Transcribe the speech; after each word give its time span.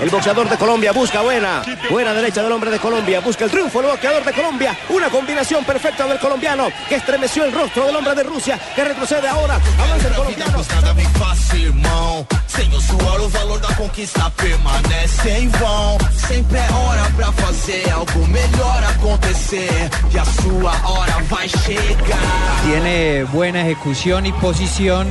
El 0.00 0.10
boxeador 0.10 0.48
de 0.48 0.56
Colombia 0.56 0.92
busca 0.92 1.22
buena, 1.22 1.62
buena 1.90 2.12
derecha 2.12 2.42
del 2.42 2.52
hombre 2.52 2.70
de 2.70 2.78
Colombia, 2.78 3.20
busca 3.20 3.44
el 3.44 3.50
triunfo 3.50 3.80
el 3.80 3.86
boxeador 3.86 4.24
de 4.24 4.32
Colombia, 4.32 4.76
una 4.90 5.08
combinación 5.08 5.64
perfecta 5.64 6.06
del 6.06 6.18
colombiano 6.18 6.68
que 6.88 6.96
estremeció 6.96 7.44
el 7.44 7.52
rostro 7.52 7.86
del 7.86 7.96
hombre 7.96 8.14
de 8.14 8.22
Rusia, 8.22 8.58
que 8.74 8.84
retrocede 8.84 9.26
ahora, 9.26 9.58
avanza 9.78 10.08
el 10.08 10.14
colombiano. 10.14 10.64
Nada 10.74 10.94
me 10.94 11.04
fácil, 11.18 11.66
irmão. 11.66 12.26
Sem 12.46 12.72
o 12.74 12.80
suor, 12.80 13.20
o 13.20 13.28
valor 13.28 13.60
da 13.60 13.74
conquista 13.74 14.30
permanece 14.36 15.30
em 15.30 15.48
vão. 15.48 15.98
Sempre 16.26 16.58
é 16.58 16.72
hora 16.72 17.04
pra 17.16 17.32
fazer 17.32 17.90
algo 17.90 18.26
melhor 18.26 18.84
acontecer. 18.84 19.90
E 20.12 20.18
a 20.18 20.24
sua 20.24 20.72
hora 20.88 21.18
vai 21.28 21.48
chegar. 21.48 22.62
Tiene 22.64 23.24
buena 23.24 23.60
ejecución 23.62 24.26
y 24.26 24.32
posición. 24.32 25.06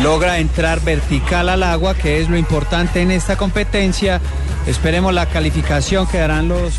Logra 0.00 0.38
entrar 0.38 0.80
vertical 0.80 1.50
al 1.50 1.62
agua, 1.62 1.94
que 1.94 2.20
es 2.20 2.30
lo 2.30 2.38
importante 2.38 3.02
en 3.02 3.10
esta 3.10 3.36
competencia. 3.36 4.20
Esperemos 4.66 5.12
la 5.12 5.26
calificación 5.26 6.06
que 6.06 6.18
darán 6.18 6.48
los 6.48 6.74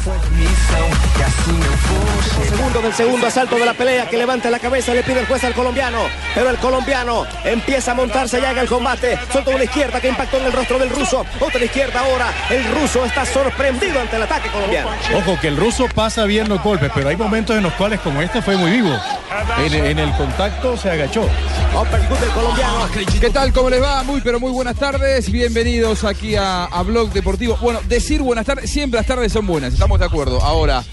Segundo 2.49 2.81
del 2.81 2.93
segundo 2.93 3.27
asalto 3.27 3.55
de 3.55 3.65
la 3.65 3.73
pelea 3.73 4.09
que 4.09 4.17
levanta 4.17 4.49
la 4.49 4.59
cabeza, 4.59 4.93
le 4.93 5.03
pide 5.03 5.19
el 5.19 5.25
juez 5.25 5.43
al 5.43 5.53
colombiano, 5.53 5.99
pero 6.33 6.49
el 6.49 6.57
colombiano 6.57 7.25
empieza 7.43 7.91
a 7.91 7.93
montarse 7.93 8.39
ya 8.39 8.51
en 8.51 8.59
el 8.59 8.67
combate, 8.67 9.17
soltó 9.31 9.51
una 9.51 9.65
izquierda 9.65 9.99
que 9.99 10.07
impactó 10.07 10.37
en 10.37 10.45
el 10.45 10.53
rostro 10.53 10.79
del 10.79 10.89
ruso, 10.89 11.25
otra 11.39 11.63
izquierda 11.63 11.99
ahora, 11.99 12.31
el 12.49 12.63
ruso 12.73 13.05
está 13.05 13.25
sorprendido 13.25 13.99
ante 13.99 14.15
el 14.15 14.23
ataque 14.23 14.49
colombiano. 14.49 14.89
Ojo, 15.15 15.37
que 15.39 15.49
el 15.49 15.57
ruso 15.57 15.87
pasa 15.93 16.23
bien 16.25 16.47
los 16.47 16.61
golpes, 16.63 16.89
pero 16.93 17.09
hay 17.09 17.17
momentos 17.17 17.55
en 17.57 17.63
los 17.63 17.73
cuales, 17.73 17.99
como 17.99 18.21
este, 18.21 18.41
fue 18.41 18.55
muy 18.55 18.71
vivo. 18.71 18.95
En, 19.57 19.73
en 19.73 19.99
el 19.99 20.11
contacto 20.13 20.77
se 20.77 20.89
agachó. 20.89 21.27
Colombiano. 22.33 22.87
¿Qué 23.19 23.29
tal? 23.29 23.51
¿Cómo 23.51 23.69
les 23.69 23.81
va? 23.81 24.03
Muy, 24.03 24.21
pero 24.21 24.39
muy 24.39 24.51
buenas 24.51 24.75
tardes. 24.75 25.31
Bienvenidos 25.31 26.03
aquí 26.03 26.35
a, 26.35 26.65
a 26.65 26.83
Blog 26.83 27.11
Deportivo. 27.11 27.57
Bueno, 27.61 27.72
decir 27.87 28.21
buenas 28.21 28.45
tardes, 28.45 28.69
siempre 28.69 28.99
las 28.99 29.07
tardes 29.07 29.31
son 29.31 29.45
buenas, 29.47 29.73
estamos 29.73 29.99
de 29.99 30.05
acuerdo. 30.05 30.41
Ahora, 30.41 30.83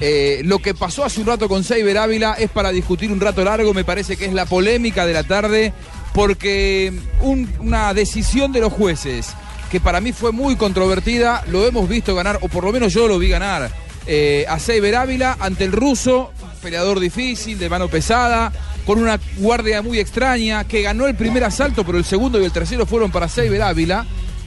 eh, 0.00 0.40
lo 0.44 0.58
que 0.60 0.74
pasó 0.74 1.04
hace 1.04 1.20
un 1.20 1.26
rato 1.26 1.48
con 1.48 1.62
Seiber 1.64 1.98
Ávila 1.98 2.34
es 2.38 2.50
para 2.50 2.70
discutir 2.72 3.10
un 3.12 3.20
rato 3.20 3.44
largo, 3.44 3.74
me 3.74 3.84
parece 3.84 4.16
que 4.16 4.24
es 4.26 4.32
la 4.32 4.46
polémica 4.46 5.04
de 5.06 5.12
la 5.12 5.24
tarde, 5.24 5.72
porque 6.14 6.92
un- 7.20 7.50
una 7.60 7.92
decisión 7.94 8.52
de 8.52 8.60
los 8.60 8.72
jueces, 8.72 9.28
que 9.70 9.80
para 9.80 10.00
mí 10.00 10.12
fue 10.12 10.32
muy 10.32 10.56
controvertida, 10.56 11.44
lo 11.48 11.66
hemos 11.66 11.88
visto 11.88 12.14
ganar, 12.14 12.38
o 12.42 12.48
por 12.48 12.64
lo 12.64 12.72
menos 12.72 12.92
yo 12.92 13.06
lo 13.06 13.18
vi 13.18 13.28
ganar, 13.28 13.70
eh, 14.06 14.44
a 14.48 14.58
Seiber 14.58 14.96
Ávila 14.96 15.36
ante 15.38 15.64
el 15.64 15.72
ruso, 15.72 16.32
peleador 16.62 16.98
difícil, 17.00 17.58
de 17.58 17.68
mano 17.68 17.88
pesada, 17.88 18.52
con 18.84 18.98
una 18.98 19.20
guardia 19.38 19.82
muy 19.82 19.98
extraña, 19.98 20.64
que 20.64 20.82
ganó 20.82 21.06
el 21.06 21.14
primer 21.14 21.44
asalto, 21.44 21.84
pero 21.84 21.98
el 21.98 22.04
segundo 22.04 22.40
y 22.40 22.44
el 22.44 22.50
tercero 22.52 22.86
fueron 22.86 23.10
para 23.10 23.28
Seiber 23.28 23.62
Ávila. 23.62 24.04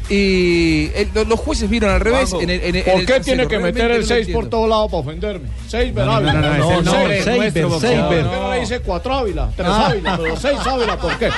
Y 0.09 0.91
el- 0.95 1.09
lo- 1.13 1.23
los 1.23 1.39
jueces 1.39 1.69
vieron 1.69 1.89
al 1.91 1.99
revés. 2.01 2.33
En 2.33 2.49
el- 2.49 2.61
en 2.61 2.75
el- 2.75 2.75
en 2.75 2.83
¿Por 2.83 2.99
el 3.01 3.05
qué 3.05 3.19
tiene 3.21 3.47
que 3.47 3.57
meter 3.57 3.89
el 3.91 4.01
no 4.01 4.07
6 4.07 4.19
entiendo. 4.19 4.41
por 4.41 4.49
todos 4.49 4.69
lados 4.69 4.91
para 4.91 4.97
ofenderme? 5.01 5.47
6 5.67 5.93
No, 5.93 6.05
no, 6.05 6.19
no, 6.21 6.33
no, 6.33 6.41
Ávila. 6.43 6.83
seis, 6.83 7.23
Seiber, 7.23 7.37
nuestro 7.39 7.69
boxeador. 7.69 8.07
¿Por 8.23 8.29
qué 8.31 8.39
no 8.39 8.51
le 8.53 8.59
dice 8.59 8.79
4 8.81 9.13
Ávila? 9.13 9.49
3 9.55 9.67
Ávila, 9.69 10.17
pero 10.21 10.37
6 10.37 10.59
Ávila, 10.65 10.97
¿por 10.99 11.17
qué? 11.17 11.29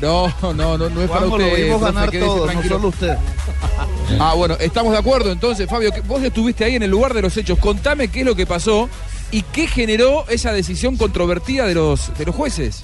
No, 0.00 0.28
no, 0.42 0.54
no, 0.54 0.78
no 0.78 1.02
es 1.02 1.08
para 1.08 1.20
Juanjo, 1.20 1.38
lo 1.38 1.44
usted. 1.46 1.64
vimos 1.64 1.80
ganar 1.82 2.10
todos, 2.10 2.54
no 2.54 2.62
solo 2.62 2.88
usted. 2.88 3.16
Ah, 4.18 4.34
bueno, 4.34 4.56
estamos 4.60 4.92
de 4.92 4.98
acuerdo 4.98 5.30
entonces, 5.32 5.68
Fabio. 5.68 5.92
que 5.92 6.00
Vos 6.00 6.22
estuviste 6.22 6.64
ahí 6.64 6.76
en 6.76 6.82
el 6.84 6.90
lugar 6.90 7.12
de 7.14 7.22
los 7.22 7.36
hechos. 7.36 7.58
Contame 7.58 8.08
qué 8.08 8.20
es 8.20 8.26
lo 8.26 8.34
que 8.34 8.46
pasó 8.46 8.88
y 9.30 9.42
qué 9.42 9.66
generó 9.66 10.24
esa 10.28 10.52
decisión 10.52 10.96
controvertida 10.96 11.66
de 11.66 11.74
los, 11.74 12.16
de 12.16 12.24
los 12.24 12.34
jueces. 12.34 12.82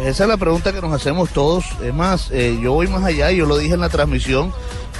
Esa 0.00 0.24
es 0.24 0.28
la 0.28 0.36
pregunta 0.36 0.72
que 0.72 0.80
nos 0.80 0.92
hacemos 0.92 1.30
todos. 1.30 1.64
Es 1.82 1.94
más, 1.94 2.30
eh, 2.32 2.58
yo 2.60 2.72
voy 2.72 2.88
más 2.88 3.04
allá, 3.04 3.30
yo 3.30 3.46
lo 3.46 3.56
dije 3.56 3.74
en 3.74 3.80
la 3.80 3.88
transmisión 3.88 4.52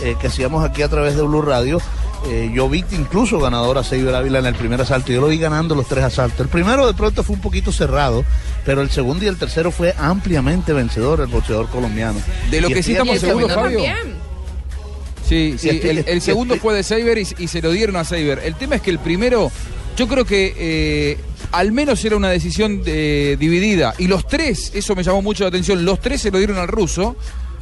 eh, 0.03 0.17
que 0.21 0.29
hacíamos 0.29 0.65
aquí 0.65 0.83
a 0.83 0.89
través 0.89 1.17
de 1.17 1.23
Blue 1.23 1.43
Radio. 1.43 1.81
Eh, 2.27 2.51
yo 2.55 2.69
vi 2.71 2.83
incluso 2.93 3.39
ganador 3.39 3.77
a 3.77 3.85
Seiber 3.85 4.15
Ávila 4.15 4.39
en 4.39 4.47
el 4.47 4.55
primer 4.55 4.81
asalto. 4.81 5.13
Yo 5.13 5.21
lo 5.21 5.27
vi 5.27 5.37
ganando 5.39 5.75
los 5.75 5.87
tres 5.89 6.05
asaltos. 6.05 6.41
El 6.41 6.49
primero 6.49 6.87
de 6.87 6.95
pronto 6.95 7.23
fue 7.23 7.35
un 7.37 7.43
poquito 7.43 7.71
cerrado, 7.73 8.25
pero 8.65 8.81
el 8.81 8.91
segundo 8.91 9.25
y 9.25 9.29
el 9.29 9.37
tercero 9.37 9.71
fue 9.71 9.95
ampliamente 9.99 10.73
vencedor 10.73 11.21
el 11.21 11.27
boxeador 11.27 11.69
colombiano. 11.69 12.19
De 12.51 12.61
lo 12.63 12.71
Y 12.71 12.75
que 12.75 12.83
sí 12.83 12.93
estamos 12.93 13.19
seguros, 13.19 13.53
Fabio. 13.53 13.81
Sí, 15.29 15.57
sí, 15.59 15.71
estoy- 15.71 16.05
el, 16.07 16.21
segundo 16.21 16.55
estoy- 16.55 16.63
fue 16.69 16.75
de 16.77 16.83
Saber 16.83 17.19
y, 17.19 17.27
y 17.39 17.49
se 17.49 17.61
lo 17.61 17.71
dieron 17.73 17.97
a 17.97 18.05
Saber. 18.05 18.41
El 18.45 18.55
tema 18.55 18.77
es 18.77 18.83
que 18.83 18.91
el 18.91 18.99
primero, 18.99 19.51
yo 19.97 20.07
creo 20.07 20.25
que 20.25 21.19
al 21.59 21.73
menos 21.73 22.05
era 22.05 22.17
una 22.17 22.31
decisión 22.31 22.83
eh, 22.87 23.37
dividida. 23.39 23.95
Y 23.99 24.07
los 24.09 24.27
tres, 24.27 24.73
eso 24.75 24.95
me 24.95 25.03
llamó 25.03 25.23
mucho 25.23 25.45
la 25.45 25.49
atención, 25.49 25.85
los 25.85 26.01
tres 26.01 26.21
se 26.23 26.31
lo 26.31 26.39
dieron 26.39 26.59
al 26.59 26.69
ruso. 26.69 27.17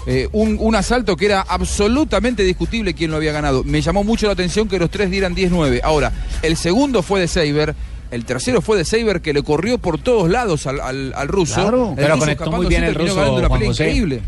Eh, 0.05 0.29
un, 0.33 0.57
un 0.59 0.75
asalto 0.75 1.17
que 1.17 1.27
era 1.27 1.43
absolutamente 1.43 2.43
discutible 2.43 2.93
quién 2.93 3.11
lo 3.13 3.19
había 3.19 3.31
ganado. 3.31 3.63
Me 3.63 3.81
llamó 3.81 4.03
mucho 4.03 4.27
la 4.27 4.33
atención 4.33 4.69
que 4.69 4.79
los 4.81 4.91
tres 4.91 5.11
dieran 5.13 5.37
10-9. 5.37 5.81
Ahora, 5.85 6.11
el 6.43 6.57
segundo 6.57 7.03
fue 7.03 7.21
de 7.21 7.29
Saber. 7.29 7.75
El 8.11 8.25
tercero 8.25 8.61
fue 8.61 8.77
de 8.77 8.85
Saber 8.85 9.21
que 9.23 9.33
le 9.33 9.43
corrió 9.45 9.79
por 9.79 9.99
todos 9.99 10.29
lados 10.29 10.67
al, 10.67 10.81
al- 10.81 11.13
al 11.17 11.29
ruso. 11.29 11.55
Claro. 11.63 11.91
El 11.91 11.95
Pero 11.97 12.09
ruso 12.15 12.19
conectó 12.21 12.51
muy 12.51 12.67
bien 12.67 12.83
el 12.85 12.95
ruso, 12.97 13.33
una 13.35 13.49
pelea 13.49 13.69
José. 13.69 13.85
increíble. 13.85 14.23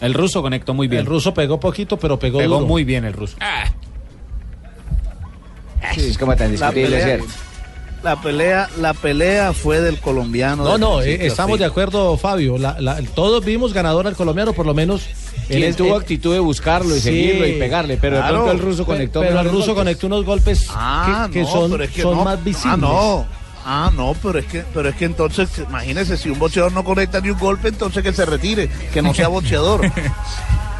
El 0.00 0.14
ruso 0.14 0.40
conectó 0.42 0.72
muy 0.74 0.88
bien. 0.88 1.00
El 1.00 1.06
ruso 1.06 1.34
pegó 1.34 1.60
poquito, 1.60 1.98
pero 1.98 2.18
pegó, 2.18 2.38
pegó 2.38 2.54
duro. 2.56 2.66
muy 2.66 2.82
bien 2.84 3.04
el 3.04 3.12
ruso. 3.12 3.36
Es 5.96 6.16
como 6.16 6.34
tan 6.36 6.50
discutible. 6.50 7.20
La 8.02 8.20
pelea, 8.20 8.68
la 8.78 8.94
pelea 8.94 9.52
fue 9.52 9.80
del 9.80 9.98
colombiano. 10.00 10.64
No, 10.64 10.72
de 10.72 10.78
no, 10.78 11.00
eh, 11.02 11.26
estamos 11.26 11.58
de 11.58 11.64
acuerdo, 11.64 12.16
Fabio. 12.16 12.58
La- 12.58 12.80
la- 12.80 13.00
todos 13.14 13.44
vimos 13.44 13.72
ganador 13.72 14.06
al 14.06 14.16
colombiano, 14.16 14.52
por 14.52 14.66
lo 14.66 14.74
menos. 14.74 15.02
Es- 15.48 15.76
tuvo 15.76 15.96
actitud 15.96 16.32
de 16.32 16.38
buscarlo 16.38 16.90
y 16.96 17.00
sí, 17.00 17.04
seguirlo 17.04 17.46
y 17.46 17.52
pegarle, 17.58 17.98
pero 18.00 18.16
claro. 18.16 18.32
de 18.32 18.32
pronto 18.44 18.52
el 18.52 18.58
ruso 18.60 18.86
conectó. 18.86 19.20
Pero 19.20 19.38
el 19.40 19.44
ruso 19.46 19.58
golpes. 19.58 19.74
conectó 19.74 20.06
unos 20.06 20.24
golpes 20.24 20.66
Ah, 20.70 21.24
que, 21.26 21.40
que 21.40 21.42
no, 21.44 21.50
son, 21.52 21.70
pero 21.72 21.84
es 21.84 21.90
que 21.90 22.02
son 22.02 22.16
no. 22.16 22.24
más 22.24 22.42
visibles. 22.42 22.72
Ah, 22.74 22.76
no. 22.76 23.26
Ah, 23.64 23.90
no, 23.94 24.16
pero 24.20 24.38
es 24.40 24.46
que, 24.46 24.64
pero 24.74 24.88
es 24.88 24.96
que 24.96 25.04
entonces, 25.04 25.48
imagínese, 25.68 26.16
si 26.16 26.30
un 26.30 26.38
boxeador 26.38 26.72
no 26.72 26.82
conecta 26.84 27.20
ni 27.20 27.30
un 27.30 27.38
golpe, 27.38 27.68
entonces 27.68 28.02
que 28.02 28.12
se 28.12 28.24
retire, 28.24 28.68
que 28.92 29.02
no 29.02 29.14
sea 29.14 29.28
boxeador. 29.28 29.82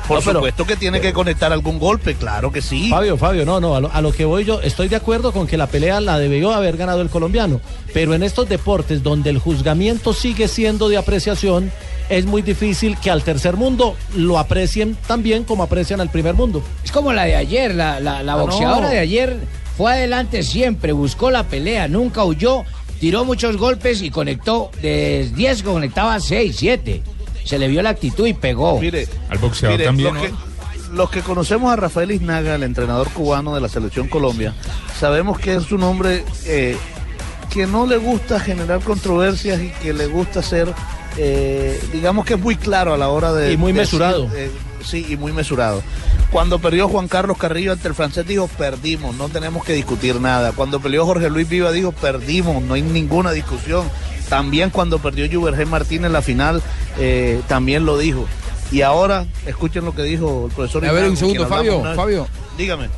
Por 0.09 0.19
No, 0.19 0.25
pero- 0.25 0.39
supuesto 0.41 0.67
que 0.67 0.77
tiene 0.77 1.01
que 1.01 1.13
conectar 1.13 1.53
algún 1.53 1.79
golpe, 1.79 2.15
claro 2.17 2.51
que 2.51 2.61
sí. 2.61 2.89
Fabio, 2.91 3.17
Fabio, 3.17 3.45
no, 3.45 3.61
no, 3.61 3.77
a 3.77 3.81
lo, 3.81 3.93
a 3.93 4.01
lo 4.01 4.13
que 4.13 4.25
voy 4.25 4.45
yo, 4.45 4.61
estoy 4.61 4.89
de 4.89 4.97
acuerdo 4.97 5.33
con 5.33 5.47
que 5.47 5.57
la 5.57 5.69
pelea 5.69 6.01
la 6.01 6.19
debió 6.19 6.53
haber 6.53 6.77
ganado 6.77 7.03
el 7.03 7.09
colombiano, 7.09 7.61
pero 7.95 8.15
en 8.15 8.23
estos 8.23 8.49
deportes 8.49 9.03
donde 9.03 9.31
el 9.31 9.39
juzgamiento 9.39 10.13
sigue 10.13 10.49
siendo 10.49 10.89
de 10.89 10.97
apreciación, 10.97 11.71
es 12.09 12.27
muy 12.27 12.43
difícil 12.43 12.99
que 12.99 13.11
al 13.11 13.23
tercer 13.23 13.57
mundo 13.57 13.95
lo 14.17 14.39
aprecien 14.39 14.97
tan 15.07 15.23
bien 15.23 15.45
como 15.45 15.63
aprecian 15.63 16.01
al 16.01 16.11
primer 16.11 16.35
mundo. 16.35 16.63
Es 16.85 16.91
como 16.93 17.13
la 17.13 17.25
de 17.25 17.37
ayer, 17.37 17.75
la, 17.75 18.01
la, 18.01 18.23
la 18.23 18.33
Ah, 18.35 18.37
boxeadora 18.37 18.83
no. 18.89 18.89
de 18.89 18.99
ayer 18.99 19.37
fue 19.77 19.93
adelante 19.93 20.43
siempre, 20.43 20.93
buscó 20.93 21.31
la 21.31 21.45
pelea, 21.45 21.89
nunca 21.89 22.25
huyó, 22.25 22.65
tiró 23.01 23.25
muchos 23.25 23.57
golpes 23.57 24.03
y 24.03 24.11
conectó, 24.11 24.71
de 24.83 25.31
10 25.35 25.63
conectaba 25.63 26.19
6, 26.21 26.55
7. 26.59 27.03
Se 27.45 27.59
le 27.59 27.69
vio 27.69 27.83
la 27.83 27.91
actitud 27.91 28.27
y 28.27 28.35
pegó. 28.35 28.81
Mire, 28.81 29.09
Al 29.29 29.39
boxeador 29.39 29.79
mire, 29.79 29.87
también, 29.87 30.15
los, 30.15 30.23
que, 30.23 30.33
los 30.93 31.11
que 31.11 31.21
conocemos 31.23 31.73
a 31.73 31.77
Rafael 31.77 32.11
Iznaga, 32.11 32.55
el 32.55 32.63
entrenador 32.63 33.09
cubano 33.11 33.55
de 33.55 33.61
la 33.61 33.69
selección 33.69 34.09
Colombia, 34.09 34.55
sabemos 34.99 35.39
que 35.39 35.55
es 35.55 35.73
un 35.73 35.83
hombre 35.83 36.25
eh, 36.47 36.77
que 37.51 37.67
no 37.67 37.87
le 37.87 37.97
gusta 37.99 38.41
generar 38.41 38.81
controversias 38.81 39.61
y 39.61 39.71
que 39.83 39.93
le 39.93 40.07
gusta 40.07 40.43
ser, 40.43 40.73
eh, 41.17 41.81
digamos 41.93 42.25
que 42.25 42.35
es 42.35 42.41
muy 42.41 42.57
claro 42.57 42.95
a 42.95 42.97
la 42.97 43.09
hora 43.09 43.33
de... 43.33 43.53
Y 43.53 43.57
muy 43.57 43.73
de 43.73 43.81
mesurado. 43.81 44.29
decir, 44.29 44.39
eh, 44.39 44.51
sí, 44.85 45.07
y 45.09 45.17
muy 45.17 45.33
mesurado. 45.33 45.83
Cuando 46.31 46.59
perdió 46.59 46.89
Juan 46.89 47.09
Carlos 47.09 47.37
Carrillo 47.37 47.73
ante 47.73 47.89
el 47.89 47.95
francés 47.95 48.27
dijo, 48.27 48.49
perdimos, 48.49 49.15
no 49.17 49.29
tenemos 49.29 49.65
que 49.65 49.75
discutir 49.75 50.19
nada. 50.19 50.53
Cuando 50.53 50.81
peleó 50.81 51.05
Jorge 51.05 51.29
Luis 51.29 51.47
Viva 51.47 51.73
dijo, 51.73 51.93
perdimos, 51.93 52.63
no 52.63 52.73
hay 52.73 52.81
ninguna 52.81 53.33
discusión. 53.33 53.87
También 54.33 54.71
cuando 54.71 54.99
perdió 54.99 55.29
Juvergen 55.31 55.69
Martínez 55.69 56.07
en 56.07 56.13
la 56.15 56.23
final, 56.23 56.63
eh, 56.99 57.43
también 57.49 57.85
lo 57.85 57.99
dijo. 57.99 58.27
Y 58.71 58.81
ahora, 58.81 59.27
escuchen 59.45 59.85
lo 59.85 59.95
que 59.95 60.05
dijo 60.05 60.47
el 60.49 60.55
profesor. 60.55 60.87
A 60.87 60.93
ver, 60.93 61.11
un 61.11 61.19
segundo, 61.19 61.47
Fabio, 61.47 61.77
una. 61.77 61.95
Fabio. 61.95 62.27
Dígame. 62.57 62.89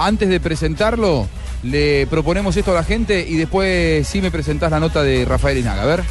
Antes 0.00 0.28
de 0.28 0.40
presentarlo, 0.40 1.28
le 1.62 2.08
proponemos 2.08 2.56
esto 2.56 2.72
a 2.72 2.74
la 2.74 2.82
gente 2.82 3.24
y 3.24 3.36
después 3.36 4.04
sí 4.08 4.20
me 4.20 4.32
presentás 4.32 4.72
la 4.72 4.80
nota 4.80 5.04
de 5.04 5.24
Rafael 5.24 5.58
Inaga. 5.58 5.82
A 5.82 5.86
ver. 5.86 6.02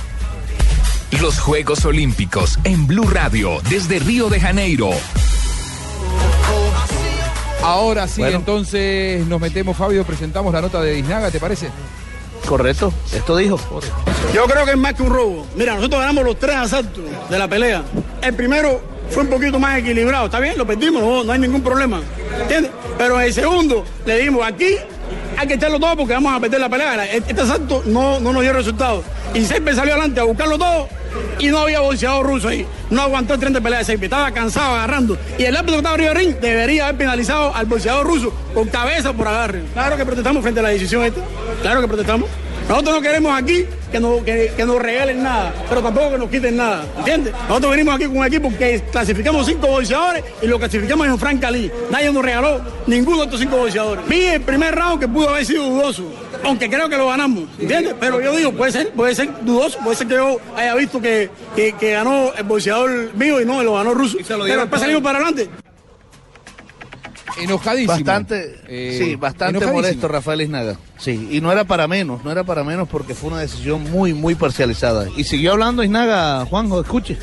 Los 1.20 1.42
Juegos 1.42 1.84
Olímpicos 1.84 2.58
en 2.64 2.88
Blue 2.88 3.10
Radio 3.10 3.60
desde 3.70 4.00
Río 4.00 4.30
de 4.30 4.40
Janeiro. 4.40 4.92
Ahora 7.64 8.08
sí, 8.08 8.22
Bueno. 8.22 8.38
entonces 8.38 9.28
nos 9.28 9.42
metemos, 9.42 9.76
Fabio, 9.76 10.06
presentamos 10.06 10.54
la 10.54 10.62
nota 10.62 10.82
de 10.82 10.98
Isnaga, 11.00 11.32
¿te 11.32 11.42
parece? 11.42 11.70
Correcto, 12.50 12.92
esto 13.14 13.38
dijo. 13.38 13.60
Yo 14.34 14.46
creo 14.46 14.66
que 14.66 14.72
es 14.72 14.78
más 14.78 14.96
que 14.96 15.04
un 15.04 15.12
robo. 15.12 15.46
Mira, 15.56 15.76
nosotros 15.76 16.02
ganamos 16.02 16.26
los 16.26 16.40
tres 16.40 16.56
asaltos 16.56 17.04
de 17.30 17.38
la 17.38 17.48
pelea. 17.48 17.84
El 18.24 18.34
primero 18.34 18.82
fue 19.12 19.22
un 19.22 19.30
poquito 19.30 19.60
más 19.60 19.78
equilibrado. 19.78 20.26
Está 20.26 20.40
bien, 20.40 20.58
lo 20.58 20.66
perdimos, 20.66 21.24
no, 21.28 21.32
hay 21.32 21.38
ningún 21.38 21.62
problema. 21.62 22.02
¿Entiendes? 22.42 22.72
Pero 22.98 23.22
el 23.22 23.32
segundo 23.36 23.86
le 24.04 24.18
dimos 24.18 24.44
aquí. 24.48 24.78
Hay 25.38 25.48
que 25.48 25.54
echarlo 25.54 25.80
todo 25.80 25.96
porque 25.96 26.14
vamos 26.14 26.34
a 26.34 26.40
perder 26.40 26.60
la 26.60 26.70
pelea. 26.70 27.06
Este 27.06 27.42
asalto 27.42 27.84
no, 27.86 28.20
no 28.20 28.34
nos 28.34 28.42
dio 28.42 28.54
resultado. 28.54 29.04
Y 29.34 29.46
Seipe 29.46 29.74
salió 29.74 29.94
adelante 29.94 30.20
a 30.20 30.24
buscarlo 30.24 30.58
todo 30.58 30.88
y 31.40 31.48
no 31.48 31.60
había 31.60 31.80
boxeador 31.80 32.26
ruso 32.26 32.50
ahí. 32.50 32.66
No 32.90 33.02
aguantó 33.02 33.34
el 33.34 33.40
tren 33.40 33.54
de 33.54 33.62
pelea. 33.62 33.82
Estaba 33.82 34.32
cansado 34.32 34.76
agarrando. 34.76 35.18
Y 35.38 35.44
el 35.44 35.56
árbitro 35.56 35.76
que 35.76 35.78
estaba 35.78 35.96
arriba 35.96 36.14
ring 36.14 36.36
debería 36.40 36.86
haber 36.86 36.98
penalizado 36.98 37.56
al 37.56 37.66
boxeador 37.66 38.06
ruso 38.06 38.34
con 38.54 38.68
cabeza 38.68 39.14
por 39.14 39.28
agarre. 39.28 39.64
Claro 39.74 39.98
que 39.98 40.06
protestamos 40.06 40.42
frente 40.42 40.60
a 40.60 40.64
la 40.64 40.70
decisión 40.70 41.04
esta. 41.04 41.22
Claro 41.62 41.82
que 41.82 41.88
protestamos. 41.88 42.30
Nosotros 42.70 42.98
no 42.98 43.02
queremos 43.02 43.34
aquí 43.36 43.66
que 43.92 44.00
nos, 44.00 44.22
que, 44.22 44.54
que 44.56 44.64
nos 44.64 44.80
regalen 44.80 45.24
nada, 45.24 45.52
pero 45.68 45.82
tampoco 45.82 46.12
que 46.12 46.18
nos 46.20 46.30
quiten 46.30 46.56
nada, 46.56 46.86
¿entiendes? 47.00 47.34
Nosotros 47.48 47.72
venimos 47.72 47.96
aquí 47.96 48.06
con 48.06 48.18
un 48.18 48.26
equipo 48.28 48.54
que 48.56 48.80
clasificamos 48.92 49.48
cinco 49.48 49.66
boxeadores 49.66 50.24
y 50.40 50.46
lo 50.46 50.60
clasificamos 50.60 51.08
en 51.08 51.18
Frank 51.18 51.42
Cali. 51.42 51.72
Nadie 51.90 52.14
nos 52.14 52.24
regaló 52.24 52.62
ninguno 52.86 53.18
de 53.18 53.24
estos 53.24 53.40
cinco 53.40 53.58
boxeadores. 53.58 54.08
Vi 54.08 54.22
el 54.22 54.42
primer 54.42 54.76
round 54.76 55.00
que 55.00 55.08
pudo 55.08 55.30
haber 55.30 55.48
sido 55.48 55.66
dudoso, 55.66 56.04
aunque 56.44 56.70
creo 56.70 56.88
que 56.88 56.96
lo 56.96 57.08
ganamos, 57.08 57.46
¿entiendes? 57.58 57.96
Pero 58.00 58.22
yo 58.22 58.36
digo, 58.36 58.52
puede 58.52 58.72
ser, 58.72 58.92
puede 58.92 59.16
ser 59.16 59.32
dudoso, 59.42 59.80
puede 59.80 59.96
ser 59.98 60.08
que 60.08 60.14
yo 60.14 60.38
haya 60.56 60.76
visto 60.76 61.02
que, 61.02 61.32
que, 61.56 61.74
que 61.74 61.92
ganó 61.94 62.32
el 62.38 62.44
boxeador 62.44 63.16
mío 63.16 63.42
y 63.42 63.46
no, 63.46 63.64
lo 63.64 63.74
ganó 63.74 63.96
ruso. 63.96 64.20
Pero 64.28 64.46
después 64.46 64.80
salimos 64.80 65.02
para 65.02 65.18
adelante. 65.18 65.50
Enojadísimo. 67.44 67.94
Bastante, 67.94 68.60
Eh, 68.68 68.98
sí, 69.02 69.16
bastante 69.16 69.58
enojadísimo. 69.58 69.82
molesto 69.82 70.08
Rafael 70.08 70.42
Isnaga. 70.42 70.78
Sí, 70.98 71.28
y 71.32 71.42
no 71.42 71.52
era 71.52 71.64
para 71.64 71.88
menos, 71.88 72.24
no 72.24 72.32
era 72.32 72.44
para 72.44 72.64
menos 72.64 72.88
porque 72.90 73.14
fue 73.16 73.30
una 73.32 73.40
decisión 73.40 73.90
muy, 73.92 74.14
muy 74.14 74.36
parcializada. 74.36 75.08
Y 75.16 75.24
siguió 75.24 75.54
hablando 75.54 75.84
Isnaga, 75.84 76.46
Juanjo, 76.46 76.82
escuche. 76.82 77.18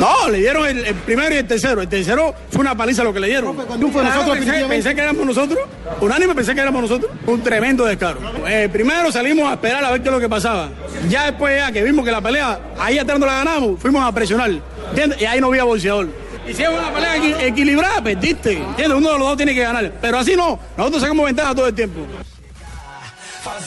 No, 0.00 0.28
le 0.30 0.38
dieron 0.38 0.66
el, 0.66 0.78
el 0.86 0.94
primero 0.94 1.34
y 1.34 1.38
el 1.38 1.46
tercero. 1.46 1.82
El 1.82 1.88
tercero 1.88 2.34
fue 2.50 2.62
una 2.62 2.74
paliza 2.74 3.04
lo 3.04 3.12
que 3.12 3.20
le 3.20 3.26
dieron. 3.28 3.54
fue 3.54 3.66
Claro, 3.66 3.90
nosotros, 4.04 4.38
pensé, 4.38 4.64
pensé 4.66 4.94
que 4.94 5.00
éramos 5.02 5.26
nosotros. 5.26 5.58
Unánime 6.00 6.34
pensé 6.34 6.54
que 6.54 6.60
éramos 6.62 6.82
nosotros. 6.82 7.10
Un 7.26 7.42
tremendo 7.42 7.84
descaro. 7.84 8.18
Eh, 8.48 8.70
primero 8.72 9.12
salimos 9.12 9.50
a 9.50 9.54
esperar 9.54 9.84
a 9.84 9.90
ver 9.90 10.00
qué 10.00 10.08
es 10.08 10.14
lo 10.14 10.20
que 10.20 10.30
pasaba. 10.30 10.70
Ya 11.10 11.26
después, 11.26 11.58
ya 11.58 11.70
que 11.72 11.82
vimos 11.82 12.06
que 12.06 12.10
la 12.10 12.22
pelea, 12.22 12.58
ahí 12.78 12.98
atrás 12.98 13.18
no 13.18 13.26
la 13.26 13.34
ganamos, 13.34 13.78
fuimos 13.80 14.02
a 14.02 14.10
presionar. 14.12 14.50
¿Entiendes? 14.90 15.20
Y 15.20 15.26
ahí 15.26 15.40
no 15.40 15.48
había 15.48 15.64
boxeador. 15.64 16.08
Y 16.48 16.54
si 16.54 16.62
es 16.62 16.68
una 16.68 16.92
pelea 16.92 17.16
equi- 17.16 17.40
equilibrada, 17.42 18.02
perdiste. 18.02 18.54
¿Entiendes? 18.58 18.98
Uno 18.98 19.12
de 19.12 19.18
los 19.18 19.28
dos 19.28 19.36
tiene 19.36 19.54
que 19.54 19.62
ganar. 19.62 19.92
Pero 20.00 20.18
así 20.18 20.34
no. 20.36 20.58
Nosotros 20.76 21.02
sacamos 21.02 21.26
ventaja 21.26 21.54
todo 21.54 21.66
el 21.68 21.74
tiempo. 21.74 22.00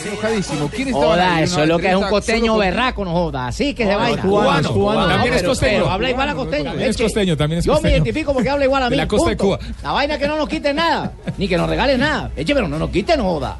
Enojadísimo. 0.05 0.69
¿Quién 0.69 0.87
estaba 0.89 1.03
en 1.05 1.09
Joda, 1.11 1.25
la 1.35 1.41
eso 1.41 1.61
es 1.63 1.67
lo 1.67 1.79
que 1.79 1.89
es 1.89 1.95
un 1.95 2.07
costeño 2.07 2.57
berraco, 2.57 3.03
no 3.03 3.11
joda. 3.11 3.47
Así 3.47 3.73
que 3.73 3.85
se 3.85 3.95
vaina. 3.95 4.15
es 4.17 4.21
cubano, 4.25 4.71
cubano. 4.71 5.01
No, 5.01 5.07
También 5.07 5.33
es 5.33 5.43
costeño. 5.43 5.71
pero 5.73 5.89
habla 5.91 6.09
igual 6.09 6.29
a 6.29 6.35
costeño. 6.35 6.63
También 6.71 6.89
es 6.89 6.97
costeño, 6.97 7.37
también 7.37 7.59
es 7.59 7.65
Yo 7.65 7.71
me 7.73 7.75
costeño. 7.75 7.95
identifico 7.95 8.33
porque 8.33 8.49
habla 8.49 8.65
igual 8.65 8.83
a 8.83 8.89
mí. 8.89 8.95
La 8.95 9.07
costa 9.07 9.29
de. 9.31 9.37
Cuba. 9.37 9.59
La 9.83 9.91
vaina 9.91 10.17
que 10.17 10.27
no 10.27 10.37
nos 10.37 10.47
quiten 10.47 10.77
nada. 10.77 11.11
Ni 11.37 11.47
que 11.47 11.57
nos 11.57 11.69
regalen 11.69 11.99
nada. 11.99 12.31
Eche, 12.37 12.53
pero 12.55 12.67
no 12.69 12.79
nos 12.79 12.89
quiten, 12.89 13.17
no 13.17 13.23
joda. 13.25 13.57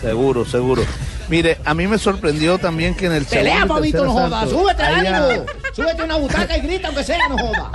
Seguro, 0.00 0.44
seguro. 0.46 0.82
Mire, 1.28 1.58
a 1.64 1.74
mí 1.74 1.86
me 1.86 1.98
sorprendió 1.98 2.58
también 2.58 2.94
que 2.94 3.06
en 3.06 3.12
el 3.12 3.24
Pelea, 3.24 3.66
tercer 3.66 4.02
no 4.02 4.12
joda. 4.12 4.46
Súbete 4.46 4.82
ánimo. 4.82 5.44
Súbete 5.74 6.02
a 6.02 6.04
una 6.04 6.16
butaca 6.16 6.56
y 6.56 6.60
grita 6.60 6.88
aunque 6.88 7.04
sea, 7.04 7.28
no 7.28 7.36
joda. 7.38 7.70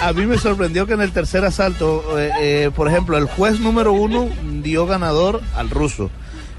A 0.00 0.12
mí 0.12 0.26
me 0.26 0.38
sorprendió 0.38 0.86
que 0.86 0.92
en 0.94 1.00
el 1.00 1.12
tercer 1.12 1.44
asalto, 1.44 2.18
eh, 2.18 2.30
eh, 2.40 2.70
por 2.74 2.88
ejemplo, 2.88 3.18
el 3.18 3.24
juez 3.24 3.58
número 3.60 3.92
uno 3.92 4.28
dio 4.62 4.86
ganador 4.86 5.40
al 5.54 5.70
ruso. 5.70 6.10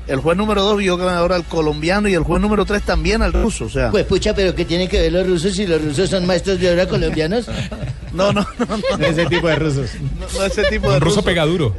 El 0.07 0.17
juez 0.19 0.35
número 0.37 0.63
dos 0.63 0.79
dio 0.79 0.97
ganador 0.97 1.33
al 1.33 1.43
colombiano 1.45 2.07
y 2.09 2.15
el 2.15 2.23
juez 2.23 2.41
número 2.41 2.65
tres 2.65 2.81
también 2.81 3.21
al 3.21 3.31
ruso. 3.31 3.65
O 3.65 3.69
sea, 3.69 3.91
Pues 3.91 4.05
pucha, 4.05 4.33
pero 4.33 4.53
¿qué 4.55 4.65
tienen 4.65 4.87
que 4.89 4.99
ver 4.99 5.11
los 5.13 5.25
rusos 5.27 5.55
si 5.55 5.67
los 5.67 5.81
rusos 5.83 6.09
son 6.09 6.25
maestros 6.25 6.59
de 6.59 6.71
obra 6.71 6.87
colombianos? 6.87 7.47
no, 8.13 8.33
no, 8.33 8.45
no, 8.57 8.77
no. 8.97 9.05
Ese 9.05 9.25
tipo 9.27 9.47
de 9.47 9.55
rusos. 9.55 9.89
No, 10.19 10.39
no 10.39 10.45
ese 10.45 10.63
tipo 10.63 10.89
de 10.89 10.95
Un 10.95 11.01
ruso 11.01 11.15
ruso. 11.17 11.23
pegaduro. 11.25 11.75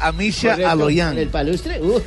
Amisha 0.00 0.50
Correcto. 0.50 0.70
Aloyan. 0.70 1.18
¿El 1.18 1.28
palustre? 1.28 1.80
Uh. 1.82 2.00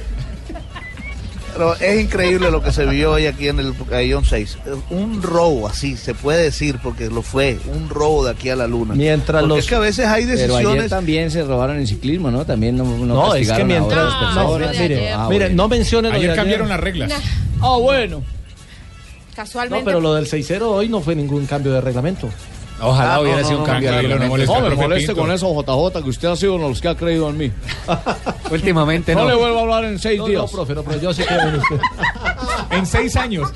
Pero 1.55 1.73
es 1.75 2.01
increíble 2.01 2.51
lo 2.51 2.61
que 2.61 2.71
se 2.73 2.85
vio 2.85 3.13
hoy 3.13 3.27
aquí 3.27 3.47
en 3.47 3.59
el 3.59 3.73
Pabellón 3.73 4.25
6. 4.25 4.57
Un 4.89 5.21
robo, 5.21 5.67
así 5.69 5.95
se 5.95 6.13
puede 6.13 6.43
decir, 6.43 6.79
porque 6.83 7.09
lo 7.09 7.21
fue, 7.21 7.57
un 7.73 7.89
robo 7.89 8.25
de 8.25 8.31
aquí 8.31 8.49
a 8.49 8.57
la 8.57 8.67
luna. 8.67 8.93
Mientras 8.93 9.41
Porque 9.41 9.55
los- 9.55 9.59
es 9.63 9.69
que 9.69 9.75
a 9.75 9.79
veces 9.79 10.05
hay 10.07 10.25
Pero 10.25 10.33
ayer 10.37 10.49
decisiones. 10.49 10.89
también 10.89 11.31
se 11.31 11.43
robaron 11.43 11.77
el 11.77 11.87
ciclismo, 11.87 12.29
¿no? 12.29 12.45
También 12.45 12.75
no, 12.75 12.83
no, 12.83 13.05
No, 13.05 13.35
es 13.35 13.49
que 13.49 13.63
mientras. 13.63 14.13
ahora 14.13 14.33
no, 14.35 14.51
personas. 14.51 14.79
mire, 14.79 15.11
Ah, 15.13 15.27
mire, 15.29 15.45
bueno. 15.45 15.63
no 15.63 15.67
mencione 15.69 16.09
lo 16.09 16.13
de 16.13 16.17
Ayer 16.19 16.29
ayer. 16.31 16.41
cambiaron 16.41 16.67
las 16.69 16.79
reglas. 16.79 17.13
Ah, 17.61 17.77
bueno. 17.79 18.21
Casualmente. 19.35 19.79
No, 19.79 19.85
pero 19.85 19.99
lo 20.01 20.13
del 20.13 20.27
6-0 20.27 20.69
hoy 20.71 20.87
no 20.89 21.01
fue 21.01 21.15
ningún 21.15 21.45
cambio 21.45 21.73
de 21.73 21.81
reglamento. 21.81 22.29
Ojalá 22.81 23.15
Ah, 23.15 23.21
hubiera 23.21 23.41
no, 23.41 23.47
sido 23.47 23.57
no, 23.59 23.63
un 23.63 23.67
no, 23.67 23.73
cambio 23.73 23.91
de 23.91 24.03
no 24.19 24.27
moleste, 24.27 24.53
No 24.59 24.69
me 24.69 24.75
moleste 24.75 25.13
con 25.15 25.31
eso, 25.31 25.53
JJ, 25.63 26.03
que 26.03 26.09
usted 26.09 26.27
ha 26.27 26.35
sido 26.35 26.55
uno 26.55 26.63
de 26.65 26.69
los 26.71 26.81
que 26.81 26.87
ha 26.89 26.95
creído 26.95 27.29
en 27.29 27.37
mí. 27.37 27.51
Últimamente 28.51 29.15
No, 29.15 29.21
no. 29.23 29.29
le 29.29 29.35
vuelvo 29.35 29.59
a 29.59 29.61
hablar 29.61 29.85
en 29.85 29.97
seis 29.99 30.19
No, 30.19 30.27
días. 30.27 30.41
no, 30.41 30.47
profe, 30.47 30.75
no, 30.75 30.83
pero 30.83 30.99
yo 31.01 31.13
sí 31.13 31.23
creo 31.23 31.39
en 31.49 31.55
usted. 31.55 31.79
En 32.71 32.85
seis 32.85 33.15
años. 33.15 33.49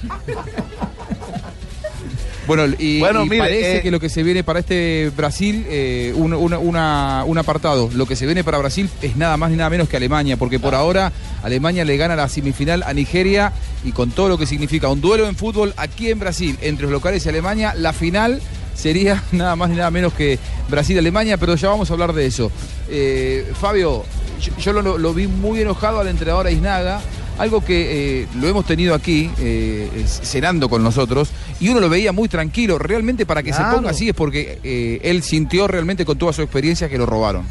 Bueno, 2.48 2.64
y, 2.80 3.00
Bueno, 3.00 3.26
y 3.26 3.30
mire, 3.30 3.42
parece 3.44 3.78
eh, 3.78 3.82
que 3.84 3.92
lo 3.92 4.00
que 4.00 4.10
se 4.10 4.24
viene 4.24 4.44
para 4.44 4.60
este 4.60 5.12
Brasil, 5.16 5.66
eh, 5.70 6.14
un, 6.16 6.34
una- 6.34 6.58
una- 6.58 7.24
un 7.28 7.38
apartado, 7.38 7.92
lo 7.94 8.08
que 8.08 8.16
se 8.16 8.26
viene 8.26 8.44
para 8.44 8.58
Brasil 8.58 8.90
es 9.04 9.16
nada 9.18 9.38
más 9.38 9.52
ni 9.52 9.58
nada 9.58 9.70
menos 9.70 9.88
que 9.88 9.98
Alemania, 9.98 10.36
porque 10.36 10.58
por 10.60 10.74
ahora 10.74 11.12
Alemania 11.44 11.86
le 11.86 11.96
gana 11.98 12.16
la 12.16 12.28
semifinal 12.28 12.82
a 12.88 12.94
Nigeria 12.94 13.54
y 13.84 13.92
con 13.92 14.10
todo 14.10 14.30
lo 14.30 14.38
que 14.40 14.48
significa 14.48 14.88
un 14.90 15.00
duelo 15.00 15.28
en 15.28 15.36
fútbol 15.36 15.76
aquí 15.78 16.10
en 16.10 16.18
Brasil 16.18 16.58
entre 16.62 16.84
los 16.84 16.92
locales 16.92 17.24
y 17.26 17.30
Alemania, 17.30 17.74
la 17.78 17.94
final 17.94 18.42
sería 18.80 19.22
nada 19.32 19.56
más 19.56 19.70
ni 19.70 19.76
nada 19.76 19.92
menos 19.92 20.14
que 20.14 20.40
Brasil-Alemania, 20.70 21.38
pero 21.38 21.56
ya 21.56 21.70
vamos 21.70 21.90
a 21.90 21.94
hablar 21.94 22.14
de 22.14 22.26
eso. 22.26 22.52
Eh, 22.90 23.52
Fabio, 23.60 24.06
yo, 24.42 24.58
yo 24.58 24.74
lo, 24.74 24.98
lo 24.98 25.14
vi 25.14 25.28
muy 25.28 25.62
enojado 25.62 26.00
al 26.00 26.08
entrenador 26.08 26.48
Aiznaga, 26.48 27.02
algo 27.38 27.64
que 27.64 28.22
eh, 28.22 28.28
lo 28.40 28.48
hemos 28.48 28.66
tenido 28.66 28.94
aquí 28.96 29.30
eh, 29.40 30.06
cenando 30.06 30.70
con 30.70 30.84
nosotros 30.84 31.30
y 31.60 31.70
uno 31.70 31.80
lo 31.80 31.90
veía 31.90 32.12
muy 32.12 32.28
tranquilo. 32.28 32.80
Realmente 32.80 33.26
para 33.26 33.44
que 33.44 33.54
se 33.54 33.62
ponga 33.64 33.92
así 33.92 34.10
es 34.10 34.16
porque 34.16 35.00
él 35.04 35.24
sintió 35.24 35.68
realmente 35.68 36.06
con 36.06 36.18
toda 36.18 36.34
su 36.34 36.42
experiencia 36.42 36.90
que 36.90 36.98
lo 36.98 37.06
robaron. 37.06 37.46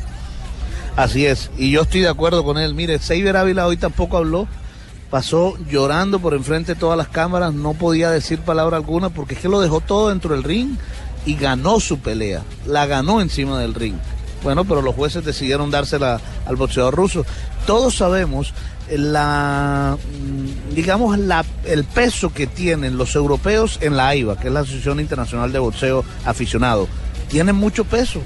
Así 0.97 1.27
es, 1.27 1.51
y 1.57 1.71
yo 1.71 1.83
estoy 1.83 2.01
de 2.01 2.09
acuerdo 2.09 2.43
con 2.43 2.59
él. 2.59 2.75
Mire, 2.75 2.99
Seiber 2.99 3.37
Ávila 3.37 3.69
hoy 3.69 3.77
tampoco 3.77 4.17
habló, 4.17 4.49
pasó 5.11 5.57
llorando 5.71 6.19
por 6.19 6.35
enfrente 6.35 6.75
de 6.75 6.81
todas 6.81 6.99
las 6.99 7.07
cámaras, 7.07 7.55
no 7.55 7.75
podía 7.75 8.11
decir 8.11 8.41
palabra 8.41 8.79
alguna 8.79 9.09
porque 9.09 9.35
es 9.35 9.41
que 9.41 9.49
lo 9.49 9.61
dejó 9.61 9.81
todo 9.81 10.09
dentro 10.09 10.35
del 10.35 10.43
ring 10.43 10.77
y 11.29 11.35
ganó 11.35 11.79
su 11.79 11.99
pelea, 11.99 12.43
la 12.67 12.87
ganó 12.87 13.21
encima 13.21 13.59
del 13.61 13.75
ring. 13.75 13.97
Bueno, 14.43 14.65
pero 14.65 14.81
los 14.83 14.95
jueces 14.95 15.25
decidieron 15.25 15.71
dársela 15.71 16.21
al 16.47 16.57
boxeador 16.57 16.95
ruso. 16.95 17.27
Todos 17.67 17.97
sabemos 17.97 18.55
la, 18.91 19.97
mm, 19.99 20.75
digamos, 20.75 21.19
la, 21.19 21.45
el 21.65 21.85
peso 21.85 22.33
que 22.33 22.47
tienen 22.47 22.97
los 22.97 23.15
europeos 23.15 23.79
en 23.83 23.97
la 23.97 24.09
AIBA, 24.09 24.39
que 24.39 24.49
es 24.49 24.55
la 24.55 24.61
Asociación 24.61 25.01
Internacional 25.01 25.53
de 25.53 25.59
Boxeo 25.59 26.05
Aficionado. 26.25 26.89
Tienen 27.29 27.57
mucho 27.57 27.85
peso 27.85 28.21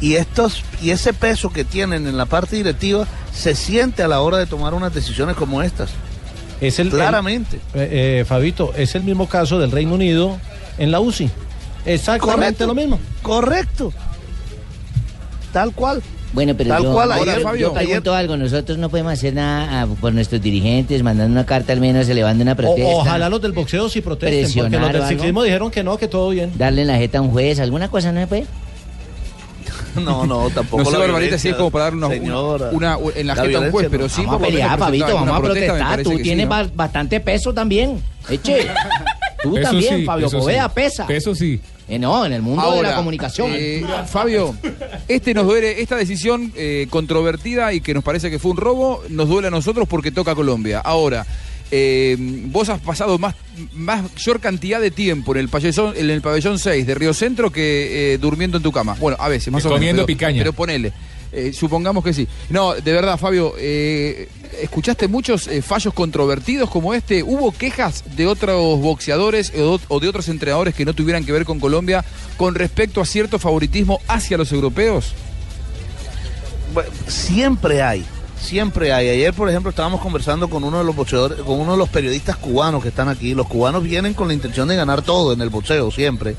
y 0.00 0.14
estos 0.14 0.62
y 0.80 0.90
ese 0.90 1.12
peso 1.12 1.50
que 1.50 1.64
tienen 1.64 2.06
en 2.06 2.16
la 2.16 2.26
parte 2.26 2.54
directiva 2.54 3.06
se 3.32 3.56
siente 3.56 4.02
a 4.04 4.08
la 4.08 4.20
hora 4.20 4.36
de 4.38 4.46
tomar 4.46 4.74
unas 4.74 4.94
decisiones 4.94 5.34
como 5.34 5.62
estas. 5.62 5.90
Es 6.60 6.78
el, 6.78 6.90
Claramente. 6.90 7.58
el- 7.74 7.80
eh, 7.80 8.20
eh, 8.20 8.24
Fabito, 8.24 8.72
es 8.76 8.94
el 8.94 9.02
mismo 9.02 9.28
caso 9.28 9.58
del 9.58 9.70
Reino 9.72 9.94
Unido 9.94 10.38
en 10.76 10.92
la 10.92 11.00
UCI. 11.00 11.30
Exactamente 11.88 12.34
Correcto. 12.64 12.66
lo 12.66 12.74
mismo. 12.74 13.00
Correcto. 13.22 13.92
Tal 15.52 15.72
cual. 15.72 16.02
Bueno, 16.34 16.54
pero 16.54 16.68
Tal 16.74 16.82
yo, 16.82 16.92
cual, 16.92 17.08
yo- 17.08 17.14
ayer, 17.22 17.36
yo, 17.38 17.42
Fabio, 17.42 17.72
pregunto 17.72 18.14
algo. 18.14 18.36
Nosotros 18.36 18.76
no 18.76 18.90
podemos 18.90 19.14
hacer 19.14 19.32
nada 19.32 19.82
ah, 19.82 19.86
por 19.98 20.12
nuestros 20.12 20.42
dirigentes, 20.42 21.02
mandando 21.02 21.32
una 21.32 21.46
carta 21.46 21.72
al 21.72 21.80
menos, 21.80 22.06
elevando 22.08 22.42
una 22.42 22.52
O- 22.52 22.56
protesta. 22.56 22.90
ojalá 22.90 23.28
los 23.30 23.40
del 23.40 23.52
boxeo 23.52 23.88
sí 23.88 24.02
protesten, 24.02 24.42
porque 24.42 24.68
Presionar 24.68 24.94
los 24.94 25.08
del 25.08 25.16
ciclismo 25.16 25.42
dijeron 25.42 25.70
que 25.70 25.82
no, 25.82 25.96
que 25.96 26.06
todo 26.06 26.28
bien. 26.28 26.52
Darle 26.58 26.82
en 26.82 26.88
la 26.88 26.98
jeta 26.98 27.18
a 27.18 27.22
un 27.22 27.30
juez, 27.30 27.58
alguna 27.60 27.88
cosa 27.88 28.12
no 28.12 28.20
se 28.20 28.26
puede. 28.26 28.46
No, 30.04 30.26
no, 30.26 30.48
tampoco 30.50 30.84
No 30.84 30.90
sé, 30.90 30.92
la 30.92 30.98
Barbarita, 30.98 31.38
si 31.38 31.48
es 31.48 31.54
como 31.56 31.70
para 31.70 31.84
darle 31.86 31.98
una, 32.06 32.08
señora. 32.14 32.68
una, 32.72 32.96
una- 32.98 33.14
en 33.16 33.26
la, 33.26 33.34
La 33.34 33.42
jeta 33.44 33.58
a 33.58 33.60
un 33.62 33.70
juez, 33.70 33.88
pero 33.90 34.08
sí 34.08 34.22
Vamos 34.26 34.42
a 34.42 34.44
pelear, 34.46 34.78
Fabito, 34.78 35.14
vamos 35.14 35.36
a 35.38 35.40
protestar. 35.40 36.02
Tú 36.02 36.10
sí, 36.18 36.22
tienes 36.22 36.48
bastante 36.74 37.20
peso 37.20 37.54
también. 37.54 38.00
Eche. 38.28 38.68
Tú 39.42 39.56
Eso 39.56 39.70
también, 39.70 39.96
sí, 40.00 40.04
Fabio 40.04 40.28
sí. 40.28 40.36
Poveda, 40.36 40.68
pesa. 40.68 41.06
Eso 41.08 41.34
sí. 41.34 41.60
Eh, 41.88 41.98
no, 41.98 42.24
en 42.26 42.32
el 42.34 42.42
mundo 42.42 42.62
de 42.62 42.68
Ahora, 42.68 42.90
la 42.90 42.96
comunicación. 42.96 43.50
eh, 43.54 43.82
Fabio, 44.06 44.54
este 45.08 45.32
nos 45.32 45.46
duele, 45.46 45.80
esta 45.80 45.96
decisión 45.96 46.52
eh, 46.54 46.86
controvertida 46.90 47.72
y 47.72 47.80
que 47.80 47.94
nos 47.94 48.04
parece 48.04 48.30
que 48.30 48.38
fue 48.38 48.50
un 48.50 48.58
robo, 48.58 49.02
nos 49.08 49.28
duele 49.28 49.48
a 49.48 49.50
nosotros 49.50 49.88
porque 49.88 50.10
toca 50.12 50.32
a 50.32 50.34
Colombia. 50.34 50.80
Ahora, 50.80 51.26
eh, 51.70 52.16
vos 52.18 52.68
has 52.68 52.80
pasado 52.80 53.18
más, 53.18 53.34
mayor 53.72 54.40
cantidad 54.40 54.80
de 54.80 54.90
tiempo 54.90 55.32
en 55.32 55.38
el 55.40 55.48
pabellón, 55.48 55.94
en 55.96 56.10
el 56.10 56.20
pabellón 56.20 56.58
6 56.58 56.86
de 56.86 56.94
Río 56.94 57.14
Centro 57.14 57.50
que 57.50 58.14
eh, 58.14 58.18
durmiendo 58.18 58.58
en 58.58 58.62
tu 58.62 58.72
cama. 58.72 58.94
Bueno, 59.00 59.16
a 59.20 59.28
veces, 59.28 59.50
más 59.52 59.64
o 59.64 59.68
menos. 59.68 59.78
comiendo 59.78 60.02
pero- 60.04 60.06
picaña. 60.18 60.38
Pero 60.40 60.52
ponele. 60.52 60.92
Eh, 61.32 61.52
supongamos 61.52 62.02
que 62.02 62.12
sí. 62.12 62.26
No, 62.48 62.74
de 62.74 62.92
verdad, 62.92 63.18
Fabio, 63.18 63.54
eh, 63.58 64.28
¿escuchaste 64.62 65.08
muchos 65.08 65.46
eh, 65.48 65.60
fallos 65.60 65.92
controvertidos 65.92 66.70
como 66.70 66.94
este? 66.94 67.22
¿Hubo 67.22 67.52
quejas 67.52 68.04
de 68.16 68.26
otros 68.26 68.80
boxeadores 68.80 69.52
o, 69.88 70.00
de 70.00 70.08
otros 70.08 70.28
entrenadores 70.28 70.74
que 70.74 70.84
no 70.84 70.94
tuvieran 70.94 71.24
que 71.24 71.32
ver 71.32 71.44
con 71.44 71.60
Colombia 71.60 72.04
con 72.36 72.54
respecto 72.54 73.00
a 73.00 73.06
cierto 73.06 73.38
favoritismo 73.38 74.00
hacia 74.08 74.38
los 74.38 74.52
europeos? 74.52 75.12
Siempre 77.06 77.82
hay, 77.82 78.04
siempre 78.40 78.92
hay. 78.92 79.08
Ayer, 79.08 79.34
por 79.34 79.50
ejemplo, 79.50 79.70
estábamos 79.70 80.00
conversando 80.00 80.48
con 80.48 80.64
uno 80.64 80.78
de 80.78 80.84
los 80.84 80.96
boxeadores, 80.96 81.40
con 81.40 81.60
uno 81.60 81.72
de 81.72 81.78
los 81.78 81.88
periodistas 81.90 82.36
cubanos 82.36 82.82
que 82.82 82.88
están 82.88 83.08
aquí. 83.08 83.34
Los 83.34 83.48
cubanos 83.48 83.82
vienen 83.82 84.14
con 84.14 84.28
la 84.28 84.34
intención 84.34 84.68
de 84.68 84.76
ganar 84.76 85.02
todo 85.02 85.32
en 85.32 85.42
el 85.42 85.50
boxeo, 85.50 85.90
siempre. 85.90 86.36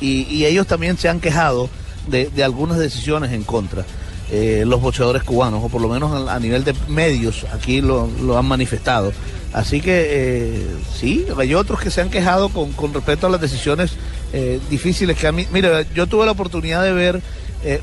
Y, 0.00 0.46
ellos 0.46 0.66
también 0.66 0.96
se 0.96 1.10
han 1.10 1.20
quejado 1.20 1.68
de 2.08 2.42
algunas 2.42 2.78
decisiones 2.78 3.32
en 3.32 3.42
contra. 3.42 3.84
Eh, 4.32 4.62
los 4.64 4.80
boxeadores 4.80 5.24
cubanos, 5.24 5.60
o 5.64 5.68
por 5.68 5.80
lo 5.80 5.88
menos 5.88 6.28
a, 6.28 6.38
nivel 6.38 6.62
de 6.62 6.72
medios, 6.86 7.46
aquí 7.52 7.80
lo, 7.80 8.08
lo 8.22 8.38
han 8.38 8.46
manifestado. 8.46 9.12
Así 9.52 9.80
que 9.80 10.06
eh, 10.08 10.66
sí, 10.94 11.26
hay 11.36 11.54
otros 11.54 11.80
que 11.80 11.90
se 11.90 12.00
han 12.00 12.10
quejado 12.10 12.48
con, 12.50 12.70
con 12.72 12.94
respecto 12.94 13.26
a 13.26 13.30
las 13.30 13.40
decisiones 13.40 13.94
eh, 14.32 14.60
difíciles 14.70 15.16
que 15.16 15.26
a 15.26 15.32
mí. 15.32 15.48
Mira, 15.52 15.82
yo 15.94 16.06
tuve 16.06 16.26
la 16.26 16.32
oportunidad 16.32 16.84
de 16.84 16.92
ver 16.92 17.22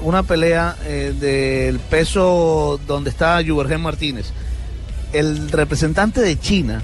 una 0.02 0.24
pelea 0.24 0.76
del 1.20 1.78
peso 1.78 2.80
donde 2.88 3.12
está 3.12 3.40
Yubergen 3.42 3.80
Martínez. 3.80 4.32
El 5.14 5.52
representante 5.52 6.20
de 6.20 6.40
China 6.40 6.82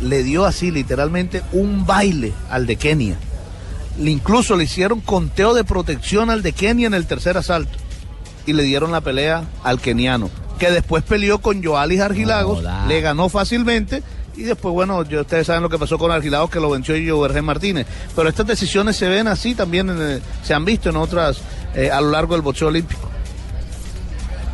le 0.00 0.22
dio 0.22 0.44
así 0.44 0.70
literalmente 0.70 1.42
un 1.50 1.84
baile 1.84 2.32
al 2.48 2.66
de 2.66 2.76
Kenia. 2.76 3.16
Incluso 3.98 4.54
le 4.54 4.64
hicieron 4.64 5.00
conteo 5.00 5.52
de 5.52 5.64
protección 5.64 6.30
al 6.30 6.42
de 6.42 6.52
Kenia 6.52 6.86
en 6.86 6.94
el 6.94 7.06
tercer 7.06 7.36
asalto 7.36 7.76
y 8.48 8.54
le 8.54 8.62
dieron 8.62 8.90
la 8.92 9.02
pelea 9.02 9.44
al 9.62 9.78
keniano, 9.78 10.30
que 10.58 10.70
después 10.70 11.04
peleó 11.04 11.38
con 11.38 11.62
Joalis 11.62 12.00
Argilagos, 12.00 12.64
le 12.88 13.00
ganó 13.02 13.28
fácilmente 13.28 14.02
y 14.36 14.44
después, 14.44 14.72
bueno, 14.72 15.02
yo, 15.04 15.20
ustedes 15.20 15.46
saben 15.48 15.62
lo 15.62 15.68
que 15.68 15.78
pasó 15.78 15.98
con 15.98 16.10
Argilagos, 16.10 16.48
que 16.48 16.58
lo 16.58 16.70
venció 16.70 16.94
Jovergen 16.94 17.44
Martínez. 17.44 17.86
Pero 18.16 18.28
estas 18.28 18.46
decisiones 18.46 18.96
se 18.96 19.06
ven 19.08 19.26
así 19.28 19.54
también, 19.54 19.90
en, 19.90 19.98
eh, 20.00 20.20
se 20.42 20.54
han 20.54 20.64
visto 20.64 20.88
en 20.88 20.96
otras 20.96 21.40
eh, 21.74 21.90
a 21.90 22.00
lo 22.00 22.10
largo 22.10 22.34
del 22.34 22.42
boxeo 22.42 22.68
olímpico. 22.68 23.10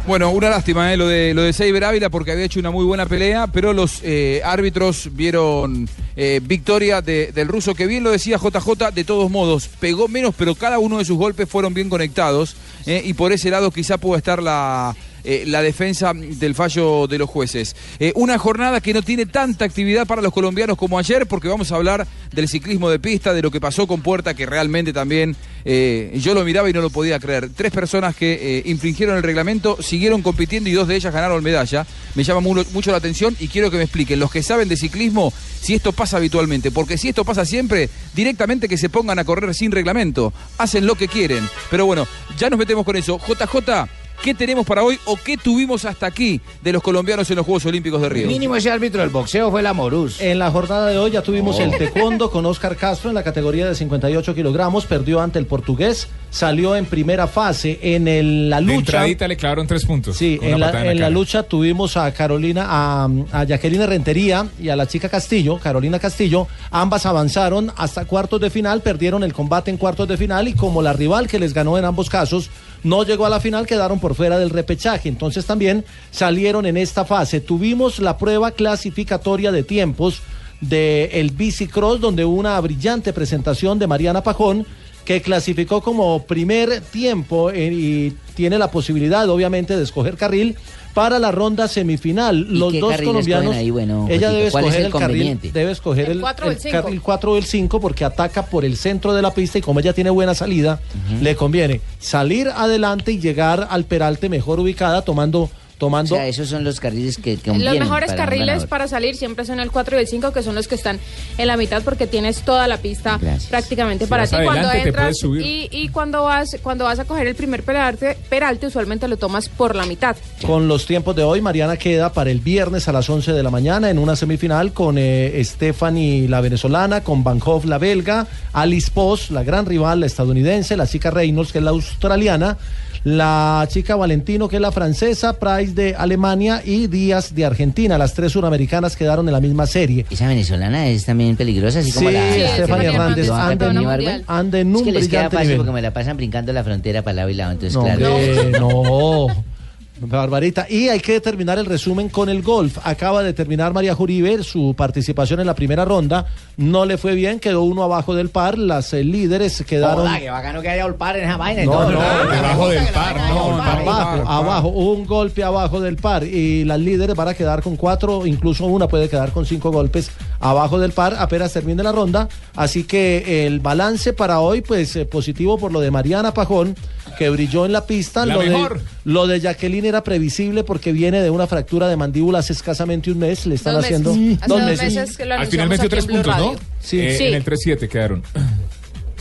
Bueno, 0.06 0.30
una 0.32 0.50
lástima 0.50 0.92
eh, 0.92 0.98
lo 0.98 1.08
de 1.08 1.32
lo 1.32 1.40
de 1.42 1.54
Seiber 1.54 1.82
Ávila 1.82 2.10
porque 2.10 2.30
había 2.32 2.44
hecho 2.44 2.60
una 2.60 2.70
muy 2.70 2.84
buena 2.84 3.06
pelea, 3.06 3.46
pero 3.46 3.72
los 3.72 4.00
eh, 4.02 4.42
árbitros 4.44 5.08
vieron 5.12 5.88
eh, 6.14 6.40
victoria 6.44 7.00
de- 7.00 7.32
del 7.32 7.48
ruso, 7.48 7.74
que 7.74 7.86
bien 7.86 8.04
lo 8.04 8.10
decía 8.10 8.36
JJ, 8.36 8.90
de 8.92 9.04
todos 9.04 9.30
modos, 9.30 9.66
pegó 9.80 10.06
menos, 10.06 10.34
pero 10.36 10.54
cada 10.56 10.78
uno 10.78 10.98
de 10.98 11.06
sus 11.06 11.16
golpes 11.16 11.48
fueron 11.48 11.72
bien 11.72 11.88
conectados, 11.88 12.54
eh, 12.84 13.00
y 13.02 13.14
por 13.14 13.32
ese 13.32 13.48
lado 13.50 13.70
quizá 13.70 13.96
pueda 13.96 14.18
estar 14.18 14.42
la, 14.42 14.94
eh, 15.24 15.44
la 15.46 15.62
defensa 15.62 16.12
del 16.14 16.54
fallo 16.54 17.06
de 17.06 17.18
los 17.18 17.28
jueces. 17.28 17.74
Eh, 17.98 18.12
una 18.14 18.38
jornada 18.38 18.80
que 18.80 18.92
no 18.94 19.02
tiene 19.02 19.26
tanta 19.26 19.64
actividad 19.64 20.06
para 20.06 20.22
los 20.22 20.32
colombianos 20.32 20.76
como 20.76 20.98
ayer, 20.98 21.26
porque 21.26 21.48
vamos 21.48 21.72
a 21.72 21.76
hablar 21.76 22.06
del 22.32 22.48
ciclismo 22.48 22.90
de 22.90 22.98
pista, 22.98 23.32
de 23.32 23.42
lo 23.42 23.50
que 23.50 23.60
pasó 23.60 23.86
con 23.86 24.00
Puerta, 24.02 24.34
que 24.34 24.46
realmente 24.46 24.92
también 24.92 25.36
eh, 25.64 26.12
yo 26.22 26.34
lo 26.34 26.44
miraba 26.44 26.68
y 26.68 26.72
no 26.72 26.80
lo 26.80 26.90
podía 26.90 27.18
creer. 27.18 27.50
Tres 27.54 27.72
personas 27.72 28.14
que 28.14 28.62
infringieron 28.66 29.16
el 29.16 29.22
reglamento, 29.22 29.78
siguieron 29.82 30.22
compitiendo 30.22 30.68
y 30.68 30.72
dos 30.72 30.88
de 30.88 30.96
ellas 30.96 31.12
ganaron 31.12 31.42
medalla. 31.42 31.86
Me 32.14 32.22
llama 32.24 32.40
mu- 32.40 32.64
mucho 32.72 32.90
la 32.90 32.98
atención 32.98 33.36
y 33.40 33.48
quiero 33.48 33.70
que 33.70 33.76
me 33.78 33.84
expliquen 33.84 34.20
los 34.20 34.30
que 34.30 34.42
saben 34.42 34.68
de 34.68 34.76
ciclismo 34.76 35.32
si 35.60 35.74
esto 35.74 35.92
pasa 35.92 36.18
habitualmente, 36.18 36.70
porque 36.70 36.98
si 36.98 37.08
esto 37.08 37.24
pasa 37.24 37.44
siempre, 37.44 37.88
directamente 38.14 38.68
que 38.68 38.76
se 38.76 38.88
pongan 38.90 39.18
a 39.18 39.24
correr 39.24 39.54
sin 39.54 39.72
reglamento, 39.72 40.32
hacen 40.58 40.86
lo 40.86 40.94
que 40.96 41.08
quieren. 41.08 41.48
Pero 41.70 41.86
bueno, 41.86 42.06
ya 42.38 42.50
nos 42.50 42.58
metemos 42.58 42.84
con 42.84 42.96
eso. 42.96 43.18
JJ. 43.18 44.03
¿Qué 44.22 44.32
tenemos 44.32 44.64
para 44.64 44.82
hoy 44.82 44.98
o 45.04 45.16
qué 45.22 45.36
tuvimos 45.36 45.84
hasta 45.84 46.06
aquí 46.06 46.40
de 46.62 46.72
los 46.72 46.82
colombianos 46.82 47.28
en 47.30 47.36
los 47.36 47.44
Juegos 47.44 47.66
Olímpicos 47.66 48.00
de 48.00 48.08
Río? 48.08 48.26
Mínimo 48.26 48.56
ese 48.56 48.70
árbitro 48.70 49.02
del 49.02 49.10
boxeo 49.10 49.50
fue 49.50 49.60
la 49.62 49.74
Morús. 49.74 50.18
En 50.18 50.38
la 50.38 50.50
jornada 50.50 50.86
de 50.88 50.96
hoy 50.96 51.10
ya 51.10 51.20
tuvimos 51.22 51.56
Oh. 51.58 51.62
el 51.62 51.72
taekwondo 51.76 52.30
con 52.30 52.46
Oscar 52.46 52.74
Castro 52.76 53.10
en 53.10 53.14
la 53.14 53.22
categoría 53.22 53.66
de 53.68 53.74
58 53.74 54.34
kilogramos, 54.34 54.86
perdió 54.86 55.20
ante 55.20 55.38
el 55.38 55.44
portugués, 55.46 56.08
salió 56.30 56.74
en 56.74 56.86
primera 56.86 57.26
fase 57.26 57.78
en 57.82 58.08
el- 58.08 58.48
la 58.48 58.56
De 58.60 58.62
lucha. 58.62 58.78
entradita 58.78 59.28
le 59.28 59.36
clavaron 59.36 59.66
tres 59.66 59.84
puntos. 59.84 60.16
Sí, 60.16 60.38
en, 60.40 60.58
la, 60.58 60.66
patada 60.68 60.90
en 60.92 61.00
la 61.00 61.10
lucha 61.10 61.42
tuvimos 61.42 61.98
a 61.98 62.10
Carolina, 62.14 62.64
a, 62.66 63.08
a 63.30 63.44
Jacqueline 63.44 63.86
Rentería 63.86 64.46
y 64.58 64.70
a 64.70 64.76
la 64.76 64.86
chica 64.86 65.10
Castillo, 65.10 65.58
Carolina 65.58 65.98
Castillo. 65.98 66.46
Ambas 66.70 67.04
avanzaron 67.04 67.72
hasta 67.76 68.06
cuartos 68.06 68.40
de 68.40 68.48
final, 68.48 68.80
perdieron 68.80 69.22
el 69.22 69.34
combate 69.34 69.70
en 69.70 69.76
cuartos 69.76 70.08
de 70.08 70.16
final 70.16 70.48
y 70.48 70.54
como 70.54 70.80
la 70.80 70.94
rival 70.94 71.28
que 71.28 71.38
les 71.38 71.52
ganó 71.52 71.76
en 71.76 71.84
ambos 71.84 72.08
casos 72.08 72.48
no 72.84 73.02
llegó 73.02 73.26
a 73.26 73.30
la 73.30 73.40
final, 73.40 73.66
quedaron 73.66 73.98
por 73.98 74.14
fuera 74.14 74.38
del 74.38 74.50
repechaje. 74.50 75.08
Entonces 75.08 75.44
también 75.44 75.84
salieron 76.10 76.66
en 76.66 76.76
esta 76.76 77.04
fase. 77.04 77.40
Tuvimos 77.40 77.98
la 77.98 78.16
prueba 78.16 78.52
clasificatoria 78.52 79.50
de 79.50 79.64
tiempos 79.64 80.22
del 80.60 81.10
el 81.12 81.30
bicicross, 81.30 82.00
donde 82.00 82.24
hubo 82.24 82.36
una 82.36 82.60
brillante 82.60 83.12
presentación 83.12 83.78
de 83.78 83.86
Mariana 83.86 84.22
Pajón 84.22 84.66
que 85.04 85.20
clasificó 85.20 85.82
como 85.82 86.24
primer 86.24 86.80
tiempo 86.80 87.50
eh, 87.50 87.72
y 87.72 88.16
tiene 88.34 88.58
la 88.58 88.70
posibilidad, 88.70 89.28
obviamente, 89.28 89.76
de 89.76 89.82
escoger 89.82 90.16
carril 90.16 90.56
para 90.94 91.18
la 91.18 91.32
ronda 91.32 91.68
semifinal. 91.68 92.46
Los 92.48 92.72
qué 92.72 92.80
dos 92.80 92.96
colombianos, 93.02 93.54
ahí? 93.54 93.70
Bueno, 93.70 94.06
ella 94.08 94.30
debe 94.30 94.50
¿cuál 94.50 94.64
es 94.64 94.70
escoger 94.70 94.80
el 94.80 94.86
el, 94.86 94.92
carril, 94.92 95.06
conveniente? 95.08 95.52
debe 95.52 95.72
escoger 95.72 96.04
El 96.06 96.12
el, 96.12 96.20
cuatro 96.20 96.46
el 96.46 96.52
el 96.52 96.58
cinco. 96.60 96.72
carril 96.82 97.00
4 97.02 97.32
o 97.32 97.36
el 97.36 97.44
5 97.44 97.80
porque 97.80 98.04
ataca 98.04 98.46
por 98.46 98.64
el 98.64 98.76
centro 98.76 99.12
de 99.12 99.20
la 99.22 99.34
pista 99.34 99.58
y 99.58 99.60
como 99.60 99.80
ella 99.80 99.92
tiene 99.92 100.10
buena 100.10 100.34
salida, 100.34 100.80
le 101.20 101.34
conviene 101.36 101.80
salir 101.98 102.48
adelante 102.48 103.12
y 103.12 103.18
llegar 103.18 103.66
al 103.70 103.84
peralte 103.84 104.28
mejor 104.28 104.60
ubicada 104.60 105.02
tomando 105.02 105.50
tomando 105.78 106.14
O 106.14 106.18
sea, 106.18 106.26
esos 106.26 106.48
son 106.48 106.64
los 106.64 106.80
carriles 106.80 107.18
que, 107.18 107.36
que 107.36 107.52
Los 107.52 107.78
mejores 107.78 108.10
para 108.10 108.24
carriles 108.24 108.66
para 108.66 108.88
salir 108.88 109.16
siempre 109.16 109.44
son 109.44 109.60
el 109.60 109.70
4 109.70 109.96
y 109.98 110.00
el 110.00 110.06
5, 110.06 110.32
que 110.32 110.42
son 110.42 110.54
los 110.54 110.68
que 110.68 110.74
están 110.74 110.98
en 111.38 111.46
la 111.46 111.56
mitad 111.56 111.82
porque 111.82 112.06
tienes 112.06 112.42
toda 112.42 112.68
la 112.68 112.78
pista 112.78 113.18
Gracias. 113.20 113.50
prácticamente 113.50 114.04
Si 114.04 114.10
para 114.10 114.26
ti. 114.26 114.36
Cuando 114.44 114.68
adelante, 114.68 114.88
entras 114.88 115.16
y, 115.22 115.68
y 115.70 115.88
cuando 115.88 116.24
vas 116.24 116.56
cuando 116.62 116.84
vas 116.84 116.98
a 116.98 117.04
coger 117.04 117.26
el 117.26 117.34
primer 117.34 117.62
peralte, 117.62 118.16
peralte, 118.28 118.66
usualmente 118.66 119.08
lo 119.08 119.16
tomas 119.16 119.48
por 119.48 119.74
la 119.74 119.86
mitad. 119.86 120.16
Con 120.46 120.68
los 120.68 120.86
tiempos 120.86 121.16
de 121.16 121.22
hoy, 121.22 121.40
Mariana 121.40 121.76
queda 121.76 122.12
para 122.12 122.30
el 122.30 122.40
viernes 122.40 122.88
a 122.88 122.92
las 122.92 123.08
11 123.08 123.32
de 123.32 123.42
la 123.42 123.50
mañana 123.50 123.90
en 123.90 123.98
una 123.98 124.16
semifinal 124.16 124.72
con 124.72 124.96
eh, 124.98 125.40
Stephanie, 125.44 126.28
la 126.28 126.40
venezolana, 126.40 127.02
con 127.02 127.24
Van 127.24 127.40
Hoff, 127.44 127.64
la 127.64 127.78
belga, 127.78 128.26
Alice 128.52 128.90
Post, 128.92 129.30
la 129.30 129.42
gran 129.42 129.66
rival, 129.66 130.00
la 130.00 130.06
estadounidense, 130.06 130.76
la 130.76 130.86
chica 130.86 131.10
Reynolds, 131.10 131.52
que 131.52 131.58
es 131.58 131.64
la 131.64 131.70
australiana, 131.70 132.56
la 133.04 133.66
chica 133.70 133.96
Valentino, 133.96 134.48
que 134.48 134.56
es 134.56 134.62
la 134.62 134.72
francesa, 134.72 135.38
Price 135.38 135.72
de 135.74 135.94
Alemania 135.94 136.62
y 136.64 136.86
Díaz 136.86 137.34
de 137.34 137.44
Argentina. 137.44 137.98
Las 137.98 138.14
tres 138.14 138.32
suramericanas 138.32 138.96
quedaron 138.96 139.26
en 139.28 139.32
la 139.32 139.40
misma 139.40 139.66
serie. 139.66 140.06
Esa 140.10 140.26
venezolana 140.26 140.86
es 140.88 141.04
también 141.04 141.36
peligrosa, 141.36 141.80
así 141.80 141.92
como 141.92 142.08
Sí, 142.08 142.14
la... 142.14 142.48
Stephanie 142.54 142.88
Hernández, 142.88 143.26
¿Lo 143.26 143.32
van 143.34 143.40
a 143.40 143.44
anda 143.50 143.52
en, 143.52 143.58
campeonar 143.74 143.82
un- 144.00 144.04
mundial? 144.04 144.24
anda 144.26 144.58
en 144.58 144.74
Es 144.76 144.82
que 144.82 144.92
les 144.92 145.08
queda 145.08 145.30
fácil 145.30 145.56
porque 145.56 145.72
me 145.72 145.82
la 145.82 145.92
pasan 145.92 146.16
brincando 146.16 146.52
la 146.52 146.64
frontera 146.64 147.02
para 147.02 147.14
lado 147.14 147.28
y 147.30 147.34
lado, 147.34 147.52
entonces 147.52 147.74
No, 147.74 147.82
claro. 147.84 148.14
hombre, 148.16 148.58
no. 148.58 149.44
Barbarita. 150.00 150.66
Y 150.68 150.88
hay 150.88 151.00
que 151.00 151.20
terminar 151.20 151.58
el 151.58 151.66
resumen 151.66 152.08
con 152.08 152.28
el 152.28 152.42
golf. 152.42 152.78
Acaba 152.84 153.22
de 153.22 153.32
terminar 153.32 153.72
María 153.72 153.94
Juribe 153.94 154.42
su 154.42 154.74
participación 154.76 155.40
en 155.40 155.46
la 155.46 155.54
primera 155.54 155.84
ronda. 155.84 156.26
No 156.56 156.84
le 156.84 156.98
fue 156.98 157.14
bien, 157.14 157.38
quedó 157.38 157.62
uno 157.62 157.82
abajo 157.82 158.14
del 158.14 158.28
par. 158.28 158.58
Las 158.58 158.92
eh, 158.92 159.04
líderes 159.04 159.62
quedaron. 159.66 160.12
Que 160.18 160.30
bacano 160.30 160.62
que 160.62 160.68
haya 160.68 160.92
par 160.94 161.16
en 161.16 161.24
esa 161.24 161.36
vaina 161.36 161.62
y 161.62 161.66
No, 161.66 161.90
no, 161.90 162.00
Debajo 162.00 162.68
del 162.68 162.86
par, 162.88 163.16
no, 163.16 163.62
abajo, 163.62 164.28
abajo, 164.28 164.68
un 164.68 165.06
golpe 165.06 165.42
abajo 165.44 165.80
del 165.80 165.96
par 165.96 166.24
y 166.24 166.64
las 166.64 166.80
líderes 166.80 167.14
van 167.14 167.28
a 167.28 167.34
quedar 167.34 167.62
con 167.62 167.76
cuatro, 167.76 168.26
incluso 168.26 168.66
una 168.66 168.88
puede 168.88 169.08
quedar 169.08 169.32
con 169.32 169.46
cinco 169.46 169.70
golpes 169.70 170.10
abajo 170.44 170.78
del 170.78 170.92
par 170.92 171.16
apenas 171.18 171.52
termine 171.52 171.82
la 171.82 171.90
ronda, 171.90 172.28
así 172.54 172.84
que 172.84 173.46
el 173.46 173.60
balance 173.60 174.12
para 174.12 174.40
hoy 174.40 174.60
pues 174.60 174.94
eh, 174.96 175.04
positivo 175.06 175.58
por 175.58 175.72
lo 175.72 175.80
de 175.80 175.90
Mariana 175.90 176.32
Pajón 176.34 176.76
que 177.18 177.30
brilló 177.30 177.64
en 177.64 177.72
la 177.72 177.86
pista, 177.86 178.26
La 178.26 178.34
lo 178.34 178.40
de, 178.42 178.80
lo 179.04 179.26
de 179.26 179.40
Jacqueline 179.40 179.86
era 179.86 180.02
previsible 180.04 180.64
porque 180.64 180.92
viene 180.92 181.22
de 181.22 181.30
una 181.30 181.46
fractura 181.46 181.88
de 181.88 181.96
mandíbula 181.96 182.40
hace 182.40 182.52
escasamente 182.52 183.10
un 183.10 183.18
mes, 183.18 183.46
le 183.46 183.54
están 183.54 183.74
Dos 183.74 183.84
haciendo 183.84 184.14
meses. 184.14 184.38
Hace 184.42 184.48
dos 184.48 184.58
dos 184.60 184.68
meses. 184.70 184.94
meses 184.94 185.16
que 185.16 185.24
lo 185.24 185.34
Al 185.34 185.46
final 185.46 185.68
metió 185.68 185.88
tres 185.88 186.06
puntos, 186.06 186.36
¿no? 186.36 186.54
Sí. 186.80 187.00
Eh, 187.00 187.14
Sí. 187.16 187.24
En 187.26 187.34
el 187.34 187.44
3-7 187.44 187.88
quedaron. 187.88 188.22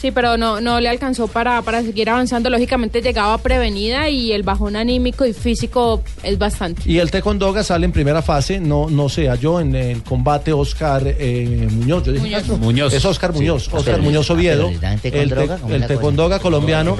Sí, 0.03 0.11
pero 0.11 0.35
no, 0.35 0.59
no 0.59 0.81
le 0.81 0.89
alcanzó 0.89 1.29
para, 1.29 1.61
para 1.61 1.81
seguir 1.81 2.09
avanzando. 2.09 2.49
Lógicamente 2.49 3.01
llegaba 3.01 3.37
prevenida 3.37 4.09
y 4.09 4.33
el 4.33 4.43
bajón 4.43 4.75
anímico 4.75 5.25
y 5.25 5.31
físico 5.31 6.03
es 6.23 6.37
bastante. 6.37 6.81
Y 6.91 6.99
el 6.99 7.09
Tecondoga 7.09 7.63
sale 7.63 7.85
en 7.85 7.93
primera 7.93 8.21
fase, 8.21 8.59
no, 8.59 8.89
no 8.89 9.07
se 9.07 9.29
halló 9.29 9.61
en 9.61 9.73
el 9.77 10.03
combate 10.03 10.51
Oscar 10.51 11.03
eh, 11.07 11.69
Muñoz. 11.71 12.03
Yo 12.03 12.11
dije 12.11 12.27
Muñoz. 12.59 12.93
Es 12.93 13.05
Oscar. 13.05 13.31
Muñoz, 13.31 13.69
Ah, 13.71 13.77
Oscar 13.77 13.93
pero- 13.93 14.03
Muñoz 14.03 14.29
ah, 14.29 14.33
Oviedo. 14.33 14.69
dan 14.81 14.99
El, 15.01 15.87
Tecondoga, 15.87 16.39
colombiano 16.39 16.97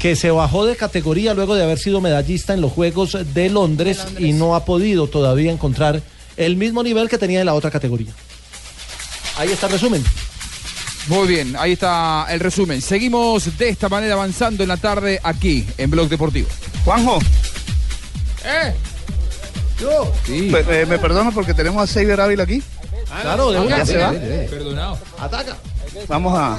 que 0.00 0.16
se 0.16 0.32
bajó 0.32 0.66
de 0.66 0.74
categoría 0.74 1.34
luego 1.34 1.54
de 1.54 1.62
haber 1.62 1.78
sido 1.78 2.00
medallista 2.00 2.52
en 2.52 2.62
los 2.62 2.72
Juegos 2.72 3.16
de 3.32 3.48
Londres, 3.48 4.04
y 4.18 4.32
no 4.32 4.56
ha 4.56 4.64
podido 4.64 5.06
todavía 5.06 5.52
encontrar 5.52 6.02
el 6.36 6.56
mismo 6.56 6.82
nivel 6.82 7.08
que 7.08 7.16
tenía 7.16 7.38
en 7.38 7.46
la 7.46 7.54
otra 7.54 7.70
categoría. 7.70 8.10
Ahí 9.38 9.50
está 9.50 9.66
el 9.66 9.72
resumen. 9.74 10.02
Muy 11.08 11.28
bien, 11.28 11.54
ahí 11.58 11.72
está 11.72 12.26
el 12.30 12.40
resumen. 12.40 12.80
Seguimos 12.80 13.58
de 13.58 13.68
esta 13.68 13.88
manera 13.90 14.14
avanzando 14.14 14.62
en 14.62 14.68
la 14.70 14.78
tarde 14.78 15.20
aquí 15.22 15.66
en 15.76 15.90
Blog 15.90 16.08
Deportivo. 16.08 16.48
Juanjo. 16.84 17.18
¿Eh? 18.44 18.74
Yo. 19.78 20.10
Me, 20.28 20.86
me 20.86 20.98
perdona 20.98 21.30
porque 21.30 21.52
tenemos 21.52 21.82
a 21.82 21.86
Seiber 21.92 22.20
Ávila 22.20 22.44
aquí. 22.44 22.62
Claro, 23.20 23.50
de 23.52 23.60
una. 23.60 23.78
Ya 23.78 23.86
se 23.86 23.98
va. 23.98 24.12
Perdonado. 24.12 24.98
Ataca. 25.18 25.56
Vamos 26.08 26.36
a, 26.38 26.58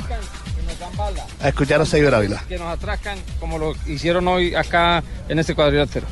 a 1.41 1.47
escuchar 1.49 1.81
a 1.81 1.85
Seiber 1.85 2.13
Ávila. 2.13 2.43
que 2.47 2.57
nos 2.59 2.67
atracan 2.67 3.17
como 3.39 3.57
lo 3.57 3.75
hicieron 3.87 4.27
hoy 4.27 4.53
acá 4.53 5.03
en 5.27 5.39
este 5.39 5.55
cuadrilátero. 5.55 6.05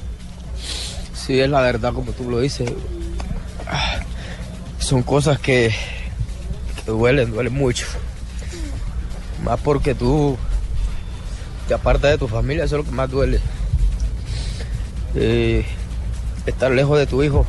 Sí, 1.14 1.40
es 1.40 1.50
la 1.50 1.62
verdad, 1.62 1.94
como 1.94 2.12
tú 2.14 2.30
lo 2.30 2.40
dices. 2.40 2.70
Ah, 3.68 4.00
Son 4.80 5.04
cosas 5.04 5.40
que, 5.40 5.74
que 6.84 6.92
duelen, 6.92 7.32
duelen 7.32 7.54
mucho. 7.54 7.86
Más 9.44 9.60
porque 9.60 9.94
tú 9.94 10.38
te 11.68 11.74
apartas 11.74 12.12
de 12.12 12.18
tu 12.18 12.28
familia, 12.28 12.64
eso 12.64 12.78
es 12.78 12.86
lo 12.86 12.90
que 12.90 12.96
más 12.96 13.10
duele. 13.10 13.40
Eh, 15.16 15.66
estar 16.46 16.72
lejos 16.72 16.98
de 16.98 17.06
tu 17.06 17.24
hijo, 17.24 17.46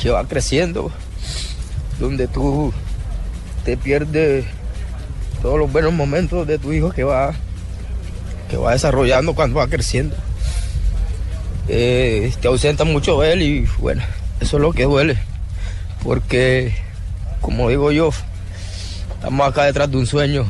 que 0.00 0.10
va 0.10 0.24
creciendo, 0.24 0.90
donde 1.98 2.28
tú 2.28 2.72
te 3.64 3.76
pierdes 3.76 4.44
todos 5.42 5.58
los 5.58 5.70
buenos 5.72 5.92
momentos 5.92 6.46
de 6.46 6.58
tu 6.58 6.72
hijo 6.72 6.90
que 6.90 7.04
va, 7.04 7.34
que 8.50 8.56
va 8.56 8.72
desarrollando 8.72 9.34
cuando 9.34 9.58
va 9.58 9.68
creciendo 9.68 10.14
eh, 11.68 12.32
te 12.40 12.48
ausenta 12.48 12.84
mucho 12.84 13.22
él 13.22 13.42
y 13.42 13.68
bueno, 13.78 14.02
eso 14.40 14.56
es 14.56 14.62
lo 14.62 14.72
que 14.72 14.84
duele. 14.84 15.18
Porque, 16.02 16.74
como 17.40 17.68
digo 17.68 17.92
yo, 17.92 18.10
estamos 19.14 19.46
acá 19.46 19.64
detrás 19.64 19.90
de 19.90 19.98
un 19.98 20.06
sueño 20.06 20.46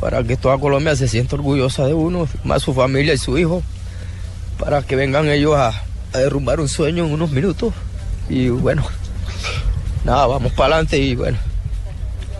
para 0.00 0.22
que 0.24 0.36
toda 0.36 0.58
Colombia 0.58 0.96
se 0.96 1.08
sienta 1.08 1.36
orgullosa 1.36 1.86
de 1.86 1.94
uno, 1.94 2.28
más 2.44 2.62
su 2.62 2.74
familia 2.74 3.14
y 3.14 3.18
su 3.18 3.38
hijo, 3.38 3.62
para 4.58 4.82
que 4.82 4.96
vengan 4.96 5.28
ellos 5.28 5.54
a, 5.56 5.68
a 6.12 6.18
derrumbar 6.18 6.60
un 6.60 6.68
sueño 6.68 7.04
en 7.06 7.12
unos 7.12 7.30
minutos. 7.30 7.72
Y 8.28 8.48
bueno, 8.48 8.84
nada, 10.04 10.26
vamos 10.26 10.52
para 10.52 10.76
adelante 10.76 10.98
y 10.98 11.14
bueno, 11.14 11.38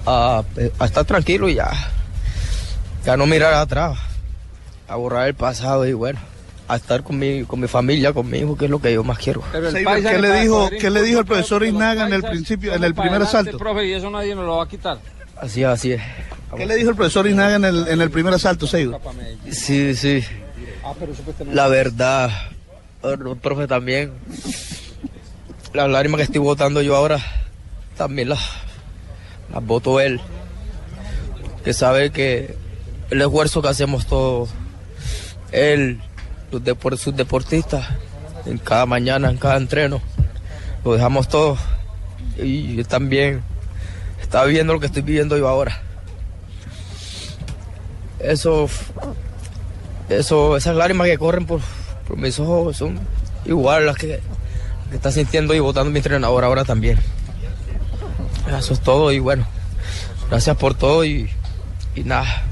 a, 0.07 0.43
a 0.79 0.85
estar 0.85 1.05
tranquilo 1.05 1.49
y 1.49 1.55
ya, 1.55 1.71
ya 3.05 3.17
no 3.17 3.27
mirar 3.27 3.55
atrás, 3.55 3.99
a 4.89 4.97
borrar 4.97 5.29
el 5.29 5.35
pasado 5.35 5.87
y 5.87 5.93
bueno, 5.93 6.21
a 6.69 6.77
estar 6.77 7.03
con 7.03 7.19
mi, 7.19 7.45
con 7.45 7.61
mi 7.61 7.69
familia, 7.69 8.13
con 8.13 8.29
mi 8.29 8.39
hijo, 8.39 8.57
que 8.57 8.65
es 8.67 8.71
lo 8.71 8.81
que 8.81 8.93
yo 8.93 9.05
más 9.05 9.19
quiero. 9.19 9.43
¿qué 9.53 10.19
le 10.19 10.41
dijo, 10.41 10.71
qué 10.81 10.91
le 10.91 11.03
dijo 11.03 11.21
el 11.21 11.27
profesor 11.27 11.65
Iznaga 11.65 12.07
en 12.07 12.13
el 12.13 12.23
principio, 12.23 12.75
en 12.75 12.85
el 12.85 12.95
primer 12.95 13.21
asalto? 13.23 13.59
Profe, 13.59 13.87
y 13.87 13.93
eso 13.93 14.11
nadie 14.11 14.35
nos 14.35 14.47
lo 14.47 14.57
va 14.57 14.65
a 14.65 14.69
quitar. 14.69 14.99
Así 15.37 15.63
es, 15.63 15.69
así 15.69 15.93
es. 15.93 16.03
¿Qué 16.57 16.67
le 16.67 16.77
dijo 16.77 16.91
el 16.91 16.97
profesor 16.97 17.27
Iznaga 17.27 17.57
en 17.57 18.01
el, 18.01 18.11
primer 18.11 18.35
asalto, 18.35 18.67
Seiber? 18.67 18.99
Sí, 19.51 19.95
sí. 19.95 20.23
La 21.53 21.69
verdad, 21.69 22.31
el 23.03 23.37
profe 23.39 23.67
también. 23.67 24.13
Las 25.73 25.89
lágrimas 25.89 26.19
que 26.19 26.25
estoy 26.25 26.41
botando 26.41 26.83
yo 26.83 26.95
ahora, 26.95 27.19
también 27.97 28.29
las, 28.29 28.41
las 29.53 29.65
boto 29.65 30.01
él. 30.01 30.21
Que 31.65 31.73
sabe 31.73 32.11
que 32.11 32.57
el 33.11 33.21
esfuerzo 33.21 33.63
que 33.63 33.69
hacemos 33.69 34.07
todos, 34.07 34.51
él, 35.51 36.01
los 36.53 36.63
depor- 36.63 36.97
sus 36.97 37.17
deportistas, 37.17 37.87
en 38.47 38.59
cada 38.59 38.87
mañana, 38.87 39.31
en 39.31 39.37
cada 39.39 39.57
entreno, 39.57 40.01
lo 40.85 40.93
dejamos 40.95 41.29
todo. 41.29 41.57
Y 42.37 42.83
también 42.85 43.43
está 44.21 44.45
viviendo 44.45 44.73
lo 44.75 44.81
que 44.81 44.87
estoy 44.87 45.03
viviendo 45.03 45.37
yo 45.39 45.49
ahora. 45.49 45.81
Eso 48.25 48.69
eso, 50.09 50.57
esas 50.57 50.77
lágrimas 50.77 51.07
que 51.07 51.19
corren 51.19 51.47
por, 51.47 51.61
por 52.07 52.17
mis 52.19 52.39
ojos 52.39 52.77
son 52.77 52.99
igual 53.47 53.87
las 53.87 53.97
que, 53.97 54.21
que 54.91 54.97
está 54.97 55.11
sintiendo 55.11 55.55
y 55.55 55.61
votando 55.61 55.91
mi 55.91 55.99
entrenador 55.99 56.45
ahora 56.45 56.65
también. 56.65 56.99
Eso 58.47 58.75
es 58.75 58.81
todo 58.81 59.11
y 59.13 59.19
bueno, 59.19 59.47
gracias 60.29 60.57
por 60.57 60.75
todo 60.75 61.05
y, 61.05 61.31
y 61.95 62.05
nada. 62.05 62.43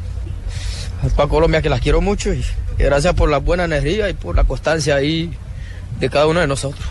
Para 1.16 1.28
Colombia 1.28 1.60
que 1.60 1.68
las 1.68 1.80
quiero 1.80 2.00
mucho 2.00 2.32
y, 2.32 2.44
y 2.78 2.82
gracias 2.82 3.14
por 3.14 3.28
la 3.28 3.38
buena 3.38 3.64
energía 3.64 4.08
y 4.08 4.14
por 4.14 4.36
la 4.36 4.44
constancia 4.44 4.94
ahí 4.94 5.36
de 6.00 6.08
cada 6.08 6.26
uno 6.26 6.40
de 6.40 6.46
nosotros. 6.46 6.84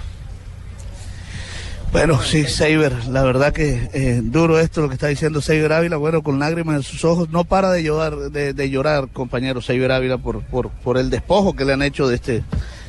Bueno, 1.92 2.22
sí, 2.22 2.46
Seiber, 2.46 2.94
la 3.08 3.22
verdad 3.22 3.52
que 3.52 3.90
eh, 3.94 4.22
duro 4.24 4.60
esto 4.60 4.80
lo 4.82 4.88
que 4.88 4.94
está 4.94 5.08
diciendo 5.08 5.42
Seiber 5.42 5.74
Ávila, 5.74 5.98
bueno, 5.98 6.24
con 6.24 6.40
lágrimas 6.40 6.78
en 6.78 6.84
sus 6.84 7.04
ojos, 7.04 7.30
no 7.32 7.44
para 7.44 7.70
de 7.70 7.84
llorar, 7.84 8.16
de, 8.16 8.54
de 8.54 8.70
llorar, 8.70 9.10
compañero 9.10 9.62
Seiber 9.62 9.92
Ávila, 9.92 10.18
por, 10.18 10.42
por, 10.42 10.70
por 10.70 10.98
el 10.98 11.10
despojo 11.10 11.54
que 11.54 11.66
le 11.66 11.74
han 11.74 11.82
hecho 11.82 12.08
de 12.08 12.16
este, 12.16 12.44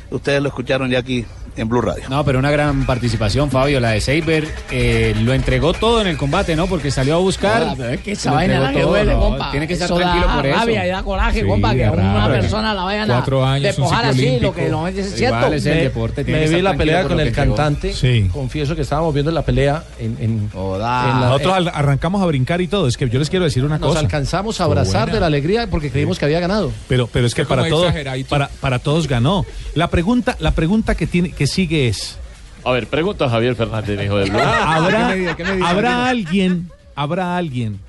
ustedes 0.09 0.41
lo 0.41 0.47
escucharon 0.47 0.89
ya 0.89 0.99
aquí 0.99 1.25
en 1.55 1.69
Blue 1.69 1.81
Radio. 1.81 2.03
No, 2.09 2.23
pero 2.25 2.39
una 2.39 2.51
gran 2.51 2.85
participación, 2.85 3.51
Fabio, 3.51 3.79
la 3.79 3.91
de 3.91 4.01
Seiber. 4.01 4.47
eh, 4.71 5.15
lo 5.21 5.33
entregó 5.33 5.73
todo 5.73 6.01
en 6.01 6.07
el 6.07 6.17
combate, 6.17 6.55
¿no? 6.55 6.67
Porque 6.67 6.89
salió 6.91 7.15
a 7.15 7.19
buscar. 7.19 7.75
Pero 7.77 7.89
es 7.89 8.01
que 8.01 8.11
esa 8.13 8.29
Lo 8.31 8.35
vaina 8.37 8.59
la 8.59 8.71
que 8.73 8.81
duele, 8.81 9.13
no, 9.13 9.19
compa. 9.19 9.51
Tiene 9.51 9.67
que 9.67 9.73
estar 9.73 9.85
Eso 9.85 9.95
tranquilo 9.97 10.27
da 10.27 10.35
por 10.35 10.45
eso. 10.45 10.57
rabia 10.59 10.85
y 10.85 10.89
da 10.89 11.03
coraje, 11.03 11.41
Sí, 11.41 11.47
compa, 11.47 11.73
que 11.75 11.85
a 11.85 11.91
una 11.91 12.27
persona 12.27 12.73
la 12.73 12.83
vayan 12.83 13.11
a 13.11 13.13
Cuatro 13.15 13.45
años, 13.45 13.57
un 13.57 13.63
despojar 13.83 14.05
así, 14.05 14.39
lo 14.39 14.53
que 14.53 14.69
no 14.69 14.87
es 14.87 14.95
cierto. 15.15 15.37
Igual 15.37 15.53
es 15.53 15.65
el 15.65 15.75
Me- 15.75 15.83
deporte, 15.83 16.23
tiene 16.23 16.39
me 16.39 16.45
que 16.45 16.49
vi 16.51 16.57
estar 16.57 16.71
la 16.73 16.77
pelea 16.77 17.03
con 17.03 17.19
el 17.19 17.31
cantante. 17.31 17.93
Confieso 18.31 18.75
que 18.75 18.81
estábamos 18.81 19.13
viendo 19.13 19.31
la 19.31 19.43
pelea 19.43 19.83
en, 19.99 20.17
en, 20.19 20.49
en 20.53 20.79
la- 20.79 21.17
Nosotros 21.19 21.51
en- 21.57 21.67
al- 21.67 21.71
arrancamos 21.75 22.21
a 22.21 22.25
brincar 22.25 22.61
y 22.61 22.67
todo. 22.67 22.87
Es 22.87 22.97
que 22.97 23.09
yo 23.09 23.19
les 23.19 23.29
quiero 23.29 23.45
decir 23.45 23.63
una 23.63 23.77
nos 23.77 23.89
cosa. 23.89 23.99
alcanzamos 23.99 24.59
a 24.61 24.63
abrazar 24.65 25.11
de 25.11 25.19
la 25.19 25.27
alegría 25.27 25.67
porque 25.67 25.89
creímos 25.91 26.17
que 26.19 26.25
había 26.25 26.39
ganado. 26.39 26.71
Pero, 26.87 27.07
pero 27.07 27.27
es 27.27 27.35
que 27.35 27.45
para 27.45 27.67
todos, 27.69 27.93
para 28.61 28.79
todos 28.79 29.07
ganó. 29.07 29.45
La 29.75 29.87
pregunta, 29.89 30.35
la 30.39 30.51
pregunta 30.51 30.95
que 30.95 31.07
tiene, 31.07 31.31
que 31.43 31.47
sigue 31.47 31.89
es. 31.89 32.17
A 32.63 32.71
ver, 32.71 32.87
pregunta 32.87 33.25
a 33.25 33.29
Javier 33.29 33.53
Fernández, 33.55 33.99
mi 33.99 34.05
hijo 34.05 34.15
del 34.15 34.29
blog. 34.31 34.41
¿Habrá, 34.45 35.09
¿Qué 35.09 35.13
me 35.13 35.15
dice? 35.19 35.35
¿Qué 35.35 35.43
me 35.43 35.51
dice? 35.57 35.67
habrá 35.67 36.07
alguien, 36.07 36.71
habrá 36.95 37.35
alguien 37.37 37.79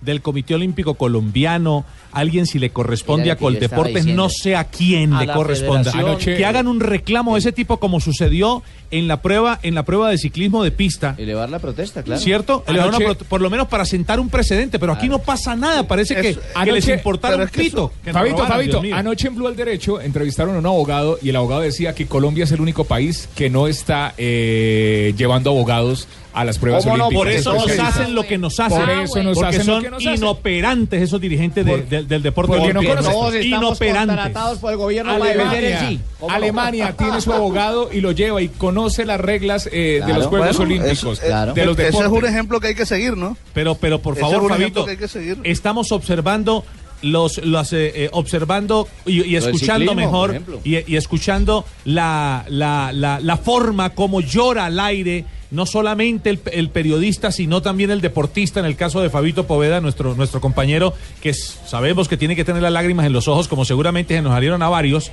del 0.00 0.22
Comité 0.22 0.54
Olímpico 0.54 0.94
Colombiano, 0.94 1.84
alguien 2.12 2.46
si 2.46 2.58
le 2.58 2.70
corresponde 2.70 3.30
a 3.30 3.36
Coldeportes, 3.36 4.06
no 4.06 4.28
sé 4.28 4.56
a 4.56 4.64
quién 4.64 5.12
A 5.12 5.24
le 5.24 5.32
corresponda. 5.32 5.92
Anoche- 5.92 6.36
que 6.36 6.44
hagan 6.44 6.66
un 6.66 6.80
reclamo 6.80 7.34
de 7.34 7.40
ese 7.40 7.52
tipo 7.52 7.78
como 7.78 8.00
sucedió 8.00 8.62
en 8.90 9.06
la 9.06 9.22
prueba, 9.22 9.60
en 9.62 9.74
la 9.74 9.84
prueba 9.84 10.10
de 10.10 10.18
ciclismo 10.18 10.64
de 10.64 10.72
pista. 10.72 11.14
Elevar 11.18 11.48
la 11.50 11.58
protesta, 11.60 12.02
claro. 12.02 12.20
¿Cierto? 12.20 12.64
Elevar 12.66 12.88
una 12.94 13.14
por 13.14 13.40
lo 13.40 13.50
menos 13.50 13.68
para 13.68 13.84
sentar 13.84 14.18
un 14.18 14.28
precedente, 14.28 14.78
pero 14.78 14.92
aquí 14.92 15.08
no 15.08 15.20
pasa 15.20 15.54
nada, 15.54 15.86
parece 15.86 16.14
que, 16.16 16.30
Eso- 16.30 16.40
que 16.40 16.72
les 16.72 16.84
anoche- 16.88 17.02
pero 17.20 17.36
un 17.36 17.42
es 17.42 17.50
que 17.50 17.60
pito. 17.62 17.92
que 18.02 18.12
Fabito, 18.12 18.46
Fabito, 18.46 18.82
anoche 18.92 19.28
en 19.28 19.34
Blue 19.36 19.46
al 19.46 19.54
Derecho 19.56 20.00
entrevistaron 20.00 20.56
a 20.56 20.58
un 20.58 20.66
abogado 20.66 21.18
y 21.22 21.28
el 21.28 21.36
abogado 21.36 21.60
decía 21.60 21.94
que 21.94 22.06
Colombia 22.06 22.44
es 22.44 22.52
el 22.52 22.60
único 22.60 22.84
país 22.84 23.28
que 23.36 23.48
no 23.50 23.68
está 23.68 24.14
eh, 24.18 25.14
llevando 25.16 25.50
abogados 25.50 26.08
a 26.32 26.44
las 26.44 26.58
pruebas 26.58 26.84
¿Cómo 26.84 26.96
no? 26.96 27.06
olímpicas. 27.08 27.42
Por 27.44 27.54
eso 27.54 27.54
nos 27.54 27.78
hacen 27.78 28.14
lo 28.14 28.22
que 28.24 28.38
nos 28.38 28.58
hacen. 28.60 28.78
Por 28.80 28.90
eso 28.90 29.22
nos 29.22 29.34
porque 29.34 29.48
hacen 29.48 29.64
son 29.64 29.74
lo 29.76 29.82
que 29.82 29.90
nos 29.90 30.06
hacen. 30.06 30.14
inoperantes 30.14 31.02
esos 31.02 31.20
dirigentes 31.20 31.64
de- 31.66 31.82
del- 31.82 32.06
del 32.08 32.22
deporte 32.22 32.52
porque 32.56 32.72
no 32.72 32.80
olímpico. 32.80 32.94
conocen. 33.02 33.12
Todos 33.12 33.34
estamos 33.34 33.64
Inoperantes. 33.80 34.16
contratados 34.16 34.58
por 34.58 34.70
el 34.72 34.76
gobierno 34.78 35.12
Alemania, 35.12 35.80
sí. 35.88 36.00
¿Cómo 36.18 36.30
no? 36.30 36.36
Alemania 36.36 36.94
tiene 36.96 37.20
su 37.20 37.32
abogado 37.32 37.90
y 37.92 38.00
lo 38.00 38.12
lleva 38.12 38.40
y 38.42 38.48
conoce 38.48 39.04
las 39.04 39.20
reglas 39.20 39.68
eh, 39.72 40.00
de 40.06 40.12
los 40.14 40.26
Juegos 40.26 40.56
Bueno, 40.56 40.72
Olímpicos, 40.74 41.18
eso- 41.20 41.52
de 41.54 41.64
los 41.66 41.78
Ese 41.78 41.88
es 41.88 41.94
deportes. 41.94 42.12
un 42.22 42.26
ejemplo 42.26 42.60
que 42.60 42.66
hay 42.68 42.74
que 42.74 42.86
seguir, 42.86 43.16
¿no? 43.16 43.36
Pero, 43.52 43.74
pero 43.76 44.00
por 44.00 44.16
favor, 44.16 44.36
es 44.42 44.48
Fabito, 44.48 44.54
ejemplo 44.54 44.84
que 44.84 44.90
hay 44.92 44.96
que 44.96 45.08
seguir. 45.08 45.38
estamos 45.44 45.90
observando 45.92 46.64
los, 47.02 47.38
los 47.38 47.72
eh, 47.72 48.04
eh, 48.04 48.08
observando 48.12 48.88
y, 49.06 49.34
escuchando 49.36 49.92
ciclismo, 49.92 49.94
mejor 49.94 50.42
y, 50.64 50.92
y 50.92 50.96
escuchando 50.96 51.64
la, 51.84 52.44
la, 52.48 52.92
la, 52.92 53.20
la 53.20 53.36
forma 53.36 53.90
como 53.90 54.20
llora 54.20 54.66
al 54.66 54.78
aire 54.80 55.24
no 55.50 55.66
solamente 55.66 56.30
el, 56.30 56.40
el 56.52 56.70
periodista 56.70 57.32
sino 57.32 57.62
también 57.62 57.90
el 57.90 58.00
deportista 58.00 58.60
en 58.60 58.66
el 58.66 58.76
caso 58.76 59.00
de 59.00 59.10
Fabito 59.10 59.46
Poveda 59.46 59.80
nuestro 59.80 60.14
nuestro 60.14 60.40
compañero 60.40 60.94
que 61.20 61.34
sabemos 61.34 62.08
que 62.08 62.16
tiene 62.16 62.36
que 62.36 62.44
tener 62.44 62.62
las 62.62 62.72
lágrimas 62.72 63.06
en 63.06 63.12
los 63.12 63.28
ojos 63.28 63.48
como 63.48 63.64
seguramente 63.64 64.14
se 64.14 64.22
nos 64.22 64.32
salieron 64.32 64.62
a 64.62 64.68
varios 64.68 65.10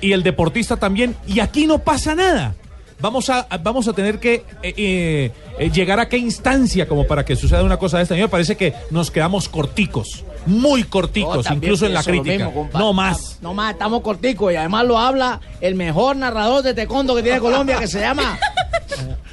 y 0.00 0.12
el 0.12 0.22
deportista 0.22 0.76
también 0.76 1.16
y 1.26 1.40
aquí 1.40 1.66
no 1.66 1.78
pasa 1.78 2.14
nada 2.14 2.54
Vamos 3.02 3.28
a, 3.30 3.48
vamos 3.64 3.88
a 3.88 3.92
tener 3.94 4.20
que 4.20 4.44
eh, 4.62 4.74
eh, 4.76 5.30
eh, 5.58 5.70
llegar 5.70 5.98
a 5.98 6.08
qué 6.08 6.18
instancia 6.18 6.86
como 6.86 7.04
para 7.04 7.24
que 7.24 7.34
suceda 7.34 7.64
una 7.64 7.76
cosa 7.76 7.96
de 7.96 8.04
esta. 8.04 8.14
A 8.14 8.16
mí 8.16 8.22
me 8.22 8.28
parece 8.28 8.56
que 8.56 8.74
nos 8.92 9.10
quedamos 9.10 9.48
corticos. 9.48 10.24
Muy 10.46 10.84
corticos, 10.84 11.46
incluso 11.50 11.86
en 11.86 11.94
la 11.94 12.02
crítica. 12.02 12.46
mismo, 12.46 12.68
no 12.74 12.92
más. 12.92 13.38
No 13.40 13.54
más, 13.54 13.72
estamos 13.72 14.00
corticos 14.02 14.52
y 14.52 14.56
además 14.56 14.84
lo 14.86 14.98
habla 14.98 15.40
el 15.60 15.74
mejor 15.74 16.16
narrador 16.16 16.62
de 16.62 16.74
taekwondo 16.74 17.14
que 17.14 17.22
tiene 17.22 17.38
Colombia 17.40 17.78
que 17.78 17.86
se 17.86 18.00
llama 18.00 18.38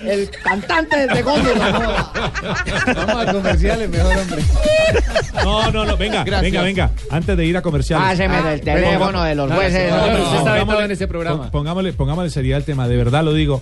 el 0.04 0.30
cantante 0.44 0.98
de 0.98 1.08
taekwondo. 1.08 1.50
Vamos 2.96 3.28
a 3.28 3.34
comerciales, 3.34 3.90
mejor 3.90 4.18
hombre. 4.18 4.44
No, 5.44 5.72
no, 5.72 5.86
no, 5.86 5.98
venga, 5.98 6.24
Gracias. 6.24 6.42
venga, 6.52 6.62
venga. 6.64 6.92
Antes 7.12 7.38
de 7.38 7.46
ir 7.46 7.58
a 7.58 7.62
comerciales. 7.62 8.08
Páseme 8.08 8.54
el 8.54 8.62
teléfono 8.62 9.24
de 9.24 9.36
los 9.36 9.52
jueces. 9.52 9.92
No, 9.92 9.98
pero 10.04 10.24
usted 10.24 10.38
está 10.38 10.52
Pongámosle- 10.52 10.88
vetado 10.88 11.04
en 11.04 11.10
programa. 11.10 11.42
pon- 11.44 11.52
Pongámosle, 11.52 11.94
pongámosle 11.94 12.30
seriedad 12.30 12.58
al 12.58 12.64
tema, 12.64 12.88
de 12.88 12.98
verdad 12.98 13.24
lo 13.24 13.34
digo. 13.34 13.62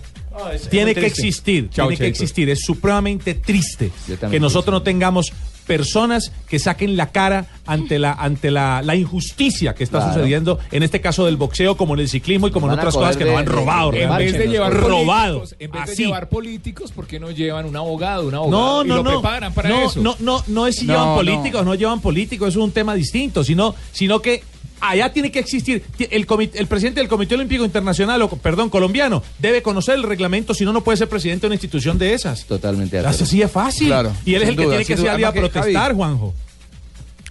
tiene 0.70 0.94
que 0.94 1.02
triste. 1.02 1.22
existir, 1.22 1.70
Chao, 1.70 1.88
tiene 1.88 2.00
que 2.00 2.08
existir. 2.08 2.50
Es 2.50 2.62
supremamente 2.62 3.34
triste 3.34 3.92
que 4.30 4.40
nosotros 4.40 4.72
no 4.74 4.82
tengamos 4.84 5.32
personas 5.68 6.32
que 6.50 6.58
saquen 6.60 6.98
la 6.98 7.12
cara 7.12 7.46
ante 7.66 8.00
la 8.00 8.14
ante 8.14 8.50
la, 8.50 8.82
la 8.82 8.96
injusticia 8.96 9.76
que 9.76 9.84
está 9.84 9.98
Claro. 10.00 10.14
sucediendo 10.14 10.60
en 10.72 10.84
este 10.84 11.02
caso 11.02 11.26
del 11.26 11.38
boxeo 11.38 11.76
como 11.76 11.94
en 11.96 12.00
el 12.02 12.10
ciclismo 12.10 12.48
y 12.48 12.52
como 12.52 12.68
en 12.68 12.74
otras 12.74 12.94
cosas 12.96 13.18
que 13.18 13.26
coger 13.26 13.34
nos 13.34 13.40
han 13.40 13.46
de- 13.46 13.52
robado 13.52 13.94
En 13.94 14.16
vez 14.18 14.38
de 14.38 14.48
llevar 14.48 14.74
robado 14.74 15.44
en 15.60 15.72
vez 15.72 15.86
de 15.86 15.92
así 15.92 16.04
llevar 16.06 16.30
políticos, 16.30 16.92
¿por 16.92 17.06
qué 17.08 17.20
no 17.20 17.32
llevan 17.32 17.66
un 17.66 17.76
abogado, 17.76 18.26
un 18.26 18.32
no, 18.32 18.38
abogado 18.38 18.86
y 18.86 18.88
no, 18.88 18.96
lo 18.98 19.04
no. 19.04 19.10
preparan 19.22 19.54
para 19.54 19.70
no, 19.70 19.86
eso? 19.86 20.02
no, 20.02 20.16
no, 20.20 20.44
no 20.48 20.68
es 20.68 20.78
si 20.78 20.86
No, 20.86 20.94
llevan 20.94 21.08
no. 21.10 21.16
políticos, 21.16 21.66
no. 21.66 21.76
llevan 21.76 22.00
políticos, 22.02 22.50
eso 22.50 22.60
es 22.60 22.64
un 22.66 22.72
tema 22.72 22.96
distinto, 22.96 23.44
sino, 23.44 23.76
sino 23.92 24.22
que 24.22 24.44
allá 24.80 25.12
tiene 25.12 25.32
que 25.32 25.40
existir 25.40 25.84
ti- 25.98 26.08
el, 26.12 26.26
el 26.54 26.68
presidente 26.68 27.00
del 27.00 27.08
Comité 27.10 27.36
Olímpico 27.36 27.64
Internacional, 27.66 28.22
o, 28.22 28.30
perdón, 28.30 28.70
colombiano, 28.70 29.24
debe 29.40 29.62
conocer 29.62 29.96
el 29.96 30.04
reglamento, 30.04 30.54
si 30.54 30.66
no, 30.66 30.74
no 30.74 30.82
puede 30.84 30.98
ser 30.98 31.10
presidente 31.10 31.42
de 31.42 31.48
una 31.48 31.56
institución 31.56 31.98
de 31.98 32.14
esas. 32.14 32.46
Totalmente. 32.46 32.98
Así 33.00 33.26
sí 33.26 33.42
es 33.42 33.52
fácil. 33.52 33.88
Claro, 33.88 34.14
y 34.26 34.34
él 34.36 34.44
es 34.44 34.50
el 34.50 34.56
que 34.58 34.66
tiene 34.66 34.86
que 34.86 34.98
salir 34.98 35.26
a 35.26 35.32
protestar, 35.32 35.74
Javi, 35.74 35.96
Juanjo. 35.96 36.34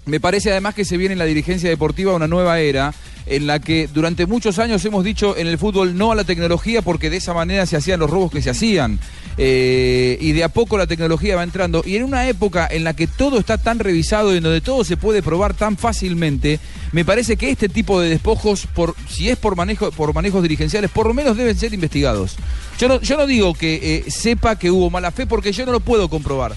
Me 0.04 0.20
parece 0.20 0.50
además 0.52 0.74
que 0.74 0.84
se 0.84 0.96
viene 0.96 1.14
en 1.14 1.18
la 1.18 1.24
dirigencia 1.24 1.68
deportiva 1.68 2.14
una 2.14 2.28
nueva 2.28 2.60
era 2.60 2.94
en 3.26 3.46
la 3.46 3.58
que 3.58 3.88
durante 3.92 4.26
muchos 4.26 4.58
años 4.58 4.84
hemos 4.84 5.04
dicho 5.04 5.36
en 5.36 5.48
el 5.48 5.58
fútbol 5.58 5.98
no 5.98 6.12
a 6.12 6.14
la 6.14 6.24
tecnología 6.24 6.80
porque 6.82 7.10
de 7.10 7.16
esa 7.16 7.34
manera 7.34 7.66
se 7.66 7.76
hacían 7.76 8.00
los 8.00 8.10
robos 8.10 8.30
que 8.30 8.42
se 8.42 8.50
hacían. 8.50 8.98
Eh, 9.38 10.16
y 10.20 10.32
de 10.32 10.44
a 10.44 10.48
poco 10.48 10.78
la 10.78 10.86
tecnología 10.86 11.36
va 11.36 11.42
entrando. 11.42 11.82
Y 11.84 11.96
en 11.96 12.04
una 12.04 12.28
época 12.28 12.66
en 12.70 12.84
la 12.84 12.94
que 12.94 13.06
todo 13.06 13.38
está 13.38 13.58
tan 13.58 13.78
revisado 13.78 14.32
y 14.32 14.38
en 14.38 14.42
donde 14.42 14.60
todo 14.60 14.84
se 14.84 14.96
puede 14.96 15.22
probar 15.22 15.54
tan 15.54 15.76
fácilmente, 15.76 16.58
me 16.92 17.04
parece 17.04 17.36
que 17.36 17.50
este 17.50 17.68
tipo 17.68 18.00
de 18.00 18.08
despojos, 18.08 18.66
si 19.08 19.28
es 19.28 19.36
por, 19.36 19.56
manejo, 19.56 19.90
por 19.90 20.14
manejos 20.14 20.42
dirigenciales, 20.42 20.90
por 20.90 21.06
lo 21.06 21.14
menos 21.14 21.36
deben 21.36 21.56
ser 21.56 21.74
investigados. 21.74 22.36
Yo 22.78 22.88
no, 22.88 23.00
yo 23.00 23.16
no 23.16 23.26
digo 23.26 23.52
que 23.54 24.04
eh, 24.06 24.10
sepa 24.10 24.58
que 24.58 24.70
hubo 24.70 24.88
mala 24.88 25.10
fe 25.10 25.26
porque 25.26 25.52
yo 25.52 25.66
no 25.66 25.72
lo 25.72 25.80
puedo 25.80 26.08
comprobar. 26.08 26.54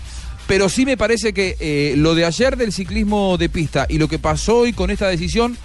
Pero 0.47 0.67
sí 0.67 0.85
me 0.85 0.97
parece 0.97 1.31
que 1.31 1.57
eh, 1.59 1.93
lo 1.95 2.15
de 2.15 2.25
ayer 2.25 2.57
del 2.57 2.71
ciclismo 2.71 3.37
de 3.37 3.49
pista 3.49 3.85
y 3.87 3.99
lo 3.99 4.07
que 4.07 4.17
pasó 4.17 4.59
hoy 4.59 4.73
con 4.73 4.89
esta 4.89 5.07
decisión 5.07 5.57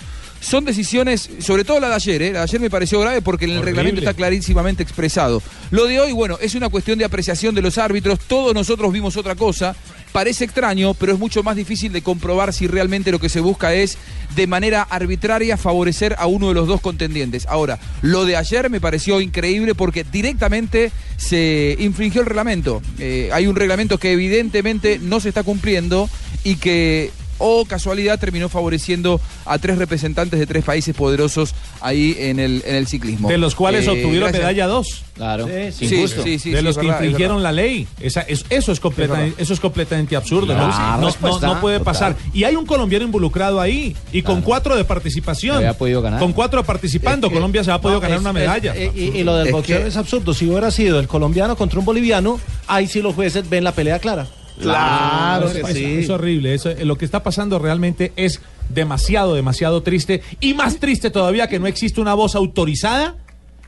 son 0.44 0.64
decisiones, 0.64 1.30
sobre 1.38 1.64
todo 1.64 1.80
la 1.80 1.88
de 1.88 1.94
ayer, 1.94 2.22
¿eh? 2.22 2.32
la 2.32 2.40
de 2.40 2.44
ayer 2.44 2.60
me 2.60 2.68
pareció 2.68 3.00
grave 3.00 3.22
porque 3.22 3.46
en 3.46 3.52
el 3.52 3.58
Horrible. 3.58 3.70
reglamento 3.70 4.00
está 4.00 4.12
clarísimamente 4.12 4.82
expresado. 4.82 5.42
Lo 5.70 5.86
de 5.86 5.98
hoy, 6.00 6.12
bueno, 6.12 6.38
es 6.40 6.54
una 6.54 6.68
cuestión 6.68 6.98
de 6.98 7.06
apreciación 7.06 7.54
de 7.54 7.62
los 7.62 7.78
árbitros, 7.78 8.18
todos 8.20 8.54
nosotros 8.54 8.92
vimos 8.92 9.16
otra 9.16 9.36
cosa, 9.36 9.74
parece 10.12 10.44
extraño, 10.44 10.92
pero 10.94 11.14
es 11.14 11.18
mucho 11.18 11.42
más 11.42 11.56
difícil 11.56 11.92
de 11.92 12.02
comprobar 12.02 12.52
si 12.52 12.66
realmente 12.66 13.10
lo 13.10 13.18
que 13.18 13.30
se 13.30 13.40
busca 13.40 13.74
es 13.74 13.96
de 14.36 14.46
manera 14.46 14.82
arbitraria 14.82 15.56
favorecer 15.56 16.14
a 16.18 16.26
uno 16.26 16.48
de 16.48 16.54
los 16.54 16.68
dos 16.68 16.82
contendientes. 16.82 17.46
Ahora, 17.46 17.78
lo 18.02 18.26
de 18.26 18.36
ayer 18.36 18.68
me 18.68 18.80
pareció 18.80 19.22
increíble 19.22 19.74
porque 19.74 20.04
directamente 20.04 20.92
se 21.16 21.74
infringió 21.80 22.20
el 22.20 22.26
reglamento. 22.26 22.82
Eh, 22.98 23.30
hay 23.32 23.46
un 23.46 23.56
reglamento 23.56 23.96
que 23.98 24.12
evidentemente 24.12 24.98
no 25.00 25.20
se 25.20 25.30
está 25.30 25.42
cumpliendo 25.42 26.10
y 26.44 26.56
que 26.56 27.10
o 27.46 27.66
casualidad 27.66 28.18
terminó 28.18 28.48
favoreciendo 28.48 29.20
a 29.44 29.58
tres 29.58 29.76
representantes 29.76 30.40
de 30.40 30.46
tres 30.46 30.64
países 30.64 30.94
poderosos 30.96 31.54
ahí 31.82 32.16
en 32.18 32.38
el, 32.38 32.62
en 32.66 32.74
el 32.76 32.86
ciclismo. 32.86 33.28
De 33.28 33.36
los 33.36 33.54
cuales 33.54 33.86
Eh, 33.86 33.90
obtuvieron 33.90 34.30
gracias. 34.30 34.40
medalla 34.42 34.66
2. 34.66 35.02
Claro. 35.14 35.46
Sí, 35.46 35.86
sí, 35.86 36.08
sí, 36.08 36.38
sí, 36.38 36.50
de 36.50 36.58
sí, 36.58 36.64
los 36.64 36.76
que 36.78 36.86
verdad, 36.86 37.02
infringieron 37.02 37.42
la 37.42 37.52
ley. 37.52 37.86
Esa- 38.00 38.22
es- 38.22 38.46
eso, 38.48 38.72
es 38.72 38.80
completamente, 38.80 39.40
eso 39.42 39.52
es 39.52 39.60
completamente 39.60 40.16
absurdo. 40.16 40.46
Claro, 40.54 40.68
¿no? 41.00 41.10
no 41.40 41.60
puede 41.60 41.78
total. 41.78 41.82
pasar. 41.82 42.16
Y 42.32 42.44
hay 42.44 42.56
un 42.56 42.64
colombiano 42.66 43.04
involucrado 43.04 43.60
ahí 43.60 43.94
y 44.10 44.22
con 44.22 44.40
cuatro 44.40 44.74
de 44.76 44.84
participación. 44.84 45.56
Había 45.58 45.76
podido 45.76 46.00
ganar. 46.02 46.20
Con 46.20 46.32
cuatro 46.32 46.64
participando, 46.64 47.26
Es 47.26 47.30
que- 47.30 47.34
Colombia 47.34 47.62
se 47.62 47.70
ha 47.70 47.80
podido 47.80 47.98
no, 47.98 48.02
ganar 48.02 48.16
es- 48.16 48.20
una 48.22 48.30
es- 48.30 48.34
medalla. 48.34 48.74
eh, 48.74 48.90
y, 48.94 49.18
y 49.18 49.22
lo 49.22 49.36
del 49.36 49.48
Es 49.48 49.52
boxeo 49.52 49.82
que- 49.82 49.88
es 49.88 49.96
absurdo. 49.96 50.32
Si 50.34 50.48
hubiera 50.48 50.70
sido 50.70 50.98
el 50.98 51.06
colombiano 51.08 51.56
contra 51.56 51.78
un 51.78 51.84
boliviano, 51.84 52.40
ahí 52.66 52.86
sí 52.88 53.02
los 53.02 53.14
jueces 53.14 53.48
ven 53.50 53.64
la 53.64 53.72
pelea 53.72 53.98
clara. 53.98 54.26
Claro, 54.60 55.48
es, 55.48 55.56
es- 55.56 56.04
es 56.04 56.10
horrible. 56.10 56.54
Eso, 56.54 56.70
eh, 56.70 56.84
lo 56.84 56.96
que 56.96 57.04
está 57.04 57.22
pasando 57.22 57.58
realmente 57.58 58.12
es 58.16 58.40
demasiado, 58.68 59.34
demasiado 59.34 59.82
triste. 59.82 60.22
Y 60.40 60.54
más 60.54 60.76
triste 60.78 61.10
todavía 61.10 61.48
que 61.48 61.58
no 61.58 61.66
existe 61.66 62.00
una 62.00 62.14
voz 62.14 62.34
autorizada 62.34 63.16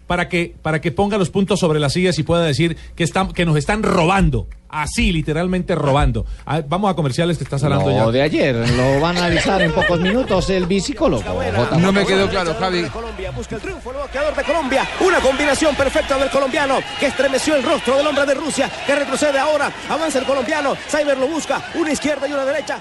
para 0.07 0.29
que, 0.29 0.55
para 0.63 0.81
que 0.81 0.93
ponga 0.93 1.19
los 1.19 1.31
puntos 1.31 1.61
sobre 1.61 1.81
las 1.81 1.93
sillas 1.93 2.19
y 2.19 2.23
pueda 2.23 2.45
decir 2.45 2.77
que, 2.95 3.05
están, 3.05 3.33
que 3.33 3.45
nos 3.45 3.57
están 3.57 3.83
robando. 3.83 4.47
Así, 4.69 5.13
literalmente 5.13 5.75
robando. 5.75 6.27
Vamos 6.69 6.91
a 6.91 6.95
comerciales 6.95 7.39
que 7.39 7.45
estás 7.45 7.63
hablando 7.63 7.89
No, 7.89 8.07
ya. 8.07 8.11
de 8.13 8.23
ayer. 8.23 8.55
Lo 8.71 9.01
van 9.01 9.17
a 9.17 9.21
analizar 9.27 9.63
en 9.63 9.73
pocos 9.73 10.01
minutos 10.01 10.51
el 10.51 10.67
bicicólogo. 10.67 11.23
J. 11.23 11.79
No 11.79 11.93
me 11.93 12.05
quedó 12.05 12.29
claro, 12.29 12.55
Javi. 12.59 12.85
Colombia 12.91 13.31
busca 13.31 13.55
el 13.57 13.63
triunfo, 13.63 13.91
el 13.93 13.97
bloqueador 13.99 14.35
de 14.35 14.43
Colombia. 14.43 14.87
Una 15.07 15.21
combinación 15.21 15.75
perfecta 15.77 16.19
del 16.19 16.31
colombiano 16.31 16.79
que 16.99 17.07
estremeció 17.07 17.55
el 17.55 17.63
rostro 17.63 17.97
del 17.97 18.07
hombre 18.07 18.27
de 18.27 18.35
Rusia 18.35 18.71
que 18.87 18.95
retrocede 18.97 19.39
ahora. 19.39 19.73
Avanza 19.89 20.19
el 20.19 20.25
colombiano. 20.27 20.75
Cyber 20.91 21.17
lo 21.17 21.29
busca. 21.29 21.63
Una 21.77 21.93
izquierda 21.93 22.27
y 22.29 22.33
una 22.33 22.45
derecha. 22.45 22.81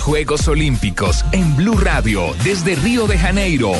Los 0.00 0.06
Juegos 0.06 0.48
Olímpicos 0.48 1.26
en 1.32 1.54
Blue 1.56 1.76
Radio 1.76 2.34
desde 2.42 2.74
Río 2.74 3.06
de 3.06 3.18
Janeiro. 3.18 3.72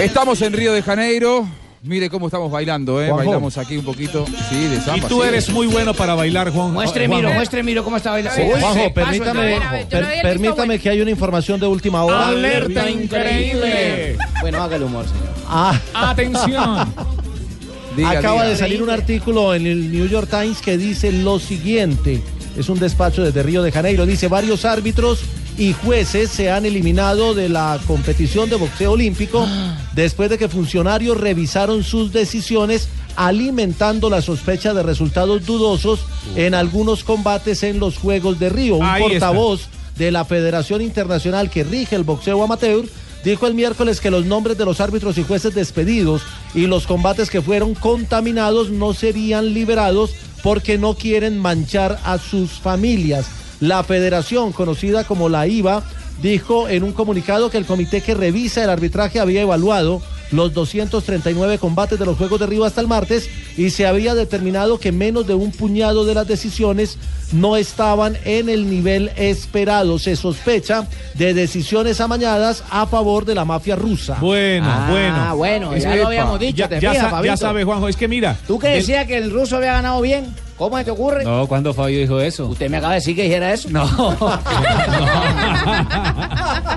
Estamos 0.00 0.40
en 0.40 0.54
Río 0.54 0.72
de 0.72 0.80
Janeiro. 0.82 1.46
Mire 1.82 2.08
cómo 2.08 2.28
estamos 2.28 2.50
bailando, 2.50 3.02
¿eh? 3.02 3.08
Juanjo. 3.10 3.26
Bailamos 3.30 3.58
aquí 3.58 3.76
un 3.76 3.84
poquito. 3.84 4.24
Sí, 4.48 4.68
de 4.68 4.76
Y 4.76 4.80
samba. 4.80 5.06
tú 5.06 5.20
sí. 5.20 5.28
eres 5.28 5.50
muy 5.50 5.66
bueno 5.66 5.92
para 5.92 6.14
bailar, 6.14 6.50
Juan. 6.50 6.72
Muestre, 6.72 7.06
Juanjo. 7.06 7.24
miro, 7.24 7.34
muestre, 7.34 7.62
miro 7.62 7.84
cómo 7.84 7.98
está 7.98 8.12
bailando. 8.12 8.42
Sí, 8.42 8.48
Juanjo, 8.58 8.94
permítame, 8.94 9.60
per- 9.90 10.22
permítame 10.22 10.78
que 10.78 10.88
hay 10.88 11.00
una 11.02 11.10
información 11.10 11.60
de 11.60 11.66
última 11.66 12.04
hora. 12.04 12.28
Alerta 12.28 12.88
increíble. 12.90 14.16
Bueno, 14.40 14.62
haga 14.62 14.76
el 14.76 14.82
humor, 14.84 15.04
señor. 15.06 15.28
Ah. 15.46 15.78
Atención. 15.92 16.90
Diga, 17.96 18.10
Acaba 18.10 18.42
diga. 18.42 18.48
de 18.48 18.56
salir 18.56 18.82
un 18.82 18.90
artículo 18.90 19.54
en 19.54 19.66
el 19.66 19.90
New 19.92 20.06
York 20.06 20.28
Times 20.30 20.58
que 20.62 20.76
dice 20.78 21.12
lo 21.12 21.38
siguiente. 21.38 22.22
Es 22.56 22.68
un 22.68 22.78
despacho 22.78 23.22
desde 23.22 23.42
Río 23.42 23.62
de 23.62 23.72
Janeiro. 23.72 24.06
Dice, 24.06 24.28
varios 24.28 24.64
árbitros 24.64 25.20
y 25.58 25.72
jueces 25.72 26.30
se 26.30 26.50
han 26.50 26.66
eliminado 26.66 27.34
de 27.34 27.48
la 27.48 27.78
competición 27.86 28.48
de 28.50 28.56
boxeo 28.56 28.92
olímpico 28.92 29.46
después 29.94 30.30
de 30.30 30.38
que 30.38 30.48
funcionarios 30.48 31.18
revisaron 31.18 31.82
sus 31.82 32.12
decisiones 32.12 32.88
alimentando 33.16 34.10
la 34.10 34.20
sospecha 34.20 34.74
de 34.74 34.82
resultados 34.82 35.46
dudosos 35.46 36.00
en 36.34 36.54
algunos 36.54 37.04
combates 37.04 37.62
en 37.62 37.78
los 37.78 37.96
Juegos 37.96 38.38
de 38.38 38.50
Río. 38.50 38.76
Un 38.76 38.84
Ahí 38.84 39.02
está. 39.02 39.28
portavoz 39.28 39.68
de 39.96 40.10
la 40.10 40.24
Federación 40.24 40.82
Internacional 40.82 41.48
que 41.50 41.64
rige 41.64 41.96
el 41.96 42.04
boxeo 42.04 42.42
amateur 42.42 42.84
dijo 43.24 43.46
el 43.46 43.54
miércoles 43.54 44.00
que 44.00 44.10
los 44.10 44.24
nombres 44.24 44.56
de 44.56 44.64
los 44.64 44.80
árbitros 44.80 45.18
y 45.18 45.24
jueces 45.24 45.54
despedidos 45.54 46.22
y 46.54 46.66
los 46.66 46.86
combates 46.86 47.28
que 47.28 47.42
fueron 47.42 47.74
contaminados 47.74 48.70
no 48.70 48.94
serían 48.94 49.52
liberados 49.52 50.12
porque 50.46 50.78
no 50.78 50.94
quieren 50.94 51.40
manchar 51.40 51.98
a 52.04 52.18
sus 52.18 52.52
familias. 52.52 53.26
La 53.58 53.82
federación, 53.82 54.52
conocida 54.52 55.02
como 55.02 55.28
la 55.28 55.48
IVA, 55.48 55.82
dijo 56.22 56.68
en 56.68 56.84
un 56.84 56.92
comunicado 56.92 57.50
que 57.50 57.58
el 57.58 57.66
comité 57.66 58.00
que 58.00 58.14
revisa 58.14 58.62
el 58.62 58.70
arbitraje 58.70 59.18
había 59.18 59.42
evaluado 59.42 60.00
los 60.32 60.52
239 60.54 61.58
combates 61.58 61.98
de 61.98 62.06
los 62.06 62.16
Juegos 62.16 62.40
de 62.40 62.46
Río 62.46 62.64
hasta 62.64 62.80
el 62.80 62.88
martes 62.88 63.28
y 63.56 63.70
se 63.70 63.86
había 63.86 64.14
determinado 64.14 64.78
que 64.78 64.92
menos 64.92 65.26
de 65.26 65.34
un 65.34 65.50
puñado 65.52 66.04
de 66.04 66.14
las 66.14 66.26
decisiones 66.26 66.98
no 67.32 67.56
estaban 67.56 68.16
en 68.24 68.48
el 68.48 68.68
nivel 68.70 69.10
esperado. 69.16 69.98
Se 69.98 70.16
sospecha 70.16 70.86
de 71.14 71.34
decisiones 71.34 72.00
amañadas 72.00 72.62
a 72.70 72.86
favor 72.86 73.24
de 73.24 73.34
la 73.34 73.44
mafia 73.44 73.76
rusa. 73.76 74.16
Bueno, 74.20 74.66
Ah, 74.68 74.88
bueno. 74.90 75.36
bueno, 75.70 75.76
ya 75.76 75.96
lo 75.96 76.06
habíamos 76.06 76.38
dicho, 76.40 76.56
Ya, 76.56 76.68
te 76.68 76.80
ya 76.80 76.90
fijas, 76.90 76.96
sa- 76.96 77.02
ya 77.10 77.10
Fabito. 77.16 77.36
sabe, 77.36 77.64
Juanjo. 77.64 77.88
Es 77.88 77.96
que 77.96 78.08
mira. 78.08 78.36
¿Tú 78.46 78.58
que 78.58 78.68
decías 78.68 79.06
que 79.06 79.16
el 79.18 79.30
ruso 79.30 79.56
había 79.56 79.72
ganado 79.72 80.00
bien? 80.00 80.26
¿Cómo 80.56 80.78
se 80.78 80.84
te 80.84 80.90
ocurre? 80.90 81.24
No, 81.24 81.46
¿cuándo 81.46 81.74
Fabio 81.74 81.98
dijo 82.00 82.20
eso? 82.20 82.46
Usted 82.46 82.70
me 82.70 82.78
acaba 82.78 82.94
de 82.94 83.00
decir 83.00 83.14
que 83.14 83.24
dijera 83.24 83.52
eso. 83.52 83.68
No. 83.70 83.86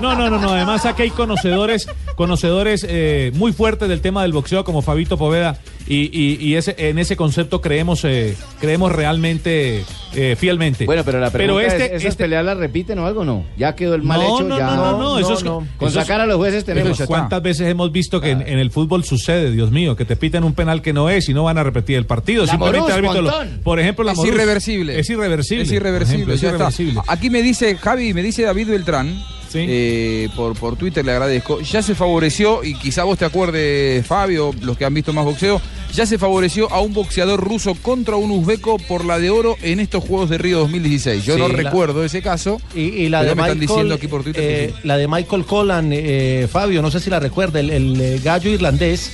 No, 0.00 0.14
no, 0.14 0.30
no, 0.30 0.38
no. 0.38 0.50
Además 0.52 0.86
aquí 0.86 1.02
hay 1.02 1.10
conocedores, 1.10 1.86
conocedores 2.16 2.86
eh, 2.88 3.32
muy 3.34 3.52
fuertes 3.52 3.88
del 3.88 4.00
tema 4.00 4.22
del 4.22 4.32
boxeo 4.32 4.64
como 4.64 4.80
Fabito 4.82 5.18
Poveda 5.18 5.58
y, 5.92 6.10
y- 6.12 6.38
y 6.40 6.54
ese, 6.56 6.74
en 6.78 6.98
ese 6.98 7.16
concepto 7.16 7.60
creemos, 7.60 8.04
eh, 8.04 8.36
creemos 8.60 8.92
realmente 8.92 9.84
eh, 10.14 10.36
fielmente. 10.38 10.84
Bueno, 10.86 11.02
pero 11.04 11.18
la 11.20 11.30
pregunta 11.30 11.66
este, 11.66 11.84
es, 11.86 11.90
¿esas 11.92 12.04
este- 12.12 12.24
peleas 12.24 12.44
las 12.44 12.56
repiten 12.56 12.98
o 13.00 13.06
algo 13.06 13.24
no? 13.24 13.44
Ya 13.56 13.74
quedó 13.74 13.94
el 13.94 14.02
mal 14.02 14.20
no, 14.20 14.36
hecho, 14.38 14.48
no, 14.48 14.58
ya... 14.58 14.66
no, 14.66 14.76
no, 14.92 14.98
no, 14.98 15.18
eso 15.18 15.34
es 15.34 15.42
Con 15.44 15.66
eso 15.80 15.90
sacar 16.00 16.20
a 16.20 16.26
los 16.26 16.36
jueces 16.36 16.64
tenemos. 16.64 16.92
eso 16.92 17.02
es- 17.04 17.08
¿Cuántas 17.08 17.42
veces 17.42 17.68
hemos 17.68 17.90
visto 17.92 18.20
que 18.20 18.30
en, 18.30 18.42
en 18.42 18.58
el 18.58 18.70
fútbol 18.70 19.04
sucede, 19.04 19.50
Dios 19.52 19.70
mío, 19.70 19.96
que 19.96 20.04
te 20.04 20.16
piten 20.16 20.44
un 20.44 20.54
penal 20.54 20.80
que 20.82 20.92
no 20.92 21.10
es 21.10 21.28
y 21.28 21.34
no 21.34 21.44
van 21.44 21.58
a 21.58 21.64
repetir 21.64 21.96
el 21.96 22.06
partido? 22.06 22.44
La 22.46 22.52
Simplemente 22.52 22.80
Morús, 22.80 22.96
el 22.98 23.04
árbitro 23.04 23.22
lo- 23.22 23.30
montón. 23.30 23.60
por 23.64 23.80
ejemplo, 23.80 24.04
la 24.04 24.12
es 24.12 24.18
Morús. 24.18 24.32
irreversible. 24.34 24.98
Es 24.98 25.10
irreversible. 25.10 25.64
Es 25.64 25.72
irreversible, 25.72 26.14
ejemplo, 26.22 26.34
es 26.34 26.42
irreversible. 26.42 27.00
Aquí 27.08 27.30
me 27.30 27.42
dice, 27.42 27.76
Javi, 27.76 28.14
me 28.14 28.22
dice 28.22 28.42
David 28.42 28.68
Beltrán, 28.68 29.20
eh, 29.54 30.28
por, 30.36 30.56
por 30.56 30.76
Twitter 30.76 31.04
le 31.04 31.10
agradezco, 31.12 31.60
ya 31.60 31.82
se 31.82 31.94
favoreció, 31.96 32.62
y 32.62 32.74
quizá 32.74 33.02
vos 33.04 33.18
te 33.18 33.24
acuerdes, 33.24 34.06
Fabio, 34.06 34.52
los 34.62 34.76
que 34.78 34.84
han 34.84 34.94
visto 34.94 35.12
más 35.12 35.24
boxeo, 35.24 35.60
ya 35.94 36.06
se 36.06 36.18
favoreció 36.18 36.70
a 36.72 36.80
un 36.80 36.92
boxeador 36.94 37.40
ruso 37.42 37.74
contra 37.74 38.16
un 38.16 38.30
uzbeco 38.30 38.78
por 38.78 39.04
la 39.04 39.18
de 39.18 39.30
oro 39.30 39.56
en 39.62 39.80
estos 39.80 40.04
Juegos 40.04 40.30
de 40.30 40.38
Río 40.38 40.58
2016. 40.60 41.24
Yo 41.24 41.34
Sí, 41.34 41.40
no 41.40 41.48
la- 41.48 41.54
recuerdo 41.54 42.04
ese 42.04 42.22
caso, 42.22 42.60
Y, 42.74 42.80
y 42.80 43.08
la 43.08 43.20
pero 43.20 43.30
de 43.30 43.34
me 43.36 43.42
Michael, 43.42 43.62
están 43.62 43.74
diciendo 43.76 43.94
aquí 43.94 44.08
por 44.08 44.22
Twitter 44.22 44.42
que 44.42 44.64
eh, 44.64 44.68
sí. 44.68 44.74
la 44.88 44.96
de 44.96 45.08
Michael 45.08 45.44
Collan, 45.44 45.90
eh, 45.92 46.48
Fabio, 46.50 46.80
no 46.82 46.90
sé 46.90 47.00
si 47.00 47.10
la 47.10 47.18
recuerda, 47.20 47.60
el, 47.60 47.70
el, 47.70 48.00
eh, 48.00 48.20
gallo 48.22 48.50
irlandés 48.50 49.10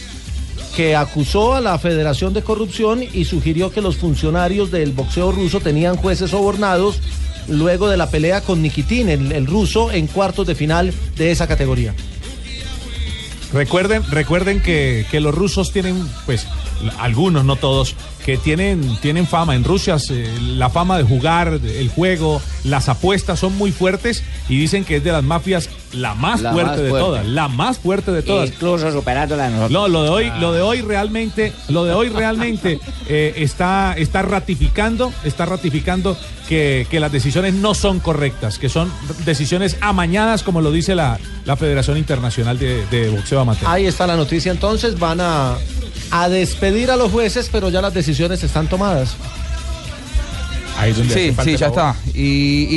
que 0.77 0.95
acusó 0.95 1.55
a 1.55 1.61
la 1.63 1.79
Federación 1.79 2.35
de 2.35 2.43
Corrupción 2.43 3.03
y 3.11 3.25
sugirió 3.25 3.71
que 3.71 3.81
los 3.81 3.97
funcionarios 3.97 4.71
del 4.71 4.93
boxeo 4.93 5.33
ruso 5.33 5.61
tenían 5.61 5.97
jueces 5.97 6.31
sobornados 6.31 7.01
luego 7.49 7.89
de 7.89 7.97
la 7.97 8.11
pelea 8.11 8.43
con 8.43 8.61
Nikitin, 8.61 9.09
el, 9.09 9.33
el 9.33 9.47
ruso, 9.47 9.91
en 9.91 10.07
cuartos 10.07 10.47
de 10.47 10.55
final 10.55 10.93
de 11.17 11.31
esa 11.31 11.47
categoría. 11.47 11.95
Recuerden, 13.53 14.03
recuerden 14.11 14.61
que, 14.61 15.07
que 15.11 15.21
los 15.21 15.35
rusos 15.35 15.73
tienen, 15.73 16.09
pues, 16.27 16.47
algunos, 16.99 17.45
no 17.45 17.57
todos, 17.57 17.95
que 18.25 18.37
tienen, 18.37 18.97
tienen 19.01 19.27
fama. 19.27 19.55
En 19.55 19.65
Rusia 19.65 19.97
eh, 20.11 20.29
la 20.57 20.69
fama 20.71 20.99
de 20.99 21.05
jugar, 21.05 21.61
de- 21.61 21.81
el 21.81 21.89
juego, 21.89 22.41
las 22.65 22.89
apuestas 22.89 23.39
son 23.39 23.57
muy 23.57 23.73
fuertes 23.73 24.23
y 24.49 24.59
dicen 24.59 24.85
que 24.85 24.97
es 24.97 25.05
de 25.05 25.13
las 25.13 25.23
mafias 25.23 25.69
la 25.93 26.15
más 26.15 26.41
La 26.43 26.53
fuerte 26.53 26.71
más 26.71 26.81
de 26.83 26.89
fuerte. 26.91 27.07
todas. 27.07 27.27
La 27.27 27.49
más 27.49 27.79
fuerte 27.79 28.11
de 28.13 28.23
todas. 28.23 28.49
Incluso 28.51 28.91
superándola 28.93 29.47
a 29.47 29.51
nosotros. 29.51 29.71
No, 29.71 29.89
lo 29.89 30.03
de 30.03 30.09
hoy, 30.11 30.33
lo 30.41 30.53
de 30.53 30.61
hoy 30.61 30.81
realmente, 30.83 31.53
lo 31.69 31.85
de 31.85 31.93
hoy 31.95 32.09
realmente 32.09 32.81
eh, 33.09 33.35
está, 33.37 33.95
está 33.97 34.23
ratificando, 34.23 35.13
está 35.25 35.47
ratificando 35.47 36.17
que, 36.49 36.87
que 36.91 37.01
las 37.01 37.13
decisiones 37.13 37.55
no 37.55 37.75
son 37.75 38.01
correctas, 38.01 38.59
que 38.59 38.69
son 38.69 38.91
decisiones 39.25 39.77
amañadas, 39.81 40.43
como 40.43 40.61
lo 40.61 40.71
dice 40.73 40.95
la, 40.95 41.19
la 41.45 41.57
Federación 41.57 41.97
Internacional 41.97 42.59
de, 42.59 42.85
de 42.87 43.09
Boxeo 43.09 43.41
Amateur. 43.41 43.71
Ahí 43.71 43.87
está 43.87 44.07
la 44.07 44.17
noticia 44.17 44.51
entonces, 44.53 44.99
van 44.99 45.21
a, 45.21 45.55
a 46.11 46.29
despedir 46.29 46.91
a 46.91 46.97
los 46.97 47.11
jueces, 47.13 47.49
pero 47.51 47.69
ya 47.69 47.81
las 47.83 47.95
decisiones 47.95 48.43
están 48.43 48.69
tomadas. 48.69 49.17
Sí, 51.15 51.31
sí, 51.45 51.57
ya 51.57 51.67
está. 51.69 51.97
Y, 52.15 52.21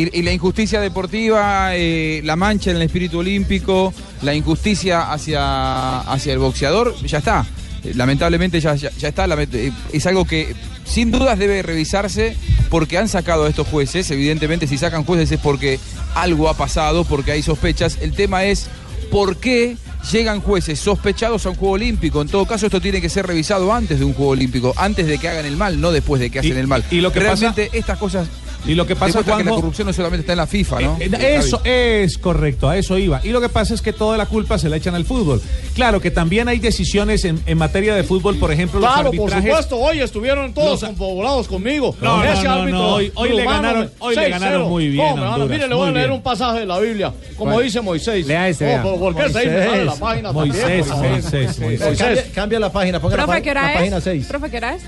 y- 0.03 0.09
y 0.13 0.21
la 0.21 0.31
injusticia 0.31 0.79
deportiva, 0.79 1.71
eh, 1.75 2.21
la 2.23 2.37
mancha 2.37 2.71
en 2.71 2.77
el 2.77 2.83
espíritu 2.83 3.19
olímpico, 3.19 3.93
la 4.21 4.33
injusticia 4.33 5.11
hacia, 5.11 5.99
hacia 5.99 6.31
el 6.33 6.39
boxeador, 6.39 6.95
ya 7.05 7.17
está. 7.17 7.45
Eh, 7.83 7.91
Lamentablemente 7.95 8.61
ya, 8.61 8.75
ya- 8.75 8.91
ya 8.97 9.09
está. 9.09 9.25
eh, 9.25 9.71
Es 9.91 10.05
algo 10.05 10.23
que 10.23 10.55
sin 10.85 11.11
dudas 11.11 11.37
debe 11.37 11.61
revisarse 11.61 12.37
porque 12.69 12.97
han 12.97 13.09
sacado 13.09 13.45
a 13.45 13.49
estos 13.49 13.67
jueces. 13.67 14.09
Evidentemente, 14.11 14.65
si 14.65 14.77
sacan 14.77 15.03
jueces 15.03 15.31
es 15.33 15.39
porque 15.39 15.77
algo 16.15 16.47
ha 16.47 16.53
pasado, 16.55 17.03
porque 17.03 17.33
hay 17.33 17.41
sospechas. 17.41 17.97
El 18.01 18.13
tema 18.13 18.45
es 18.45 18.67
por 19.11 19.35
qué 19.37 19.75
llegan 20.11 20.41
jueces 20.41 20.79
sospechados 20.79 21.45
a 21.45 21.49
un 21.49 21.55
juego 21.55 21.73
olímpico. 21.75 22.21
En 22.21 22.27
todo 22.27 22.45
caso, 22.45 22.65
esto 22.65 22.81
tiene 22.81 23.01
que 23.01 23.09
ser 23.09 23.25
revisado 23.27 23.73
antes 23.73 23.99
de 23.99 24.05
un 24.05 24.13
juego 24.13 24.31
olímpico, 24.31 24.73
antes 24.77 25.07
de 25.07 25.17
que 25.17 25.29
hagan 25.29 25.45
el 25.45 25.57
mal, 25.57 25.79
no 25.79 25.91
después 25.91 26.19
de 26.21 26.29
que 26.29 26.39
hacen 26.39 26.57
el 26.57 26.67
mal. 26.67 26.83
y 26.91 27.01
lo 27.01 27.11
que 27.11 27.19
Realmente 27.19 27.69
estas 27.73 27.97
cosas 27.97 28.27
Y 28.67 28.75
lo 28.75 28.85
que 28.85 28.95
pasa, 28.95 29.19
demuestran 29.19 29.37
que 29.39 29.43
la 29.45 29.51
Juanjo- 29.51 29.55
corrupción 29.61 29.87
no 29.87 29.93
solamente 29.93 30.21
está 30.21 30.33
en 30.33 30.37
la 30.37 30.47
FIFA, 30.47 30.79
¿no? 30.81 30.97
Eh, 30.99 31.09
eh, 31.17 31.35
Eso 31.39 31.61
es 31.63 32.17
correcto, 32.17 32.67
a 32.69 32.77
eso 32.77 32.97
iba. 32.97 33.21
Y 33.23 33.29
lo 33.29 33.39
que 33.41 33.49
pasa 33.49 33.73
es 33.73 33.81
que 33.81 33.93
toda 33.93 34.17
la 34.17 34.25
culpa 34.25 34.57
se 34.59 34.67
la 34.69 34.75
echan 34.75 34.95
al 34.95 35.05
fútbol. 35.05 35.41
Claro 35.73 36.01
que 36.01 36.11
también 36.11 36.47
hay 36.49 36.59
decisiones 36.59 37.23
en, 37.25 37.41
en 37.45 37.57
materia 37.57 37.95
de 37.95 38.03
fútbol, 38.03 38.37
por 38.37 38.51
ejemplo, 38.51 38.79
los 38.81 38.89
Claro, 38.91 39.11
por 39.11 39.31
arbitrajes. 39.33 39.49
supuesto, 39.49 39.77
hoy 39.77 39.99
estuvieron 40.01 40.53
todos 40.53 40.81
Los- 40.81 40.83
confabulados 40.89 41.47
conmigo. 41.47 41.95
No, 42.01 42.21
Ese 42.23 42.43
no, 42.43 42.43
no, 42.43 42.51
árbitro 42.61 42.77
no, 42.79 42.93
hoy- 42.95 43.11
hoy 43.15 43.29
le 43.29 43.45
ganaron- 43.45 43.89
hoy 43.99 44.15
le 44.15 44.21
6-0. 44.21 44.29
ganaron 44.29 44.69
muy 44.69 44.87
bien 44.89 45.03
¿Cómo 45.05 45.15
me 45.15 45.21
van 45.21 45.29
a- 45.29 45.33
Honduras, 45.35 45.57
Mire, 45.57 45.67
le 45.69 45.75
voy 45.75 45.87
a 45.87 45.91
leer 45.91 46.05
bien. 46.07 46.17
un 46.17 46.21
pasaje 46.23 46.59
de 46.59 46.65
la 46.65 46.79
Biblia, 46.79 47.13
como 47.37 47.53
¿Cuál? 47.53 47.63
dice 47.63 47.81
Moisés. 47.81 48.27
Lea 48.27 48.49
ese, 48.49 48.77
Oh. 48.83 48.99
¿por, 48.99 49.13
por 49.15 49.23
seis 49.23 49.33
sale 49.33 49.45
la 49.55 49.85
Moisés, 49.85 49.99
página 49.99 50.31
Moisés, 50.33 50.59
también? 50.61 51.21
¿Por 51.21 51.31
qué? 51.31 51.37
Moisés, 51.37 51.59
Moisés. 51.59 51.97
Cambia, 51.97 52.23
cambia 52.35 52.59
la 52.59 52.71
página, 52.71 52.99
ponga 52.99 53.15
la, 53.17 53.23
Profe, 53.23 53.37
pa- 53.39 53.43
¿qué 53.43 53.51
hora 53.51 53.61
la 53.63 53.71
es? 53.71 53.77
página 53.77 54.01
6. 54.01 54.25
Profe, 54.27 54.49
¿qué 54.51 54.57
hora 54.57 54.75
es? 54.75 54.81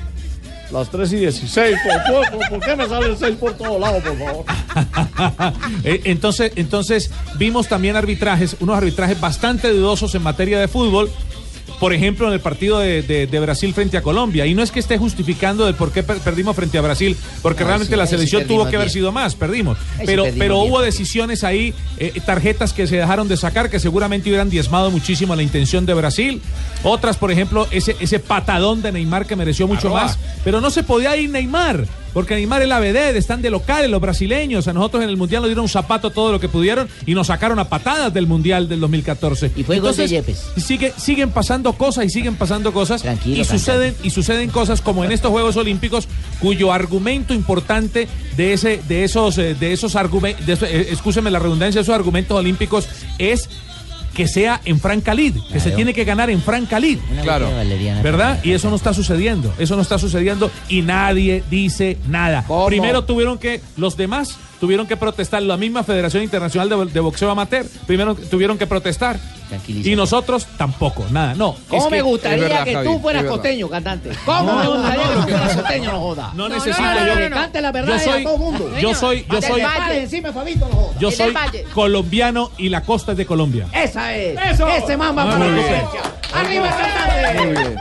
Las 0.71 0.89
3 0.89 1.11
y 1.13 1.15
16. 1.17 1.77
¿Por, 1.83 2.29
por- 2.29 2.49
por 2.49 2.59
qué 2.61 2.75
me 2.75 2.87
sale 2.87 3.07
el 3.07 3.17
6 3.17 3.35
por 3.37 3.53
todos 3.53 3.79
lados, 3.79 4.01
por 4.03 4.17
favor? 4.17 4.45
Eh, 5.83 6.01
entonces, 6.05 6.51
entonces 6.55 7.11
vimos 7.37 7.67
también 7.67 7.95
arbitrajes, 7.95 8.55
unos 8.59 8.77
arbitrajes 8.77 9.19
bastante 9.19 9.69
dudosos 9.71 10.13
en 10.15 10.21
materia 10.23 10.59
de 10.59 10.67
fútbol. 10.67 11.11
Por 11.81 11.93
ejemplo, 11.93 12.27
en 12.27 12.33
el 12.33 12.39
partido 12.39 12.79
de, 12.79 13.01
de- 13.01 13.25
de 13.27 13.39
Brasil 13.39 13.73
frente 13.73 13.97
a 13.97 14.01
Colombia. 14.03 14.45
Y 14.45 14.53
no 14.53 14.61
es 14.63 14.71
que 14.71 14.79
esté 14.79 14.97
justificando 14.97 15.67
el 15.67 15.73
por 15.75 15.91
qué 15.91 16.03
per- 16.03 16.19
perdimos 16.19 16.55
frente 16.55 16.77
a 16.77 16.81
Brasil, 16.81 17.17
porque 17.41 17.61
No, 17.63 17.67
realmente 17.69 17.95
sí, 17.95 17.97
la 17.97 18.05
sí 18.05 18.11
selección 18.11 18.45
tuvo 18.45 18.63
que 18.69 18.75
haber 18.77 18.87
bien. 18.87 18.93
sido 18.93 19.11
más, 19.11 19.33
perdimos. 19.35 19.77
Ahí 19.97 20.05
Pero, 20.05 20.25
pero 20.37 20.59
bien. 20.61 20.69
hubo 20.71 20.81
decisiones 20.81 21.43
ahí, 21.43 21.73
eh, 21.97 22.13
tarjetas 22.25 22.71
que 22.71 22.85
se 22.87 22.95
dejaron 22.97 23.27
de 23.27 23.35
sacar, 23.35 23.69
que 23.71 23.79
seguramente 23.79 24.29
hubieran 24.29 24.49
diezmado 24.51 24.91
muchísimo 24.91 25.35
la 25.35 25.41
intención 25.43 25.85
de 25.87 25.95
Brasil. 25.95 26.39
Otras, 26.83 27.17
por 27.17 27.31
ejemplo, 27.31 27.67
ese, 27.71 27.95
ese 27.99 28.19
patadón 28.19 28.81
de 28.83 28.91
Neymar 28.91 29.25
que 29.25 29.35
mereció 29.35 29.67
mucho 29.67 29.87
Arroba. 29.87 30.03
más. 30.03 30.19
Pero 30.43 30.61
no 30.61 30.69
se 30.69 30.83
podía 30.83 31.17
ir 31.17 31.31
Neymar. 31.31 31.85
Porque 32.13 32.35
Neymar 32.35 32.61
es 32.61 32.67
la 32.67 32.79
vedette, 32.79 33.17
están 33.17 33.41
de 33.41 33.49
locales 33.49 33.89
los 33.89 34.01
brasileños. 34.01 34.67
A 34.67 34.73
nosotros 34.73 35.03
en 35.03 35.09
el 35.09 35.17
Mundial 35.17 35.41
nos 35.41 35.49
dieron 35.49 35.63
un 35.63 35.69
zapato 35.69 36.09
todo 36.09 36.31
lo 36.31 36.39
que 36.39 36.49
pudieron 36.49 36.89
y 37.05 37.13
nos 37.13 37.27
sacaron 37.27 37.59
a 37.59 37.69
patadas 37.69 38.13
del 38.13 38.27
Mundial 38.27 38.67
del 38.67 38.79
2014. 38.79 39.51
Y 39.55 39.63
fue 39.63 39.79
gol 39.79 39.95
de 39.95 40.07
Yepes. 40.07 40.51
Sigue, 40.57 40.93
siguen 40.97 41.31
pasando 41.31 41.73
cosas 41.73 42.05
y 42.05 42.09
siguen 42.09 42.35
pasando 42.35 42.73
cosas. 42.73 43.01
y 43.01 43.05
cantante. 43.05 43.45
suceden, 43.45 43.95
y 44.03 44.09
suceden 44.09 44.49
cosas 44.49 44.81
como 44.81 45.03
en 45.05 45.11
estos 45.11 45.31
Juegos 45.31 45.57
Olímpicos, 45.57 46.07
cuyo 46.39 46.73
argumento 46.73 47.33
importante 47.33 48.07
de 48.35 48.53
ese, 48.53 48.81
de 48.87 49.03
esos, 49.03 49.37
eh, 49.37 49.55
de 49.55 49.73
esos 49.73 49.95
argumentos, 49.95 50.61
escúcheme 50.61 51.31
la 51.31 51.39
redundancia, 51.39 51.79
de 51.79 51.83
esos 51.83 51.95
argumentos 51.95 52.37
olímpicos 52.37 52.87
es 53.17 53.49
que 54.13 54.27
sea 54.27 54.61
en 54.65 54.79
Franca 54.79 55.13
Lid, 55.13 55.35
que 55.51 55.59
se 55.59 55.71
tiene 55.71 55.93
que 55.93 56.03
ganar 56.03 56.29
en 56.29 56.41
Franca 56.41 56.79
Lid. 56.79 56.99
Una 57.11 57.21
Claro. 57.21 57.49
¿Verdad? 58.03 58.39
Y 58.43 58.51
eso 58.51 58.69
no 58.69 58.75
está 58.75 58.93
sucediendo. 58.93 59.53
Eso 59.57 59.75
no 59.75 59.81
está 59.81 59.97
sucediendo 59.97 60.51
y 60.67 60.81
nadie 60.81 61.43
dice 61.49 61.97
nada. 62.07 62.45
Primero 62.67 63.03
tuvieron 63.05 63.37
que, 63.37 63.61
los 63.77 63.97
demás 63.97 64.37
tuvieron 64.61 64.87
que 64.87 64.95
protestar, 64.95 65.41
la 65.41 65.57
misma 65.57 65.83
Federación 65.83 66.23
Internacional 66.23 66.69
de, 66.69 66.85
de 66.85 66.99
Boxeo 67.01 67.29
Amateur, 67.29 67.65
primero 67.87 68.15
tuvieron 68.15 68.57
que 68.57 68.67
protestar. 68.67 69.19
Y 69.67 69.95
nosotros 69.97 70.47
tampoco, 70.57 71.05
nada, 71.11 71.33
no. 71.35 71.57
¿Cómo 71.67 71.83
es 71.85 71.91
me 71.91 71.97
que- 71.97 72.03
gustaría 72.03 72.63
que 72.63 72.77
tú 72.85 72.99
fueras 73.01 73.25
costeño, 73.25 73.67
cantante? 73.67 74.11
¿Cómo 74.25 74.55
me 74.55 74.65
gustaría 74.67 75.03
que 75.09 75.13
tú 75.15 75.21
fueras 75.23 75.57
costeño, 75.57 75.91
no 75.91 75.99
joda? 75.99 76.31
No 76.35 76.47
necesito 76.47 76.81
no, 76.81 77.07
yo- 77.07 77.15
Que 77.17 77.29
cante 77.31 77.59
la 77.61 77.71
verdad 77.73 77.97
yo 77.97 78.11
soy- 78.11 78.21
a 78.21 78.23
todo 78.23 78.37
mundo. 78.37 78.71
yo 78.79 78.95
soy- 78.95 79.25
yo 79.29 79.41
soy- 79.41 79.61
Valle, 79.61 80.01
encima, 80.03 80.31
Fabito, 80.31 80.69
no 80.69 80.75
joda. 80.75 80.99
Yo 80.99 81.11
soy 81.11 81.33
colombiano 81.73 82.51
y 82.57 82.69
la 82.69 82.81
costa 82.83 83.11
es 83.11 83.17
de 83.17 83.25
Colombia. 83.25 83.67
Esa 83.73 84.15
es. 84.15 84.39
Eso. 84.53 84.67
Ese 84.69 84.95
mamba 84.95 85.23
Ah, 85.23 85.31
para 85.31 85.47
la. 85.47 86.39
¡Arriba, 86.39 86.69
cantante! 86.69 87.43
Muy 87.43 87.51
bien. 87.57 87.75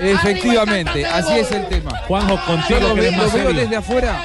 Efectivamente, 0.00 1.04
así 1.06 1.32
es 1.38 1.50
el 1.52 1.66
tema. 1.68 1.90
Juanjo, 2.08 2.38
contigo 2.46 2.80
Yo 2.80 2.88
los, 2.88 2.96
ve- 2.96 3.10
veo 3.10 3.52
desde 3.52 3.76
afuera. 3.76 4.22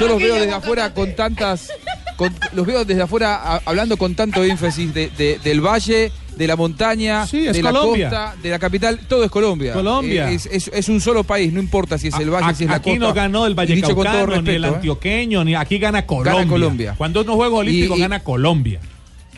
Yo 0.00 0.08
los 0.08 0.18
veo 0.18 0.34
desde 0.36 0.52
afuera 0.52 0.92
con 0.94 1.14
tantas. 1.14 1.68
con- 2.16 2.34
los 2.52 2.66
veo 2.66 2.84
desde 2.84 3.02
afuera 3.02 3.36
a- 3.36 3.60
hablando 3.64 3.96
con 3.96 4.16
tanto 4.16 4.42
énfasis 4.42 4.92
de- 4.92 5.08
de- 5.16 5.38
del 5.38 5.60
valle, 5.64 6.10
de 6.36 6.46
la 6.48 6.56
montaña, 6.56 7.24
Sí, 7.28 7.46
es 7.46 7.52
de 7.56 7.62
Colombia. 7.62 8.10
la 8.10 8.24
costa, 8.30 8.42
de 8.42 8.50
la 8.50 8.58
capital. 8.58 8.98
Todo 9.08 9.22
es 9.24 9.30
Colombia. 9.30 9.72
Colombia. 9.72 10.28
Eh, 10.30 10.34
Es, 10.34 10.46
es- 10.46 10.70
es 10.74 10.88
un 10.88 11.00
solo 11.00 11.22
país, 11.22 11.52
no 11.52 11.60
importa 11.60 11.96
si 11.96 12.08
es 12.08 12.14
el 12.18 12.30
valle, 12.30 12.54
si 12.56 12.64
es 12.64 12.70
la 12.70 12.76
Aquí 12.76 12.90
costa. 12.90 13.06
no 13.06 13.14
ganó 13.14 13.46
el 13.46 13.52
Y 13.52 13.54
Valle 13.54 13.74
dicho 13.76 13.94
con 13.94 14.04
todo 14.04 14.12
Caucano, 14.14 14.26
ni 14.26 14.38
el 14.38 14.44
respeto, 14.62 14.66
¿eh? 14.66 14.76
antioqueño, 14.76 15.44
ni 15.44 15.54
aquí 15.54 15.78
gana 15.78 16.06
Colombia. 16.06 16.46
Colombia. 16.48 16.94
Cuando 16.98 17.20
unos 17.20 17.36
Juegos 17.36 17.60
Olímpicos 17.60 17.96
Y- 17.96 18.00
y- 18.00 18.02
gana 18.02 18.20
Colombia. 18.20 18.80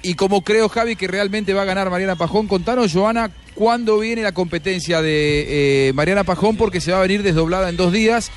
Y 0.03 0.15
como 0.15 0.43
creo, 0.43 0.69
Javi, 0.69 0.97
que 0.97 1.07
realmente 1.07 1.53
va 1.53 1.63
a 1.63 1.67
ganar 1.67 1.91
Mariana 1.91 2.17
Pajón, 2.17 2.47
contanos, 2.47 2.93
Joana, 2.93 3.31
cuándo 3.55 3.99
viene 3.99 4.23
la 4.23 4.33
competencia 4.33 5.03
de 5.03 5.89
eh, 5.89 5.93
Mariana 5.93 6.25
Pajón, 6.25 6.57
porque 6.57 6.81
se 6.81 6.93
va 6.93 6.99
a 6.99 7.03
venir 7.03 7.23
desdoblada 7.23 7.69
en 7.69 7.77
dos 7.77 7.93
días. 7.93 8.31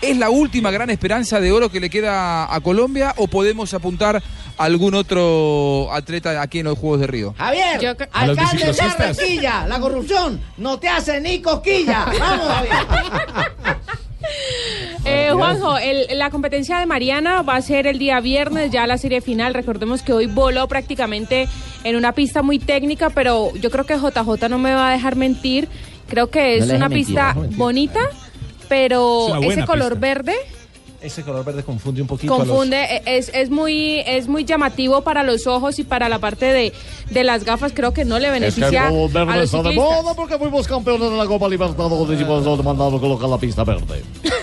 ¿Es 0.00 0.18
la 0.18 0.28
última 0.28 0.70
gran 0.70 0.90
esperanza 0.90 1.40
de 1.40 1.52
oro 1.52 1.70
que 1.70 1.80
le 1.80 1.88
queda 1.88 2.52
a 2.52 2.60
Colombia 2.60 3.14
o 3.16 3.28
podemos 3.28 3.72
apuntar 3.72 4.16
a 4.16 4.64
algún 4.64 4.94
otro 4.94 5.88
atleta 5.92 6.42
aquí 6.42 6.58
en 6.58 6.66
los 6.66 6.78
Juegos 6.78 7.00
de 7.00 7.06
Río? 7.06 7.34
Javier, 7.38 7.80
Yo 7.80 7.90
alcalde 8.12 8.66
de. 8.66 8.72
Barranquilla, 8.72 9.66
la 9.66 9.80
corrupción 9.80 10.40
no 10.58 10.78
te 10.78 10.88
hace 10.88 11.20
ni 11.20 11.40
cosquilla. 11.40 12.06
Vamos, 12.18 12.48
Javier. 12.48 13.94
Eh, 15.04 15.30
Juanjo, 15.32 15.76
el- 15.78 16.06
la 16.18 16.30
competencia 16.30 16.78
de 16.78 16.86
Mariana 16.86 17.42
va 17.42 17.56
a 17.56 17.62
ser 17.62 17.86
el 17.86 17.98
día 17.98 18.20
viernes, 18.20 18.70
ya 18.70 18.86
la 18.86 18.96
serie 18.98 19.20
final. 19.20 19.52
Recordemos 19.54 20.02
que 20.02 20.12
hoy 20.12 20.26
voló 20.26 20.66
prácticamente 20.68 21.46
en 21.84 21.96
una 21.96 22.12
pista 22.12 22.42
muy 22.42 22.58
técnica, 22.58 23.10
pero 23.10 23.52
yo 23.60 23.70
creo 23.70 23.84
que 23.84 23.96
JJ 23.98 24.48
no 24.48 24.58
me 24.58 24.74
va 24.74 24.88
a 24.88 24.92
dejar 24.92 25.16
mentir 25.16 25.68
Creo 26.06 26.28
que 26.30 26.58
es 26.58 26.66
No 26.68 26.74
una 26.76 26.88
mentir, 26.90 27.06
pista 27.06 27.32
no 27.34 27.42
bonita, 27.56 28.00
Es 28.00 28.66
pero 28.68 29.26
una 29.26 29.46
ese 29.46 29.64
color 29.64 29.92
pista. 29.94 30.06
verde 30.06 30.34
Ese 31.04 31.22
color 31.22 31.44
verde 31.44 31.62
confunde 31.62 32.00
un 32.02 32.08
poquito. 32.08 32.34
a 32.34 32.38
los- 32.38 32.48
confunde, 32.48 32.82
e- 32.82 33.02
es, 33.18 33.30
es 33.34 33.50
muy 33.50 34.00
es 34.06 34.26
muy 34.26 34.44
llamativo 34.44 35.02
para 35.02 35.22
los 35.22 35.46
ojos 35.46 35.78
y 35.78 35.84
para 35.84 36.08
la 36.08 36.18
parte 36.18 36.46
de, 36.46 36.72
de 37.10 37.24
las 37.24 37.44
gafas. 37.44 37.72
Creo 37.74 37.92
que 37.92 38.04
no 38.04 38.18
le 38.18 38.26
Es 38.28 38.30
que 38.32 38.36
el 38.36 38.42
beneficia 38.70 38.88
globo 38.88 39.04
a 39.06 39.24
verde 39.24 39.36
los 39.36 39.44
está 39.54 39.68
de 39.68 39.74
moda 39.76 40.14
porque 40.14 40.38
fuimos 40.38 40.66
campeones 40.66 41.10
de 41.10 41.16
la 41.16 41.26
Copa 41.26 41.48
Libertadores 41.48 42.20
y 42.20 42.24
por 42.24 42.40
eso 42.40 42.62
mandado 42.62 42.98
colocar 43.00 43.28
la 43.28 43.38
pista 43.38 43.64
verde. 43.64 44.02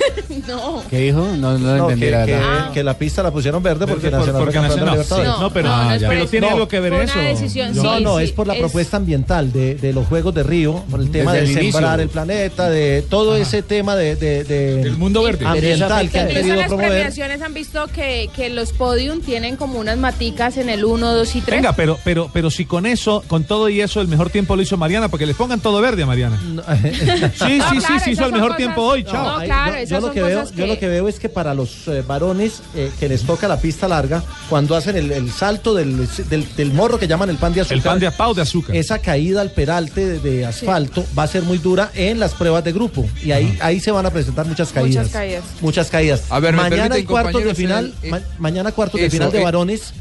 No. 0.48 0.82
¿Qué 0.90 0.98
dijo? 1.00 1.20
No, 1.38 1.58
no 1.58 1.58
lo 1.58 1.60
No, 1.78 1.84
entendí, 1.90 2.06
que, 2.06 2.12
la 2.12 2.26
que- 2.26 2.32
verdad. 2.32 2.72
que 2.72 2.84
la 2.84 2.98
pista 2.98 3.22
la 3.22 3.32
pusieron 3.32 3.62
verde 3.62 3.86
porque 3.86 4.04
Verde 4.10 4.12
por- 4.12 4.20
Nacional 4.28 4.42
porque 4.42 4.54
campeón 4.54 4.80
de 4.80 4.86
Nacional, 4.86 4.94
Libertadores. 4.94 5.32
sí. 5.34 5.42
No, 5.42 5.54
pero- 5.54 5.70
No, 5.70 5.84
no 5.84 5.92
es 5.94 6.02
por 6.04 6.10
pero. 6.10 6.26
¿tiene 6.28 6.48
algo 6.50 6.68
que 6.68 6.80
ver 6.80 6.94
eso? 6.94 7.20
decisión, 7.20 7.76
No, 7.76 7.98
sí, 7.98 8.04
no, 8.04 8.18
sí, 8.18 8.24
es 8.24 8.32
por 8.32 8.48
la 8.48 8.54
es- 8.54 8.60
propuesta 8.60 8.98
ambiental 8.98 9.52
de, 9.52 9.76
de 9.76 9.94
los 9.94 10.08
Juegos 10.08 10.34
de 10.34 10.44
Río, 10.44 10.84
por 10.90 11.02
el 11.02 11.12
tema 11.12 11.34
Desde 11.34 11.46
de 11.48 11.52
el 11.52 11.58
inicio. 11.64 11.72
sembrar 11.80 12.00
el 12.00 12.10
planeta, 12.10 12.70
de 12.70 13.02
todo 13.04 13.36
ese 13.36 13.62
tema 13.62 13.96
de, 13.96 14.16
de, 14.16 14.44
de- 14.46 14.82
El 14.82 14.98
mundo 14.98 15.22
verde. 15.24 15.46
ambiental 15.46 16.10
que 16.10 16.20
han 16.20 16.30
Incluso 16.30 16.48
las 16.58 16.68
promover. 16.68 16.90
premiaciones 16.92 17.42
han 17.42 17.54
visto 17.54 17.88
que, 17.88 18.30
que 18.36 18.50
los 18.50 18.72
podium 18.74 19.22
tienen 19.22 19.56
como 19.56 19.80
unas 19.80 19.98
maticas 19.98 20.58
en 20.58 20.70
el 20.70 20.86
1, 20.86 21.14
2 21.14 21.36
y 21.36 21.42
3. 21.42 21.58
Venga, 21.62 21.74
pero, 21.76 21.98
pero, 22.04 22.30
pero 22.34 22.50
si 22.50 22.66
con 22.66 22.86
eso, 22.86 23.24
con 23.28 23.44
todo 23.44 23.70
y 23.70 23.82
eso, 23.82 24.02
el 24.02 24.08
mejor 24.08 24.30
tiempo 24.30 24.56
lo 24.56 24.62
hizo 24.62 24.78
Mariana, 24.78 25.10
porque 25.10 25.26
les 25.26 25.36
pongan 25.36 25.60
todo 25.60 25.82
verde 25.82 26.04
a 26.04 26.06
Mariana. 26.06 26.40
Sí, 26.52 27.58
No, 27.58 27.70
sí, 27.70 27.76
sí, 27.76 27.78
claro, 27.80 28.04
sí, 28.04 28.12
hizo 28.12 28.12
esas 28.12 28.26
el 28.28 28.32
mejor 28.34 28.50
son 28.50 28.58
tiempo 28.58 28.76
cosas- 28.82 28.94
hoy, 28.94 29.04
chao. 29.04 29.24
No, 29.26 29.38
Ahí, 29.38 29.48
claro, 29.48 29.78
yo- 29.80 29.86
yo, 29.86 29.96
lo 29.96 30.02
son 30.08 30.14
que 30.14 30.22
veo, 30.22 30.40
cosas 30.42 30.56
yo 30.56 30.68
lo 30.68 30.74
que- 30.74 30.80
que 30.80 30.88
veo 30.88 31.08
es 31.08 31.20
que 31.20 31.30
para 31.30 31.54
los 31.54 31.88
eh, 31.88 32.04
varones 32.08 32.62
eh, 32.76 32.92
que 33.00 33.08
les 33.10 33.24
toca 33.24 33.48
la 33.48 33.58
pista 33.60 33.88
larga, 33.88 34.24
cuando 34.50 34.76
hacen 34.76 34.96
el, 34.96 35.12
el 35.12 35.32
salto 35.32 35.74
del, 35.74 36.08
del- 36.30 36.56
del 36.56 36.74
morro 36.74 37.00
que 37.00 37.08
llaman 37.08 37.30
el 37.30 37.38
pan 37.38 37.54
de 37.54 37.62
azúcar. 37.62 37.78
El 37.78 37.84
pan 37.84 38.00
de 38.00 38.12
pau 38.12 38.34
de 38.34 38.42
azúcar. 38.42 38.76
Esa 38.76 39.00
caída 39.00 39.42
al 39.42 39.52
peralte 39.52 40.06
de, 40.06 40.20
de 40.20 40.46
asfalto 40.46 41.06
va 41.18 41.24
a 41.24 41.28
ser 41.28 41.44
muy 41.44 41.58
dura 41.58 41.92
en 41.96 42.20
las 42.20 42.34
pruebas 42.34 42.64
de 42.64 42.72
grupo. 42.74 43.08
Y 43.24 43.32
ahí, 43.32 43.58
ahí 43.62 43.80
se 43.80 43.92
van 43.92 44.06
a 44.06 44.10
presentar 44.10 44.46
muchas 44.46 44.72
caídas. 44.72 44.96
Muchas 45.06 45.10
caídas. 45.14 45.44
Muchas 45.62 45.90
caídas. 45.90 46.24
A 46.30 46.40
ver, 46.42 46.54
me 46.56 46.62
mañana 46.70 46.96
hay 46.96 47.04
cuartos 47.04 47.44
de 47.44 47.56
final. 47.56 47.94
el- 48.02 48.08
eh, 48.08 48.12
ma- 48.12 48.22
mañana 48.40 48.72
cuartos 48.72 49.00
de 49.00 49.10
final 49.10 49.32
de 49.32 49.40
eh. 49.40 49.44
varones. 49.44 49.94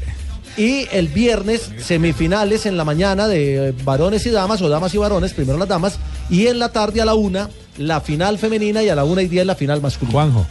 Y 0.57 0.85
el 0.91 1.07
viernes, 1.07 1.71
semifinales 1.81 2.65
en 2.65 2.75
la 2.75 2.83
mañana 2.83 3.29
de 3.29 3.69
eh, 3.69 3.73
varones 3.85 4.25
y 4.25 4.31
damas, 4.31 4.61
o 4.61 4.67
damas 4.67 4.93
y 4.93 4.97
varones, 4.97 5.31
primero 5.33 5.57
las 5.57 5.69
damas, 5.69 5.97
y 6.29 6.47
en 6.47 6.59
la 6.59 6.69
tarde 6.73 6.99
a 7.01 7.05
la 7.05 7.13
una, 7.13 7.49
la 7.77 8.01
final 8.01 8.37
femenina 8.37 8.83
y 8.83 8.89
a 8.89 8.95
la 8.95 9.05
una 9.05 9.21
y 9.21 9.27
diez 9.29 9.45
la 9.45 9.55
final 9.55 9.79
masculina. 9.81 10.11
Juanjo. 10.11 10.45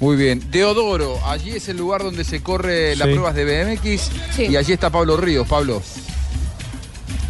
Muy 0.00 0.16
bien. 0.16 0.42
Deodoro, 0.50 1.18
allí 1.26 1.52
es 1.52 1.66
el 1.68 1.78
lugar 1.78 2.02
donde 2.02 2.24
se 2.24 2.42
corre 2.42 2.94
las 2.96 3.08
pruebas 3.08 3.34
de 3.34 3.44
BMX 3.64 4.10
Sí. 4.36 4.46
y 4.50 4.56
allí 4.56 4.72
está 4.74 4.90
Pablo 4.90 5.16
Ríos. 5.16 5.48
Pablo. 5.48 5.80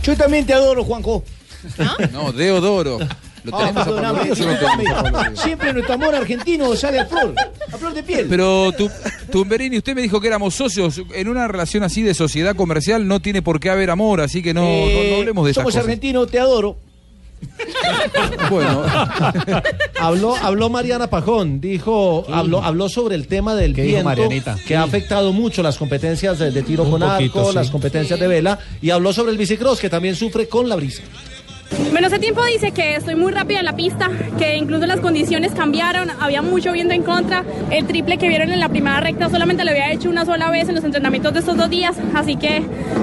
Yo 0.03 0.17
también 0.17 0.45
te 0.47 0.55
adoro, 0.55 0.83
Juanjo. 0.83 1.23
No, 2.13 2.33
Deodoro. 2.33 2.99
Lo 3.45 3.57
Ah, 3.59 3.73
a 3.75 3.91
o 3.91 4.01
no? 4.01 5.37
Siempre 5.37 5.73
nuestro 5.75 5.95
amor 5.95 6.15
argentino 6.15 6.75
sale 6.77 6.99
a 6.99 7.05
flor, 7.07 7.35
a 7.73 7.77
flor 7.77 7.93
de 7.93 8.03
piel. 8.03 8.27
Pero 8.29 8.73
tu, 8.73 8.91
Tumberini, 9.31 9.77
usted 9.79 9.95
me 9.95 10.01
dijo 10.03 10.19
que 10.21 10.29
éramos 10.29 10.55
socios. 10.55 11.03
En 11.15 11.29
una 11.29 11.47
relación 11.47 11.83
así 11.83 12.01
de 12.03 12.15
sociedad 12.15 12.57
comercial 12.57 13.07
no 13.07 13.21
tiene 13.21 13.43
por 13.43 13.61
qué 13.61 13.69
haber 13.69 13.91
amor, 13.91 14.23
así 14.23 14.43
que 14.43 14.55
no, 14.55 14.63
no- 14.63 14.67
no, 14.69 14.73
Eh, 14.73 15.17
hablemos 15.19 15.45
de 15.45 15.51
esas 15.51 15.61
Somos 15.63 15.75
cosas. 15.75 15.85
argentinos, 15.85 16.31
te 16.31 16.39
adoro. 16.39 16.79
Bueno, 18.51 18.83
Habló, 20.01 20.35
habló 20.37 20.71
Mariana 20.71 21.09
Pajón, 21.09 21.61
dijo, 21.61 22.25
habló, 22.33 22.63
habló 22.63 22.89
sobre 22.89 23.15
el 23.17 23.27
tema 23.27 23.55
del 23.55 23.75
¿Qué 23.75 23.83
dijo 23.83 23.95
viento 23.97 24.09
Marianita? 24.09 24.57
que 24.67 24.77
ha 24.77 24.83
afectado 24.83 25.33
mucho 25.33 25.63
las 25.63 25.77
competencias 25.77 26.39
de, 26.39 26.51
de 26.51 26.63
tiro 26.63 26.85
Un 26.85 26.93
con 26.93 27.01
poquito, 27.01 27.41
arco, 27.41 27.51
sí. 27.51 27.55
las 27.57 27.71
competencias 27.71 28.19
de 28.19 28.27
vela, 28.29 28.59
y 28.81 28.91
habló 28.91 29.13
sobre 29.13 29.33
el 29.33 29.39
bicicross 29.39 29.81
que 29.81 29.91
también 29.91 30.15
sufre 30.17 30.49
con 30.49 30.69
la 30.69 30.77
brisa. 30.77 31.03
Bueno, 31.91 32.09
ese 32.09 32.19
tiempo 32.19 32.45
dice 32.45 32.73
que 32.73 32.97
estoy 32.97 33.15
muy 33.15 33.33
rápida 33.33 33.61
en 33.61 33.65
la 33.65 33.77
pista, 33.77 34.11
que 34.39 34.57
incluso 34.57 34.87
las 34.87 35.01
condiciones 35.01 35.53
cambiaron, 35.53 36.11
había 36.21 36.43
mucho 36.43 36.73
viento 36.73 36.95
en 36.95 37.03
contra. 37.03 37.45
El 37.71 37.87
triple 37.87 38.19
que 38.19 38.29
vieron 38.29 38.53
en 38.53 38.61
la 38.61 38.69
primera 38.69 39.01
recta 39.01 39.29
solamente 39.31 39.65
lo 39.65 39.71
había 39.71 39.93
hecho 39.93 40.11
una 40.11 40.25
sola 40.25 40.51
vez 40.51 40.69
en 40.69 40.75
los 40.75 40.85
entrenamientos 40.85 41.33
de 41.33 41.41
estos 41.41 41.57
dos 41.57 41.71
días, 41.71 41.97
así 42.15 42.37
que 42.37 42.63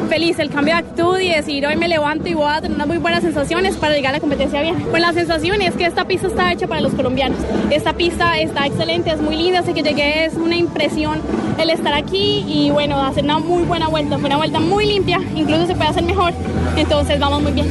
feliz 0.10 0.40
el 0.40 0.50
cambio 0.50 0.74
de 0.76 0.82
actitud 0.82 1.20
y 1.20 1.30
decir 1.30 1.66
hoy 1.66 1.76
me 1.76 1.88
levanto 1.88 2.28
y 2.28 2.34
voy 2.34 2.50
a 2.50 2.62
tener 2.62 2.76
unas 2.76 2.88
muy 2.88 2.98
buenas 2.98 3.22
sensaciones 3.24 3.78
para 3.78 3.96
llegar 3.96 4.12
a 4.12 4.18
la 4.18 4.20
competencia 4.20 4.62
bien. 4.62 4.76
Pues 4.90 5.02
la 5.02 5.14
sensación 5.14 5.62
es 5.62 5.74
que 5.76 5.86
esta 5.86 6.06
pista 6.06 6.28
está 6.28 6.52
hecha 6.52 6.68
para 6.68 6.82
los 6.82 6.94
colombianos. 6.94 7.40
Esta 7.70 7.94
pista 7.94 8.40
está 8.40 8.68
excelente, 8.68 9.12
es 9.12 9.22
muy 9.22 9.36
linda, 9.36 9.60
así 9.60 9.74
que 9.74 9.84
llegué, 9.84 10.26
es 10.26 10.34
una 10.36 10.56
impresión 10.56 11.20
el 11.58 11.70
estar 11.70 11.94
aquí 11.94 12.46
y 12.48 12.72
bueno, 12.72 13.02
hacer 13.02 13.24
una 13.24 13.40
muy 13.40 13.64
buena 13.64 13.88
vuelta, 13.88 14.18
fue 14.18 14.28
una 14.28 14.38
vuelta 14.38 14.60
muy 14.60 14.86
limpia, 14.86 15.20
incluso 15.36 15.68
se 15.68 15.76
puede 15.76 15.90
hacer 15.90 16.04
mejor, 16.04 16.34
entonces 16.76 17.20
vamos 17.20 17.42
muy 17.42 17.52
bien. 17.52 17.68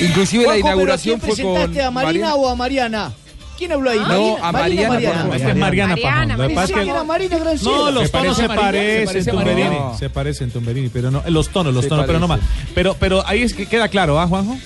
Inclusive 0.00 0.44
la 0.44 0.50
Juanjo, 0.50 0.62
pero 0.62 0.68
¿a 0.68 0.72
inauguración 0.74 1.20
quién 1.20 1.34
fue 1.34 1.44
con 1.44 1.54
presentaste 1.54 1.82
a 1.82 1.90
Marina 1.90 2.12
Mariana- 2.12 2.34
o 2.36 2.48
a 2.48 2.56
Mariana? 2.56 3.12
¿Quién 3.56 3.70
habló 3.72 3.90
ahí? 3.90 4.00
No, 4.00 4.36
a 4.44 4.50
Mariana 4.52 5.00
Pajón. 5.00 5.32
Esta 5.34 5.50
es 5.50 5.56
Mariana 5.56 5.96
Pajón. 5.96 6.28
Que 6.84 6.90
era 6.90 7.04
Marina. 7.04 7.38
No, 7.62 7.90
los 7.90 8.10
tonos 8.10 8.36
se 8.36 8.44
a 8.44 8.48
Marina, 8.48 8.64
se 8.66 9.04
parecen, 9.06 9.26
Tumberini. 9.26 9.76
Se 9.98 10.10
parecen, 10.10 10.50
Tumberini, 10.50 10.88
pero 10.88 11.10
no, 11.10 11.22
los 11.28 11.48
tonos, 11.50 11.72
los 11.72 11.86
tonos, 11.86 12.06
pero 12.06 12.18
no 12.18 12.26
más. 12.28 12.40
Pero, 12.74 12.96
pero 12.98 13.26
ahí 13.26 13.42
es 13.42 13.54
que 13.54 13.66
queda 13.66 13.88
claro, 13.88 14.18
¿ah, 14.18 14.26
Juanjo? 14.26 14.58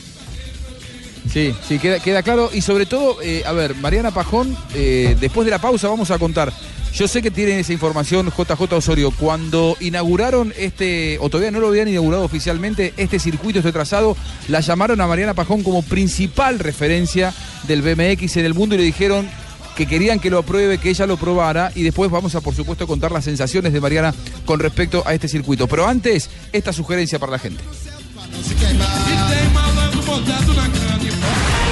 Sí, 1.31 1.55
sí, 1.69 1.79
queda, 1.79 2.01
queda 2.01 2.23
claro. 2.23 2.49
Y 2.53 2.63
sobre 2.63 2.87
todo, 2.87 3.19
eh, 3.23 3.43
a 3.45 3.53
ver, 3.53 3.75
Mariana 3.75 4.11
Pajón, 4.11 4.57
eh, 4.75 5.15
después 5.21 5.45
de 5.45 5.51
la 5.51 5.59
pausa 5.59 5.89
vamos 5.89 6.11
a 6.11 6.19
contar. 6.19 6.51
Yo 6.95 7.07
sé 7.07 7.23
que 7.23 7.31
tienen 7.31 7.59
esa 7.59 7.73
información 7.73 8.31
JJ 8.31 8.73
Osorio. 8.73 9.11
Cuando 9.11 9.77
inauguraron 9.81 10.53
este, 10.57 11.19
o 11.21 11.29
todavía 11.29 11.51
no 11.51 11.61
lo 11.61 11.69
habían 11.69 11.89
inaugurado 11.89 12.25
oficialmente, 12.25 12.93
este 12.97 13.19
circuito, 13.19 13.61
este 13.61 13.73
trazado, 13.73 14.17
la 14.49 14.61
llamaron 14.61 15.01
a 15.01 15.07
Mariana 15.07 15.35
Pajón 15.35 15.63
como 15.63 15.83
principal 15.83 16.59
referencia 16.59 17.33
del 17.67 17.83
BMX 17.83 18.37
en 18.39 18.47
el 18.47 18.55
mundo 18.55 18.75
y 18.75 18.79
le 18.79 18.85
dijeron 18.85 19.29
que 19.77 19.87
querían 19.87 20.19
que 20.19 20.29
lo 20.29 20.39
apruebe, 20.39 20.79
que 20.79 20.91
ella 20.91 21.07
lo 21.07 21.17
probara 21.17 21.71
y 21.73 21.85
después 21.85 22.11
vamos 22.11 22.35
a 22.35 22.41
por 22.41 22.53
supuesto 22.53 22.89
contar 22.89 23.13
las 23.13 23.25
sensaciones 23.25 23.73
de 23.73 23.81
Mariana 23.81 24.13
con 24.45 24.59
respecto 24.59 25.05
a 25.07 25.15
este 25.15 25.29
circuito. 25.29 25.69
Pero 25.69 25.87
antes, 25.87 26.31
esta 26.53 26.73
sugerencia 26.73 27.21
para 27.21 27.33
la 27.33 27.39
gente. 27.39 27.63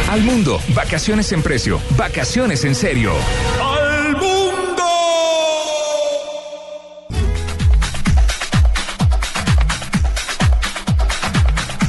Al 0.08 0.22
mundo, 0.22 0.60
vacaciones 0.68 1.32
en 1.32 1.42
precio, 1.42 1.80
vacaciones 1.96 2.64
en 2.64 2.76
serio. 2.76 3.12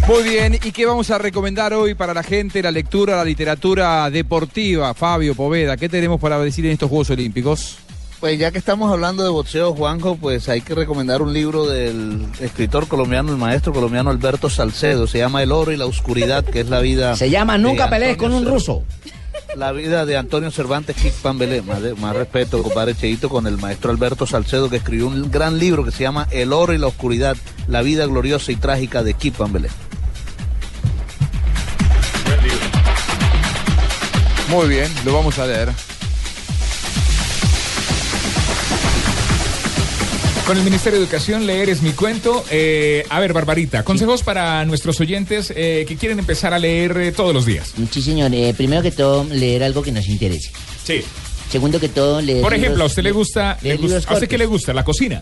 Muy 0.08 0.24
bien, 0.24 0.54
¿y 0.64 0.72
qué 0.72 0.86
vamos 0.86 1.12
a 1.12 1.18
recomendar 1.18 1.74
hoy 1.74 1.94
para 1.94 2.14
la 2.14 2.24
gente? 2.24 2.62
La 2.64 2.72
lectura, 2.72 3.18
la 3.18 3.26
literatura 3.26 4.10
deportiva. 4.10 4.94
Fabio 4.94 5.36
Poveda, 5.36 5.76
¿qué 5.76 5.90
tenemos 5.90 6.20
para 6.22 6.40
decir 6.40 6.66
en 6.66 6.72
estos 6.72 6.90
Juegos 6.90 7.10
Olímpicos? 7.10 7.78
Pues 8.22 8.40
ya 8.40 8.50
que 8.52 8.58
estamos 8.58 8.92
hablando 8.92 9.24
de 9.24 9.30
boxeo, 9.30 9.74
Juanjo, 9.76 10.16
pues 10.16 10.48
hay 10.48 10.62
que 10.62 10.74
recomendar 10.74 11.22
un 11.22 11.34
libro 11.34 11.68
del 11.68 12.26
escritor 12.40 12.88
colombiano, 12.88 13.32
el 13.32 13.38
maestro 13.38 13.74
colombiano 13.74 14.10
Alberto 14.10 14.50
Salcedo. 14.50 15.08
Se 15.08 15.18
llama 15.20 15.44
El 15.44 15.52
oro 15.52 15.72
y 15.74 15.78
la 15.78 15.86
oscuridad, 15.86 16.44
que 16.46 16.62
es 16.62 16.70
la 16.70 16.80
vida. 16.80 17.16
Se 17.18 17.30
llama 17.30 17.58
Nunca 17.58 17.90
pelees 17.90 18.16
con 18.18 18.32
un 18.34 18.46
ruso. 18.46 18.84
La 19.56 19.72
vida 19.72 20.06
de 20.06 20.18
Antonio 20.18 20.52
Cervantes 20.52 20.96
Kick 20.96 21.14
Pambelé. 21.16 21.62
Más, 21.62 21.82
de- 21.82 21.96
más 21.96 22.16
respeto, 22.16 22.64
compadre 22.64 22.96
Cheito, 22.96 23.28
con 23.30 23.46
el 23.46 23.58
maestro 23.58 23.92
Alberto 23.92 24.26
Salcedo, 24.26 24.70
que 24.70 24.78
escribió 24.78 25.08
un 25.08 25.30
gran 25.30 25.60
libro 25.60 25.84
que 25.84 25.92
se 25.92 26.04
llama 26.04 26.28
El 26.32 26.54
oro 26.54 26.74
y 26.74 26.78
la 26.78 26.88
oscuridad, 26.88 27.36
la 27.68 27.82
vida 27.82 28.06
gloriosa 28.08 28.52
y 28.54 28.56
trágica 28.56 29.04
de 29.04 29.14
Kick 29.14 29.36
Pambelé. 29.36 29.70
Muy 34.50 34.68
bien, 34.70 34.90
lo 35.06 35.14
vamos 35.14 35.38
a 35.40 35.46
leer. 35.46 35.70
Con 40.46 40.58
el 40.58 40.64
Ministerio 40.64 40.98
de 41.00 41.04
Educación, 41.06 41.46
leer 41.46 41.70
es 41.70 41.82
mi 41.82 41.92
cuento. 41.92 42.46
Eh, 42.50 43.06
a 43.10 43.20
ver, 43.20 43.34
Barbarita, 43.34 43.84
consejos 43.84 44.24
para 44.24 44.64
nuestros 44.64 44.98
oyentes 45.02 45.52
eh, 45.54 45.84
que 45.86 45.98
quieren 45.98 46.20
empezar 46.20 46.54
a 46.54 46.60
leer 46.60 46.96
eh, 46.98 47.12
todos 47.12 47.34
los 47.34 47.46
días. 47.46 47.74
Sí, 47.92 48.02
señor. 48.02 48.34
Eh, 48.34 48.54
primero 48.56 48.82
que 48.82 48.92
todo, 48.92 49.26
leer 49.26 49.64
algo 49.64 49.84
que 49.84 49.92
nos 49.92 50.08
interese. 50.08 50.50
Sí. 50.86 51.04
Segundo 51.52 51.82
que 51.82 51.90
todo, 51.90 52.22
leer. 52.22 52.42
Por 52.42 52.54
ejemplo, 52.54 52.76
libros- 52.76 52.84
¿a 52.84 52.86
usted 52.88 53.04
le 53.04 53.12
gusta, 53.12 53.58
le 53.62 53.76
gusta- 53.76 54.10
¿a 54.10 54.14
usted 54.14 54.28
qué 54.30 54.38
le 54.38 54.46
gusta? 54.46 54.74
La 54.74 54.86
cocina. 54.86 55.22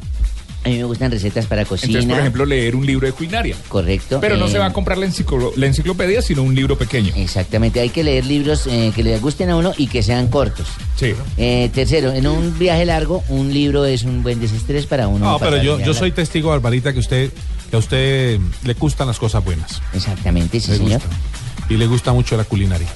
A 0.63 0.69
mí 0.69 0.77
me 0.77 0.83
gustan 0.85 1.11
recetas 1.11 1.45
para 1.45 1.63
cocina. 1.63 1.89
Entonces, 1.91 2.09
por 2.09 2.19
ejemplo, 2.19 2.43
leer 2.45 2.75
un 2.75 2.87
libro 2.87 3.05
de 3.05 3.13
culinaria. 3.13 3.55
Correcto. 3.67 4.17
Pero 4.19 4.35
no 4.35 4.47
eh, 4.47 4.51
se 4.51 4.57
va 4.57 4.65
a 4.65 4.73
comprar 4.73 4.97
la, 4.97 5.05
enciclo- 5.05 5.53
la 5.55 5.67
enciclopedia, 5.67 6.23
sino 6.23 6.41
un 6.41 6.55
libro 6.55 6.75
pequeño. 6.75 7.13
Exactamente, 7.15 7.79
hay 7.79 7.89
que 7.89 8.03
leer 8.03 8.25
libros 8.25 8.65
eh, 8.65 8.91
que 8.95 9.03
le 9.03 9.19
gusten 9.19 9.51
a 9.51 9.57
uno 9.57 9.73
y 9.77 9.85
que 9.85 10.01
sean 10.01 10.27
cortos. 10.27 10.65
Sí. 10.95 11.13
Eh, 11.37 11.69
tercero, 11.71 12.11
en 12.13 12.25
un 12.25 12.57
viaje 12.57 12.83
largo, 12.85 13.23
un 13.29 13.53
libro 13.53 13.85
es 13.85 14.03
un 14.03 14.23
buen 14.23 14.39
desestrés 14.39 14.87
para 14.87 15.07
uno. 15.07 15.23
No, 15.33 15.37
pero 15.39 15.61
yo, 15.61 15.79
yo 15.79 15.93
soy 15.93 16.11
testigo, 16.11 16.49
Barbarita, 16.49 16.93
que 16.93 16.99
usted, 16.99 17.31
que 17.69 17.75
a 17.75 17.79
usted 17.79 18.39
le 18.63 18.73
gustan 18.73 19.05
las 19.05 19.19
cosas 19.19 19.45
buenas. 19.45 19.81
Exactamente, 19.93 20.59
sí, 20.59 20.71
Le 20.71 20.77
señor. 20.77 21.01
gusta. 21.01 21.15
Y 21.69 21.77
le 21.77 21.85
gusta 21.85 22.11
mucho 22.11 22.35
la 22.37 22.43
culinaria. 22.43 22.87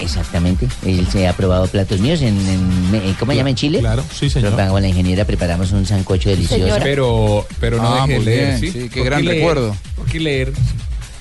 Exactamente. 0.00 0.66
Él 0.84 1.06
se 1.10 1.28
ha 1.28 1.32
probado 1.34 1.66
platos 1.66 2.00
míos 2.00 2.22
en, 2.22 2.36
en- 2.38 3.14
¿cómo 3.18 3.32
se 3.32 3.36
llama 3.38 3.50
en 3.50 3.56
Chile? 3.56 3.78
Claro, 3.80 4.04
sí, 4.12 4.30
señor. 4.30 4.54
Con 4.68 4.82
la 4.82 4.88
ingeniera 4.88 5.24
preparamos 5.24 5.72
un 5.72 5.86
sancocho 5.86 6.28
delicioso. 6.30 6.76
Pero, 6.82 7.46
pero 7.60 7.76
no 7.78 7.94
Ah, 8.02 8.06
deje 8.06 8.20
leer, 8.20 8.60
bien, 8.60 8.72
¿sí? 8.72 8.80
sí, 8.82 8.88
qué 8.88 9.00
¿Por 9.00 9.04
gran 9.06 9.24
leer? 9.24 9.36
recuerdo. 9.38 9.76
¿Por 9.96 10.06
qué 10.06 10.20
leer? 10.20 10.52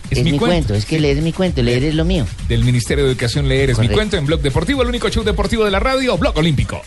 Es, 0.09 0.23
mi 0.23 0.37
cuento. 0.39 0.73
es 0.73 0.85
que 0.85 0.99
leer 0.99 1.17
es 1.17 1.23
mi 1.23 1.33
cuento, 1.33 1.61
leer 1.61 1.83
es 1.83 1.93
lo 1.93 2.03
mío. 2.03 2.25
Del 2.47 2.63
Ministerio 2.63 3.03
de 3.05 3.11
Educación 3.11 3.47
Leer 3.47 3.69
es 3.69 3.77
mi 3.79 3.89
cuento 3.89 4.17
en 4.17 4.25
Blog 4.25 4.41
Deportivo, 4.41 4.81
el 4.81 4.87
único 4.87 5.07
show 5.09 5.23
deportivo 5.23 5.63
de 5.65 5.71
la 5.71 5.79
radio, 5.79 6.17
Blog 6.17 6.35
Olímpico. 6.37 6.81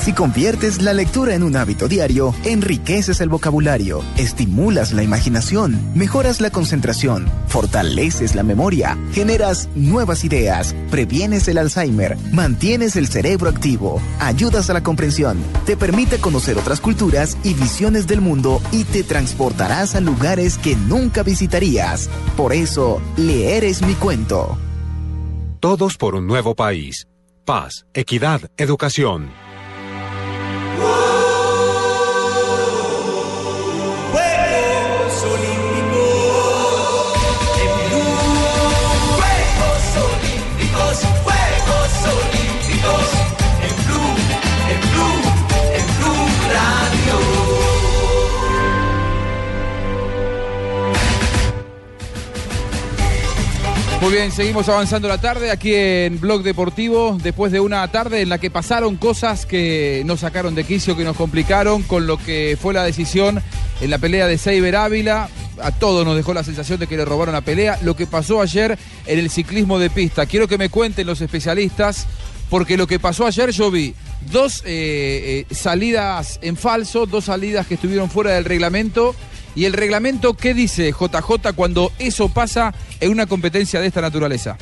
Si 0.00 0.14
conviertes 0.14 0.80
la 0.80 0.94
lectura 0.94 1.34
en 1.34 1.42
un 1.42 1.56
hábito 1.56 1.86
diario, 1.86 2.34
enriqueces 2.44 3.20
el 3.20 3.28
vocabulario, 3.28 4.02
estimulas 4.16 4.92
la 4.92 5.02
imaginación, 5.02 5.78
mejoras 5.94 6.40
la 6.40 6.48
concentración, 6.48 7.30
fortaleces 7.48 8.34
la 8.34 8.42
memoria, 8.42 8.96
generas 9.12 9.68
nuevas 9.74 10.24
ideas, 10.24 10.74
previenes 10.90 11.48
el 11.48 11.58
Alzheimer, 11.58 12.16
mantienes 12.32 12.96
el 12.96 13.08
cerebro 13.08 13.50
activo, 13.50 14.00
ayudas 14.20 14.70
a 14.70 14.72
la 14.72 14.82
comprensión, 14.82 15.36
te 15.66 15.76
permite 15.76 16.18
conocer 16.18 16.56
otras 16.56 16.80
culturas 16.80 17.36
y 17.44 17.52
visiones 17.52 18.06
del 18.06 18.22
mundo 18.22 18.62
y 18.72 18.84
te 18.84 19.02
transportarás 19.02 19.94
a 19.94 20.00
lugares 20.00 20.56
que 20.56 20.76
nunca 20.76 21.22
visitarías. 21.22 22.08
Por 22.38 22.54
eso, 22.54 23.02
leer 23.18 23.64
es 23.64 23.82
mi 23.82 23.92
cuento. 23.92 24.56
Todos 25.60 25.98
por 25.98 26.14
un 26.14 26.26
nuevo 26.26 26.54
país. 26.54 27.06
Paz, 27.44 27.84
equidad, 27.92 28.50
educación. 28.56 29.49
Muy 54.00 54.14
bien, 54.14 54.32
seguimos 54.32 54.66
avanzando 54.70 55.08
la 55.08 55.18
tarde 55.18 55.50
aquí 55.50 55.74
en 55.74 56.18
Blog 56.20 56.42
Deportivo, 56.42 57.18
después 57.22 57.52
de 57.52 57.60
una 57.60 57.86
tarde 57.88 58.22
en 58.22 58.30
la 58.30 58.38
que 58.38 58.50
pasaron 58.50 58.96
cosas 58.96 59.44
que 59.44 60.02
nos 60.06 60.20
sacaron 60.20 60.54
de 60.54 60.64
quicio, 60.64 60.96
que 60.96 61.04
nos 61.04 61.18
complicaron 61.18 61.82
con 61.82 62.06
lo 62.06 62.16
que 62.16 62.56
fue 62.58 62.72
la 62.72 62.82
decisión 62.82 63.42
en 63.82 63.90
la 63.90 63.98
pelea 63.98 64.26
de 64.26 64.38
Seiber 64.38 64.74
Ávila. 64.74 65.28
A 65.62 65.70
todos 65.72 66.06
nos 66.06 66.16
dejó 66.16 66.32
la 66.32 66.42
sensación 66.42 66.80
de 66.80 66.86
que 66.86 66.96
le 66.96 67.04
robaron 67.04 67.34
la 67.34 67.42
pelea. 67.42 67.78
Lo 67.82 67.94
que 67.94 68.06
pasó 68.06 68.40
ayer 68.40 68.78
en 69.04 69.18
el 69.18 69.28
ciclismo 69.28 69.78
de 69.78 69.90
pista. 69.90 70.24
Quiero 70.24 70.48
que 70.48 70.56
me 70.56 70.70
cuenten 70.70 71.06
los 71.06 71.20
especialistas, 71.20 72.06
porque 72.48 72.78
lo 72.78 72.86
que 72.86 72.98
pasó 72.98 73.26
ayer 73.26 73.50
yo 73.50 73.70
vi 73.70 73.94
dos 74.32 74.62
eh, 74.64 75.44
eh, 75.50 75.54
salidas 75.54 76.38
en 76.40 76.56
falso, 76.56 77.04
dos 77.04 77.26
salidas 77.26 77.66
que 77.66 77.74
estuvieron 77.74 78.08
fuera 78.08 78.32
del 78.32 78.46
reglamento. 78.46 79.14
¿Y 79.54 79.64
el 79.64 79.72
reglamento 79.72 80.34
qué 80.34 80.54
dice 80.54 80.92
JJ 80.92 81.52
cuando 81.54 81.92
eso 81.98 82.28
pasa 82.28 82.72
en 83.00 83.10
una 83.10 83.26
competencia 83.26 83.80
de 83.80 83.86
esta 83.86 84.00
naturaleza? 84.00 84.56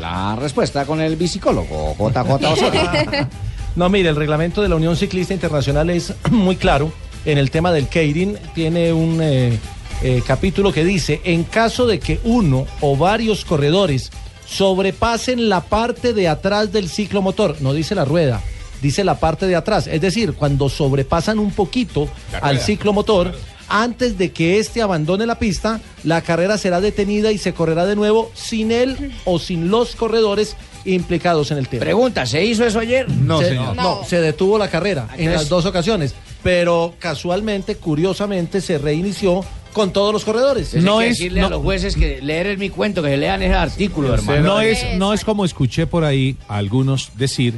La 0.00 0.36
respuesta 0.36 0.84
con 0.84 1.00
el 1.00 1.16
bicicólogo 1.16 1.94
JJ 1.98 2.44
Osorio. 2.46 2.90
No, 3.76 3.90
mire, 3.90 4.08
el 4.08 4.16
reglamento 4.16 4.62
de 4.62 4.70
la 4.70 4.76
Unión 4.76 4.96
Ciclista 4.96 5.34
Internacional 5.34 5.90
es 5.90 6.14
muy 6.30 6.56
claro. 6.56 6.90
En 7.26 7.36
el 7.36 7.50
tema 7.50 7.72
del 7.72 7.88
Keirin 7.88 8.38
tiene 8.54 8.92
un 8.92 9.20
eh, 9.20 9.58
eh, 10.02 10.22
capítulo 10.26 10.72
que 10.72 10.84
dice, 10.84 11.20
en 11.24 11.44
caso 11.44 11.86
de 11.86 12.00
que 12.00 12.18
uno 12.24 12.66
o 12.80 12.96
varios 12.96 13.44
corredores 13.44 14.10
sobrepasen 14.46 15.48
la 15.48 15.60
parte 15.60 16.14
de 16.14 16.28
atrás 16.28 16.72
del 16.72 16.88
ciclomotor, 16.88 17.60
no 17.60 17.74
dice 17.74 17.94
la 17.94 18.04
rueda, 18.04 18.42
dice 18.80 19.04
la 19.04 19.18
parte 19.18 19.46
de 19.46 19.56
atrás, 19.56 19.88
es 19.88 20.00
decir, 20.00 20.34
cuando 20.34 20.68
sobrepasan 20.68 21.38
un 21.38 21.50
poquito 21.50 22.08
al 22.40 22.60
ciclomotor, 22.60 23.34
antes 23.68 24.18
de 24.18 24.32
que 24.32 24.58
éste 24.58 24.82
abandone 24.82 25.26
la 25.26 25.38
pista, 25.38 25.80
la 26.04 26.20
carrera 26.22 26.58
será 26.58 26.80
detenida 26.80 27.32
y 27.32 27.38
se 27.38 27.52
correrá 27.54 27.86
de 27.86 27.96
nuevo 27.96 28.30
sin 28.34 28.70
él 28.72 29.12
o 29.24 29.38
sin 29.38 29.70
los 29.70 29.96
corredores 29.96 30.56
implicados 30.84 31.50
en 31.50 31.58
el 31.58 31.68
tema. 31.68 31.80
Pregunta, 31.80 32.26
¿se 32.26 32.44
hizo 32.44 32.64
eso 32.64 32.78
ayer? 32.78 33.08
No, 33.10 33.40
señor. 33.40 33.74
No, 33.74 34.04
se 34.04 34.20
detuvo 34.20 34.56
la 34.58 34.68
carrera 34.70 35.08
en 35.14 35.20
Entonces- 35.26 35.40
las 35.42 35.48
dos 35.48 35.66
ocasiones, 35.66 36.14
pero 36.42 36.94
casualmente, 36.98 37.76
curiosamente, 37.76 38.60
se 38.60 38.78
reinició 38.78 39.44
con 39.72 39.92
todos 39.92 40.12
los 40.12 40.24
corredores. 40.24 40.72
No 40.74 41.02
es 41.02 41.18
decirle 41.18 41.42
a 41.42 41.50
los 41.50 41.60
jueces 41.62 41.96
que 41.96 42.22
leer 42.22 42.46
es 42.46 42.58
mi 42.58 42.70
cuento, 42.70 43.02
que 43.02 43.08
se 43.10 43.16
lean 43.18 43.42
ese 43.42 43.54
artículo, 43.54 44.14
hermano. 44.14 44.42
No 44.42 44.60
es, 44.60 44.78
no 44.96 45.12
es 45.12 45.22
como 45.24 45.44
escuché 45.44 45.86
por 45.86 46.02
ahí 46.04 46.36
a 46.48 46.56
algunos 46.56 47.10
decir 47.16 47.54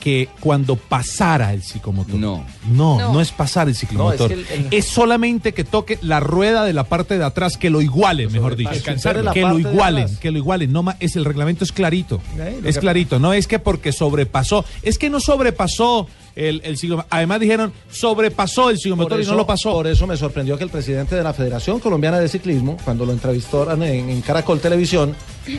que 0.00 0.28
cuando 0.40 0.76
pasara 0.76 1.52
el 1.52 1.62
psicomotor. 1.62 2.16
No. 2.16 2.44
No, 2.70 2.98
no, 2.98 3.12
No. 3.12 3.20
es 3.20 3.30
pasar 3.30 3.68
el 3.68 3.76
ciclomotor. 3.76 4.30
No, 4.30 4.36
es 4.38 4.46
que 4.46 4.54
el- 4.54 4.64
el- 4.66 4.74
Es 4.74 4.86
solamente 4.86 5.52
que 5.52 5.62
toque 5.64 5.98
la 6.02 6.18
rueda 6.20 6.64
de 6.64 6.72
la 6.72 6.84
parte 6.84 7.18
de 7.18 7.24
atrás, 7.24 7.56
que 7.56 7.70
lo 7.70 7.80
iguale, 7.82 8.26
mejor 8.28 8.56
dicho. 8.56 8.70
Alcanzar 8.70 9.16
la 9.22 9.32
Que 9.32 9.42
lo 9.42 9.58
igualen, 9.58 10.04
atrás. 10.04 10.18
que 10.18 10.30
lo 10.30 10.38
igualen. 10.38 10.72
No, 10.72 10.82
ma- 10.82 10.96
es, 11.00 11.14
el 11.16 11.24
reglamento 11.24 11.62
es 11.64 11.70
clarito. 11.72 12.20
Eh, 12.38 12.60
Es 12.64 12.74
que- 12.76 12.80
clarito. 12.80 13.18
No 13.20 13.32
es 13.34 13.46
que 13.46 13.58
porque 13.58 13.92
sobrepasó. 13.92 14.64
Es 14.82 14.98
que 14.98 15.10
no 15.10 15.20
sobrepasó 15.20 16.08
el, 16.36 16.60
el 16.64 16.78
ciclomotor. 16.78 17.08
Además 17.10 17.40
dijeron, 17.40 17.72
sobrepasó 17.90 18.70
el 18.70 18.78
ciclomotor 18.78 19.20
y 19.20 19.26
no 19.26 19.34
lo 19.34 19.46
pasó. 19.46 19.72
por 19.72 19.86
eso 19.86 20.06
me 20.06 20.16
sorprendió 20.16 20.56
que 20.56 20.64
el 20.64 20.70
presidente 20.70 21.14
de 21.14 21.22
la 21.22 21.32
Federación 21.32 21.80
Colombiana 21.80 22.18
de 22.18 22.28
Ciclismo, 22.28 22.76
cuando 22.84 23.04
lo 23.06 23.12
entrevistó 23.12 23.70
en, 23.72 23.82
en 23.82 24.20
Caracol 24.22 24.60
Televisión, 24.60 25.14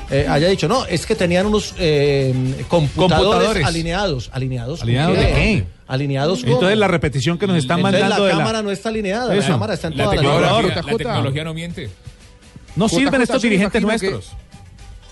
eh, 0.10 0.26
haya 0.30 0.48
dicho, 0.48 0.68
no, 0.68 0.86
es 0.86 1.06
que 1.06 1.16
tenían 1.16 1.46
unos 1.48 1.74
eh, 1.78 2.34
computadores, 2.68 3.24
Computadores. 3.26 3.66
alineados. 3.66 4.30
¿Alineados? 4.34 4.80
¿con 4.80 4.90
¿Alineados 4.90 5.18
de 5.18 5.26
qué? 5.34 5.66
¿Alineados 5.88 6.42
cómo? 6.42 6.54
Entonces 6.54 6.78
la 6.78 6.88
repetición 6.88 7.38
que 7.38 7.48
nos 7.48 7.58
están 7.58 7.80
Entonces, 7.80 8.02
mandando 8.02 8.24
la 8.28 8.32
de 8.32 8.38
cámara 8.38 8.62
no 8.62 8.72
está 8.72 8.90
alineada, 8.90 9.34
Eso. 9.36 9.48
la 9.48 9.54
cámara 9.56 9.74
está 9.74 9.88
en 9.90 9.98
La 9.98 10.04
todas 10.06 10.16
las 10.16 10.24
tecnología, 10.24 10.62
líneas. 10.62 10.86
la 10.86 10.98
tecnología 10.98 11.44
no 11.44 11.54
miente. 11.54 11.90
No 12.78 12.88
sirven 12.88 13.22
estos 13.22 13.42
dirigentes 13.42 13.82
nuestros. 13.82 14.32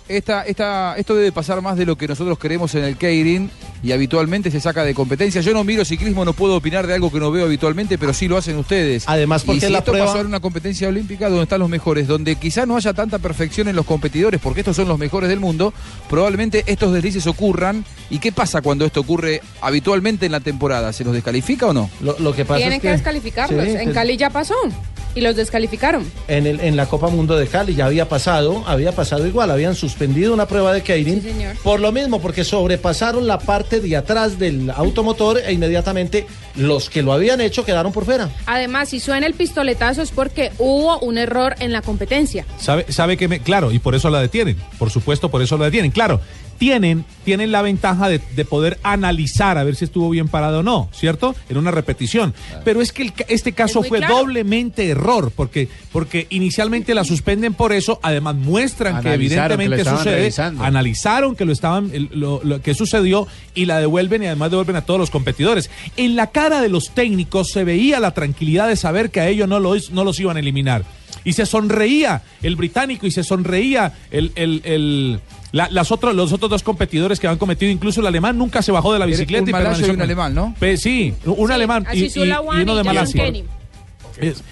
Esta, 0.10 0.42
esta, 0.42 0.96
esto 0.98 1.16
debe 1.16 1.32
pasar 1.32 1.62
más 1.62 1.78
de 1.78 1.86
lo 1.86 1.96
que 1.96 2.08
nosotros 2.08 2.40
queremos 2.40 2.74
en 2.74 2.84
el 2.84 2.98
Keirin 2.98 3.52
y 3.84 3.92
habitualmente 3.92 4.50
se 4.50 4.60
saca 4.60 4.84
de 4.84 4.96
competencia. 4.96 5.40
Yo 5.42 5.54
no 5.54 5.64
miro 5.64 5.86
ciclismo, 5.86 6.26
no 6.26 6.34
puedo 6.34 6.56
opinar 6.56 6.88
de 6.88 6.96
algo 6.96 7.12
que 7.12 7.20
no 7.20 7.30
veo 7.32 7.46
habitualmente, 7.46 8.00
pero 8.00 8.12
sí 8.14 8.28
lo 8.28 8.36
hacen 8.36 8.58
ustedes. 8.58 9.04
Además, 9.06 9.44
porque 9.44 9.58
y 9.60 9.62
si 9.62 9.70
la 9.72 9.78
esto 9.80 9.92
prueba- 9.92 10.08
pasó 10.08 10.22
en 10.22 10.26
una 10.26 10.40
competencia 10.40 10.88
olímpica 10.88 11.30
donde 11.30 11.44
están 11.44 11.60
los 11.60 11.70
mejores, 11.70 12.08
donde 12.08 12.38
quizá 12.38 12.66
no 12.66 12.76
haya 12.76 12.92
tanta 12.94 13.20
perfección 13.20 13.68
en 13.68 13.76
los 13.76 13.86
competidores, 13.86 14.42
porque 14.42 14.62
estos 14.62 14.76
son 14.76 14.88
los 14.88 14.98
mejores 14.98 15.30
del 15.30 15.40
mundo, 15.40 15.76
probablemente 16.10 16.64
estos 16.66 16.92
deslices 16.92 17.28
ocurran. 17.28 17.86
¿Y 18.10 18.18
qué 18.18 18.32
pasa 18.32 18.64
cuando 18.64 18.86
esto 18.86 19.02
ocurre 19.02 19.42
habitualmente 19.62 20.26
en 20.26 20.32
la 20.32 20.40
temporada? 20.40 20.92
¿Se 20.92 21.04
los 21.04 21.14
descalifica 21.14 21.68
o 21.68 21.74
no? 21.74 21.88
Lo, 22.02 22.18
lo 22.18 22.34
que 22.34 22.46
pasa 22.46 22.58
Tienen 22.58 22.78
es 22.78 22.82
que, 22.82 22.90
descalificarlos. 22.90 23.64
Sí, 23.64 23.72
en 23.76 23.90
que- 23.90 23.94
Cali 23.94 24.18
ya 24.18 24.32
pasó 24.32 24.56
y 25.16 25.22
los 25.22 25.36
descalificaron. 25.36 26.10
En, 26.28 26.46
el, 26.48 26.60
en 26.60 26.76
la 26.76 26.86
Copa 26.88 27.10
Mundo 27.10 27.38
de 27.38 27.48
Cali 27.48 27.76
ya 27.76 27.86
había 27.86 28.08
pasado, 28.10 28.64
había 28.68 28.92
pasado 28.92 29.28
igual, 29.28 29.52
habían 29.52 29.76
suspendido 29.76 30.34
una 30.34 30.48
prueba 30.48 30.74
de 30.74 30.82
Keirin 30.82 31.22
señor. 31.22 31.56
por 31.64 31.80
lo 31.80 31.92
mismo, 31.92 32.22
porque 32.22 32.44
sobrepasaron 32.44 33.28
la 33.28 33.40
parte 33.40 33.80
de 33.80 33.96
atrás 33.96 34.40
del 34.40 34.70
automotor 34.70 35.40
e 35.40 35.54
inmediatamente 35.54 36.28
los 36.56 36.90
que 36.90 37.02
lo 37.02 37.14
habían 37.14 37.42
hecho 37.42 37.66
quedaron 37.66 37.92
por 37.92 38.06
fuera. 38.06 38.30
Además, 38.46 38.90
si 38.90 39.00
suena 39.00 39.26
el 39.26 39.34
pistoletazo 39.34 40.02
es 40.02 40.12
porque 40.12 40.52
hubo 40.58 41.00
un 41.00 41.18
error 41.18 41.56
en 41.60 41.72
la 41.72 41.82
competencia. 41.82 42.46
Sabe, 42.60 42.86
sabe 42.90 43.18
que 43.18 43.28
me, 43.28 43.40
claro, 43.40 43.72
y 43.72 43.80
por 43.80 43.96
eso 43.96 44.10
la 44.10 44.22
detienen. 44.22 44.58
Por 44.78 44.90
supuesto, 44.90 45.30
por 45.30 45.42
eso 45.42 45.58
la 45.58 45.66
detienen. 45.66 45.92
Claro, 45.92 46.22
tienen, 46.60 47.06
tienen 47.26 47.52
la 47.52 47.64
ventaja 47.64 48.08
de, 48.08 48.20
de 48.36 48.46
poder 48.46 48.78
analizar 48.84 49.58
a 49.58 49.64
ver 49.64 49.76
si 49.76 49.86
estuvo 49.86 50.10
bien 50.10 50.28
parado 50.28 50.60
o 50.60 50.64
no, 50.64 50.90
¿cierto? 50.94 51.36
En 51.50 51.58
una 51.58 51.72
repetición. 51.72 52.36
Pero 52.64 52.82
es 52.82 52.92
que 52.92 53.04
el 53.04 53.14
este 53.30 53.54
caso 53.54 53.82
fue 53.82 54.00
claro. 54.00 54.20
doblemente 54.20 54.88
error, 54.90 55.32
porque, 55.36 55.70
porque 55.92 56.28
inicialmente 56.30 56.94
la 56.94 57.04
suspenden 57.04 57.54
por 57.54 57.72
eso, 57.72 58.00
además 58.04 58.36
muestran 58.36 59.02
que 59.02 59.10
Analizaron 59.10 59.58
que 59.58 59.70
lo 59.70 59.76
evidentemente 59.76 59.98
sucede, 59.98 60.16
revisando. 60.18 60.64
analizaron 60.64 61.36
que 61.36 61.46
lo 61.46 61.54
estaban, 61.54 61.92
lo 62.12 62.62
que 62.62 62.74
sucedió 62.74 63.28
y 63.56 63.66
la 63.66 63.80
devuelven 63.80 64.24
y 64.24 64.28
además 64.28 64.52
devuelven 64.52 64.76
a 64.76 64.82
todos 64.82 65.00
los 65.00 65.10
competidores. 65.10 65.70
En 65.98 66.16
la 66.16 66.28
cara 66.28 66.62
de 66.62 66.70
los 66.70 66.92
técnicos 66.92 67.50
se 67.52 67.64
veía 67.64 68.00
la 68.00 68.12
tranquilidad 68.12 68.68
de 68.68 68.76
saber 68.76 69.10
que 69.10 69.22
a 69.22 69.28
ellos 69.28 69.48
no 69.48 69.60
los, 69.60 69.92
no 69.92 70.04
los 70.04 70.20
iban 70.20 70.38
a 70.38 70.42
eliminar. 70.42 70.84
Y 71.24 71.34
se 71.34 71.46
sonreía 71.46 72.22
el 72.42 72.56
británico 72.56 73.06
y 73.06 73.12
se 73.12 73.24
sonreía 73.24 73.94
el, 74.12 74.32
el- 74.36 74.62
el- 74.64 75.20
la- 75.52 75.68
las 75.70 75.92
otros, 75.92 76.16
los 76.16 76.32
otros 76.32 76.50
dos 76.50 76.64
competidores 76.64 77.20
que 77.20 77.28
han 77.28 77.38
cometido, 77.38 77.72
incluso 77.72 78.02
el 78.02 78.08
alemán 78.08 78.38
nunca 78.38 78.62
se 78.62 78.72
bajó 78.72 78.94
de 78.94 79.00
la 79.00 79.06
bicicleta. 79.06 79.44
un 79.44 79.50
y 79.50 79.52
permaneció 79.54 79.88
y 79.88 79.90
un 79.90 79.96
con- 79.98 80.02
alemán, 80.04 80.34
¿no? 80.36 80.56
Pe- 80.60 80.78
sí, 80.78 81.14
un 81.26 81.48
Sí, 81.48 81.54
alemán 81.54 81.86
y, 81.94 81.98
y- 82.06 82.12
y 82.16 82.32
uno 82.62 82.76
de 82.76 82.84
Malasia. 82.84 83.34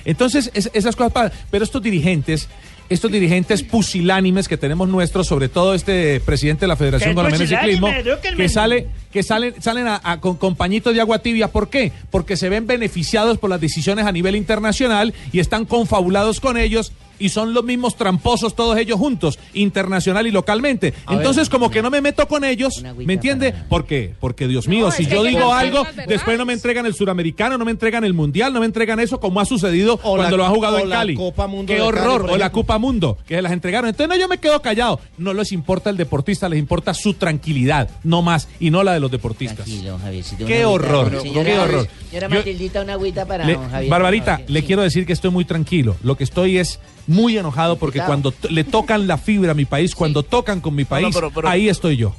Entonces, 0.05 0.49
es- 0.53 0.71
esas 0.73 0.95
cosas. 0.95 1.31
Pero 1.51 1.63
estos 1.63 1.81
dirigentes, 1.81 2.47
estos 2.89 3.11
dirigentes 3.11 3.63
pusilánimes 3.63 4.47
que 4.47 4.57
tenemos 4.57 4.87
nuestros, 4.87 5.27
sobre 5.27 5.49
todo 5.49 5.73
este 5.73 6.19
presidente 6.21 6.61
de 6.61 6.67
la 6.67 6.75
Federación 6.75 7.11
¿Qué 7.11 7.15
Colombiana 7.15 7.43
de 7.43 7.47
Ciclismo, 7.57 7.87
que 8.37 8.49
sale, 8.49 8.87
que 9.11 9.23
salen, 9.23 9.61
salen 9.61 9.87
a- 9.87 9.99
a- 10.03 10.19
con, 10.21 10.37
con 10.37 10.55
pañitos 10.55 10.93
de 10.93 11.01
agua 11.01 11.19
tibia. 11.19 11.49
¿Por 11.49 11.69
qué? 11.69 11.91
Porque 12.11 12.37
se 12.37 12.49
ven 12.49 12.65
beneficiados 12.67 13.37
por 13.37 13.49
las 13.49 13.59
decisiones 13.61 14.05
a 14.05 14.11
nivel 14.11 14.35
internacional 14.35 15.13
y 15.33 15.39
están 15.39 15.65
confabulados 15.65 16.39
con 16.39 16.57
ellos 16.57 16.91
y 17.19 17.29
son 17.29 17.53
los 17.53 17.63
mismos 17.63 17.95
tramposos 17.95 18.55
todos 18.55 18.77
ellos 18.77 18.97
juntos, 18.99 19.39
internacional 19.53 20.27
y 20.27 20.31
localmente. 20.31 20.93
A 21.05 21.13
Entonces, 21.15 21.49
ver. 21.49 21.51
como 21.51 21.71
que 21.71 21.81
no 21.81 21.89
me 21.89 22.01
meto 22.01 22.27
con 22.27 22.43
ellos, 22.43 22.83
¿me 22.97 23.13
entiende? 23.13 23.53
¿Por 23.69 23.85
qué? 23.85 24.13
Porque, 24.19 24.47
Dios 24.47 24.67
mío, 24.67 24.85
No, 24.85 24.91
si 24.91 25.05
yo 25.05 25.23
digo 25.23 25.53
algo, 25.53 25.85
después 26.07 26.37
no 26.37 26.45
me 26.45 26.53
entregan 26.53 26.85
el 26.85 26.93
suramericano, 26.93 27.57
no 27.57 27.65
me 27.65 27.71
entregan 27.71 28.03
el 28.03 28.13
mundial, 28.13 28.53
no 28.53 28.59
me 28.59 28.65
entregan 28.65 28.99
eso, 28.99 29.19
como 29.19 29.39
ha 29.39 29.45
sucedido 29.45 29.95
O 30.03 30.15
cuando 30.15 30.37
la- 30.37 30.37
lo 30.37 30.45
han 30.45 30.53
jugado 30.53 30.77
o 30.77 30.79
en 30.79 30.89
la 30.89 30.95
Cali. 30.97 31.15
Copa 31.15 31.47
Mundo 31.47 31.67
Qué 31.73 31.77
Cali, 31.77 31.87
horror, 31.87 32.27
o 32.29 32.37
la. 32.37 32.51
Copa 32.51 32.77
Mundo, 32.77 33.17
que 33.27 33.35
se 33.35 33.41
las 33.41 33.51
entregaron. 33.51 33.89
Entonces, 33.89 34.09
no, 34.09 34.19
yo 34.21 34.27
me 34.27 34.37
quedo 34.39 34.61
callado. 34.61 34.99
No 35.17 35.33
les 35.33 35.51
importa 35.51 35.89
el 35.89 35.97
deportista, 35.97 36.47
les 36.49 36.59
importa 36.59 36.93
su 36.93 37.13
tranquilidad, 37.15 37.89
no 38.03 38.21
más, 38.21 38.47
y 38.59 38.69
no 38.71 38.83
la 38.83 38.93
de 38.93 38.99
los 38.99 39.11
deportistas. 39.11 39.65
Qué 39.65 40.63
agüita. 40.63 40.67
horror, 40.69 41.21
Señora- 41.21 41.43
qué 41.45 41.59
horror. 41.59 41.87
Señora 42.09 42.29
Matildita, 42.29 42.81
una 42.81 42.93
agüita 42.93 43.25
para 43.25 43.45
Le- 43.45 43.53
don 43.55 43.69
Javier. 43.69 43.89
Barbarita, 43.91 44.41
le 44.47 44.63
quiero 44.63 44.81
decir 44.81 45.05
que 45.05 45.13
estoy 45.13 45.31
muy 45.31 45.45
tranquilo. 45.45 45.95
Lo 46.03 46.15
que 46.17 46.23
estoy 46.23 46.57
es 46.57 46.79
muy 47.07 47.37
enojado 47.37 47.77
porque 47.77 47.99
cuando 48.01 48.33
le 48.49 48.63
tocan 48.63 49.07
la 49.07 49.17
fibra 49.17 49.51
a 49.51 49.55
mi 49.55 49.65
país, 49.65 49.95
cuando 49.95 50.23
tocan 50.23 50.59
con 50.61 50.75
mi 50.75 50.85
país, 50.85 51.07
pero- 51.13 51.31
pero- 51.31 51.47
ahí 51.49 51.69
estoy 51.69 51.97
yo. 51.97 52.13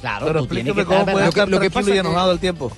Claro, 0.00 0.26
Pero 0.26 0.40
tú 0.42 0.46
tienes 0.48 0.66
explíqueme 0.68 0.82
que 0.82 0.84
cómo 1.04 1.12
puede 1.12 1.28
estar 1.28 1.48
Lo 1.48 1.58
que 1.58 1.70
tranquilo 1.70 1.80
pasa 1.80 1.90
y 1.90 1.92
que- 1.94 1.98
enojado 1.98 2.30
al 2.30 2.38
tiempo. 2.38 2.70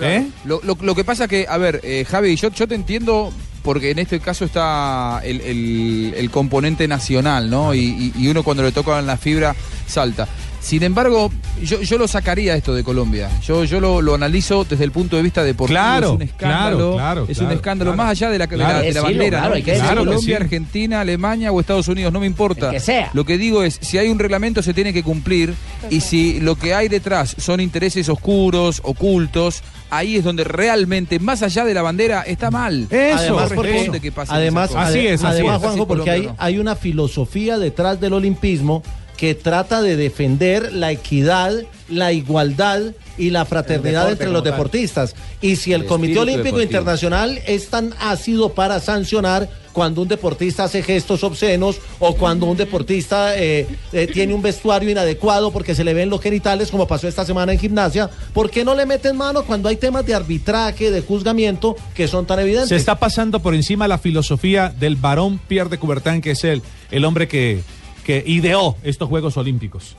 ¿Eh? 0.00 0.26
Lo, 0.44 0.60
lo- 0.62 0.76
lo 0.80 0.94
que 0.94 1.04
pasa 1.04 1.26
que, 1.28 1.46
a 1.48 1.56
ver, 1.56 1.80
eh, 1.84 2.04
Javi, 2.08 2.36
yo, 2.36 2.50
yo 2.50 2.66
te 2.68 2.74
entiendo 2.74 3.32
porque 3.62 3.90
en 3.92 3.98
este 4.00 4.20
caso 4.20 4.44
está 4.44 5.20
el, 5.24 5.40
el- 5.40 6.14
el 6.16 6.30
componente 6.30 6.86
nacional, 6.86 7.48
¿no? 7.48 7.72
Y, 7.74 7.80
y- 7.80 8.12
y 8.18 8.28
uno 8.28 8.42
cuando 8.42 8.62
le 8.62 8.72
tocan 8.72 9.06
la 9.06 9.16
fibra 9.16 9.54
salta. 9.86 10.28
Sin 10.64 10.82
embargo, 10.82 11.30
yo, 11.62 11.82
yo 11.82 11.98
lo 11.98 12.08
sacaría 12.08 12.56
esto 12.56 12.74
de 12.74 12.82
Colombia. 12.82 13.28
Yo, 13.46 13.64
yo 13.64 13.80
lo, 13.80 14.00
lo 14.00 14.14
analizo 14.14 14.64
desde 14.64 14.82
el 14.84 14.92
punto 14.92 15.16
de 15.16 15.22
vista 15.22 15.44
deportivo. 15.44 15.74
Claro, 15.78 16.06
es 16.08 16.12
un 16.14 16.22
escándalo. 16.22 16.76
claro, 16.76 16.94
claro, 16.94 17.26
es 17.28 17.38
un 17.38 17.50
escándalo 17.50 17.90
claro. 17.92 18.02
más 18.08 18.10
allá 18.12 18.30
de 18.30 18.38
la, 18.38 18.46
de 18.46 18.56
la- 18.56 18.80
de 18.80 18.92
la 18.94 19.02
bandera. 19.02 19.52
claro. 19.62 19.98
Colombia, 20.00 20.18
sí. 20.38 20.42
Argentina, 20.42 21.02
Alemania 21.02 21.52
o 21.52 21.60
Estados 21.60 21.86
Unidos, 21.88 22.10
no 22.14 22.18
me 22.20 22.26
importa. 22.26 22.68
El 22.68 22.72
que 22.72 22.80
sea. 22.80 23.10
Lo 23.12 23.26
que 23.26 23.36
digo 23.36 23.62
es, 23.62 23.78
si 23.82 23.98
hay 23.98 24.08
un 24.08 24.18
reglamento 24.18 24.62
se 24.62 24.72
tiene 24.72 24.94
que 24.94 25.02
cumplir 25.02 25.52
y 25.90 26.00
si 26.00 26.40
lo 26.40 26.56
que 26.56 26.72
hay 26.74 26.88
detrás 26.88 27.36
son 27.38 27.60
intereses 27.60 28.08
oscuros, 28.08 28.80
ocultos, 28.84 29.62
ahí 29.90 30.16
es 30.16 30.24
donde 30.24 30.44
realmente, 30.44 31.18
más 31.18 31.42
allá 31.42 31.66
de 31.66 31.74
la 31.74 31.82
bandera, 31.82 32.22
está 32.22 32.50
mal. 32.50 32.86
Eso, 32.90 33.16
Además, 33.18 33.52
porque- 33.54 34.00
que 34.00 34.12
Además, 34.28 34.68
cosas. 34.70 34.88
Así 34.88 35.06
es, 35.06 35.22
así 35.22 35.26
además 35.26 35.56
es. 35.56 35.60
Juanjo, 35.60 35.82
Así 35.82 35.88
porque 35.88 36.10
hay, 36.10 36.30
hay 36.38 36.58
una 36.58 36.74
filosofía 36.74 37.58
detrás 37.58 38.00
del 38.00 38.14
olimpismo 38.14 38.82
que 39.16 39.34
trata 39.34 39.82
de 39.82 39.96
defender 39.96 40.72
la 40.72 40.90
equidad, 40.90 41.52
la 41.88 42.12
igualdad 42.12 42.80
y 43.16 43.30
la 43.30 43.44
fraternidad 43.44 44.10
entre 44.10 44.30
los 44.30 44.42
deportistas. 44.42 45.14
Y 45.40 45.56
si 45.56 45.72
el, 45.72 45.82
El 45.82 45.86
Comité 45.86 46.18
Olímpico 46.18 46.56
deportivo. 46.56 46.62
Internacional 46.62 47.40
es 47.46 47.68
tan 47.68 47.94
ácido 48.00 48.54
para 48.54 48.80
sancionar 48.80 49.48
cuando 49.74 50.02
un 50.02 50.08
deportista 50.08 50.64
hace 50.64 50.82
gestos 50.82 51.24
obscenos 51.24 51.80
o 51.98 52.14
cuando 52.14 52.46
un 52.46 52.56
deportista 52.56 53.36
eh, 53.36 53.66
eh, 53.92 54.06
tiene 54.06 54.32
un 54.32 54.40
vestuario 54.40 54.88
inadecuado 54.88 55.52
porque 55.52 55.74
se 55.74 55.82
le 55.82 55.92
ven 55.92 56.08
los 56.08 56.20
genitales, 56.20 56.70
como 56.70 56.86
pasó 56.86 57.08
esta 57.08 57.24
semana 57.24 57.52
en 57.52 57.58
gimnasia, 57.58 58.08
¿por 58.32 58.50
qué 58.50 58.64
no 58.64 58.74
le 58.74 58.86
meten 58.86 59.16
mano 59.16 59.42
cuando 59.42 59.68
hay 59.68 59.76
temas 59.76 60.06
de 60.06 60.14
arbitraje, 60.14 60.92
de 60.92 61.00
juzgamiento 61.00 61.76
que 61.94 62.06
son 62.06 62.24
tan 62.24 62.38
evidentes? 62.38 62.68
Se 62.68 62.76
está 62.76 62.98
pasando 63.00 63.40
por 63.40 63.54
encima 63.54 63.88
la 63.88 63.98
filosofía 63.98 64.72
del 64.78 64.94
varón 64.94 65.40
Pierre 65.48 65.70
de 65.70 65.78
Coubertin, 65.78 66.20
que 66.20 66.30
es 66.30 66.44
el, 66.44 66.62
el 66.92 67.04
hombre 67.04 67.26
que, 67.26 67.62
que 68.04 68.22
ideó 68.26 68.76
estos 68.84 69.08
Juegos 69.08 69.36
Olímpicos. 69.36 69.96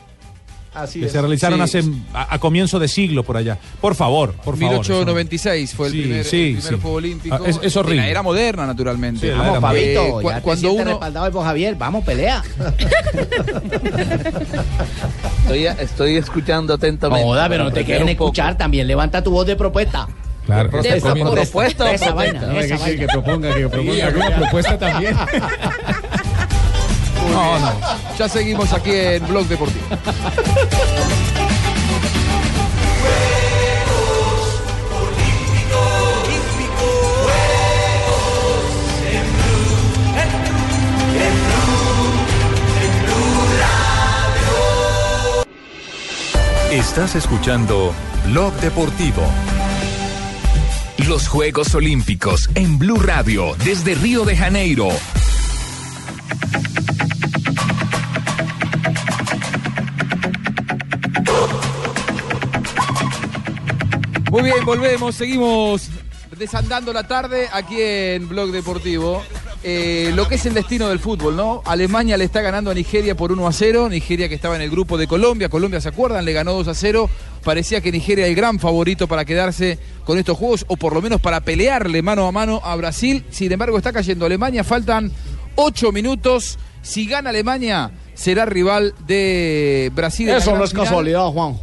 Así 0.73 0.99
que 0.99 1.05
es. 1.05 1.13
se 1.13 1.21
realizaron 1.21 1.57
Sí. 1.69 1.77
hace 1.79 1.89
a, 2.13 2.35
a 2.35 2.39
comienzo 2.39 2.79
de 2.79 2.89
siglo 2.89 3.23
por 3.23 3.37
allá. 3.37 3.57
Por 3.79 3.95
favor, 3.95 4.33
por 4.33 4.57
favor. 4.57 4.59
1896 4.59 5.73
fue 5.73 5.87
el 5.87 5.93
Sí, 5.93 6.01
primer, 6.01 6.25
sí, 6.25 6.37
el 6.37 6.43
primer 6.57 6.63
sí. 6.63 6.75
Juego 6.81 6.97
Olímpico. 6.97 7.35
Ah, 7.35 7.39
es- 7.47 7.59
es 7.63 7.77
horrible. 7.77 8.01
De 8.01 8.07
La 8.07 8.11
era 8.11 8.21
moderna, 8.21 8.67
naturalmente. 8.67 9.31
Vamos, 9.31 9.47
era 9.51 9.61
Fabito, 9.61 10.05
Eh, 10.05 10.11
cu- 10.11 10.21
ya 10.29 10.35
te 10.35 10.41
cuando 10.41 10.59
sientes 10.59 10.81
uno- 10.81 10.91
respaldado 10.91 11.31
por 11.31 11.45
Javier. 11.45 11.75
Vamos, 11.75 12.03
pelea. 12.03 12.43
Estoy, 15.43 15.65
estoy 15.67 16.17
escuchando 16.17 16.73
atentamente. 16.73 17.23
Joda, 17.23 17.47
pero 17.47 17.63
no 17.65 17.71
te 17.71 17.85
quieren 17.85 18.09
escuchar. 18.09 18.57
También 18.57 18.85
levanta 18.87 19.23
tu 19.23 19.31
voz 19.31 19.45
de 19.47 19.55
propuesta. 19.55 20.07
Claro, 20.45 20.69
¿Protesta, 20.69 20.97
está 20.97 21.09
comiendo- 21.09 21.31
propuesta 21.33 21.85
o 21.85 21.87
Esa 21.87 22.13
protesta? 22.13 22.45
vaina, 22.45 22.59
esa 22.59 22.77
vaina. 22.77 22.99
que 22.99 23.07
proponga, 23.07 23.55
que 23.55 23.69
proponga. 23.69 24.05
alguna 24.07 24.35
propuesta 24.35 24.77
también. 24.77 25.15
No, 27.35 27.59
no. 27.59 27.73
Ya 28.17 28.29
seguimos 28.29 28.71
aquí 28.71 28.91
en 28.91 29.27
Blog 29.27 29.45
Deportivo. 29.47 29.85
Estás 46.71 47.15
escuchando 47.15 47.93
Blog 48.27 48.53
Deportivo. 48.61 49.23
Los 51.09 51.27
Juegos 51.27 51.75
Olímpicos 51.75 52.49
en 52.55 52.79
Blue 52.79 52.99
Radio 52.99 53.55
desde 53.65 53.95
Río 53.95 54.23
de 54.23 54.37
Janeiro. 54.37 54.87
Muy 64.35 64.43
bien, 64.43 64.65
volvemos, 64.65 65.15
seguimos 65.15 65.87
desandando 66.37 66.91
la 66.91 67.07
tarde 67.07 67.47
aquí 67.53 67.77
en 67.79 68.27
Blog 68.27 68.51
Deportivo. 68.51 69.23
Eh, 69.63 70.11
lo 70.13 70.27
que 70.27 70.35
es 70.35 70.45
el 70.45 70.53
destino 70.53 70.89
del 70.89 70.99
fútbol, 70.99 71.37
¿no? 71.37 71.61
Alemania 71.63 72.17
le 72.17 72.25
está 72.25 72.41
ganando 72.41 72.69
a 72.69 72.73
Nigeria 72.73 73.15
por 73.15 73.31
1 73.31 73.47
a 73.47 73.53
0. 73.53 73.87
Nigeria 73.87 74.27
que 74.27 74.35
estaba 74.35 74.57
en 74.57 74.61
el 74.61 74.69
grupo 74.69 74.97
de 74.97 75.07
Colombia. 75.07 75.47
Colombia, 75.47 75.79
¿se 75.79 75.87
acuerdan? 75.87 76.25
Le 76.25 76.33
ganó 76.33 76.51
2 76.51 76.67
a 76.67 76.73
0. 76.73 77.09
Parecía 77.45 77.79
que 77.79 77.93
Nigeria 77.93 78.25
era 78.25 78.29
el 78.29 78.35
gran 78.35 78.59
favorito 78.59 79.07
para 79.07 79.23
quedarse 79.23 79.79
con 80.03 80.17
estos 80.17 80.37
juegos 80.37 80.65
o 80.67 80.75
por 80.75 80.93
lo 80.93 81.01
menos 81.01 81.21
para 81.21 81.39
pelearle 81.39 82.01
mano 82.01 82.27
a 82.27 82.33
mano 82.33 82.59
a 82.61 82.75
Brasil. 82.75 83.23
Sin 83.29 83.53
embargo, 83.53 83.77
está 83.77 83.93
cayendo 83.93 84.25
Alemania. 84.25 84.65
Faltan 84.65 85.13
8 85.55 85.93
minutos. 85.93 86.59
Si 86.81 87.07
gana 87.07 87.29
Alemania, 87.29 87.89
será 88.13 88.45
rival 88.45 88.95
de 89.07 89.93
Brasil. 89.95 90.27
Eso 90.27 90.57
no 90.57 90.65
es 90.65 90.71
final. 90.71 90.87
casualidad, 90.87 91.25
Juan. 91.27 91.57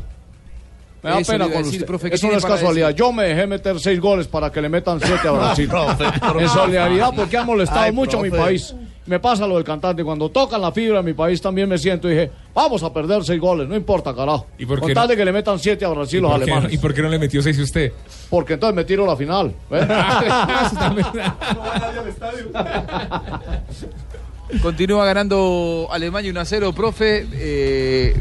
Me 1.03 1.11
da 1.11 1.19
Eso 1.19 1.33
pena 1.33 1.47
a 1.47 1.49
con 1.49 1.59
decir, 1.65 1.75
usted. 1.75 1.87
profe, 1.87 2.09
¿qué 2.11 2.15
Eso 2.15 2.29
no 2.29 2.37
es 2.37 2.45
casualidad. 2.45 2.89
decir? 2.89 2.99
Yo 3.01 3.13
me 3.13 3.25
dejé 3.25 3.47
meter 3.47 3.81
seis 3.81 4.01
goles 4.01 4.29
para 4.29 4.53
que 4.53 4.63
le 4.63 4.69
metan 4.69 5.01
siete 5.01 5.27
a 5.27 5.33
Brasil. 5.33 5.69
profe, 5.69 6.05
profe. 6.21 6.43
en 6.45 6.49
solidaridad 6.49 7.13
porque 7.15 7.37
ha 7.37 7.45
molestado 7.45 7.81
Ay, 7.81 7.93
mucho 7.93 8.21
a 8.21 8.23
mi 8.23 8.31
país. 8.31 8.73
Me 9.05 9.19
pasa 9.19 9.49
lo 9.49 9.57
del 9.57 9.65
cantante. 9.65 10.05
Cuando 10.05 10.29
tocan 10.29 10.61
la 10.61 10.71
fibra 10.71 10.99
de 10.99 11.03
mi 11.03 11.13
país 11.13 11.43
también 11.43 11.69
me 11.69 11.77
siento 11.77 12.09
y 12.09 12.13
dije, 12.13 12.31
vamos 12.55 12.85
a 12.85 12.93
perder 12.93 13.25
seis 13.25 13.41
goles. 13.41 13.69
No 13.69 13.75
importa, 13.75 14.15
carajo. 14.15 14.47
¿Y 14.57 14.65
por 14.65 14.77
qué 14.77 14.81
Con 14.83 14.89
no? 14.91 14.95
tal 14.95 15.09
de 15.09 15.17
que 15.17 15.25
le 15.25 15.33
metan 15.33 15.59
siete 15.59 15.85
a 15.85 15.89
¿Y 15.89 15.95
Brasil 15.95 16.23
los 16.23 16.31
no, 16.31 16.37
alemanes. 16.37 16.73
¿Y 16.73 16.79
por 16.79 16.95
qué 16.95 17.03
no 17.03 17.09
le 17.09 17.19
metió 17.19 17.43
seis 17.43 17.59
usted? 17.59 17.93
Porque 18.31 18.53
entonces 18.55 18.77
me 18.77 18.85
tiro 18.85 19.05
la 19.05 19.17
final. 19.17 19.53
¿ves? 19.69 19.85
Continúa 24.61 25.07
ganando 25.07 25.89
Alemania 25.91 26.31
1 26.31 26.41
a 26.41 26.45
0, 26.45 26.73
profe. 26.75 27.27
Eh, 27.33 28.15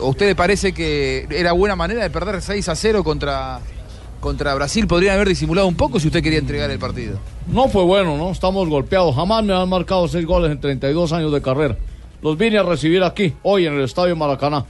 ¿A 0.00 0.04
usted 0.04 0.26
le 0.28 0.34
parece 0.34 0.72
que 0.72 1.26
era 1.30 1.52
buena 1.52 1.76
manera 1.76 2.02
de 2.02 2.10
perder 2.10 2.40
6 2.40 2.68
a 2.68 2.74
0 2.74 3.04
contra, 3.04 3.60
contra 4.20 4.54
Brasil? 4.54 4.86
Podrían 4.86 5.14
haber 5.14 5.28
disimulado 5.28 5.66
un 5.66 5.74
poco 5.76 6.00
si 6.00 6.06
usted 6.06 6.22
quería 6.22 6.38
entregar 6.38 6.70
el 6.70 6.78
partido. 6.78 7.18
No 7.48 7.68
fue 7.68 7.84
bueno, 7.84 8.16
¿no? 8.16 8.30
Estamos 8.30 8.68
golpeados. 8.68 9.14
Jamás 9.14 9.44
me 9.44 9.54
han 9.54 9.68
marcado 9.68 10.08
seis 10.08 10.24
goles 10.24 10.50
en 10.50 10.60
32 10.60 11.12
años 11.12 11.32
de 11.32 11.42
carrera. 11.42 11.76
Los 12.22 12.36
vine 12.36 12.58
a 12.58 12.62
recibir 12.62 13.02
aquí, 13.02 13.34
hoy 13.42 13.66
en 13.66 13.74
el 13.74 13.84
Estadio 13.84 14.16
Maracaná. 14.16 14.64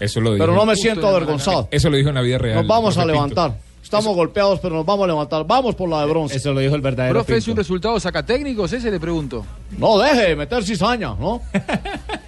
Eso 0.00 0.20
lo 0.20 0.34
dijo. 0.34 0.44
Pero 0.44 0.54
no 0.54 0.64
me 0.66 0.76
siento 0.76 1.06
avergonzado. 1.08 1.68
Eso 1.70 1.90
lo 1.90 1.96
dijo 1.96 2.08
en 2.08 2.14
la 2.14 2.22
vida 2.22 2.38
real. 2.38 2.56
Nos 2.58 2.66
vamos 2.66 2.96
a 2.96 3.04
levantar. 3.04 3.56
Estamos 3.84 4.16
golpeados, 4.16 4.58
pero 4.60 4.74
nos 4.76 4.86
vamos 4.86 5.04
a 5.04 5.08
levantar. 5.08 5.44
Vamos 5.46 5.74
por 5.74 5.86
la 5.88 6.00
de 6.00 6.06
bronce. 6.06 6.38
Eso 6.38 6.52
lo 6.54 6.60
dijo 6.60 6.74
el 6.74 6.80
verdadero 6.80 7.12
Profe, 7.14 7.36
¿es 7.36 7.46
un 7.46 7.56
resultado 7.56 8.00
sacatécnicos? 8.00 8.72
Ese 8.72 8.90
le 8.90 8.98
pregunto. 8.98 9.44
No, 9.76 9.98
deje 9.98 10.28
de 10.30 10.36
meter 10.36 10.64
cizaña, 10.64 11.14
¿no? 11.14 11.40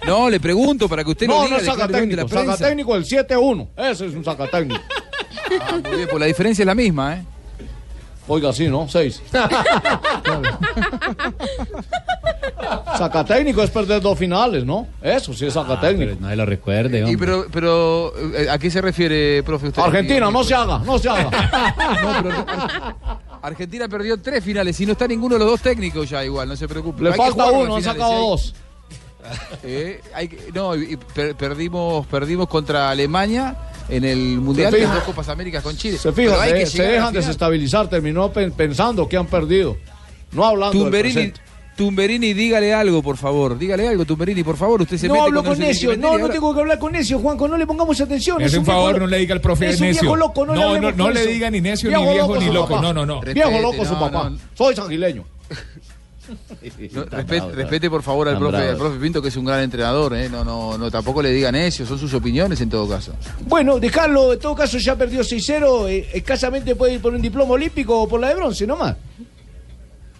No, 0.05 0.29
le 0.29 0.39
pregunto 0.39 0.87
para 0.87 1.03
que 1.03 1.09
usted 1.09 1.27
lo 1.27 1.33
No, 1.33 1.43
diga. 1.43 1.57
no 1.57 1.61
es 1.63 1.67
ante 1.67 1.81
la 1.81 1.87
sacatécnico. 1.87 2.27
Sacatécnico 2.29 2.95
el 2.95 3.03
7-1. 3.05 3.67
Ese 3.75 4.05
es 4.05 4.13
un 4.13 4.23
sacatécnico. 4.23 4.79
Ah, 5.59 5.79
muy 5.83 5.97
bien, 5.97 6.07
pues 6.09 6.19
la 6.21 6.27
diferencia 6.27 6.61
es 6.63 6.67
la 6.67 6.75
misma, 6.75 7.15
¿eh? 7.17 7.25
Oiga, 8.29 8.53
sí, 8.53 8.67
¿no? 8.69 8.87
6. 8.87 9.21
Sacatécnico 12.97 13.61
es 13.61 13.69
perder 13.69 14.01
dos 14.01 14.17
finales, 14.17 14.65
¿no? 14.65 14.87
Eso 15.01 15.33
sí 15.33 15.45
es 15.45 15.53
sacatécnico. 15.53 16.11
Pero 16.11 16.21
nadie 16.21 16.35
lo 16.35 16.45
recuerde, 16.45 16.99
Y 16.99 17.03
hombre. 17.03 17.17
pero, 17.19 17.45
pero, 17.51 18.13
eh, 18.35 18.47
¿a 18.49 18.57
qué 18.57 18.69
se 18.71 18.81
refiere, 18.81 19.43
profe? 19.43 19.67
Usted? 19.67 19.81
Argentina, 19.81 20.31
no 20.31 20.43
se 20.43 20.53
haga, 20.55 20.79
no 20.79 20.97
se 20.97 21.09
haga. 21.09 21.29
No, 22.01 22.23
pero 22.23 22.97
Argentina 23.41 23.87
perdió 23.87 24.17
tres 24.19 24.43
finales 24.43 24.79
y 24.81 24.85
no 24.85 24.93
está 24.93 25.07
ninguno 25.07 25.35
de 25.35 25.39
los 25.39 25.49
dos 25.49 25.61
técnicos 25.61 26.09
ya 26.09 26.23
igual, 26.25 26.47
no 26.49 26.55
se 26.55 26.67
preocupe. 26.67 27.03
Le 27.03 27.13
falta 27.13 27.45
uno, 27.51 27.77
las 27.77 27.87
han 27.87 27.93
sacado 27.93 28.11
¿sí? 28.13 28.17
dos. 28.19 28.55
Eh, 29.63 30.01
hay 30.15 30.29
que- 30.29 30.51
no, 30.53 30.73
y- 30.75 30.93
y 30.93 30.95
per- 30.97 31.35
perdimos, 31.35 32.07
perdimos 32.07 32.47
contra 32.47 32.89
Alemania 32.89 33.57
en 33.89 34.05
el 34.05 34.39
Mundial 34.39 34.71
de 34.71 34.85
dos 34.87 35.03
Copas 35.03 35.27
Américas 35.27 35.61
con 35.61 35.75
Chile. 35.75 35.97
Se 35.97 36.13
fijan, 36.13 36.39
hay 36.39 36.51
se, 36.51 36.57
que 36.59 36.65
se 36.65 36.83
dejan 36.83 37.13
desestabilizar. 37.13 37.89
Terminó 37.89 38.31
pen- 38.31 38.51
pensando 38.53 39.07
que 39.09 39.17
han 39.17 39.27
perdido. 39.27 39.75
No 40.31 40.45
hablando 40.45 40.73
del 40.73 40.83
Tumberini, 40.83 41.13
presente. 41.13 41.41
Tumberini, 41.77 42.33
dígale 42.33 42.73
algo, 42.73 43.03
por 43.03 43.17
favor. 43.17 43.57
Dígale 43.57 43.87
algo, 43.87 44.03
Tumberini, 44.03 44.43
por 44.43 44.57
favor. 44.57 44.81
Usted 44.81 44.97
se 44.97 45.07
no 45.07 45.13
mete 45.13 45.25
hablo 45.27 45.43
con 45.43 45.59
le 45.59 45.67
necio, 45.67 45.95
no, 45.95 46.17
no 46.17 46.27
tengo 46.27 46.53
que 46.53 46.59
hablar 46.59 46.79
con 46.79 46.91
necio, 46.91 47.19
Juanco, 47.19 47.47
no 47.47 47.55
le 47.55 47.67
pongamos 47.67 48.01
atención. 48.01 48.41
Es 48.41 48.53
un 48.55 48.65
favor, 48.65 48.99
no 48.99 49.05
le 49.07 49.17
diga 49.19 49.35
al 49.35 49.41
profe 49.41 49.69
es 49.69 49.79
un 49.79 49.87
necio. 49.87 50.01
viejo 50.01 50.15
loco, 50.15 50.45
no, 50.45 50.53
le 50.53 50.59
No, 50.59 50.67
hablemos 50.69 50.95
no, 50.97 51.03
no 51.05 51.11
le 51.11 51.25
diga 51.27 51.51
ni 51.51 51.61
necio, 51.61 51.89
ni 51.89 52.11
viejo, 52.11 52.35
ni 52.37 52.47
loco. 52.47 52.69
papá. 52.69 52.81
No, 52.81 52.93
no, 52.93 53.05
no. 53.05 53.21
Viejo 53.21 53.59
loco 53.61 53.85
su 53.85 53.93
papá. 53.93 54.29
no. 54.31 54.37
Soy 54.55 54.75
sanguileño. 54.75 55.23
No, 56.91 57.05
respete, 57.05 57.51
respete, 57.53 57.89
por 57.89 58.03
favor 58.03 58.27
al 58.27 58.37
profe, 58.37 58.57
al 58.57 58.75
profe 58.75 58.99
Pinto, 58.99 59.21
que 59.21 59.29
es 59.29 59.37
un 59.37 59.45
gran 59.45 59.61
entrenador. 59.61 60.13
¿eh? 60.15 60.27
No, 60.29 60.43
no, 60.43 60.77
no, 60.77 60.91
tampoco 60.91 61.21
le 61.21 61.31
digan 61.31 61.55
eso, 61.55 61.85
son 61.85 61.97
sus 61.97 62.13
opiniones 62.13 62.59
en 62.59 62.69
todo 62.69 62.89
caso. 62.89 63.13
Bueno, 63.45 63.79
dejarlo, 63.79 64.33
en 64.33 64.39
todo 64.39 64.53
caso 64.55 64.77
ya 64.77 64.95
perdió 64.97 65.21
6-0, 65.21 65.87
eh, 65.89 66.09
escasamente 66.13 66.75
puede 66.75 66.95
ir 66.95 67.01
por 67.01 67.13
un 67.13 67.21
diploma 67.21 67.53
olímpico 67.53 68.01
o 68.01 68.07
por 68.09 68.19
la 68.19 68.29
de 68.29 68.35
bronce 68.35 68.67
nomás. 68.67 68.95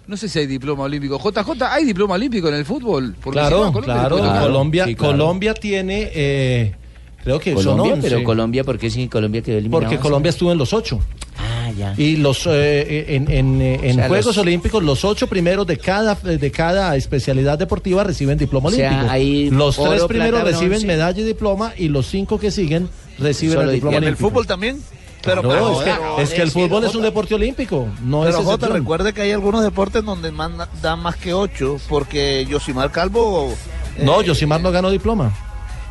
No 0.08 0.16
sé 0.16 0.30
si 0.30 0.40
hay 0.40 0.48
diploma 0.48 0.84
olímpico. 0.84 1.20
JJ, 1.20 1.62
¿hay 1.70 1.84
diploma 1.86 2.16
olímpico 2.16 2.48
en 2.48 2.56
el 2.56 2.66
fútbol? 2.66 3.14
Porque 3.22 3.40
si 3.40 3.44
no, 3.44 3.50
Claro, 3.50 3.72
Colombia 3.74 3.94
claro. 4.08 4.42
Colombia, 4.48 4.86
Sí, 4.86 4.96
claro. 4.96 5.12
Colombia 5.14 5.54
tiene, 5.54 6.12
eh, 6.14 6.76
creo 7.24 7.40
que 7.40 7.54
son 7.56 7.64
Colombia, 7.64 7.94
11. 7.96 8.10
pero 8.10 8.24
Colombia, 8.24 8.64
¿por 8.64 8.78
qué 8.78 8.90
sí 8.90 9.08
Colombia 9.10 9.42
quedó 9.42 9.58
eliminado? 9.58 9.82
Porque 9.84 9.98
Colombia 10.00 10.30
estuvo 10.30 10.52
en 10.54 10.58
los 10.58 10.72
ocho. 10.72 11.00
Ah, 11.38 11.70
ya. 11.78 11.94
Y 11.98 12.16
los 12.16 12.48
eh, 12.48 13.16
en, 13.16 13.30
en, 13.30 13.62
eh, 13.62 13.80
en 13.84 13.92
O 13.92 13.96
sea, 13.96 14.08
Juegos 14.08 14.26
los- 14.28 14.38
Olímpicos, 14.38 14.82
los 14.82 15.04
ocho 15.04 15.28
primeros 15.28 15.68
de 15.68 15.78
cada, 15.78 16.16
de 16.16 16.52
cada 16.52 16.96
especialidad 16.96 17.60
deportiva 17.60 18.04
reciben 18.06 18.38
diploma 18.38 18.70
O 18.70 18.72
sea, 18.72 18.88
olímpico. 18.90 19.12
hay 19.12 19.50
los 19.50 19.78
oro, 19.78 19.90
tres 19.92 20.04
primeros 20.06 20.40
plata, 20.40 20.46
reciben 20.52 20.70
bronce. 20.70 20.88
medalla 20.88 21.20
y 21.22 21.24
diploma 21.26 21.74
y 21.78 21.90
los 21.90 22.08
cinco 22.08 22.40
que 22.40 22.50
siguen 22.50 22.88
reciben 23.20 23.56
Solo 23.58 23.70
el 23.70 23.76
diploma 23.76 23.96
¿Y 23.96 23.98
en 23.98 24.04
el 24.06 24.16
fútbol 24.16 24.48
también? 24.48 24.82
Pero, 25.24 25.42
No, 25.44 25.50
pero- 25.50 25.72
es 25.72 25.78
que, 25.86 25.92
pero- 25.92 26.20
es 26.20 26.30
que 26.32 26.42
el 26.42 26.52
fútbol 26.52 26.84
es 26.86 26.96
un 26.96 27.02
deporte 27.02 27.36
olímpico, 27.36 27.88
no 28.04 28.22
pero 28.24 28.40
es 28.40 28.46
Jota, 28.46 28.68
recuerde 28.68 29.14
que 29.14 29.22
hay 29.22 29.32
algunos 29.32 29.64
deportes 29.64 30.04
donde 30.06 30.32
man- 30.32 30.58
dan 30.82 31.00
más 31.00 31.16
que 31.16 31.34
ocho, 31.34 31.78
porque 31.90 32.46
Yosimar 32.50 32.92
Calvo... 32.92 33.54
eh, 33.98 34.04
No, 34.04 34.22
Yosimar 34.22 34.62
no 34.62 34.72
ganó 34.72 34.90
diploma. 34.90 35.34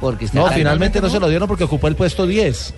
Porque 0.00 0.28
No, 0.32 0.46
Ah, 0.46 0.52
finalmente 0.52 1.00
no 1.00 1.08
se 1.10 1.18
lo 1.18 1.28
dieron 1.28 1.48
porque 1.48 1.64
ocupó 1.64 1.88
el 1.88 1.96
puesto 1.96 2.26
10. 2.26 2.74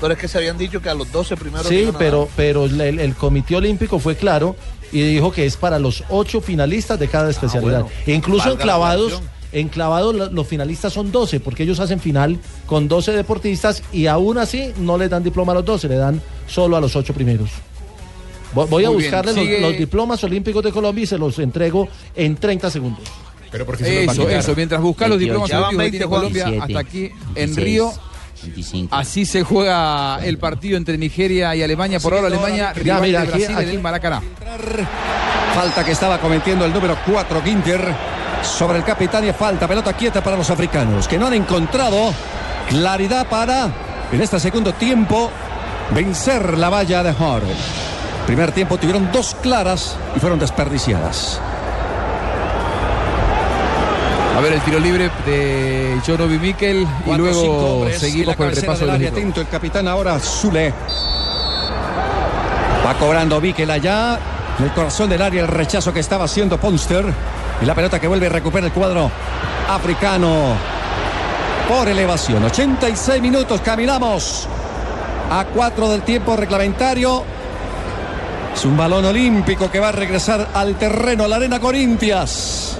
Pero 0.00 0.14
es 0.14 0.18
que 0.18 0.28
se 0.28 0.38
habían 0.38 0.56
dicho 0.56 0.80
que 0.80 0.88
a 0.88 0.94
los 0.94 1.10
12 1.12 1.36
primeros... 1.36 1.66
Sí, 1.66 1.90
pero, 1.98 2.28
pero 2.34 2.64
el, 2.64 2.80
el 2.80 3.14
Comité 3.14 3.56
Olímpico 3.56 3.98
fue 3.98 4.16
claro 4.16 4.56
y 4.92 5.02
dijo 5.02 5.30
que 5.30 5.44
es 5.44 5.56
para 5.56 5.78
los 5.78 6.02
ocho 6.08 6.40
finalistas 6.40 6.98
de 6.98 7.08
cada 7.08 7.28
especialidad. 7.30 7.82
bueno. 7.82 7.96
E 8.06 8.12
incluso 8.14 8.52
en 8.52 8.56
En 9.52 9.70
lo- 9.76 10.12
los 10.30 10.46
finalistas 10.46 10.92
son 10.92 11.10
12, 11.10 11.40
porque 11.40 11.64
ellos 11.64 11.80
hacen 11.80 11.98
final 12.00 12.38
con 12.66 12.86
12 12.86 13.12
deportistas 13.12 13.82
y 13.92 14.06
aún 14.06 14.38
así 14.38 14.72
no 14.78 14.96
les 14.96 15.10
dan 15.10 15.22
diploma 15.24 15.52
a 15.52 15.56
los 15.56 15.64
12, 15.64 15.88
le 15.88 15.96
dan 15.96 16.20
solo 16.46 16.76
a 16.76 16.80
los 16.80 16.94
ocho 16.94 17.12
primeros. 17.12 17.50
Voy, 18.54 18.84
a 18.84 18.90
Muy 18.90 19.02
buscarle 19.04 19.32
los- 19.32 19.60
los, 19.60 19.78
diplomas 19.78 20.22
olímpicos 20.24 20.62
de 20.64 20.72
Colombia 20.72 21.04
y 21.04 21.06
se 21.06 21.18
los 21.18 21.38
entrego 21.38 21.88
en 22.16 22.36
30 22.36 22.70
segundos. 22.70 23.02
Pero 23.50 23.66
porque 23.66 24.04
Eso, 24.04 24.28
eso. 24.28 24.54
Mientras 24.54 24.80
buscas 24.80 25.08
los 25.08 25.18
28. 25.18 25.44
diplomas 25.48 25.50
olímpicos 25.52 25.70
que 25.70 25.76
20 25.76 25.98
tiene 25.98 26.10
Colombia, 26.10 26.44
27, 26.44 26.78
hasta 26.78 26.88
aquí 26.88 27.04
en 27.06 27.34
26, 27.54 27.64
Río. 27.64 27.92
25. 28.42 28.94
Así 28.96 29.26
se 29.26 29.42
juega 29.42 30.24
el 30.24 30.38
partido 30.38 30.76
entre 30.76 30.96
Nigeria 30.96 31.54
y 31.56 31.62
Alemania. 31.62 32.00
Por 32.00 32.14
ahora 32.14 32.28
Alemania, 32.28 32.72
Ya, 32.74 32.82
rival 32.82 33.02
mira, 33.02 33.20
de 33.22 33.26
aquí- 33.28 33.38
Brasil 33.38 33.50
en 33.56 33.62
aquí- 33.62 33.70
el 33.76 33.82
Maracaná. 33.82 34.22
Falta 35.54 35.84
que 35.84 35.92
estaba 35.92 36.18
cometiendo 36.18 36.64
el 36.64 36.72
número 36.72 36.96
4 37.06 37.42
Ginter 37.42 37.94
sobre 38.42 38.78
el 38.78 38.84
capitán 38.84 39.26
y 39.26 39.32
falta 39.32 39.68
pelota 39.68 39.92
quieta 39.92 40.22
para 40.22 40.36
los 40.36 40.48
africanos 40.48 41.06
que 41.06 41.18
no 41.18 41.26
han 41.26 41.34
encontrado 41.34 42.14
claridad 42.68 43.26
para 43.26 43.68
en 44.12 44.20
este 44.20 44.40
segundo 44.40 44.72
tiempo 44.72 45.30
vencer 45.94 46.56
la 46.56 46.70
valla 46.70 47.02
de 47.02 47.10
Hor. 47.10 47.42
Primer 48.26 48.52
tiempo 48.52 48.78
tuvieron 48.78 49.10
dos 49.12 49.36
claras 49.42 49.96
y 50.16 50.20
fueron 50.20 50.38
desperdiciadas. 50.38 51.40
A 54.36 54.40
ver 54.40 54.52
el 54.54 54.60
tiro 54.62 54.78
libre 54.78 55.10
de 55.26 56.00
John 56.06 56.20
Obi 56.22 56.38
Mikel 56.38 56.86
y 57.06 57.14
luego 57.14 57.86
seguimos 57.90 58.36
con 58.36 58.48
el 58.48 58.56
repaso 58.56 58.80
del 58.80 58.90
área. 58.90 59.10
Atento 59.10 59.40
el 59.40 59.48
capitán 59.48 59.88
ahora 59.88 60.18
Zule. 60.18 60.72
Va 62.86 62.94
cobrando 62.94 63.40
Mikel 63.40 63.70
allá. 63.70 64.18
El 64.62 64.72
corazón 64.72 65.08
del 65.08 65.22
área 65.22 65.42
el 65.42 65.48
rechazo 65.48 65.92
que 65.92 66.00
estaba 66.00 66.24
haciendo 66.24 66.58
Ponster. 66.58 67.04
Y 67.62 67.64
la 67.64 67.74
pelota 67.74 67.98
que 67.98 68.06
vuelve 68.06 68.26
y 68.26 68.28
recupera 68.28 68.66
el 68.66 68.72
cuadro 68.72 69.10
africano. 69.68 70.54
Por 71.68 71.88
elevación. 71.88 72.44
86 72.44 73.22
minutos. 73.22 73.60
Caminamos 73.62 74.46
a 75.30 75.44
4 75.44 75.88
del 75.90 76.02
tiempo 76.02 76.36
reglamentario. 76.36 77.24
Es 78.54 78.64
un 78.64 78.76
balón 78.76 79.04
olímpico 79.04 79.70
que 79.70 79.80
va 79.80 79.88
a 79.88 79.92
regresar 79.92 80.48
al 80.52 80.74
terreno, 80.74 81.24
a 81.24 81.28
la 81.28 81.36
arena 81.36 81.60
Corintias. 81.60 82.79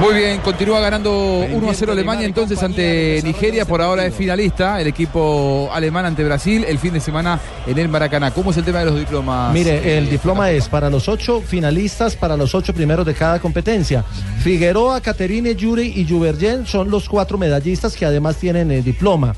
Muy 0.00 0.14
bien, 0.14 0.40
continúa 0.40 0.80
ganando 0.80 1.44
1 1.52 1.70
a 1.70 1.74
0 1.74 1.92
Alemania 1.92 2.24
entonces 2.24 2.62
ante 2.62 3.20
Nigeria. 3.22 3.66
Por 3.66 3.82
ahora 3.82 4.06
es 4.06 4.14
finalista 4.14 4.80
el 4.80 4.86
equipo 4.86 5.68
alemán 5.74 6.06
ante 6.06 6.24
Brasil 6.24 6.64
el 6.66 6.78
fin 6.78 6.94
de 6.94 7.00
semana 7.00 7.38
en 7.66 7.76
el 7.78 7.88
Maracaná. 7.90 8.30
¿Cómo 8.30 8.50
es 8.50 8.56
el 8.56 8.64
tema 8.64 8.78
de 8.78 8.86
los 8.86 8.98
diplomas? 8.98 9.52
Mire, 9.52 9.98
el 9.98 10.06
Eh, 10.06 10.10
diploma 10.10 10.50
es 10.52 10.68
para 10.68 10.88
los 10.88 11.06
ocho 11.06 11.42
finalistas, 11.42 12.16
para 12.16 12.34
los 12.38 12.54
ocho 12.54 12.72
primeros 12.72 13.04
de 13.04 13.12
cada 13.12 13.40
competencia. 13.40 14.02
Figueroa, 14.42 15.02
Caterine, 15.02 15.54
Yuri 15.54 15.92
y 15.94 16.08
Juvergen 16.08 16.66
son 16.66 16.90
los 16.90 17.06
cuatro 17.06 17.36
medallistas 17.36 17.94
que 17.94 18.06
además 18.06 18.36
tienen 18.36 18.70
el 18.70 18.82
diploma. 18.82 19.34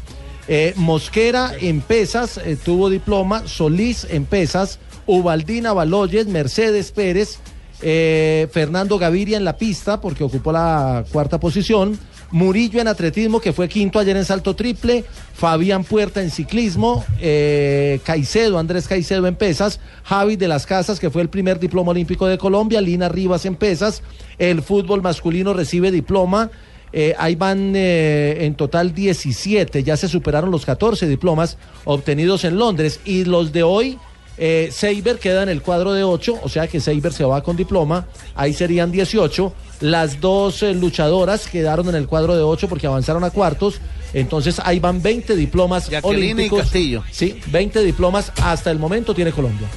Eh, 0.46 0.74
Mosquera 0.76 1.52
en 1.60 1.80
pesas 1.80 2.38
eh, 2.38 2.56
tuvo 2.64 2.88
diploma, 2.88 3.42
Solís 3.46 4.06
en 4.08 4.26
pesas, 4.26 4.78
Ubaldina 5.06 5.72
Baloyes, 5.72 6.28
Mercedes 6.28 6.92
Pérez, 6.92 7.38
eh, 7.82 8.48
Fernando 8.52 8.98
Gaviria 8.98 9.36
en 9.36 9.44
la 9.44 9.56
pista 9.56 10.00
porque 10.00 10.24
ocupó 10.24 10.52
la 10.52 11.04
cuarta 11.12 11.38
posición. 11.40 11.98
Murillo 12.30 12.80
en 12.80 12.88
atletismo, 12.88 13.40
que 13.40 13.52
fue 13.52 13.68
quinto 13.68 13.98
ayer 13.98 14.16
en 14.16 14.24
salto 14.24 14.56
triple. 14.56 15.04
Fabián 15.34 15.84
Puerta 15.84 16.22
en 16.22 16.30
ciclismo. 16.30 17.04
eh, 17.20 18.00
Caicedo, 18.04 18.58
Andrés 18.58 18.88
Caicedo 18.88 19.26
en 19.26 19.34
pesas. 19.34 19.80
Javi 20.04 20.36
de 20.36 20.48
las 20.48 20.64
Casas, 20.64 20.98
que 20.98 21.10
fue 21.10 21.20
el 21.20 21.28
primer 21.28 21.60
diploma 21.60 21.90
olímpico 21.90 22.26
de 22.26 22.38
Colombia. 22.38 22.80
Lina 22.80 23.08
Rivas 23.10 23.44
en 23.44 23.56
pesas. 23.56 24.02
El 24.38 24.62
fútbol 24.62 25.02
masculino 25.02 25.52
recibe 25.52 25.90
diploma. 25.90 26.50
Eh, 26.94 27.14
ahí 27.18 27.34
van 27.34 27.74
en 27.76 28.54
total 28.54 28.94
17. 28.94 29.82
Ya 29.82 29.96
se 29.98 30.08
superaron 30.08 30.50
los 30.50 30.64
14 30.64 31.06
diplomas 31.08 31.58
obtenidos 31.84 32.44
en 32.44 32.56
Londres. 32.56 33.00
Y 33.04 33.24
los 33.24 33.52
de 33.52 33.62
hoy. 33.62 33.98
Eh, 34.38 34.70
Seiber 34.72 35.18
queda 35.18 35.42
en 35.42 35.48
el 35.48 35.62
cuadro 35.62 35.92
de 35.92 36.04
8, 36.04 36.40
o 36.42 36.48
sea 36.48 36.66
que 36.66 36.80
Seiber 36.80 37.12
se 37.12 37.24
va 37.24 37.42
con 37.42 37.56
diploma, 37.56 38.06
ahí 38.34 38.52
serían 38.52 38.90
18. 38.90 39.52
Las 39.80 40.20
dos 40.20 40.62
eh, 40.62 40.74
luchadoras 40.74 41.48
quedaron 41.48 41.88
en 41.88 41.96
el 41.96 42.06
cuadro 42.06 42.34
de 42.36 42.42
8 42.42 42.68
porque 42.68 42.86
avanzaron 42.86 43.24
a 43.24 43.30
cuartos, 43.30 43.80
entonces 44.14 44.60
ahí 44.64 44.78
van 44.78 45.02
20 45.02 45.36
diplomas 45.36 45.88
Jacqueline 45.88 46.40
y. 46.40 46.50
Castillo. 46.50 47.02
Sí, 47.10 47.40
20 47.48 47.82
diplomas 47.82 48.32
hasta 48.42 48.70
el 48.70 48.78
momento 48.78 49.14
tiene 49.14 49.32
Colombia. 49.32 49.68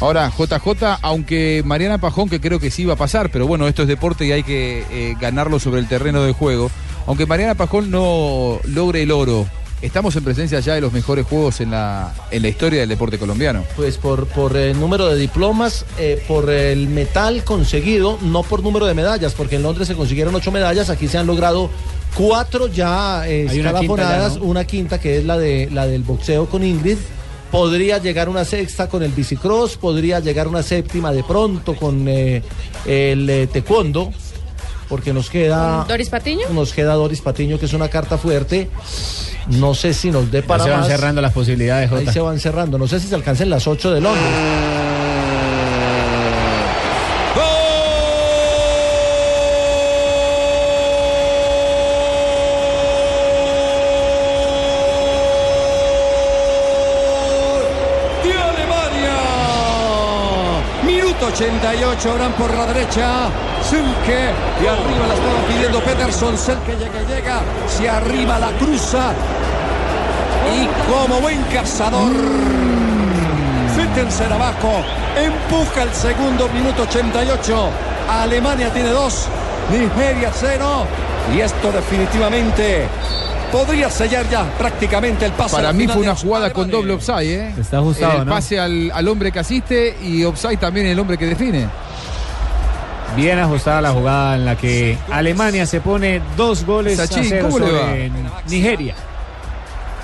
Ahora, 0.00 0.30
JJ, 0.30 0.98
aunque 1.02 1.62
Mariana 1.64 1.98
Pajón, 1.98 2.28
que 2.28 2.40
creo 2.40 2.60
que 2.60 2.70
sí 2.70 2.82
iba 2.82 2.94
a 2.94 2.96
pasar, 2.96 3.30
pero 3.30 3.48
bueno, 3.48 3.66
esto 3.66 3.82
es 3.82 3.88
deporte 3.88 4.26
y 4.26 4.32
hay 4.32 4.44
que 4.44 4.84
eh, 4.90 5.16
ganarlo 5.20 5.58
sobre 5.58 5.80
el 5.80 5.88
terreno 5.88 6.22
de 6.22 6.32
juego. 6.32 6.70
Aunque 7.06 7.26
Mariana 7.26 7.56
Pajón 7.56 7.90
no 7.90 8.60
logre 8.64 9.02
el 9.02 9.10
oro, 9.10 9.48
estamos 9.82 10.16
en 10.16 10.24
presencia 10.24 10.60
ya 10.60 10.74
de 10.74 10.80
los 10.80 10.92
mejores 10.92 11.26
juegos 11.26 11.60
en 11.60 11.70
la, 11.70 12.12
en 12.30 12.42
la 12.42 12.48
historia 12.48 12.80
del 12.80 12.88
deporte 12.88 13.18
colombiano. 13.18 13.64
Pues 13.76 13.96
por, 13.98 14.26
por 14.26 14.56
el 14.56 14.78
número 14.78 15.06
de 15.06 15.16
diplomas, 15.16 15.84
eh, 15.98 16.22
por 16.26 16.50
el 16.50 16.88
metal 16.88 17.44
conseguido, 17.44 18.18
no 18.22 18.42
por 18.42 18.62
número 18.62 18.86
de 18.86 18.94
medallas, 18.94 19.34
porque 19.34 19.56
en 19.56 19.62
Londres 19.62 19.88
se 19.88 19.94
consiguieron 19.94 20.34
ocho 20.34 20.50
medallas, 20.50 20.90
aquí 20.90 21.08
se 21.08 21.18
han 21.18 21.26
logrado 21.26 21.70
cuatro 22.14 22.66
ya 22.66 23.28
eh, 23.28 23.44
una 23.44 23.52
escalafonadas, 23.52 24.34
ya, 24.34 24.40
¿no? 24.40 24.46
una 24.46 24.64
quinta 24.64 25.00
que 25.00 25.18
es 25.18 25.24
la 25.24 25.38
de 25.38 25.68
la 25.70 25.86
del 25.86 26.02
boxeo 26.02 26.46
con 26.46 26.64
Ingrid. 26.64 26.98
Podría 27.50 27.96
llegar 27.96 28.28
una 28.28 28.44
sexta 28.44 28.90
con 28.90 29.02
el 29.02 29.12
bicicross, 29.12 29.78
podría 29.78 30.20
llegar 30.20 30.48
una 30.48 30.62
séptima 30.62 31.12
de 31.12 31.24
pronto 31.24 31.74
con 31.74 32.06
eh, 32.06 32.42
el 32.84 33.30
eh, 33.30 33.46
taekwondo, 33.46 34.12
porque 34.88 35.12
nos 35.12 35.30
queda 35.30 35.84
Doris 35.88 36.08
Patiño. 36.08 36.48
nos 36.50 36.72
queda 36.72 36.94
Doris 36.94 37.20
Patiño, 37.20 37.58
que 37.58 37.66
es 37.66 37.72
una 37.72 37.88
carta 37.88 38.18
fuerte. 38.18 38.68
No 39.48 39.74
sé 39.74 39.94
si 39.94 40.10
nos 40.10 40.30
dé 40.30 40.42
para 40.42 40.64
se 40.64 40.70
van 40.70 40.80
más. 40.80 40.88
cerrando 40.88 41.20
las 41.22 41.32
posibilidades, 41.32 41.90
Ahí 41.92 41.98
Jota. 42.00 42.12
se 42.12 42.20
van 42.20 42.38
cerrando. 42.40 42.78
No 42.78 42.86
sé 42.86 43.00
si 43.00 43.08
se 43.08 43.14
alcancen 43.14 43.48
las 43.50 43.66
8 43.66 43.92
de 43.92 44.00
Londres. 44.00 44.24
de 58.24 58.32
Alemania. 58.32 59.16
Minuto 60.84 61.26
88, 61.26 62.12
Orán 62.14 62.32
por 62.32 62.54
la 62.54 62.66
derecha. 62.66 63.28
Selke 63.68 64.30
y 64.62 64.66
arriba 64.66 65.06
la 65.06 65.14
estaba 65.14 65.40
pidiendo 65.48 65.80
Peterson. 65.80 66.38
Selke 66.38 66.72
llega, 66.76 67.02
llega. 67.14 67.40
Se 67.66 67.88
arriba 67.88 68.38
la 68.38 68.50
cruza. 68.52 69.12
Y 70.56 70.66
como 70.90 71.20
buen 71.20 71.42
cazador. 71.52 72.12
Se 73.74 73.86
tercer 73.88 74.32
abajo. 74.32 74.82
Empuja 75.16 75.82
el 75.82 75.92
segundo, 75.92 76.48
minuto 76.48 76.82
88. 76.82 77.70
Alemania 78.08 78.72
tiene 78.72 78.88
dos, 78.90 79.26
Nigeria 79.70 80.30
cero. 80.32 80.86
Y 81.36 81.40
esto 81.40 81.70
definitivamente 81.70 82.86
podría 83.52 83.90
sellar 83.90 84.26
ya 84.30 84.44
prácticamente 84.58 85.26
el 85.26 85.32
paso. 85.32 85.56
a 85.56 85.60
Para 85.60 85.72
mí 85.74 85.86
fue 85.86 86.02
una 86.02 86.14
jugada 86.16 86.50
con 86.52 86.70
doble 86.70 86.94
offside, 86.94 87.34
¿eh? 87.34 87.54
Está 87.60 87.78
ajustado, 87.78 88.20
El 88.20 88.26
¿no? 88.26 88.32
pase 88.32 88.58
al, 88.58 88.90
al 88.94 89.08
hombre 89.08 89.30
que 89.30 89.38
asiste 89.40 89.96
y 90.02 90.24
offside 90.24 90.56
también 90.58 90.86
el 90.86 90.98
hombre 90.98 91.18
que 91.18 91.26
define. 91.26 91.68
Bien 93.16 93.38
ajustada 93.38 93.80
la 93.80 93.90
jugada 93.90 94.36
en 94.36 94.44
la 94.44 94.56
que 94.56 94.96
Alemania 95.10 95.66
se 95.66 95.80
pone 95.80 96.20
dos 96.36 96.64
goles 96.64 96.98
a 97.00 97.06
cero 97.06 97.48
¿cómo 97.50 97.58
le 97.58 97.66
sobre 97.66 98.10
Nigeria. 98.48 98.94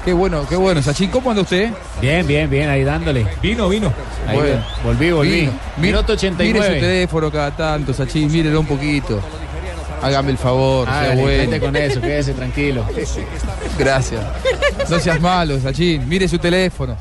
Qué 0.05 0.13
bueno, 0.13 0.47
qué 0.49 0.57
bueno. 0.57 0.83
Sachin, 0.83 1.09
¿cómo 1.11 1.31
anda 1.31 1.43
usted? 1.43 1.71
Bien, 2.01 2.27
bien, 2.27 2.51
bien, 2.51 2.69
ahí 2.69 2.85
dándole. 2.85 3.27
Vino, 3.41 3.69
vino. 3.71 3.91
Ahí 4.27 4.37
Bueno. 4.37 4.65
volví, 4.85 5.11
volví. 5.13 5.41
Vino. 5.43 5.53
Mi- 5.79 5.87
Minuto 5.87 6.13
89. 6.13 6.53
Mire 6.61 6.75
su 6.75 6.81
teléfono 6.81 7.31
cada 7.31 7.51
tanto, 7.57 7.95
Sachin, 7.95 8.31
mírelo 8.31 8.61
un 8.61 8.67
poquito. 8.67 9.21
Hágame 10.03 10.33
el 10.33 10.37
favor, 10.39 10.87
sea 10.87 11.01
Hágale, 11.01 11.23
bueno. 11.23 11.37
cuente 11.39 11.61
con 11.61 11.77
eso, 11.77 12.01
quédese 12.03 12.35
tranquilo. 12.35 12.85
Gracias. 13.79 14.21
No 14.91 14.99
seas 14.99 15.21
malo, 15.21 15.59
Sachin. 15.61 16.07
Mire 16.07 16.29
su 16.29 16.39
teléfono. 16.39 16.97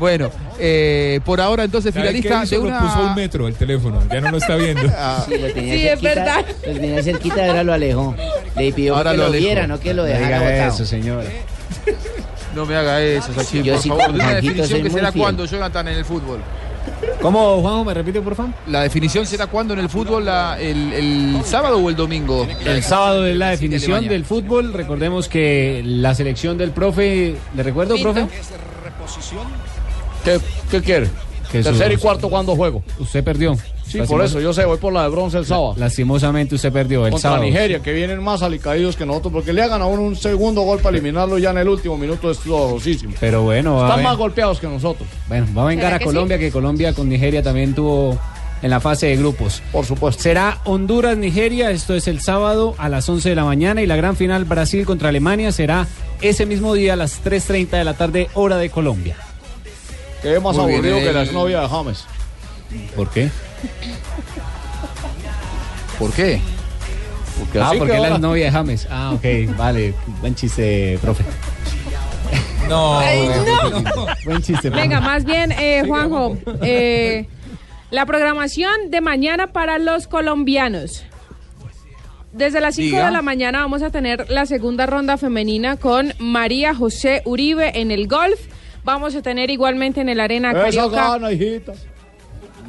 Bueno, 0.00 0.30
eh, 0.58 1.20
por 1.24 1.40
ahora 1.40 1.62
entonces 1.64 1.94
¿Sabe 1.94 2.06
qué 2.12 2.22
finalista 2.22 2.56
de 2.56 2.62
Lo 2.70 2.78
puso 2.80 2.98
un 2.98 3.04
una... 3.04 3.14
metro 3.14 3.46
el 3.46 3.54
teléfono, 3.54 4.02
ya 4.10 4.20
no 4.20 4.30
lo 4.32 4.38
está 4.38 4.56
viendo. 4.56 4.82
Sí, 5.28 5.38
lo 5.38 5.52
tenía 5.52 5.74
Sí, 5.74 5.86
es 5.88 6.00
verdad. 6.00 6.44
Lo 6.66 6.72
tenía 6.72 7.02
cerquita, 7.02 7.46
ahora 7.46 7.62
lo 7.62 7.72
alejó. 7.74 8.16
Le 8.56 8.72
pidió 8.72 8.96
Ahora 8.96 9.12
que 9.12 9.16
lo 9.18 9.26
lo, 9.26 9.32
viera, 9.32 9.66
no 9.68 9.78
que 9.78 9.94
lo 9.94 10.02
No 10.02 10.08
dejara 10.08 10.38
diga 10.38 10.50
botado. 10.50 10.74
eso, 10.74 10.84
señora. 10.86 11.28
No 12.54 12.66
me 12.66 12.74
haga 12.74 13.00
eso, 13.00 13.32
Sachin, 13.32 13.62
Yo 13.62 13.74
por 13.74 13.82
sí 13.82 13.88
favor. 13.90 14.10
una 14.10 14.34
definición 14.34 14.82
que 14.82 14.90
será 14.90 15.12
fiel. 15.12 15.22
cuando, 15.22 15.44
Jonathan, 15.44 15.86
en 15.88 15.98
el 15.98 16.04
fútbol. 16.04 16.40
¿Cómo, 17.20 17.60
Juanjo? 17.60 17.84
¿Me 17.84 17.94
repite, 17.94 18.20
por 18.22 18.34
favor? 18.34 18.52
¿La 18.66 18.82
definición 18.82 19.26
será 19.26 19.46
cuándo 19.46 19.74
en 19.74 19.80
el 19.80 19.88
fútbol? 19.90 20.24
la- 20.24 20.58
el, 20.58 20.92
el 20.94 21.40
sábado 21.44 21.78
o 21.78 21.88
el 21.90 21.94
domingo? 21.94 22.48
El 22.64 22.82
sábado 22.82 23.26
es 23.26 23.36
la 23.36 23.50
definición 23.50 24.08
del 24.08 24.24
fútbol. 24.24 24.72
Recordemos 24.72 25.28
que 25.28 25.82
la 25.84 26.14
selección 26.14 26.56
del 26.58 26.70
profe, 26.72 27.36
¿le 27.54 27.62
recuerdo, 27.62 27.96
profe? 28.00 28.26
¿Qué, 30.24 30.38
qué 30.70 30.80
quiere? 30.82 31.08
Que 31.50 31.62
Tercer 31.62 31.90
y 31.92 31.96
cuarto 31.96 32.28
cuando 32.30 32.54
juego. 32.54 32.82
Usted 32.98 33.24
perdió. 33.24 33.56
Sí, 33.84 33.98
por 34.02 34.22
eso 34.24 34.38
yo 34.40 34.52
sé, 34.52 34.64
voy 34.64 34.78
por 34.78 34.92
la 34.92 35.02
de 35.02 35.08
bronce 35.08 35.36
el 35.38 35.44
sábado. 35.46 35.74
Lastimosamente 35.76 36.54
usted 36.54 36.72
perdió 36.72 37.06
el 37.06 37.10
Contra 37.10 37.30
sábado. 37.30 37.42
Nigeria, 37.42 37.80
que 37.82 37.92
vienen 37.92 38.22
más 38.22 38.40
alicaídos 38.40 38.94
que 38.94 39.04
nosotros, 39.04 39.32
porque 39.32 39.52
le 39.52 39.62
hagan 39.62 39.82
a 39.82 39.86
uno 39.86 40.02
un 40.02 40.14
segundo 40.14 40.60
gol 40.62 40.78
para 40.78 40.96
eliminarlo 40.96 41.38
ya 41.38 41.50
en 41.50 41.58
el 41.58 41.68
último 41.68 41.96
minuto 41.98 42.30
es 42.30 42.44
dolorosísimo. 42.44 43.14
Pero 43.18 43.42
bueno, 43.42 43.82
Están 43.82 43.96
ven- 43.96 44.04
más 44.04 44.16
golpeados 44.16 44.60
que 44.60 44.68
nosotros. 44.68 45.08
bueno, 45.26 45.46
va 45.56 45.62
a 45.64 45.66
vengar 45.66 45.86
¿Será 45.86 45.96
a 45.96 45.98
que 45.98 46.04
Colombia, 46.04 46.36
sí? 46.36 46.40
que 46.44 46.50
Colombia 46.52 46.92
con 46.94 47.08
Nigeria 47.08 47.42
también 47.42 47.74
tuvo 47.74 48.16
en 48.62 48.70
la 48.70 48.78
fase 48.78 49.06
de 49.08 49.16
grupos. 49.16 49.60
Por 49.72 49.84
supuesto. 49.84 50.22
Será 50.22 50.58
Honduras-Nigeria, 50.66 51.72
esto 51.72 51.96
es 51.96 52.06
el 52.06 52.20
sábado 52.20 52.76
a 52.78 52.88
las 52.88 53.08
11 53.08 53.28
de 53.30 53.34
la 53.34 53.44
mañana 53.44 53.82
y 53.82 53.86
la 53.86 53.96
gran 53.96 54.14
final 54.14 54.44
Brasil 54.44 54.86
contra 54.86 55.08
Alemania 55.08 55.50
será 55.50 55.88
ese 56.20 56.46
mismo 56.46 56.74
día 56.74 56.92
a 56.92 56.96
las 56.96 57.24
3.30 57.24 57.70
de 57.70 57.84
la 57.84 57.94
tarde, 57.94 58.28
hora 58.34 58.56
de 58.56 58.70
Colombia. 58.70 59.16
Que 60.22 60.36
es 60.36 60.42
más 60.42 60.56
Muy 60.56 60.66
bien, 60.66 60.76
aburrido 60.78 60.98
que 60.98 61.08
el- 61.08 61.14
la 61.14 61.22
exnovia 61.22 61.60
de 61.62 61.68
James. 61.68 62.04
¿Por 62.94 63.10
qué? 63.10 63.30
¿Por 65.98 66.12
qué? 66.12 66.40
Porque 67.38 67.60
ah, 67.60 67.72
porque 67.76 67.96
es 67.96 68.20
novia 68.20 68.44
de 68.46 68.50
James. 68.50 68.86
Ah, 68.90 69.12
ok, 69.14 69.56
vale. 69.56 69.94
Buen 70.20 70.34
chiste, 70.34 70.98
profe. 71.00 71.24
No, 72.68 72.98
Ay, 73.00 73.28
no. 73.46 74.06
Buen 74.24 74.42
chiste, 74.42 74.70
profe. 74.70 74.82
Venga, 74.82 75.00
más 75.00 75.24
bien, 75.24 75.52
eh, 75.52 75.82
Juanjo, 75.86 76.36
eh, 76.62 77.26
la 77.90 78.04
programación 78.06 78.90
de 78.90 79.00
mañana 79.00 79.48
para 79.52 79.78
los 79.78 80.06
colombianos. 80.06 81.04
Desde 82.32 82.60
las 82.60 82.76
5 82.76 82.84
Diga. 82.96 83.06
de 83.06 83.12
la 83.12 83.22
mañana 83.22 83.60
vamos 83.60 83.82
a 83.82 83.90
tener 83.90 84.30
la 84.30 84.46
segunda 84.46 84.86
ronda 84.86 85.16
femenina 85.16 85.76
con 85.76 86.12
María 86.20 86.74
José 86.74 87.22
Uribe 87.24 87.80
en 87.80 87.90
el 87.90 88.06
golf. 88.06 88.38
Vamos 88.84 89.14
a 89.14 89.22
tener 89.22 89.50
igualmente 89.50 90.00
en 90.00 90.08
el 90.08 90.20
Arena 90.20 90.50
Esa 90.52 90.60
Carioca. 90.62 90.96
gana, 91.12 91.32
hijita. 91.32 91.72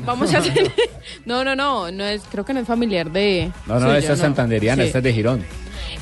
Vamos 0.05 0.34
a 0.34 0.41
tener. 0.41 0.72
No, 1.26 1.43
no, 1.43 1.55
no, 1.55 1.91
no 1.91 2.05
es, 2.05 2.22
creo 2.32 2.45
que 2.45 2.53
no 2.53 2.59
es 2.62 2.68
familiar 2.68 3.12
de. 3.12 3.51
No, 3.68 3.80
no, 3.80 3.93
esta 3.93 4.14
es 4.14 4.20
santanderiana, 4.20 4.82
Sí. 4.84 4.88
esta 4.88 4.99
es 4.99 5.03
de 5.03 5.14
Girón. 5.14 5.43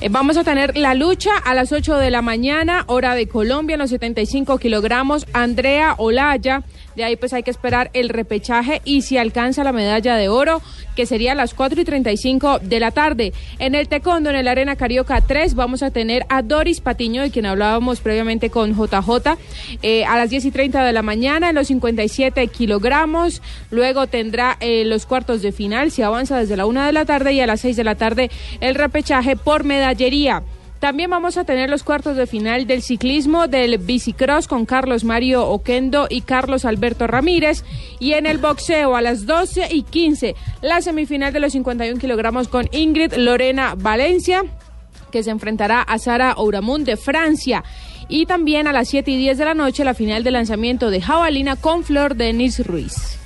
Eh, 0.01 0.07
vamos 0.09 0.37
a 0.37 0.43
tener 0.43 0.77
la 0.77 0.93
lucha 0.93 1.31
a 1.37 1.53
las 1.53 1.71
8 1.71 1.97
de 1.97 2.09
la 2.11 2.21
mañana, 2.21 2.83
hora 2.87 3.15
de 3.15 3.27
Colombia, 3.27 3.73
en 3.73 3.79
los 3.79 3.89
75 3.89 4.57
kilogramos. 4.59 5.25
Andrea 5.33 5.95
Olaya. 5.97 6.63
De 6.99 7.05
ahí 7.05 7.15
pues 7.15 7.31
hay 7.31 7.43
que 7.43 7.51
esperar 7.51 7.89
el 7.93 8.09
repechaje 8.09 8.81
y 8.83 9.03
si 9.03 9.17
alcanza 9.17 9.63
la 9.63 9.71
medalla 9.71 10.17
de 10.17 10.27
oro, 10.27 10.61
que 10.97 11.05
sería 11.05 11.31
a 11.31 11.35
las 11.35 11.53
4 11.53 11.79
y 11.79 11.85
35 11.85 12.59
de 12.59 12.81
la 12.81 12.91
tarde. 12.91 13.31
En 13.57 13.73
el 13.73 13.87
Tecondo, 13.87 14.29
en 14.29 14.35
el 14.35 14.49
Arena 14.49 14.75
Carioca 14.75 15.21
3, 15.21 15.55
vamos 15.55 15.81
a 15.81 15.91
tener 15.91 16.25
a 16.27 16.41
Doris 16.41 16.81
Patiño, 16.81 17.21
de 17.21 17.31
quien 17.31 17.45
hablábamos 17.45 18.01
previamente 18.01 18.49
con 18.49 18.73
JJ, 18.73 19.37
eh, 19.81 20.03
a 20.03 20.17
las 20.17 20.29
10 20.29 20.43
y 20.43 20.51
30 20.51 20.83
de 20.83 20.91
la 20.91 21.01
mañana, 21.01 21.47
en 21.47 21.55
los 21.55 21.67
57 21.67 22.45
kilogramos. 22.47 23.41
Luego 23.71 24.07
tendrá 24.07 24.57
eh, 24.59 24.83
los 24.83 25.05
cuartos 25.05 25.41
de 25.41 25.53
final, 25.53 25.91
si 25.91 26.01
avanza 26.01 26.37
desde 26.37 26.57
la 26.57 26.65
1 26.65 26.83
de 26.83 26.91
la 26.91 27.05
tarde, 27.05 27.31
y 27.31 27.39
a 27.39 27.47
las 27.47 27.61
6 27.61 27.77
de 27.77 27.83
la 27.85 27.95
tarde 27.95 28.29
el 28.59 28.75
repechaje 28.75 29.37
por 29.37 29.63
medallería. 29.63 30.43
También 30.79 31.09
vamos 31.09 31.37
a 31.37 31.43
tener 31.43 31.69
los 31.69 31.83
cuartos 31.83 32.15
de 32.15 32.25
final 32.25 32.65
del 32.65 32.81
ciclismo 32.81 33.47
del 33.47 33.77
bicicross 33.79 34.47
con 34.47 34.65
Carlos 34.65 35.03
Mario 35.03 35.47
Oquendo 35.47 36.07
y 36.09 36.21
Carlos 36.21 36.63
Alberto 36.63 37.05
Ramírez. 37.05 37.65
Y 37.99 38.13
en 38.13 38.25
el 38.25 38.37
boxeo 38.37 38.95
a 38.95 39.01
las 39.01 39.25
12 39.25 39.67
y 39.71 39.83
15, 39.83 40.35
la 40.61 40.81
semifinal 40.81 41.33
de 41.33 41.41
los 41.41 41.51
51 41.51 41.99
kilogramos 41.99 42.47
con 42.47 42.69
Ingrid 42.71 43.13
Lorena 43.15 43.75
Valencia 43.77 44.43
que 45.11 45.23
se 45.23 45.31
enfrentará 45.31 45.81
a 45.81 45.97
Sara 45.97 46.33
Ouramun 46.37 46.83
de 46.83 46.95
Francia. 46.95 47.63
Y 48.07 48.25
también 48.25 48.67
a 48.67 48.73
las 48.73 48.87
7 48.89 49.11
y 49.11 49.17
10 49.17 49.37
de 49.37 49.45
la 49.45 49.53
noche 49.53 49.83
la 49.83 49.93
final 49.93 50.23
de 50.23 50.31
lanzamiento 50.31 50.89
de 50.89 51.01
Jabalina 51.01 51.55
con 51.55 51.83
Flor 51.83 52.15
Denis 52.15 52.65
Ruiz. 52.65 53.19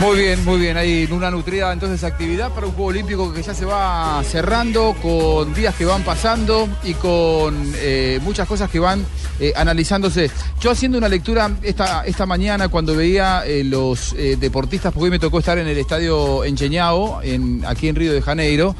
Muy 0.00 0.18
bien, 0.18 0.44
muy 0.44 0.58
bien. 0.58 0.76
Hay 0.76 1.08
una 1.12 1.30
nutrida 1.30 1.72
entonces 1.72 2.02
actividad 2.02 2.50
para 2.50 2.66
un 2.66 2.72
Juego 2.72 2.88
Olímpico 2.90 3.32
que 3.32 3.40
ya 3.42 3.54
se 3.54 3.64
va 3.64 4.20
cerrando 4.28 4.96
con 5.00 5.54
días 5.54 5.76
que 5.76 5.84
van 5.84 6.02
pasando 6.02 6.68
y 6.82 6.94
con 6.94 7.72
eh, 7.76 8.18
muchas 8.22 8.48
cosas 8.48 8.68
que 8.68 8.80
van 8.80 9.04
eh, 9.38 9.52
analizándose. 9.54 10.28
Yo 10.60 10.72
haciendo 10.72 10.98
una 10.98 11.08
lectura 11.08 11.50
esta, 11.62 12.04
esta 12.04 12.26
mañana 12.26 12.66
cuando 12.68 12.96
veía 12.96 13.44
eh, 13.46 13.62
los 13.62 14.12
eh, 14.14 14.36
deportistas, 14.40 14.92
porque 14.92 15.04
hoy 15.04 15.10
me 15.12 15.18
tocó 15.20 15.38
estar 15.38 15.56
en 15.58 15.68
el 15.68 15.78
estadio 15.78 16.42
Encheñao, 16.44 17.20
en, 17.22 17.62
aquí 17.64 17.86
en 17.86 17.94
Río 17.94 18.12
de 18.12 18.22
Janeiro. 18.22 18.74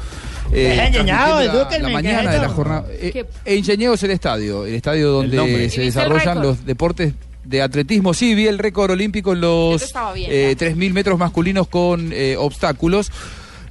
eh, 0.51 0.87
Encheñao, 0.87 1.39
la, 1.39 1.45
edúquenme, 1.45 1.79
la 1.93 2.01
¿qué 2.01 2.09
es 2.09 2.15
mañana 2.15 2.31
de 2.33 2.39
la 2.39 2.49
jornada. 2.49 2.85
Eh, 2.91 3.25
Encheñao 3.45 3.93
es 3.93 4.03
el 4.03 4.11
estadio, 4.11 4.65
el 4.65 4.73
estadio 4.75 5.09
donde 5.09 5.37
nombre. 5.37 5.65
¿Y 5.65 5.69
se 5.69 5.81
desarrollan 5.81 6.41
los 6.41 6.65
deportes 6.65 7.13
de 7.45 7.61
atletismo. 7.61 8.13
Sí, 8.13 8.35
vi 8.35 8.47
el 8.47 8.57
récord 8.59 8.91
olímpico 8.91 9.33
en 9.33 9.41
los 9.41 9.93
bien, 10.13 10.29
eh, 10.31 10.55
ya. 10.59 10.67
3.000 10.67 10.93
metros 10.93 11.19
masculinos 11.19 11.67
con 11.67 12.11
eh, 12.13 12.35
obstáculos. 12.37 13.11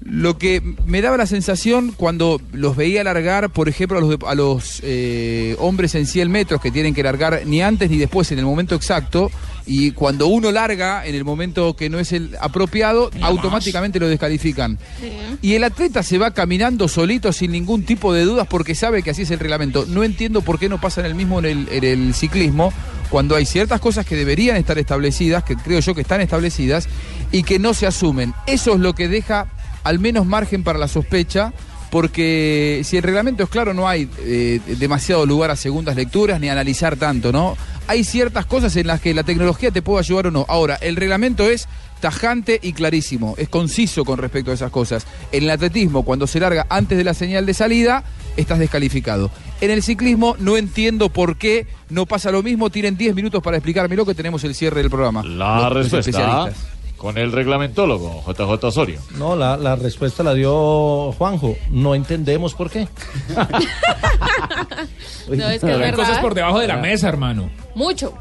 Lo 0.04 0.36
que 0.36 0.60
me 0.84 1.00
daba 1.00 1.16
la 1.16 1.26
sensación 1.26 1.92
cuando 1.96 2.40
los 2.52 2.74
veía 2.74 3.04
largar, 3.04 3.50
por 3.50 3.68
ejemplo, 3.68 3.98
a 3.98 4.00
los, 4.00 4.10
de- 4.10 4.26
a 4.26 4.34
los 4.34 4.80
eh, 4.82 5.54
hombres 5.60 5.94
en 5.94 6.06
100 6.06 6.28
metros 6.28 6.60
que 6.60 6.72
tienen 6.72 6.92
que 6.92 7.04
largar 7.04 7.42
ni 7.46 7.62
antes 7.62 7.88
ni 7.88 7.98
después 7.98 8.32
en 8.32 8.40
el 8.40 8.44
momento 8.44 8.74
exacto, 8.74 9.30
y 9.64 9.92
cuando 9.92 10.26
uno 10.26 10.50
larga 10.50 11.06
en 11.06 11.14
el 11.14 11.22
momento 11.24 11.76
que 11.76 11.88
no 11.88 12.00
es 12.00 12.10
el 12.10 12.36
apropiado, 12.40 13.12
automáticamente 13.20 14.00
lo 14.00 14.08
descalifican. 14.08 14.76
Y 15.40 15.54
el 15.54 15.62
atleta 15.62 16.02
se 16.02 16.18
va 16.18 16.32
caminando 16.32 16.88
solito 16.88 17.32
sin 17.32 17.52
ningún 17.52 17.84
tipo 17.84 18.12
de 18.12 18.24
dudas 18.24 18.48
porque 18.50 18.74
sabe 18.74 19.04
que 19.04 19.10
así 19.10 19.22
es 19.22 19.30
el 19.30 19.38
reglamento. 19.38 19.86
No 19.86 20.02
entiendo 20.02 20.42
por 20.42 20.58
qué 20.58 20.68
no 20.68 20.80
pasa 20.80 21.00
en 21.02 21.06
el 21.06 21.14
mismo 21.14 21.38
en 21.38 21.44
el, 21.44 21.68
en 21.70 21.84
el 21.84 22.14
ciclismo, 22.14 22.72
cuando 23.12 23.36
hay 23.36 23.44
ciertas 23.44 23.78
cosas 23.78 24.06
que 24.06 24.16
deberían 24.16 24.56
estar 24.56 24.78
establecidas, 24.78 25.44
que 25.44 25.54
creo 25.54 25.80
yo 25.80 25.94
que 25.94 26.00
están 26.00 26.22
establecidas, 26.22 26.88
y 27.30 27.42
que 27.42 27.58
no 27.58 27.74
se 27.74 27.86
asumen. 27.86 28.32
Eso 28.46 28.72
es 28.72 28.80
lo 28.80 28.94
que 28.94 29.06
deja 29.06 29.48
al 29.84 29.98
menos 29.98 30.24
margen 30.24 30.64
para 30.64 30.78
la 30.78 30.88
sospecha. 30.88 31.52
Porque 31.90 32.80
si 32.84 32.96
el 32.96 33.02
reglamento 33.02 33.42
es 33.42 33.50
claro, 33.50 33.74
no 33.74 33.86
hay 33.86 34.08
eh, 34.20 34.60
demasiado 34.78 35.26
lugar 35.26 35.50
a 35.50 35.56
segundas 35.56 35.94
lecturas 35.94 36.40
ni 36.40 36.48
a 36.48 36.52
analizar 36.52 36.96
tanto, 36.96 37.32
¿no? 37.32 37.54
Hay 37.86 38.02
ciertas 38.02 38.46
cosas 38.46 38.74
en 38.76 38.86
las 38.86 39.02
que 39.02 39.12
la 39.12 39.24
tecnología 39.24 39.70
te 39.70 39.82
puede 39.82 39.98
ayudar 39.98 40.28
o 40.28 40.30
no. 40.30 40.46
Ahora, 40.48 40.76
el 40.76 40.96
reglamento 40.96 41.50
es 41.50 41.68
tajante 42.02 42.58
y 42.62 42.74
clarísimo, 42.74 43.34
es 43.38 43.48
conciso 43.48 44.04
con 44.04 44.18
respecto 44.18 44.50
a 44.50 44.54
esas 44.54 44.70
cosas. 44.70 45.06
En 45.32 45.44
el 45.44 45.50
atletismo, 45.50 46.02
cuando 46.02 46.26
se 46.26 46.38
larga 46.40 46.66
antes 46.68 46.98
de 46.98 47.04
la 47.04 47.14
señal 47.14 47.46
de 47.46 47.54
salida, 47.54 48.04
estás 48.36 48.58
descalificado. 48.58 49.30
En 49.62 49.70
el 49.70 49.82
ciclismo 49.82 50.36
no 50.38 50.58
entiendo 50.58 51.08
por 51.08 51.36
qué 51.36 51.66
no 51.88 52.04
pasa 52.04 52.30
lo 52.32 52.42
mismo. 52.42 52.68
Tienen 52.68 52.96
10 52.98 53.14
minutos 53.14 53.42
para 53.42 53.56
explicármelo 53.56 54.04
que 54.04 54.14
tenemos 54.14 54.42
el 54.44 54.54
cierre 54.54 54.82
del 54.82 54.90
programa. 54.90 55.22
La 55.22 55.70
Los- 55.70 55.74
respuesta 55.90 56.50
con 56.96 57.18
el 57.18 57.32
reglamentólogo 57.32 58.22
JJ 58.28 58.64
Osorio. 58.64 59.00
No, 59.16 59.34
la, 59.34 59.56
la 59.56 59.74
respuesta 59.76 60.22
la 60.22 60.34
dio 60.34 61.10
Juanjo. 61.12 61.56
No 61.70 61.94
entendemos 61.94 62.54
por 62.54 62.68
qué. 62.70 62.86
No, 65.28 65.48
es 65.48 65.60
que 65.60 65.66
es 65.68 65.72
Hay 65.74 65.78
verdad. 65.78 65.94
cosas 65.94 66.18
por 66.18 66.34
debajo 66.34 66.58
de 66.58 66.66
la 66.66 66.76
mesa, 66.78 67.08
hermano. 67.08 67.48
Mucho. 67.74 68.12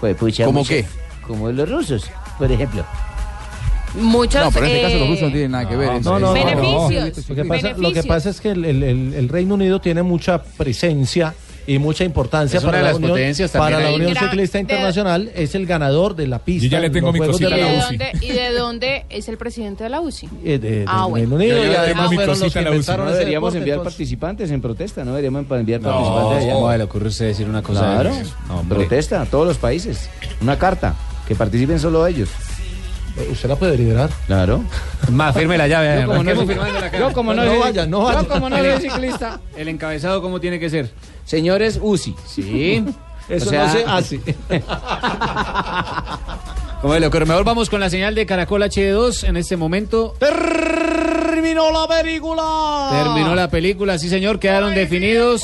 Pues 0.00 0.16
pucha. 0.16 0.44
¿Cómo 0.46 0.64
qué? 0.64 0.86
Como 1.28 1.52
los 1.52 1.70
rusos, 1.70 2.10
por 2.38 2.50
ejemplo. 2.50 2.84
Muchos. 3.94 4.44
No, 4.44 4.50
pero 4.50 4.66
en 4.66 4.72
este 4.72 4.82
caso 4.82 4.94
los 4.98 5.06
eh, 5.06 5.10
rusos 5.10 5.22
no 5.24 5.30
tienen 5.30 5.50
nada 5.52 5.68
que 5.68 5.76
ver. 5.76 5.88
No, 6.02 6.18
no, 6.18 6.18
no, 6.18 6.32
Beneficios. 6.32 7.28
Lo 7.28 7.34
que 7.36 7.44
pasa, 7.44 7.68
lo 7.76 7.92
que 7.92 8.02
pasa 8.02 8.30
es 8.30 8.40
que 8.40 8.50
el, 8.50 8.64
el- 8.64 8.82
el- 8.82 9.14
el 9.14 9.28
Reino 9.28 9.54
Unido 9.54 9.80
tiene 9.80 10.02
mucha 10.02 10.42
presencia 10.42 11.34
y 11.66 11.78
mucha 11.78 12.02
importancia 12.04 12.60
para 12.62 12.78
la 12.80 12.88
las 12.88 12.96
Unión, 12.96 13.12
para 13.52 13.78
la. 13.80 13.92
Unión 13.92 14.14
Ciclista 14.14 14.56
de- 14.58 14.62
Internacional. 14.62 15.30
Es 15.34 15.54
el 15.54 15.66
ganador 15.66 16.14
de 16.16 16.26
la 16.26 16.38
pista. 16.38 16.64
Yo 16.64 16.70
ya 16.70 16.80
le 16.80 16.86
en 16.88 16.92
tengo 16.94 17.12
mi 17.12 17.18
cosita 17.18 17.46
¿Y 17.46 17.50
la 17.50 17.56
a 17.56 17.58
de, 17.58 17.62
la 17.64 17.78
UCI. 17.78 17.96
dónde, 17.98 18.12
¿Y 18.26 18.28
de 18.32 18.52
dónde 18.52 19.04
es 19.10 19.28
el 19.28 19.36
presidente 19.38 19.84
de 19.84 19.90
la 19.90 20.00
UCI? 20.00 20.28
Eh, 20.44 20.58
de- 20.58 20.84
Ah, 20.86 21.06
bueno. 21.06 21.36
Reino 21.36 21.36
Unido 21.36 21.58
y 21.58 21.68
tengo 21.68 21.78
además 21.78 22.10
mi 22.10 22.16
fueron 22.16 22.30
los 22.30 22.38
cosita 22.40 22.52
que 22.52 22.58
en 22.60 22.64
la 22.64 22.70
UCI. 22.70 22.76
inventaron 22.78 23.06
No 23.06 23.12
deberíamos 23.12 23.54
enviar 23.54 23.74
entonces- 23.76 23.92
participantes 23.94 24.50
en 24.50 24.60
protesta, 24.60 25.04
no 25.04 25.10
deberíamos 25.12 25.46
enviar 25.50 25.80
No, 25.80 25.90
participantes. 25.90 26.52
¿cómo 26.54 26.72
le 26.72 26.82
ocurre 26.84 27.08
usted 27.08 27.26
decir 27.26 27.48
una 27.48 27.62
cosa 27.62 27.80
Claro? 27.80 28.10
No, 28.48 28.62
protesta 28.68 29.22
a 29.22 29.26
todos 29.26 29.46
los 29.46 29.56
países. 29.58 30.08
Una 30.40 30.58
carta, 30.58 30.94
que 31.28 31.34
participen 31.36 31.78
solo 31.78 32.04
ellos. 32.06 32.30
¿Usted 33.30 33.48
la 33.48 33.56
puede 33.56 33.76
liderar? 33.76 34.10
Claro. 34.26 34.62
Más, 35.10 35.34
firme 35.36 35.58
la 35.58 35.66
llave. 35.68 36.02
Yo 36.02 36.06
como 36.06 36.22
no 36.22 36.32
yo 36.98 37.12
como 37.12 37.34
no 37.34 37.44
No 37.44 37.50
soy- 37.50 37.60
vaya, 37.60 37.86
no 37.86 38.02
vaya. 38.02 38.22
yo 38.22 38.28
como 38.28 38.48
no 38.48 38.56
soy 38.56 38.80
ciclista. 38.80 39.40
El 39.56 39.68
encabezado, 39.68 40.22
¿cómo 40.22 40.40
tiene 40.40 40.58
que 40.60 40.70
ser? 40.70 40.90
Señores 41.24 41.78
UCI. 41.82 42.14
Sí. 42.26 42.84
Eso 43.28 43.46
O 43.46 43.50
sea- 43.50 43.66
no 43.66 43.72
se 43.72 43.84
hace. 43.84 44.20
Como 46.80 46.96
le 46.96 47.06
ocurre. 47.08 47.26
Mejor 47.26 47.44
vamos 47.44 47.68
con 47.68 47.80
la 47.80 47.90
señal 47.90 48.14
de 48.14 48.24
Caracol 48.24 48.62
HD2 48.62 49.24
en 49.28 49.36
este 49.36 49.56
momento. 49.56 50.14
Terminó 50.20 51.70
la 51.72 51.88
película. 51.88 52.88
Terminó 52.92 53.34
la 53.34 53.48
película, 53.50 53.98
sí 53.98 54.08
señor, 54.08 54.38
quedaron 54.38 54.74
definidos. 54.74 55.42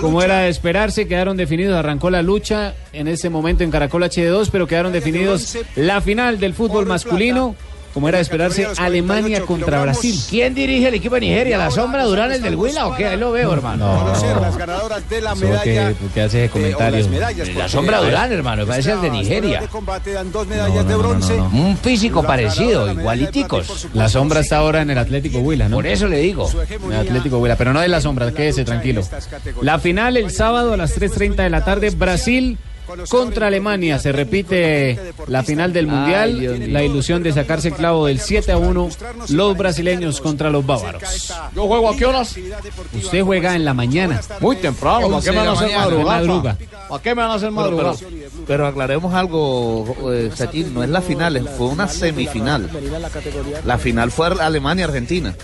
Como 0.00 0.22
era 0.22 0.40
de 0.40 0.48
esperarse, 0.48 1.08
quedaron 1.08 1.36
definidos, 1.36 1.76
arrancó 1.76 2.10
la 2.10 2.22
lucha 2.22 2.74
en 2.92 3.08
ese 3.08 3.30
momento 3.30 3.64
en 3.64 3.70
Caracol 3.70 4.02
HD2, 4.02 4.48
pero 4.52 4.66
quedaron 4.66 4.92
definidos 4.92 5.56
la 5.76 6.00
final 6.00 6.38
del 6.38 6.54
fútbol 6.54 6.86
masculino. 6.86 7.56
Como 7.92 8.08
era 8.08 8.18
de 8.18 8.22
esperarse, 8.22 8.66
Alemania 8.76 9.42
contra 9.42 9.82
Brasil. 9.82 10.14
¿Quién 10.28 10.54
dirige 10.54 10.88
el 10.88 10.94
equipo 10.94 11.16
de 11.16 11.22
Nigeria? 11.22 11.58
¿La 11.58 11.70
sombra 11.70 12.04
Durán, 12.04 12.30
el 12.32 12.40
del 12.42 12.54
Huila 12.54 12.86
o 12.86 12.96
qué? 12.96 13.06
Ahí 13.06 13.16
lo 13.18 13.32
veo, 13.32 13.52
hermano. 13.52 14.06
las 14.40 14.56
ganadoras 14.56 15.08
de 15.08 15.20
la 15.20 15.34
medalla. 15.34 15.92
porque 16.00 16.20
hace 16.22 16.44
ese 16.44 16.52
comentario. 16.52 17.06
La 17.56 17.68
sombra 17.68 18.00
Durán, 18.00 18.32
hermano, 18.32 18.66
parece 18.66 18.92
el 18.92 19.00
de 19.00 19.10
Nigeria. 19.10 19.60
De 19.60 19.68
combate 19.68 20.12
dan 20.12 20.30
dos 20.30 20.46
medallas 20.46 20.86
de 20.86 20.96
bronce. 20.96 21.34
Un 21.34 21.76
físico 21.76 22.22
parecido, 22.22 22.90
igualiticos. 22.92 23.88
La 23.94 24.08
sombra 24.08 24.40
está 24.40 24.58
ahora 24.58 24.82
en 24.82 24.90
el 24.90 24.98
Atlético 24.98 25.38
Huila, 25.38 25.68
¿no? 25.68 25.76
Por 25.76 25.86
eso 25.86 26.06
le 26.06 26.18
digo. 26.18 26.48
En 26.68 26.92
el 26.92 27.00
Atlético 27.00 27.38
Huila, 27.38 27.56
pero 27.56 27.72
no 27.72 27.80
de 27.80 27.88
la 27.88 28.00
sombra, 28.00 28.30
quédese 28.32 28.64
tranquilo. 28.64 29.02
La 29.62 29.78
final 29.78 30.16
el 30.16 30.30
sábado 30.30 30.74
a 30.74 30.76
las 30.76 30.98
3.30 30.98 31.36
de 31.36 31.50
la 31.50 31.64
tarde, 31.64 31.90
Brasil 31.90 32.58
contra 33.08 33.46
Alemania. 33.48 33.98
Se 33.98 34.12
repite 34.12 34.98
la 35.26 35.42
final 35.42 35.72
del 35.72 35.86
Mundial, 35.86 36.72
la 36.72 36.82
ilusión 36.82 37.22
de 37.22 37.32
sacarse 37.32 37.68
el 37.68 37.74
clavo 37.74 38.06
del 38.06 38.20
7 38.20 38.52
a 38.52 38.58
1, 38.58 38.88
los 39.28 39.56
brasileños 39.56 40.20
contra 40.20 40.50
los 40.50 40.64
bávaros. 40.64 41.02
Yo 41.54 41.66
juego 41.66 41.90
a 41.90 41.96
qué 41.96 42.06
horas? 42.06 42.36
Usted 42.94 43.22
juega 43.22 43.54
en 43.56 43.64
la 43.64 43.74
mañana. 43.74 44.20
Muy 44.40 44.56
temprano. 44.56 45.08
¿Para 45.10 45.22
qué 45.22 45.30
me 45.32 45.36
van 45.38 45.48
a 45.48 45.52
hacer 45.52 45.76
madrugar? 45.76 46.06
madruga. 46.26 46.56
¿Para 46.88 47.02
qué 47.02 47.14
me 47.14 47.22
van 47.22 47.30
a 47.30 47.34
hacer 47.34 47.48
Pero, 47.50 47.52
madrugar? 47.60 47.94
pero- 47.98 48.46
pero 48.46 48.66
aclaremos 48.66 49.14
algo, 49.14 49.96
eh, 50.12 50.30
Sachin, 50.34 50.74
no 50.74 50.82
es 50.82 50.88
la 50.90 51.00
final, 51.02 51.48
fue 51.56 51.68
una 51.68 51.86
semifinal. 51.88 52.68
La 53.64 53.78
final 53.78 54.10
fue 54.10 54.26
Alemania-Argentina. 54.28 55.34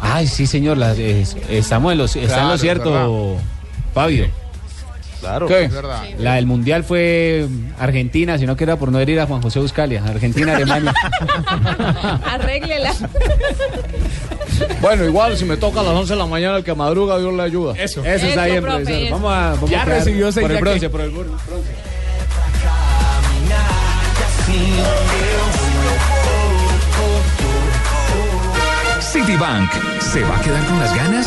Ay, 0.00 0.26
sí, 0.26 0.46
señor, 0.46 0.76
la- 0.78 0.92
es- 0.92 1.36
estamos 1.48 1.92
en 1.92 1.98
los, 1.98 2.16
está 2.16 2.42
en 2.42 2.48
lo 2.48 2.58
cierto. 2.58 3.36
Fabio. 3.94 4.26
Claro. 5.24 5.46
¿Qué? 5.46 5.70
La 6.18 6.34
del 6.34 6.46
Mundial 6.46 6.84
fue 6.84 7.46
Argentina, 7.78 8.36
si 8.38 8.46
no 8.46 8.56
que 8.56 8.64
era 8.64 8.76
por 8.76 8.92
no 8.92 9.00
herir 9.00 9.18
a 9.20 9.26
Juan 9.26 9.40
José 9.40 9.58
Buscalia. 9.58 10.02
Argentina, 10.04 10.54
Alemania. 10.56 10.92
Arréglela. 12.30 12.92
Bueno, 14.80 15.04
igual 15.04 15.36
si 15.36 15.44
me 15.44 15.56
toca 15.56 15.80
a 15.80 15.82
las 15.82 15.94
11 15.94 16.12
de 16.12 16.18
la 16.18 16.26
mañana, 16.26 16.58
el 16.58 16.64
que 16.64 16.74
madruga, 16.74 17.18
Dios 17.18 17.32
le 17.34 17.42
ayuda. 17.42 17.72
Eso. 17.76 18.04
Eso 18.04 18.26
está 18.26 18.44
bien, 18.46 18.62
profe, 18.62 18.76
profesor. 18.84 19.02
eso. 19.02 19.14
Vamos 19.14 19.32
a, 19.32 19.50
vamos 19.54 19.70
Ya 19.70 19.82
a 19.82 19.84
recibió 19.86 20.30
seis 20.30 20.44
por 20.46 20.52
el 20.54 20.60
bronce, 20.60 20.80
que- 20.80 20.90
por 20.90 21.00
el 21.00 21.10
bronce. 21.10 21.32
Citibank, 29.00 29.70
¿se 30.00 30.22
va 30.22 30.36
a 30.36 30.40
quedar 30.40 30.64
con 30.66 30.78
las 30.80 30.94
ganas? 30.96 31.26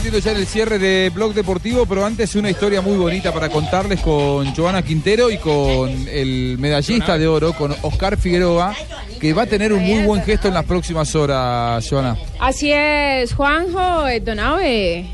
Metiendo 0.00 0.18
ya 0.18 0.30
en 0.30 0.38
el 0.38 0.46
cierre 0.46 0.78
de 0.78 1.10
Blog 1.12 1.34
Deportivo, 1.34 1.84
pero 1.84 2.06
antes 2.06 2.34
una 2.34 2.48
historia 2.48 2.80
muy 2.80 2.96
bonita 2.96 3.34
para 3.34 3.50
contarles 3.50 4.00
con 4.00 4.54
Joana 4.54 4.80
Quintero 4.80 5.30
y 5.30 5.36
con 5.36 5.90
el 6.08 6.56
medallista 6.58 7.18
de 7.18 7.28
oro, 7.28 7.52
con 7.52 7.74
Oscar 7.82 8.16
Figueroa, 8.16 8.74
que 9.20 9.34
va 9.34 9.42
a 9.42 9.46
tener 9.46 9.74
un 9.74 9.82
muy 9.82 10.02
buen 10.04 10.22
gesto 10.22 10.48
en 10.48 10.54
las 10.54 10.64
próximas 10.64 11.14
horas, 11.14 11.86
Joana. 11.86 12.16
Así 12.38 12.72
es, 12.72 13.34
Juanjo, 13.34 14.08
eh, 14.08 14.20
Donave. 14.20 15.06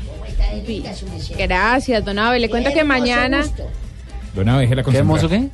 Gracias, 1.37 2.05
Donave. 2.05 2.39
Le 2.39 2.49
cuento 2.49 2.71
que 2.71 2.85
mañana. 2.85 3.45
Don 4.33 4.47
Abe, 4.47 4.61
déjela 4.61 4.83
¿Qué 4.83 4.97
hermoso 4.97 5.27
qué? 5.27 5.49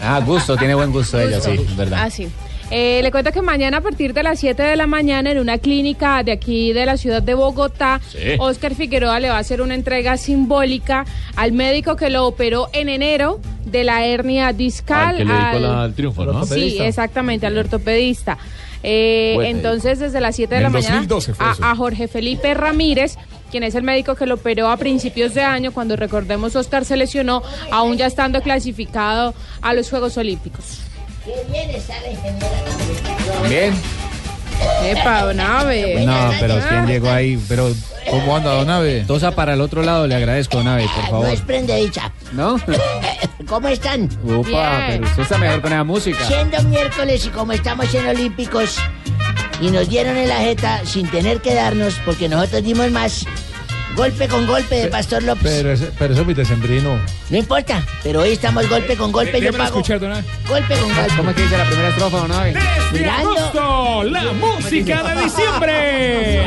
Ah, 0.00 0.22
gusto, 0.24 0.56
tiene 0.56 0.74
buen 0.74 0.90
gusto 0.90 1.20
ella, 1.20 1.38
sí, 1.38 1.50
es 1.50 1.76
verdad. 1.76 2.04
Ah, 2.04 2.08
sí. 2.08 2.30
Eh, 2.72 3.00
le 3.02 3.10
cuento 3.10 3.32
que 3.32 3.42
mañana 3.42 3.78
a 3.78 3.80
partir 3.80 4.14
de 4.14 4.22
las 4.22 4.38
7 4.38 4.62
de 4.62 4.76
la 4.76 4.86
mañana 4.86 5.30
en 5.32 5.38
una 5.40 5.58
clínica 5.58 6.22
de 6.22 6.30
aquí 6.32 6.72
de 6.72 6.86
la 6.86 6.96
ciudad 6.96 7.20
de 7.20 7.34
Bogotá, 7.34 8.00
Sí. 8.12 8.18
Oscar 8.38 8.76
Figueroa 8.76 9.18
le 9.18 9.28
va 9.28 9.36
a 9.36 9.40
hacer 9.40 9.60
una 9.60 9.74
entrega 9.74 10.16
simbólica 10.16 11.04
al 11.34 11.50
médico 11.52 11.96
que 11.96 12.10
lo 12.10 12.26
operó 12.26 12.68
en 12.72 12.88
enero 12.88 13.40
de 13.64 13.82
la 13.82 14.06
hernia 14.06 14.52
discal. 14.52 15.08
Al 15.08 15.16
que 15.16 15.24
le 15.24 15.32
dedicó 15.32 15.58
la- 15.58 15.84
el 15.84 15.94
triunfo, 15.94 16.24
¿no? 16.24 16.46
Sí, 16.46 16.78
exactamente, 16.80 17.44
al 17.46 17.58
ortopedista. 17.58 18.38
Eh, 18.82 19.36
entonces, 19.44 19.98
desde 19.98 20.20
las 20.20 20.36
7 20.36 20.54
de 20.54 20.58
En 20.58 20.62
la 20.64 20.70
mañana 20.70 20.94
2012 20.96 21.34
fue 21.34 21.46
a, 21.46 21.72
a 21.72 21.76
Jorge 21.76 22.08
Felipe 22.08 22.54
Ramírez, 22.54 23.16
quien 23.50 23.62
es 23.64 23.74
el 23.74 23.82
médico 23.82 24.14
que 24.14 24.26
lo 24.26 24.36
operó 24.36 24.68
a 24.70 24.76
principios 24.76 25.34
de 25.34 25.42
año, 25.42 25.72
cuando 25.72 25.96
recordemos 25.96 26.54
Oscar 26.56 26.84
se 26.84 26.96
lesionó, 26.96 27.42
aún 27.72 27.96
ya 27.98 28.06
estando 28.06 28.40
clasificado 28.42 29.34
a 29.60 29.74
los 29.74 29.90
Juegos 29.90 30.16
Olímpicos. 30.16 30.82
Qué 31.24 31.34
bien 31.50 31.70
está 31.70 31.94
la 32.00 32.10
ingeniera. 32.10 33.48
Bien. 33.48 33.74
Epa, 34.84 35.22
Donave. 35.24 36.04
No, 36.04 36.30
pero 36.40 36.58
¿quién 36.68 36.86
llegó 36.86 37.10
ahí? 37.10 37.42
Pero, 37.48 37.72
¿Cómo 38.10 38.36
anda, 38.36 38.52
Donave? 38.54 39.04
Tosa 39.06 39.30
para 39.30 39.54
el 39.54 39.60
otro 39.60 39.82
lado, 39.82 40.06
le 40.06 40.14
agradezco, 40.14 40.58
Donave, 40.58 40.84
por 40.94 41.04
No 41.04 41.10
favor. 41.10 41.28
es 41.30 41.40
prendedicha. 41.40 42.12
¿No? 42.32 42.56
¿Cómo 43.46 43.68
están? 43.68 44.08
Upa, 44.24 44.84
pero 44.88 45.06
usted 45.06 45.22
está 45.22 45.38
mejor 45.38 45.60
con 45.62 45.72
esa 45.72 45.84
música. 45.84 46.24
Siendo 46.26 46.62
miércoles 46.64 47.24
y 47.26 47.28
como 47.30 47.52
estamos 47.52 47.92
en 47.94 48.06
Olímpicos 48.06 48.76
y 49.60 49.70
nos 49.70 49.88
dieron 49.88 50.16
en 50.16 50.28
la 50.28 50.36
jeta 50.36 50.80
sin 50.84 51.08
tener 51.10 51.40
que 51.40 51.54
darnos 51.54 51.94
porque 52.04 52.28
nosotros 52.28 52.62
dimos 52.62 52.90
más. 52.90 53.24
Golpe 54.00 54.28
con 54.28 54.46
golpe 54.46 54.74
de 54.76 54.86
Pastor 54.88 55.22
López. 55.24 55.42
Pero, 55.44 55.72
ese- 55.72 55.90
pero 55.98 56.12
eso 56.14 56.22
es 56.22 56.26
mi 56.26 56.32
decembrino. 56.32 56.98
No 57.28 57.36
importa, 57.36 57.82
pero 58.02 58.20
hoy 58.22 58.30
estamos 58.30 58.66
golpe 58.66 58.96
con 58.96 59.12
golpe. 59.12 59.32
Yo 59.32 59.40
Déjamelo 59.52 59.64
pago. 59.64 59.76
escuchar, 59.80 60.00
Don 60.00 60.12
Abe. 60.12 60.24
Golpe 60.48 60.74
con 60.78 60.94
golpe. 60.94 61.16
¿Cómo 61.18 61.28
es 61.30 61.36
que 61.36 61.42
dice 61.42 61.58
la 61.58 61.64
primera 61.64 61.88
estrofa, 61.90 62.16
Donave? 62.16 62.54
Mirando. 62.92 63.30
agosto, 63.38 64.02
la 64.04 64.22
música 64.32 65.02
de 65.02 65.22
diciembre. 65.22 66.46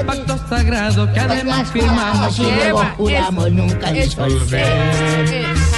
Un 0.00 0.06
pacto 0.06 0.38
sagrado 0.48 1.12
que 1.12 1.18
además 1.20 1.70
firmamos 1.72 2.38
y 2.38 2.42
luego 2.42 2.84
juramos 2.96 3.50
nunca 3.50 3.92
disolver. 3.92 4.64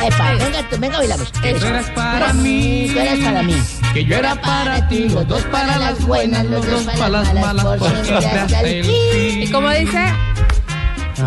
Epa, 0.04 0.32
venga, 0.34 0.68
tú, 0.68 0.76
venga, 0.78 0.98
bailamos. 0.98 1.30
Que 1.42 1.54
tú 1.54 1.66
eras 1.66 1.86
para 1.90 2.32
mí. 2.34 2.90
Tú 2.92 3.00
eras 3.00 3.18
para 3.20 3.42
mí. 3.42 3.54
Que 3.94 4.04
yo 4.04 4.16
era 4.16 4.34
para 4.42 4.86
ti. 4.88 5.08
Los 5.08 5.26
dos 5.26 5.42
para 5.44 5.78
las 5.78 6.04
buenas, 6.04 6.44
los 6.44 6.66
dos 6.66 6.82
para 6.82 7.08
las 7.08 7.32
malas. 7.34 7.64
Por 7.78 7.90
siempre 8.04 8.38
hasta 8.40 8.60
el 8.60 8.84
fin. 8.84 9.42
¿Y 9.42 9.50
cómo 9.50 9.70
dice? 9.70 9.98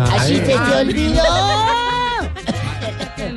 Así 0.04 0.40
te 0.40 0.56
te 0.56 0.58
olvidó. 0.76 1.22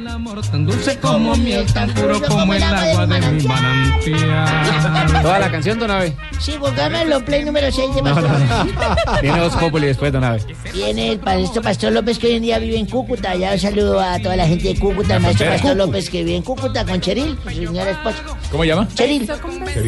Tan 0.52 0.66
dulce 0.66 1.00
como 1.00 1.36
miel, 1.38 1.66
tan 1.72 1.90
puro 1.94 2.22
como 2.22 2.54
el 2.54 2.62
agua 2.62 3.08
de 3.08 3.22
mi 3.32 3.44
manantial. 3.48 5.22
Toda 5.22 5.40
la 5.40 5.50
canción, 5.50 5.80
Don 5.80 5.90
Abe. 5.90 6.14
Sí, 6.40 6.56
pongámoslo, 6.60 7.24
play 7.24 7.46
número 7.46 7.72
6 7.72 7.96
de 7.96 8.02
Pastor 8.04 8.24
López. 8.30 8.76
Tiene 9.22 9.40
dos 9.40 9.54
Populi 9.56 9.88
después, 9.88 10.12
Don 10.12 10.24
Abe. 10.26 10.42
Tiene 10.74 11.14
el 11.14 11.22
maestro 11.22 11.62
Pastor 11.62 11.94
López 11.94 12.20
que 12.20 12.28
hoy 12.28 12.34
en 12.34 12.42
día 12.44 12.60
vive 12.60 12.78
en 12.78 12.88
Cúcuta. 12.88 13.36
Ya 13.36 13.54
un 13.54 13.60
saludo 13.60 14.02
a 14.02 14.20
toda 14.20 14.36
la 14.36 14.46
gente 14.48 14.68
de 14.74 14.80
Cúcuta. 14.80 15.16
El 15.16 15.22
maestro 15.22 15.48
Pastor 15.48 15.78
López 15.78 16.10
que 16.10 16.24
vive 16.26 16.36
en 16.36 16.44
Cúcuta 16.44 16.84
con 16.86 17.00
Cheril, 17.00 17.38
su 17.44 17.50
señora 17.50 17.92
esposa. 17.92 18.18
¿Cómo 18.52 18.66
llama? 18.66 18.88
Cheril, 18.94 19.32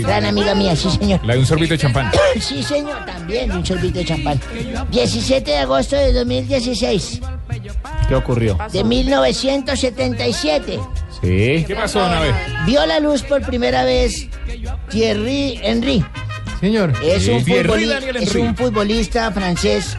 gran 0.03 0.25
amiga 0.25 0.55
mía, 0.55 0.73
sí 0.75 0.89
señor. 0.89 1.19
La 1.25 1.33
de 1.33 1.39
un 1.39 1.45
sorbito 1.45 1.73
de 1.73 1.79
champán. 1.79 2.09
Sí 2.39 2.63
señor, 2.63 3.05
también 3.05 3.51
un 3.51 3.65
sorbito 3.65 3.99
de 3.99 4.05
champán. 4.05 4.39
17 4.89 5.51
de 5.51 5.57
agosto 5.57 5.95
de 5.97 6.13
2016, 6.13 7.19
¿Qué 8.07 8.15
ocurrió? 8.15 8.57
de 8.71 8.83
1977. 10.13 10.79
Sí. 11.21 11.63
¿Qué 11.65 11.75
pasó, 11.75 11.99
Don 11.99 12.11
Abe? 12.13 12.33
Vio 12.65 12.85
la 12.85 12.99
luz 12.99 13.23
por 13.23 13.41
primera 13.45 13.83
vez 13.83 14.27
Thierry 14.89 15.59
Henry. 15.61 16.03
Señor. 16.59 16.93
Es 17.03 17.27
un, 17.27 17.43
Thierry 17.43 17.91
es 18.15 18.31
futbolista 18.55 19.31
francés 19.31 19.97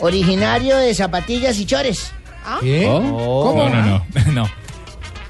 originario 0.00 0.76
de 0.76 0.94
zapatillas 0.94 1.58
y 1.58 1.66
chores. 1.66 2.12
¿Qué? 2.60 2.84
¿Cómo? 2.86 3.54
No, 3.54 3.68
no, 3.68 3.82
no. 3.82 4.32
no. 4.32 4.50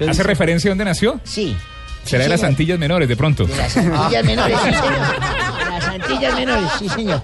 ¿Hace 0.09 0.23
referencia 0.23 0.69
a 0.69 0.71
dónde 0.71 0.85
nació? 0.85 1.19
Sí. 1.23 1.55
Será 2.03 2.23
de 2.23 2.29
las. 2.29 2.43
Antillas 2.43 2.77
Menores, 2.77 3.07
de 3.07 3.15
pronto. 3.15 3.45
De 3.45 3.55
las 3.55 3.75
Antillas 3.75 4.25
Menores, 4.25 4.57
sí, 4.63 4.73
señor. 4.73 5.69
Las 5.69 5.85
Antillas 5.85 6.35
Menores, 6.35 6.69
sí, 6.79 6.89
señor. 6.89 7.21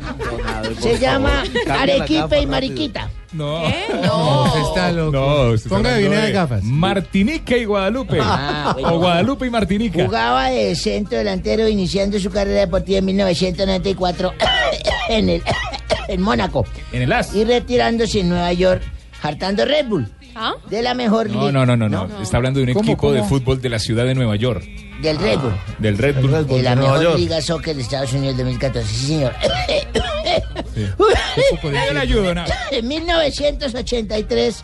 Se 0.79 0.97
llama 0.97 1.43
Arequipe 1.69 2.39
y 2.41 2.45
Mariquita. 2.47 3.09
No. 3.33 3.61
No. 3.61 4.67
Está 4.69 4.91
loco. 4.91 5.11
No, 5.11 5.41
usted 5.51 5.55
está 5.55 5.69
Ponga 5.69 5.89
hablando 5.95 5.99
bien 5.99 6.11
de 6.11 6.17
las 6.17 6.31
gafas. 6.31 6.63
Martinica 6.63 7.55
y 7.57 7.63
Guadalupe. 7.65 8.17
Ah, 8.21 8.71
bueno. 8.73 8.93
O 8.93 8.99
Guadalupe 8.99 9.47
y 9.47 9.49
Martinica. 9.49 10.03
Jugaba 10.05 10.49
de 10.49 10.75
centro 10.75 11.17
delantero 11.17 11.67
iniciando 11.67 12.19
su 12.19 12.29
carrera 12.29 12.59
deportiva 12.61 12.99
en 12.99 13.05
1994 13.05 14.33
en 15.09 15.29
el 15.29 15.43
en 16.09 16.21
Mónaco 16.21 16.65
En 16.91 17.03
el 17.03 17.11
AS. 17.13 17.33
y 17.33 17.45
retirándose 17.45 18.19
en 18.19 18.29
Nueva 18.29 18.51
York 18.53 18.81
hartando 19.21 19.63
Red 19.65 19.85
Bull 19.87 20.07
¿Ah? 20.35 20.53
de 20.69 20.81
la 20.81 20.93
mejor 20.93 21.29
No, 21.29 21.39
liga 21.47 21.51
no, 21.51 21.65
no, 21.65 21.77
no, 21.77 21.87
no. 22.07 22.21
Está 22.21 22.37
hablando 22.37 22.59
de 22.59 22.65
un 22.65 22.73
¿Cómo, 22.73 22.89
equipo 22.91 23.11
de 23.13 23.19
cómo? 23.19 23.29
fútbol 23.29 23.61
de 23.61 23.69
la 23.69 23.79
ciudad 23.79 24.03
de 24.05 24.15
Nueva 24.15 24.35
York. 24.35 24.63
del 25.01 25.17
Red 25.19 25.39
Bull. 25.39 25.53
Del 25.79 25.97
Red 25.97 26.15
Bull. 26.21 26.47
De 26.47 26.61
la 26.63 26.71
de 26.71 26.75
Nueva 26.77 26.91
mejor 26.97 27.03
York. 27.03 27.17
liga 27.19 27.41
soccer 27.41 27.75
de 27.75 27.81
Estados 27.81 28.11
Unidos 28.13 28.35
2014, 28.37 28.87
sí 28.93 29.07
señor. 29.07 29.33
Yo 31.63 31.93
le 31.93 31.99
ayudo, 31.99 32.33
¿no? 32.33 32.43
En 32.71 32.87
1983 32.87 34.63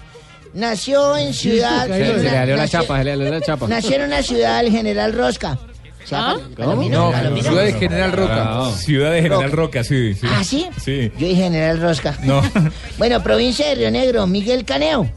nació 0.53 1.17
en 1.17 1.33
ciudad. 1.33 1.87
Se- 1.87 1.93
Se 1.93 1.99
le 2.23 2.29
salió 2.29 2.55
la 2.55 2.63
nació- 2.63 2.81
chapa, 2.81 2.97
se 2.99 3.03
le 3.03 3.29
la 3.29 3.41
chapa. 3.41 3.67
Nació 3.67 3.95
en 3.97 4.01
una 4.03 4.21
ciudad 4.23 4.59
el 4.61 4.71
General 4.71 5.13
Rosca. 5.13 5.57
¿Se 6.05 6.15
llama? 6.15 6.39
Palomino, 6.55 7.05
No, 7.07 7.11
Palomino. 7.11 7.47
Ciudad 7.49 7.63
de 7.65 7.73
General 7.73 8.11
Roca. 8.13 8.71
Ciudad 8.77 9.11
de 9.11 9.21
General 9.23 9.51
Roca, 9.51 9.83
sí, 9.83 10.13
sí. 10.13 10.25
¿Ah, 10.29 10.41
sí? 10.43 10.67
Sí. 10.81 11.11
Yo 11.17 11.27
dije 11.27 11.43
General 11.43 11.81
Rosca. 11.81 12.17
No. 12.23 12.41
Bueno, 12.97 13.21
provincia 13.21 13.67
de 13.67 13.75
Río 13.75 13.91
Negro, 13.91 14.25
Miguel 14.25 14.63
Caneo. 14.63 15.09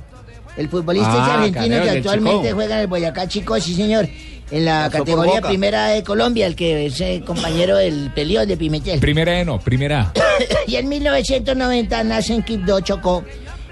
El 0.56 0.68
futbolista 0.68 1.12
Ah, 1.12 1.24
es 1.26 1.30
argentino 1.52 1.76
Caneo, 1.78 1.82
que 1.84 1.90
actualmente 1.98 2.52
juega 2.52 2.74
en 2.74 2.80
el 2.82 2.86
Boyacá 2.88 3.28
Chico, 3.28 3.58
sí 3.60 3.74
señor. 3.74 4.08
En 4.50 4.64
la 4.64 4.88
Pasó 4.90 5.04
categoría 5.04 5.40
primera 5.40 5.88
de 5.88 6.02
Colombia, 6.02 6.46
el 6.46 6.56
que 6.56 6.86
es 6.86 7.00
eh, 7.00 7.22
compañero 7.24 7.76
del 7.76 8.10
Pelión 8.14 8.48
de 8.48 8.56
Pimentel. 8.56 8.98
Primera 8.98 9.40
E 9.40 9.44
no, 9.44 9.60
primera 9.60 10.00
A. 10.02 10.12
y 10.66 10.76
en 10.76 10.88
1990 10.88 12.04
nace 12.04 12.34
en 12.34 12.42
Quibdó, 12.42 12.80
Chocó, 12.80 13.24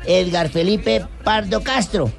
Edgar 0.07 0.49
Felipe 0.49 1.05
Pardo 1.25 1.63
Castro. 1.63 2.13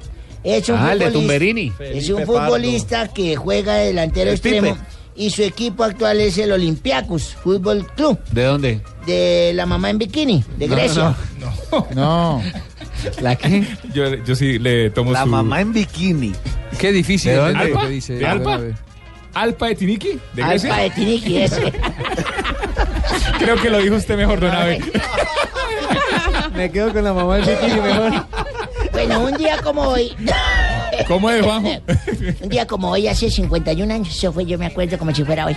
Es 0.44 0.68
un 0.68 0.76
Ah, 0.78 0.92
el 0.92 0.98
de 0.98 1.10
Tumberini. 1.10 1.72
Es 1.80 2.08
un 2.10 2.24
futbolista 2.24 3.08
que 3.08 3.36
juega 3.36 3.74
de 3.74 3.86
delantero 3.88 4.30
El 4.30 4.36
extremo. 4.36 4.74
Pipe. 4.74 4.86
Y 5.16 5.30
su 5.30 5.42
equipo 5.42 5.84
actual 5.84 6.20
es 6.20 6.38
el 6.38 6.52
Olympiacos 6.52 7.34
Fútbol 7.34 7.86
Club 7.94 8.18
¿De 8.30 8.44
dónde? 8.44 8.80
de 9.06 9.52
la 9.54 9.66
mamá 9.66 9.90
en 9.90 9.98
bikini, 9.98 10.42
de 10.56 10.66
Grecia. 10.66 11.14
No. 11.94 12.42
¿La 13.20 13.36
qué? 13.36 13.64
Yo, 13.94 14.14
yo 14.24 14.34
sí 14.34 14.58
le 14.58 14.90
tomo 14.90 15.12
La 15.12 15.22
su... 15.22 15.28
mamá 15.28 15.60
en 15.60 15.72
bikini. 15.72 16.32
Qué 16.78 16.92
difícil 16.92 17.32
¿De 17.32 17.36
de 17.36 17.42
dónde? 17.42 17.52
entender 17.52 17.72
lo 17.74 17.78
¿Alpa? 17.80 17.88
que 17.88 17.94
dice. 17.94 18.12
¿De 18.14 18.26
Alpa? 18.26 18.50
Don 18.56 18.60
Abe. 18.60 18.74
¿Alpa 19.34 19.66
de 19.68 19.74
Tiniki? 19.76 20.08
¿De 20.34 20.42
Grecia? 20.42 20.70
Alfa 20.74 20.82
de 20.82 20.90
Tiniki, 20.90 21.36
ese. 21.38 21.72
Creo 23.38 23.56
que 23.56 23.70
lo 23.70 23.78
dijo 23.78 23.94
usted 23.96 24.16
mejor, 24.16 24.40
Don 24.40 24.50
Abe. 24.50 24.80
Me 26.54 26.70
quedo 26.70 26.92
con 26.92 27.04
la 27.04 27.12
mamá 27.12 27.36
del 27.36 27.44
bikini 27.56 27.80
mejor. 27.80 28.26
Bueno, 28.92 29.20
un 29.20 29.36
día 29.36 29.58
como 29.62 29.82
hoy, 29.82 30.12
¿Cómo 31.08 31.30
es, 31.30 31.44
Juanjo? 31.44 31.70
un 32.42 32.48
día 32.48 32.66
como 32.66 32.90
hoy, 32.90 33.06
hace 33.08 33.30
51 33.30 33.94
años, 33.94 34.08
eso 34.14 34.32
fue, 34.32 34.44
yo 34.44 34.58
me 34.58 34.66
acuerdo 34.66 34.98
como 34.98 35.14
si 35.14 35.24
fuera 35.24 35.46
hoy. 35.46 35.56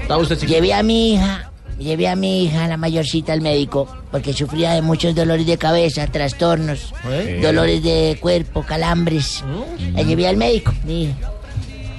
Está 0.00 0.16
usted 0.16 0.36
chiquito. 0.36 0.54
Llevé 0.54 0.72
a 0.72 0.82
mi 0.82 1.14
hija, 1.14 1.50
llevé 1.78 2.08
a 2.08 2.16
mi 2.16 2.44
hija, 2.44 2.66
la 2.68 2.76
mayorcita, 2.76 3.32
al 3.32 3.40
médico, 3.40 3.86
porque 4.10 4.32
sufría 4.32 4.72
de 4.72 4.82
muchos 4.82 5.14
dolores 5.14 5.46
de 5.46 5.58
cabeza, 5.58 6.06
trastornos, 6.06 6.92
¿Eh? 7.10 7.40
dolores 7.42 7.82
de 7.82 8.16
cuerpo, 8.20 8.62
calambres. 8.62 9.42
La 9.94 10.02
llevé 10.02 10.28
al 10.28 10.36
médico, 10.36 10.72
mi 10.84 11.04
hija. 11.04 11.14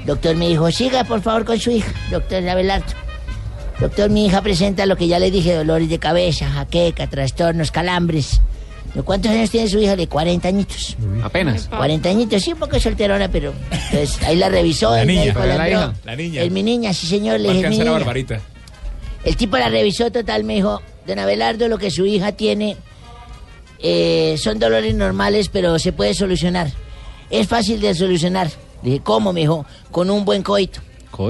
Doctor 0.06 0.36
me 0.36 0.48
dijo, 0.50 0.70
siga 0.72 1.04
por 1.04 1.22
favor 1.22 1.46
con 1.46 1.60
su 1.60 1.72
hija, 1.72 1.92
doctor 2.12 2.48
Abelardo. 2.48 2.86
Doctor, 3.80 4.10
mi 4.10 4.26
hija 4.28 4.42
presenta 4.42 4.86
lo 4.86 4.96
que 4.96 5.08
ya 5.08 5.20
le 5.20 5.32
dije, 5.32 5.54
dolores 5.54 5.90
de 5.90 6.00
cabeza, 6.00 6.50
jaqueca, 6.50 7.08
trastornos, 7.08 7.72
calambres. 7.72 8.40
¿Cuántos 9.04 9.30
años 9.32 9.50
tiene 9.50 9.68
su 9.68 9.78
hija? 9.80 9.98
De 9.98 10.08
40 10.08 10.48
añitos. 10.48 10.96
Apenas. 11.22 11.68
40 11.68 12.08
añitos, 12.08 12.42
sí, 12.42 12.54
un 12.54 12.60
poco 12.60 12.80
solterona, 12.80 13.28
pero 13.28 13.52
pues, 13.92 14.22
ahí 14.24 14.38
la 14.38 14.48
revisó. 14.48 14.92
La 14.92 15.02
el 15.02 15.08
niña, 15.10 15.22
médico 15.24 15.40
la 15.40 15.58
la 15.58 15.70
hija, 15.70 15.94
la 16.06 16.16
niña. 16.16 16.42
Es 16.44 16.52
mi 16.52 16.64
niña, 16.64 16.94
sí 16.94 17.06
señor, 17.08 17.42
le 17.42 17.52
dije, 17.52 17.66
a 17.66 17.70
"Niña". 17.72 17.92
Barbarita. 17.92 18.40
El 19.26 19.36
tipo 19.36 19.58
la 19.58 19.68
revisó 19.70 20.10
total, 20.12 20.44
me 20.46 20.56
dijo, 20.56 20.82
don 21.06 21.20
Abelardo, 21.20 21.68
lo 21.68 21.78
que 21.78 21.92
su 21.92 22.06
hija 22.06 22.32
tiene 22.32 22.78
eh, 23.80 24.36
son 24.38 24.60
dolores 24.60 24.96
normales, 24.96 25.50
pero 25.50 25.78
se 25.80 25.92
puede 25.92 26.14
solucionar. 26.14 26.72
Es 27.30 27.48
fácil 27.48 27.82
de 27.82 27.94
solucionar. 27.96 28.50
Le 28.84 28.92
dije, 28.92 29.04
¿cómo? 29.04 29.34
Me 29.34 29.42
dijo, 29.42 29.66
con 29.92 30.10
un 30.10 30.26
buen 30.26 30.44
coito. 30.44 30.80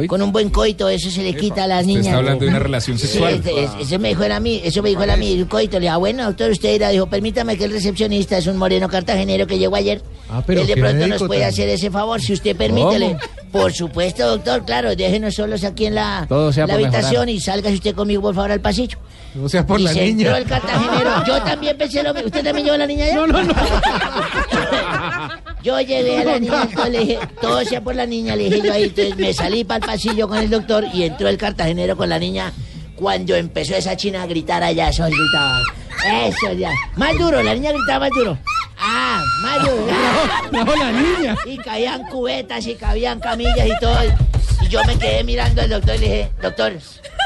Con 0.08 0.20
un 0.24 0.32
buen 0.32 0.50
coito, 0.50 0.90
eso 0.90 1.12
se 1.12 1.22
le 1.22 1.36
quita 1.36 1.66
a 1.66 1.68
las 1.68 1.86
niñas. 1.86 2.08
está 2.08 2.18
hablando 2.18 2.44
de 2.44 2.50
una 2.50 2.58
relación 2.58 2.98
Sí, 2.98 3.06
sexual. 3.06 3.36
este, 3.36 3.64
es- 3.66 3.70
eso 3.82 4.00
me 4.00 4.10
dijo 4.10 4.24
él 4.24 4.32
a 4.32 4.40
mí, 4.40 4.60
eso 4.64 4.82
me 4.82 4.90
dijo 4.90 5.04
él 5.04 5.12
a 5.12 5.16
mí, 5.16 5.40
un 5.40 5.48
coito. 5.48 5.74
Le 5.78 5.82
dije, 5.82 5.90
ah, 5.92 5.98
bueno, 5.98 6.24
doctor, 6.26 6.50
usted 6.50 6.72
dirá, 6.72 6.90
dijo, 6.90 7.06
permítame 7.06 7.56
que 7.56 7.66
el 7.66 7.72
recepcionista 7.72 8.36
es 8.36 8.48
un 8.48 8.58
moreno 8.58 8.90
cartagenero 8.90 9.46
que 9.46 9.60
llegó 9.60 9.76
ayer. 9.76 10.02
Ah, 10.28 10.42
pero 10.46 10.62
él 10.62 10.68
de 10.68 10.76
pronto 10.76 11.06
nos 11.06 11.22
puede 11.24 11.46
hacer 11.46 11.70
ese 11.70 11.92
favor, 11.92 12.20
si 12.20 12.34
usted 12.34 12.56
permítele. 12.56 13.16
Por 13.56 13.72
supuesto, 13.72 14.28
doctor, 14.28 14.66
claro, 14.66 14.94
déjenos 14.98 15.36
solos 15.36 15.64
aquí 15.64 15.86
en 15.86 15.96
la, 15.96 16.28
la 16.30 16.74
habitación 16.74 17.30
y 17.30 17.40
sálgase 17.40 17.76
usted 17.76 17.96
conmigo, 17.96 18.22
por 18.22 18.36
favor, 18.36 18.52
al 18.52 18.60
pasillo. 18.60 18.98
O 19.42 19.48
sea, 19.48 19.66
por 19.66 19.80
y 19.80 19.84
la 19.84 19.94
se 19.94 20.04
niña. 20.06 20.28
entró 20.28 20.36
el 20.36 20.46
cartagenero. 20.46 21.24
Yo 21.28 21.42
también 21.42 21.78
pensé 21.78 22.04
lo 22.04 22.14
mismo. 22.14 22.28
¿Usted 22.28 22.44
también 22.44 22.66
llevó 22.66 22.76
a 22.76 22.80
la 22.80 22.88
niña 22.88 23.06
allá? 23.06 23.16
No, 23.16 23.28
no, 23.28 23.44
no. 23.44 23.54
Yo 25.64 25.80
llegué 25.80 26.20
a 26.20 26.24
la 26.26 26.40
niña, 26.40 26.68
entonces 26.70 26.92
le 26.92 27.00
dije, 27.00 27.20
todo 27.42 27.64
sea 27.64 27.82
por 27.82 27.96
la 27.96 28.06
niña, 28.06 28.36
le 28.36 28.50
dije 28.50 28.62
yo 28.62 28.74
ahí. 28.74 28.84
Entonces 28.84 29.18
me 29.18 29.34
salí 29.34 29.64
para 29.64 29.78
el 29.78 29.86
pasillo 29.86 30.28
con 30.28 30.38
el 30.38 30.50
doctor 30.50 30.86
y 30.94 31.04
entró 31.04 31.30
el 31.30 31.38
cartagenero 31.38 31.96
con 31.96 32.10
la 32.10 32.20
niña. 32.20 32.52
Cuando 32.96 33.36
empezó 33.36 33.74
esa 33.76 33.96
china 33.96 34.24
a 34.24 34.28
gritar 34.28 34.64
allá, 34.64 34.90
eso 34.90 35.06
gritaba. 35.06 35.62
Eso 36.28 36.52
ya. 36.54 36.72
Más 36.98 37.18
duro, 37.18 37.42
la 37.42 37.54
niña 37.54 37.72
gritaba 37.72 38.00
más 38.02 38.10
duro. 38.16 38.38
Ah, 38.78 39.24
más 39.42 39.62
duro. 39.62 39.88
No, 40.52 40.66
la 40.76 40.92
niña. 40.92 41.36
Y 41.46 41.58
caían 41.58 42.04
cubetas 42.08 42.66
y 42.68 42.76
cabían 42.76 43.20
camillas 43.20 43.68
y 43.68 43.80
todo. 43.80 43.98
Y 44.62 44.68
yo 44.68 44.84
me 44.86 44.98
quedé 44.98 45.24
mirando 45.24 45.62
al 45.62 45.70
doctor 45.70 45.96
y 45.96 46.00
le 46.00 46.06
dije, 46.06 46.32
doctor, 46.42 46.74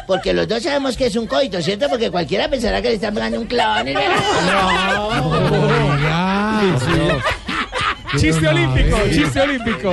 porque 0.08 0.34
los 0.34 0.48
dos 0.48 0.62
sabemos 0.64 0.96
que 0.98 1.06
es 1.08 1.16
un 1.16 1.28
coito, 1.28 1.62
¿cierto? 1.62 1.88
Porque 1.90 2.12
cualquiera 2.12 2.48
pensará 2.50 2.82
que 2.82 2.90
le 2.90 2.96
están 2.96 3.14
pegando 3.14 3.40
un 3.40 3.48
clavón 3.48 3.88
en 3.88 3.98
el... 3.98 4.04
Chiste 8.18 8.48
olímpico, 8.48 8.98
chiste 9.12 9.40
olímpico. 9.40 9.92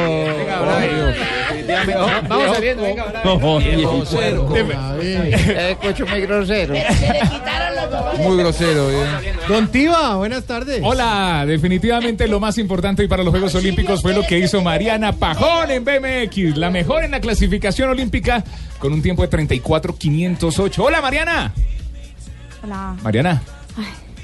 Vamos 2.29 2.55
saliendo, 2.55 2.83
venga, 2.83 3.05
Escucho 5.71 6.07
muy 6.07 6.21
grosero. 6.23 6.75
Se 6.75 6.81
le 7.13 7.21
quitaron 7.21 7.77
los 7.77 7.91
dolores. 7.91 8.21
Muy 8.21 8.37
grosero. 8.39 8.91
eh. 8.91 9.35
Don 9.49 9.69
Tiva, 9.69 10.17
buenas 10.17 10.45
tardes. 10.45 10.81
Hola, 10.83 11.45
definitivamente 11.47 12.27
lo 12.29 12.41
más 12.41 12.59
importante 12.59 13.03
hoy 13.03 13.09
para 13.09 13.23
los 13.23 13.31
Juegos 13.31 13.55
Olímpicos 13.55 14.03
fue 14.03 14.15
lo 14.15 14.23
que 14.23 14.39
hizo 14.39 14.63
Mariana 14.63 15.13
Pajón 15.13 15.71
en 15.71 15.85
BMX, 15.85 16.57
la 16.57 16.71
mejor 16.71 17.05
en 17.05 17.11
la 17.13 17.21
clasificación 17.21 17.91
olímpica 17.91 18.43
con 18.79 18.93
un 18.93 19.03
tiempo 19.03 19.27
de 19.27 19.31
34.508. 19.31 20.79
Hola 20.79 21.01
Mariana. 21.01 21.53
Hola. 22.63 22.97
Mariana. 23.03 23.43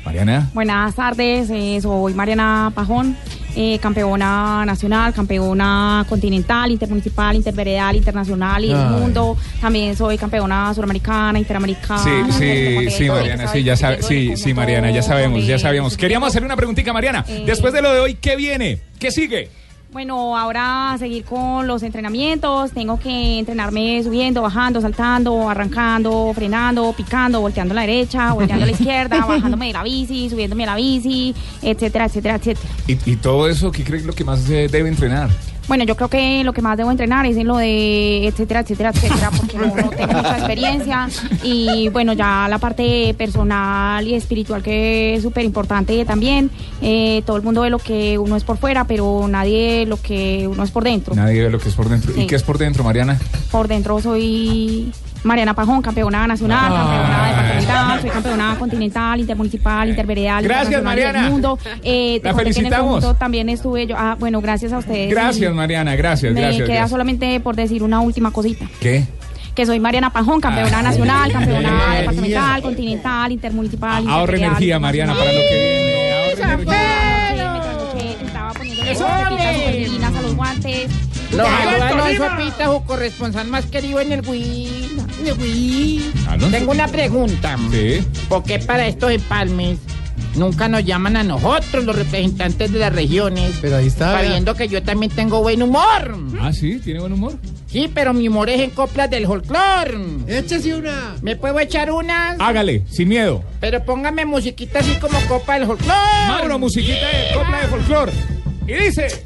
Mariana. 0.04 0.50
Buenas 0.52 0.94
tardes, 0.96 1.48
eh, 1.50 1.78
soy 1.80 2.12
Mariana 2.14 2.72
Pajón, 2.74 3.16
eh, 3.54 3.78
campeona 3.80 4.64
nacional, 4.64 5.12
campeona 5.12 6.04
continental, 6.08 6.70
intermunicipal, 6.70 7.36
interveredal, 7.36 7.96
internacional 7.96 8.64
y 8.64 8.68
del 8.68 8.88
mundo. 8.88 9.36
También 9.60 9.96
soy 9.96 10.18
campeona 10.18 10.72
suramericana, 10.74 11.38
interamericana. 11.38 12.02
Sí, 12.02 12.32
sí, 12.32 12.90
sí, 12.90 13.08
Mariana, 13.08 13.46
¿sabes? 13.46 13.52
sí, 13.52 13.62
ya 13.64 13.76
sabe, 13.76 13.96
Tengo 13.96 14.08
sí, 14.08 14.36
sí, 14.36 14.54
Mariana, 14.54 14.90
ya 14.90 15.02
sabemos, 15.02 15.46
ya 15.46 15.58
sabíamos. 15.58 15.96
Queríamos 15.96 16.28
hacerle 16.28 16.46
una 16.46 16.56
preguntita, 16.56 16.92
Mariana. 16.92 17.24
Eh. 17.28 17.44
Después 17.46 17.72
de 17.72 17.82
lo 17.82 17.92
de 17.92 18.00
hoy, 18.00 18.14
¿qué 18.14 18.36
viene? 18.36 18.78
¿Qué 18.98 19.10
sigue? 19.10 19.50
Bueno, 19.92 20.38
ahora 20.38 20.92
a 20.92 20.98
seguir 20.98 21.22
con 21.22 21.66
los 21.66 21.82
entrenamientos. 21.82 22.72
Tengo 22.72 22.98
que 22.98 23.38
entrenarme 23.38 24.02
subiendo, 24.02 24.40
bajando, 24.40 24.80
saltando, 24.80 25.50
arrancando, 25.50 26.32
frenando, 26.34 26.94
picando, 26.96 27.42
volteando 27.42 27.72
a 27.72 27.74
la 27.74 27.80
derecha, 27.82 28.32
volteando 28.32 28.64
a 28.64 28.66
la 28.66 28.72
izquierda, 28.72 29.18
bajándome 29.26 29.66
de 29.66 29.72
la 29.74 29.82
bici, 29.82 30.30
subiéndome 30.30 30.64
a 30.64 30.68
la 30.68 30.76
bici, 30.76 31.34
etcétera, 31.60 32.06
etcétera, 32.06 32.36
etcétera. 32.36 32.70
Y, 32.86 32.92
y 33.04 33.16
todo 33.16 33.46
eso, 33.46 33.70
¿qué 33.70 33.84
cree 33.84 33.98
que 33.98 34.00
es 34.00 34.06
lo 34.06 34.14
que 34.14 34.24
más 34.24 34.40
se 34.40 34.66
debe 34.68 34.88
entrenar? 34.88 35.28
Bueno, 35.68 35.84
yo 35.84 35.96
creo 35.96 36.08
que 36.08 36.44
lo 36.44 36.52
que 36.52 36.62
más 36.62 36.76
debo 36.76 36.90
entrenar 36.90 37.24
es 37.26 37.36
en 37.36 37.46
lo 37.46 37.56
de 37.56 38.26
etcétera, 38.26 38.60
etcétera, 38.60 38.90
etcétera, 38.90 39.30
porque 39.36 39.58
no, 39.58 39.66
no 39.66 39.90
tengo 39.90 40.12
mucha 40.12 40.36
experiencia. 40.38 41.08
Y 41.42 41.88
bueno, 41.88 42.12
ya 42.12 42.46
la 42.48 42.58
parte 42.58 43.14
personal 43.14 44.06
y 44.06 44.14
espiritual 44.14 44.62
que 44.62 45.14
es 45.14 45.22
súper 45.22 45.44
importante 45.44 46.04
también. 46.04 46.50
Eh, 46.80 47.22
todo 47.24 47.36
el 47.36 47.42
mundo 47.42 47.62
ve 47.62 47.70
lo 47.70 47.78
que 47.78 48.18
uno 48.18 48.36
es 48.36 48.44
por 48.44 48.58
fuera, 48.58 48.84
pero 48.84 49.26
nadie 49.28 49.86
lo 49.86 50.00
que 50.00 50.48
uno 50.48 50.64
es 50.64 50.70
por 50.70 50.84
dentro. 50.84 51.14
Nadie 51.14 51.42
ve 51.42 51.50
lo 51.50 51.58
que 51.58 51.68
es 51.68 51.74
por 51.74 51.88
dentro. 51.88 52.12
Sí. 52.12 52.22
¿Y 52.22 52.26
qué 52.26 52.34
es 52.34 52.42
por 52.42 52.58
dentro, 52.58 52.84
Mariana? 52.84 53.18
Por 53.50 53.68
dentro 53.68 54.00
soy 54.00 54.92
Mariana 55.24 55.54
Pajón, 55.54 55.80
campeona 55.82 56.26
nacional, 56.26 56.72
campeona 56.72 57.26
departamental, 57.28 58.00
soy 58.00 58.10
campeona 58.10 58.56
continental, 58.58 59.20
intermunicipal, 59.20 59.88
interveredal, 59.88 60.42
Gracias, 60.44 60.70
y 60.70 60.74
del 60.74 60.82
Mariana. 60.84 61.30
mundo. 61.30 61.58
Eh, 61.84 62.20
La 62.22 62.30
el 62.30 62.36
felicitamos. 62.36 62.78
conjunto 62.94 63.14
también 63.14 63.48
estuve 63.48 63.86
yo. 63.86 63.96
Ah, 63.98 64.16
bueno, 64.18 64.40
gracias 64.40 64.72
a 64.72 64.78
ustedes. 64.78 65.10
Gracias, 65.10 65.50
Y 65.50 65.54
Mariana, 65.54 65.94
gracias, 65.96 66.32
Me 66.32 66.40
gracias. 66.40 66.62
queda 66.64 66.74
gracias. 66.74 66.90
solamente 66.90 67.38
por 67.40 67.54
decir 67.56 67.82
una 67.82 68.00
última 68.00 68.30
cosita. 68.30 68.66
¿Qué? 68.80 69.04
Que 69.54 69.66
soy 69.66 69.78
Mariana 69.80 70.10
Pajón, 70.10 70.40
campeona 70.40 70.78
Ah, 70.78 70.82
nacional, 70.82 71.28
bien. 71.28 71.38
campeona 71.40 71.94
departamental, 71.96 72.62
continental, 72.62 73.32
intermunicipal. 73.32 73.96
Ahorra 74.08 74.12
interveredal, 74.22 74.48
energía, 74.50 74.78
Mariana, 74.78 75.12
para 75.14 75.32
lo 75.32 75.40
que 75.40 75.54
viene. 75.54 76.12
Ahorra 76.12 76.54
energía. 76.54 78.22
Estaba 78.22 78.52
poniendo 78.54 78.82
¡Eso, 78.84 79.06
las 80.00 80.14
a 80.16 80.22
los 80.22 80.34
guantes. 80.36 80.90
Lo 81.32 81.38
Ya, 81.44 81.44
saluda 81.64 81.88
Tolima. 81.88 82.26
Alonso 82.26 82.44
Pita, 82.44 82.64
su 82.66 82.84
corresponsal 82.84 83.46
más 83.48 83.64
Tengo 86.50 86.72
una 86.72 86.88
pregunta. 86.88 87.56
Sí. 87.70 88.04
¿Por 88.28 88.42
qué 88.44 88.58
para 88.58 88.86
estos 88.86 89.10
empalmes 89.10 89.78
nunca 90.34 90.68
nos 90.68 90.84
llaman 90.84 91.16
a 91.16 91.22
nosotros, 91.22 91.84
los 91.84 91.96
representantes 91.96 92.72
de 92.72 92.78
las 92.78 92.92
regiones? 92.92 93.52
Pero 93.60 93.76
ahí 93.76 93.86
está. 93.86 94.12
Sabiendo 94.12 94.54
que 94.54 94.68
yo 94.68 94.82
también 94.82 95.12
tengo 95.12 95.40
buen 95.40 95.62
humor. 95.62 96.16
Ah, 96.40 96.52
sí, 96.52 96.78
tiene 96.78 97.00
buen 97.00 97.12
humor. 97.12 97.34
Sí, 97.66 97.90
pero 97.92 98.12
mi 98.12 98.28
humor 98.28 98.50
es 98.50 98.60
en 98.60 98.70
coplas 98.70 99.08
del 99.10 99.26
folclore. 99.26 99.96
Échese 100.26 100.74
una. 100.74 101.16
¿Me 101.22 101.36
puedo 101.36 101.58
echar 101.58 101.90
unas? 101.90 102.36
Hágale, 102.38 102.84
sin 102.90 103.08
miedo. 103.08 103.42
Pero 103.60 103.84
póngame 103.84 104.24
musiquita 104.26 104.80
así 104.80 104.94
como 104.96 105.18
copa 105.28 105.54
del 105.58 105.66
folclore. 105.66 106.26
Mauro, 106.28 106.58
musiquita 106.58 107.06
de 107.06 107.34
copla 107.34 107.60
de 107.60 107.68
folclor. 107.68 108.10
Y 108.66 108.72
dice. 108.74 109.24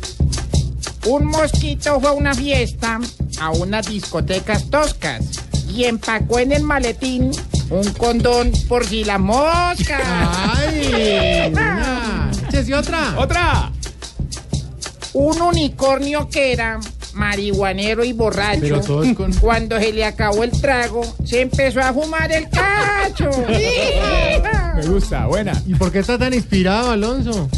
Un 1.08 1.26
mosquito 1.26 2.00
fue 2.00 2.10
a 2.10 2.12
una 2.12 2.34
fiesta 2.34 2.98
a 3.38 3.50
unas 3.50 3.88
discotecas 3.88 4.68
toscas 4.70 5.45
y 5.68 5.84
empacó 5.84 6.38
en 6.38 6.52
el 6.52 6.62
maletín 6.62 7.30
un 7.70 7.84
condón 7.94 8.52
por 8.68 8.86
si 8.86 9.04
la 9.04 9.18
mosca. 9.18 9.98
¡Ay! 10.56 11.48
niña. 11.50 12.30
Échese 12.48 12.74
otra. 12.74 13.14
¡Otra! 13.18 13.72
Un 15.12 15.40
unicornio 15.40 16.28
que 16.28 16.52
era 16.52 16.78
marihuanero 17.14 18.04
y 18.04 18.12
borracho. 18.12 18.80
Con- 19.14 19.32
Cuando 19.34 19.78
se 19.78 19.92
le 19.92 20.04
acabó 20.04 20.44
el 20.44 20.50
trago, 20.50 21.02
se 21.24 21.40
empezó 21.40 21.80
a 21.80 21.92
fumar 21.92 22.30
el 22.32 22.48
cacho. 22.50 23.30
Me 24.76 24.86
gusta, 24.86 25.26
buena. 25.26 25.52
¿Y 25.66 25.74
por 25.74 25.90
qué 25.90 26.00
está 26.00 26.18
tan 26.18 26.34
inspirado, 26.34 26.90
Alonso? 26.90 27.48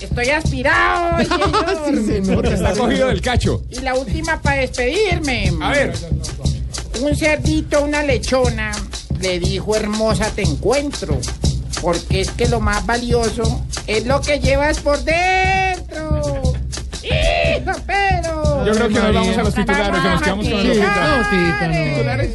Estoy 0.00 0.28
aspirado, 0.28 1.18
señor. 1.96 2.24
Sí, 2.24 2.32
Porque 2.34 2.54
está 2.54 2.72
cogido 2.74 3.08
del 3.08 3.20
cacho. 3.22 3.64
Y 3.70 3.80
la 3.80 3.94
última 3.94 4.40
para 4.40 4.60
despedirme. 4.60 5.50
A 5.60 5.70
ver. 5.70 5.92
Un 7.00 7.16
cerdito 7.16 7.78
a 7.78 7.80
una 7.80 8.02
lechona 8.02 8.72
le 9.20 9.38
dijo, 9.38 9.76
hermosa, 9.76 10.30
te 10.30 10.42
encuentro. 10.42 11.18
Porque 11.80 12.20
es 12.22 12.30
que 12.30 12.48
lo 12.48 12.60
más 12.60 12.84
valioso 12.86 13.64
es 13.86 14.04
lo 14.06 14.20
que 14.20 14.40
llevas 14.40 14.80
por 14.80 14.98
dentro. 15.04 16.42
¡Hijo, 17.02 17.72
pero! 17.86 18.64
Yo 18.66 18.72
creo 18.72 18.88
que 18.88 18.94
nos 18.94 19.14
vamos 19.14 19.38
a 19.38 19.42
los 19.42 19.54
titulares, 19.54 20.02
que 20.02 20.08
nos 20.08 20.22
quedamos 20.22 20.48
con 20.48 20.66
los. 20.66 20.76
Titulares. 21.30 22.34